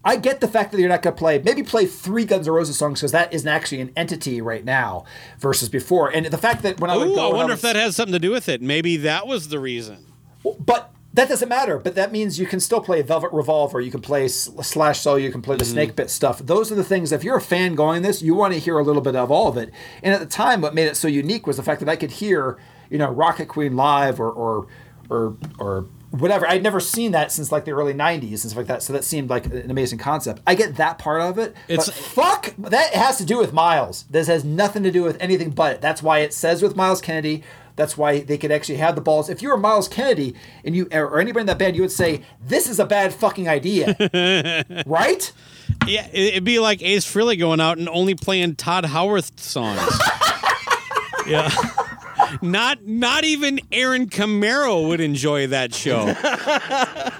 I 0.05 0.17
get 0.17 0.41
the 0.41 0.49
fact 0.49 0.73
that 0.73 0.81
you're 0.81 0.89
not 0.89 1.03
going 1.03 1.15
to 1.15 1.19
play, 1.19 1.39
maybe 1.41 1.63
play 1.63 1.85
three 1.85 2.25
Guns 2.25 2.49
N' 2.49 2.55
Roses 2.55 2.79
songs 2.79 3.01
because 3.01 3.13
that 3.13 3.33
isn't 3.35 3.49
actually 3.49 3.81
an 3.83 3.93
entity 3.97 4.41
right 4.41 4.65
now 4.65 5.05
versus 5.39 5.69
before. 5.69 6.09
And 6.09 6.27
the 6.27 6.39
fact 6.39 6.63
that 6.63 6.81
when 6.81 6.91
I 6.91 6.97
would 6.97 7.09
Ooh, 7.09 7.15
go, 7.15 7.31
I 7.31 7.35
wonder 7.35 7.53
would 7.53 7.55
if 7.55 7.61
that 7.63 7.77
has 7.77 7.97
something 7.97 8.15
to 8.15 8.19
do 8.19 8.31
with 8.31 8.49
it. 8.49 8.63
Maybe 8.63 8.97
that 8.99 9.27
was 9.27 9.49
the 9.49 9.59
reason. 9.61 10.07
But 10.59 10.95
that 11.13 11.29
doesn't 11.29 11.49
matter. 11.49 11.79
But 11.79 11.97
that 11.97 12.13
means 12.13 12.39
you 12.39 12.47
can 12.47 12.61
still 12.61 12.81
play 12.81 13.03
Velvet 13.03 13.33
Revolver. 13.33 13.81
You 13.81 13.91
can 13.91 14.01
play 14.01 14.29
Slash 14.29 15.01
Soul. 15.01 15.19
You 15.19 15.31
can 15.31 15.43
play 15.43 15.57
the 15.57 15.65
Mm-hmm. 15.65 15.93
Snakepit 15.93 16.09
stuff. 16.09 16.39
Those 16.39 16.73
are 16.73 16.77
the 16.77 16.85
things. 16.85 17.13
If 17.13 17.23
you're 17.23 17.37
a 17.37 17.41
fan 17.43 17.75
going 17.75 18.01
this, 18.03 18.23
you 18.23 18.35
want 18.35 18.55
to 18.55 18.61
hear 18.61 18.79
a 18.79 18.83
little 18.83 19.03
bit 19.03 19.17
of 19.17 19.31
all 19.31 19.49
of 19.49 19.57
it. 19.59 19.71
And 20.03 20.15
at 20.15 20.21
the 20.21 20.27
time, 20.27 20.63
what 20.63 20.75
made 20.75 20.87
it 20.87 20.97
so 20.97 21.09
unique 21.09 21.47
was 21.47 21.59
the 21.59 21.63
fact 21.63 21.81
that 21.81 21.89
I 21.89 21.97
could 21.97 22.13
hear, 22.13 22.59
you 22.89 22.97
know, 22.97 23.11
Rocket 23.11 23.47
Queen 23.49 23.77
live 23.77 24.19
or 24.19 24.31
or 24.31 24.67
or 25.11 25.37
or 25.59 25.87
whatever. 26.11 26.47
I'd 26.49 26.63
never 26.63 26.81
seen 26.81 27.13
that 27.13 27.33
since 27.33 27.51
like 27.53 27.65
the 27.65 27.73
early 27.73 27.95
'90s 27.95 28.23
and 28.31 28.39
stuff 28.41 28.57
like 28.57 28.67
that. 28.67 28.83
So 28.83 28.93
that 28.93 29.05
seemed 29.05 29.31
like 29.31 29.47
an 29.47 29.71
amazing 29.71 29.99
concept. 29.99 30.43
I 30.47 30.55
get 30.55 30.77
that 30.77 30.99
part 30.99 31.21
of 31.23 31.39
it. 31.39 31.55
It's- 31.69 31.87
but 31.87 31.95
fuck 31.95 32.55
that 32.59 32.93
has 32.95 33.19
to 33.19 33.25
do 33.25 33.39
with 33.39 33.53
Myles. 33.53 34.05
This 34.11 34.27
has 34.29 34.45
nothing 34.45 34.83
to 34.83 34.91
do 34.91 35.03
with 35.03 35.17
anything 35.21 35.51
but 35.51 35.75
it. 35.75 35.81
That's 35.81 36.03
why 36.03 36.19
it 36.21 36.33
says 36.35 36.63
with 36.63 36.77
Myles 36.77 37.01
Kennedy. 37.01 37.43
That's 37.77 37.97
why 37.97 38.21
they 38.21 38.37
could 38.37 38.53
actually 38.53 38.77
have 38.79 38.95
the 38.95 39.01
balls. 39.01 39.31
If 39.31 39.41
you 39.41 39.49
were 39.49 39.57
Myles 39.57 39.89
Kennedy 39.89 40.35
and 40.65 40.77
you 40.77 40.87
or 40.93 41.19
anybody 41.19 41.43
in 41.43 41.47
that 41.47 41.59
band, 41.59 41.77
you 41.77 41.83
would 41.83 41.93
say 41.93 42.23
this 42.45 42.69
is 42.69 42.79
a 42.79 42.85
bad 42.85 43.15
fucking 43.15 43.49
idea, 43.49 43.95
right? 44.87 45.33
Yeah, 45.87 46.07
it- 46.13 46.21
it'd 46.35 46.45
be 46.45 46.59
like 46.59 46.83
Ace 46.83 47.07
Frehley 47.07 47.39
going 47.39 47.61
out 47.61 47.79
and 47.79 47.89
only 47.89 48.15
playing 48.15 48.57
Todd 48.57 48.85
Howarth 48.85 49.39
songs. 49.41 49.81
yeah. 51.27 51.49
not 52.43 52.85
not 52.87 53.25
even 53.25 53.61
Aaron 53.73 54.09
Camaro 54.09 54.89
would 54.89 55.01
enjoy 55.01 55.47
that 55.49 55.75
show. 55.75 56.09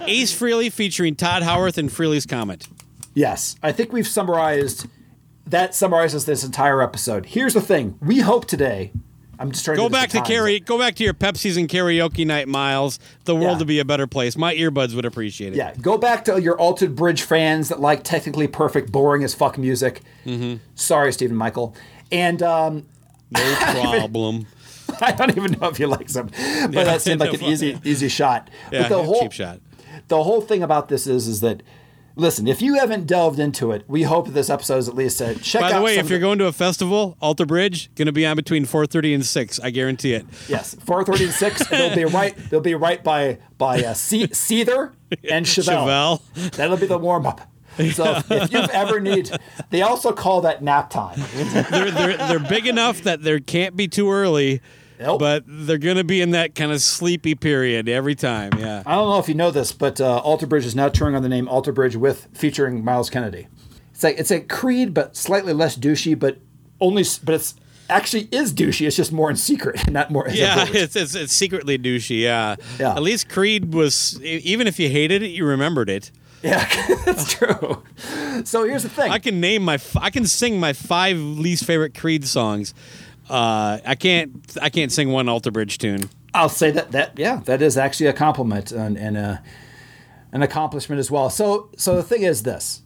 Ace 0.07 0.37
Frehley 0.37 0.71
featuring 0.71 1.15
Todd 1.15 1.43
Howarth 1.43 1.77
and 1.77 1.89
Frehley's 1.89 2.25
Comet. 2.25 2.67
Yes, 3.13 3.55
I 3.61 3.71
think 3.71 3.91
we've 3.93 4.07
summarized. 4.07 4.87
That 5.47 5.75
summarizes 5.75 6.25
this 6.25 6.43
entire 6.43 6.81
episode. 6.81 7.25
Here's 7.25 7.53
the 7.53 7.61
thing: 7.61 7.97
we 8.01 8.19
hope 8.19 8.45
today. 8.45 8.91
I'm 9.39 9.51
just 9.51 9.65
trying 9.65 9.77
Go 9.77 9.87
to 9.87 9.91
back 9.91 10.09
to 10.11 10.21
carry. 10.21 10.59
Go 10.59 10.77
back 10.77 10.93
to 10.97 11.03
your 11.03 11.15
Pepsi's 11.15 11.57
and 11.57 11.67
karaoke 11.67 12.27
night, 12.27 12.47
Myles. 12.47 12.99
The 13.25 13.33
world 13.35 13.53
Yeah. 13.53 13.57
would 13.57 13.67
be 13.67 13.79
a 13.79 13.85
better 13.85 14.05
place. 14.05 14.37
My 14.37 14.53
earbuds 14.55 14.93
would 14.93 15.03
appreciate 15.03 15.53
it. 15.53 15.55
Yeah, 15.57 15.73
go 15.81 15.97
back 15.97 16.25
to 16.25 16.39
your 16.39 16.55
Alter 16.59 16.87
Bridge 16.87 17.23
fans 17.23 17.69
that 17.69 17.79
like 17.81 18.03
technically 18.03 18.47
perfect, 18.47 18.91
boring 18.91 19.23
as 19.23 19.33
fuck 19.33 19.57
music. 19.57 20.01
Mm-hmm. 20.27 20.57
Sorry, 20.75 21.11
Stephen 21.11 21.35
Michael. 21.35 21.75
And 22.11 22.43
um, 22.43 22.85
No 23.31 23.55
problem. 23.59 24.45
I 25.07 25.11
don't 25.11 25.35
even 25.37 25.53
know 25.59 25.67
if 25.69 25.77
he 25.77 25.85
likes 25.85 26.13
them, 26.13 26.27
but 26.27 26.73
Yeah, 26.73 26.83
that 26.83 27.01
seemed 27.01 27.19
like 27.19 27.33
an 27.33 27.43
easy, 27.43 27.79
easy 27.83 28.07
shot. 28.09 28.49
Yeah, 28.71 28.83
but 28.83 28.89
the 28.89 29.03
whole 29.03 29.21
cheap 29.21 29.31
shot. 29.31 29.59
the 30.07 30.23
whole 30.23 30.41
thing 30.41 30.63
about 30.63 30.87
this 30.89 31.07
is, 31.07 31.27
is 31.27 31.39
that 31.41 31.63
listen, 32.15 32.45
if 32.47 32.61
you 32.61 32.75
haven't 32.75 33.07
delved 33.07 33.39
into 33.39 33.71
it, 33.71 33.83
we 33.87 34.03
hope 34.03 34.27
this 34.29 34.49
episode 34.49 34.77
is 34.77 34.87
at 34.89 34.95
least 34.95 35.21
a 35.21 35.33
check 35.35 35.61
By 35.61 35.73
the 35.73 35.81
way, 35.81 35.97
if 35.97 36.09
you're 36.09 36.19
going 36.19 36.37
to 36.39 36.45
a 36.47 36.51
festival, 36.51 37.17
Alter 37.21 37.45
Bridge 37.45 37.93
going 37.95 38.05
to 38.05 38.11
be 38.11 38.25
on 38.25 38.35
between 38.35 38.65
4:30 38.65 39.15
and 39.15 39.25
6. 39.25 39.59
I 39.59 39.69
guarantee 39.71 40.13
it. 40.13 40.25
Yes, 40.47 40.75
four 40.85 41.03
thirty 41.03 41.23
and 41.25 41.33
six. 41.33 41.65
they'll 41.67 41.95
be 41.95 42.05
right. 42.19 42.35
They'll 42.49 42.59
be 42.61 42.75
right 42.75 43.03
by 43.03 43.39
by 43.57 43.83
uh, 43.83 43.93
Se- 43.93 44.27
Seether 44.27 44.93
and 45.29 45.45
Chevelle. 45.47 46.19
Chevelle. 46.35 46.51
That'll 46.51 46.77
be 46.77 46.85
the 46.87 46.97
warm 46.97 47.25
up. 47.25 47.41
So 47.93 48.21
if 48.29 48.51
you've 48.51 48.69
ever 48.71 48.99
need, 48.99 49.31
they 49.69 49.81
also 49.81 50.11
call 50.11 50.41
that 50.41 50.61
nap 50.61 50.89
time. 50.89 51.17
they're, 51.71 51.89
they're, 51.89 52.17
they're 52.17 52.39
big 52.39 52.67
enough 52.67 53.01
that 53.03 53.23
there 53.23 53.39
can't 53.39 53.77
be 53.77 53.87
too 53.87 54.11
early, 54.11 54.61
Nope. 55.01 55.19
but 55.19 55.43
they're 55.47 55.77
going 55.77 55.97
to 55.97 56.03
be 56.03 56.21
in 56.21 56.31
that 56.31 56.53
kind 56.55 56.71
of 56.71 56.81
sleepy 56.81 57.33
period 57.35 57.89
every 57.89 58.15
time. 58.15 58.51
Yeah. 58.57 58.83
I 58.85 58.95
don't 58.95 59.09
know 59.09 59.19
if 59.19 59.27
you 59.27 59.33
know 59.35 59.49
this, 59.51 59.71
but 59.71 59.99
uh, 59.99 60.19
Alter 60.19 60.45
Bridge 60.45 60.65
is 60.65 60.75
now 60.75 60.89
touring 60.89 61.15
on 61.15 61.23
the 61.23 61.29
name 61.29 61.47
Alter 61.47 61.71
Bridge 61.71 61.95
with 61.95 62.27
featuring 62.33 62.83
Myles 62.83 63.09
Kennedy. 63.09 63.47
It's 63.93 64.03
like 64.03 64.17
it's 64.17 64.31
like 64.31 64.47
Creed, 64.47 64.93
but 64.93 65.15
slightly 65.15 65.53
less 65.53 65.77
douchey, 65.77 66.17
but 66.17 66.37
only 66.79 67.03
but 67.23 67.35
it's 67.35 67.55
actually 67.89 68.27
is 68.31 68.53
douchey. 68.53 68.87
It's 68.87 68.95
just 68.95 69.11
more 69.11 69.29
in 69.29 69.35
secret, 69.35 69.87
not 69.91 70.11
more. 70.11 70.27
Yeah, 70.29 70.65
it's, 70.69 70.95
it's 70.95 71.15
it's 71.15 71.33
secretly 71.33 71.77
douchey. 71.77 72.21
Yeah. 72.21 72.55
Yeah. 72.79 72.95
At 72.95 73.01
least 73.03 73.29
Creed 73.29 73.73
was, 73.73 74.21
even 74.21 74.67
if 74.67 74.79
you 74.79 74.89
hated 74.89 75.23
it, 75.23 75.27
you 75.29 75.45
remembered 75.45 75.89
it. 75.89 76.11
yeah, 76.41 76.67
that's 77.05 77.33
true. 77.33 77.83
So 78.45 78.63
here's 78.63 78.81
the 78.83 78.89
thing. 78.89 79.11
I 79.11 79.19
can 79.19 79.39
name 79.39 79.61
my, 79.63 79.77
I 79.99 80.09
can 80.09 80.25
sing 80.25 80.59
my 80.59 80.73
five 80.73 81.17
least 81.17 81.65
favorite 81.65 81.93
Creed 81.93 82.25
songs. 82.25 82.73
Uh, 83.31 83.79
I 83.85 83.95
can't, 83.95 84.57
I 84.61 84.69
can't 84.69 84.91
sing 84.91 85.09
one 85.09 85.29
Alter 85.29 85.51
Bridge 85.51 85.77
tune. 85.77 86.09
I'll 86.33 86.49
say 86.49 86.69
that 86.71 86.91
that 86.91 87.17
yeah, 87.17 87.37
that 87.45 87.61
is 87.61 87.77
actually 87.77 88.07
a 88.07 88.13
compliment 88.13 88.73
and, 88.73 88.97
and 88.97 89.15
a, 89.15 89.41
an 90.33 90.41
accomplishment 90.43 90.99
as 90.99 91.09
well. 91.09 91.29
So 91.29 91.69
so 91.77 91.95
the 91.95 92.03
thing 92.03 92.23
is 92.23 92.43
this, 92.43 92.81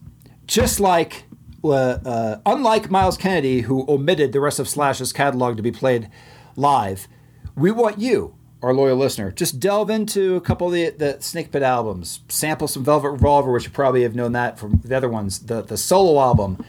just 0.46 0.78
like 0.78 1.24
uh, 1.64 1.98
uh, 2.04 2.40
unlike 2.46 2.90
Myles 2.90 3.16
Kennedy, 3.16 3.62
who 3.62 3.84
omitted 3.88 4.32
the 4.32 4.40
rest 4.40 4.60
of 4.60 4.68
Slash's 4.68 5.12
catalog 5.12 5.56
to 5.56 5.62
be 5.62 5.72
played 5.72 6.08
live, 6.54 7.08
we 7.56 7.72
want 7.72 7.98
you, 7.98 8.36
our 8.62 8.72
loyal 8.72 8.96
listener, 8.96 9.32
just 9.32 9.58
delve 9.58 9.90
into 9.90 10.36
a 10.36 10.40
couple 10.40 10.68
of 10.68 10.72
the, 10.72 10.90
the 10.90 11.14
Snakepit 11.18 11.62
albums, 11.62 12.20
sample 12.28 12.68
some 12.68 12.84
Velvet 12.84 13.10
Revolver, 13.10 13.50
which 13.50 13.64
you 13.64 13.70
probably 13.70 14.02
have 14.02 14.14
known 14.14 14.30
that 14.32 14.60
from 14.60 14.80
the 14.84 14.96
other 14.96 15.08
ones, 15.08 15.40
the 15.40 15.62
the 15.62 15.76
solo 15.76 16.20
album. 16.20 16.64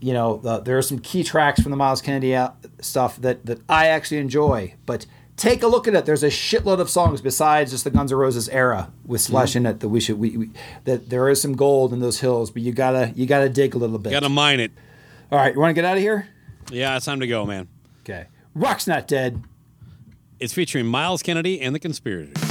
You 0.00 0.12
know, 0.14 0.38
the, 0.38 0.60
there 0.60 0.78
are 0.78 0.82
some 0.82 0.98
key 0.98 1.22
tracks 1.22 1.60
from 1.60 1.70
the 1.70 1.76
Myles 1.76 2.00
Kennedy 2.00 2.34
uh, 2.34 2.50
stuff 2.80 3.16
that 3.18 3.44
that 3.46 3.60
I 3.68 3.88
actually 3.88 4.18
enjoy, 4.18 4.74
but. 4.86 5.06
Take 5.36 5.62
a 5.62 5.66
look 5.66 5.88
at 5.88 5.94
it. 5.94 6.04
There's 6.04 6.22
a 6.22 6.28
shitload 6.28 6.80
of 6.80 6.90
songs 6.90 7.22
besides 7.22 7.70
just 7.70 7.84
the 7.84 7.90
Guns 7.90 8.12
N' 8.12 8.18
Roses 8.18 8.46
era 8.50 8.92
with 9.06 9.22
mm-hmm. 9.22 9.30
Slash 9.32 9.56
in 9.56 9.64
it 9.64 9.80
that 9.80 9.88
we 9.88 9.98
should 9.98 10.18
we, 10.18 10.36
we 10.36 10.50
that 10.84 11.08
there 11.08 11.30
is 11.30 11.40
some 11.40 11.54
gold 11.54 11.94
in 11.94 12.00
those 12.00 12.20
hills, 12.20 12.50
but 12.50 12.60
you 12.60 12.72
gotta 12.72 13.10
you 13.16 13.24
gotta 13.24 13.48
dig 13.48 13.74
a 13.74 13.78
little 13.78 13.98
bit. 13.98 14.10
You 14.10 14.16
Gotta 14.16 14.28
mine 14.28 14.60
it. 14.60 14.70
All 15.32 15.38
right, 15.38 15.54
you 15.54 15.58
want 15.58 15.70
to 15.70 15.74
get 15.74 15.86
out 15.86 15.96
of 15.96 16.02
here? 16.02 16.28
Yeah, 16.70 16.94
it's 16.94 17.06
time 17.06 17.20
to 17.20 17.26
go, 17.26 17.46
man. 17.46 17.68
Okay. 18.02 18.26
Rock's 18.54 18.86
not 18.86 19.08
dead. 19.08 19.42
It's 20.40 20.52
featuring 20.52 20.86
Myles 20.86 21.22
Kennedy 21.22 21.60
and 21.60 21.74
the 21.74 21.78
Conspirators. 21.78 22.49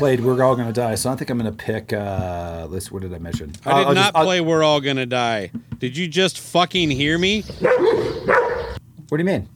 Played 0.00 0.20
"We're 0.20 0.42
All 0.42 0.56
Gonna 0.56 0.72
Die," 0.72 0.94
so 0.96 1.10
I 1.10 1.14
think 1.16 1.30
I'm 1.30 1.36
gonna 1.38 1.52
pick. 1.52 1.92
Uh, 1.92 2.66
let's. 2.68 2.90
What 2.90 3.02
did 3.02 3.14
I 3.14 3.18
mention? 3.18 3.50
I 3.50 3.52
did 3.52 3.66
I'll- 3.66 3.76
I'll 3.88 3.94
not 3.94 4.02
just- 4.06 4.16
I'll- 4.16 4.24
play 4.24 4.40
We're 4.40 4.62
All 4.64 4.80
Gonna 4.80 5.06
Die. 5.06 5.50
Did 5.78 5.96
you 5.96 6.08
just 6.08 6.38
fucking 6.40 6.90
hear 6.90 7.16
me? 7.18 7.42
What 7.42 9.10
do 9.10 9.18
you 9.18 9.24
mean? 9.24 9.48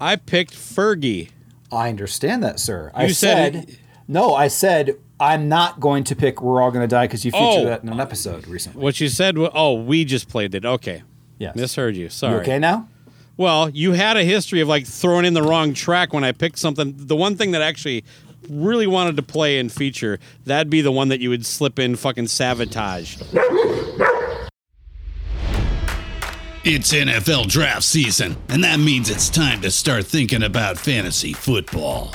I 0.00 0.16
picked 0.16 0.52
Fergie. 0.54 1.30
I 1.70 1.88
understand 1.88 2.42
that, 2.42 2.58
sir. 2.60 2.90
I 2.94 3.04
You 3.06 3.14
said 3.14 3.54
said, 3.54 3.78
no. 4.08 4.34
I 4.34 4.48
said 4.48 4.96
I'm 5.20 5.48
not 5.48 5.80
going 5.80 6.04
to 6.04 6.16
pick 6.16 6.42
"We're 6.42 6.60
All 6.60 6.70
Gonna 6.70 6.86
Die" 6.88 7.06
because 7.06 7.24
you 7.24 7.30
featured 7.30 7.46
Oh. 7.46 7.64
that 7.66 7.82
in 7.82 7.88
an 7.88 8.00
episode 8.00 8.46
recently. 8.48 8.82
What 8.82 9.00
you 9.00 9.08
said 9.08 9.36
oh, 9.38 9.74
we 9.74 10.04
just 10.04 10.28
played 10.28 10.54
it. 10.54 10.64
Okay. 10.64 11.02
Yes. 11.38 11.56
Misheard 11.56 11.96
you. 11.96 12.08
Sorry. 12.08 12.34
You 12.34 12.40
okay 12.40 12.58
now? 12.58 12.88
Well, 13.36 13.70
you 13.70 13.92
had 13.92 14.16
a 14.16 14.24
history 14.24 14.60
of 14.60 14.68
like 14.68 14.86
throwing 14.86 15.24
in 15.24 15.34
the 15.34 15.42
wrong 15.42 15.72
track 15.74 16.12
when 16.12 16.22
I 16.24 16.32
picked 16.32 16.58
something. 16.58 16.94
The 16.96 17.16
one 17.16 17.36
thing 17.36 17.52
that 17.52 17.62
actually 17.62 18.04
really 18.48 18.86
wanted 18.86 19.16
to 19.16 19.22
play 19.22 19.58
and 19.58 19.70
feature, 19.70 20.18
that'd 20.44 20.70
be 20.70 20.80
the 20.80 20.92
one 20.92 21.08
that 21.08 21.20
you 21.20 21.30
would 21.30 21.46
slip 21.46 21.78
in 21.78 21.96
fucking 21.96 22.28
sabotage. 22.28 23.16
It's 26.64 26.92
NFL 26.92 27.48
draft 27.48 27.82
season, 27.82 28.36
and 28.48 28.62
that 28.62 28.78
means 28.78 29.10
it's 29.10 29.28
time 29.28 29.60
to 29.62 29.70
start 29.70 30.06
thinking 30.06 30.44
about 30.44 30.78
fantasy 30.78 31.32
football. 31.32 32.14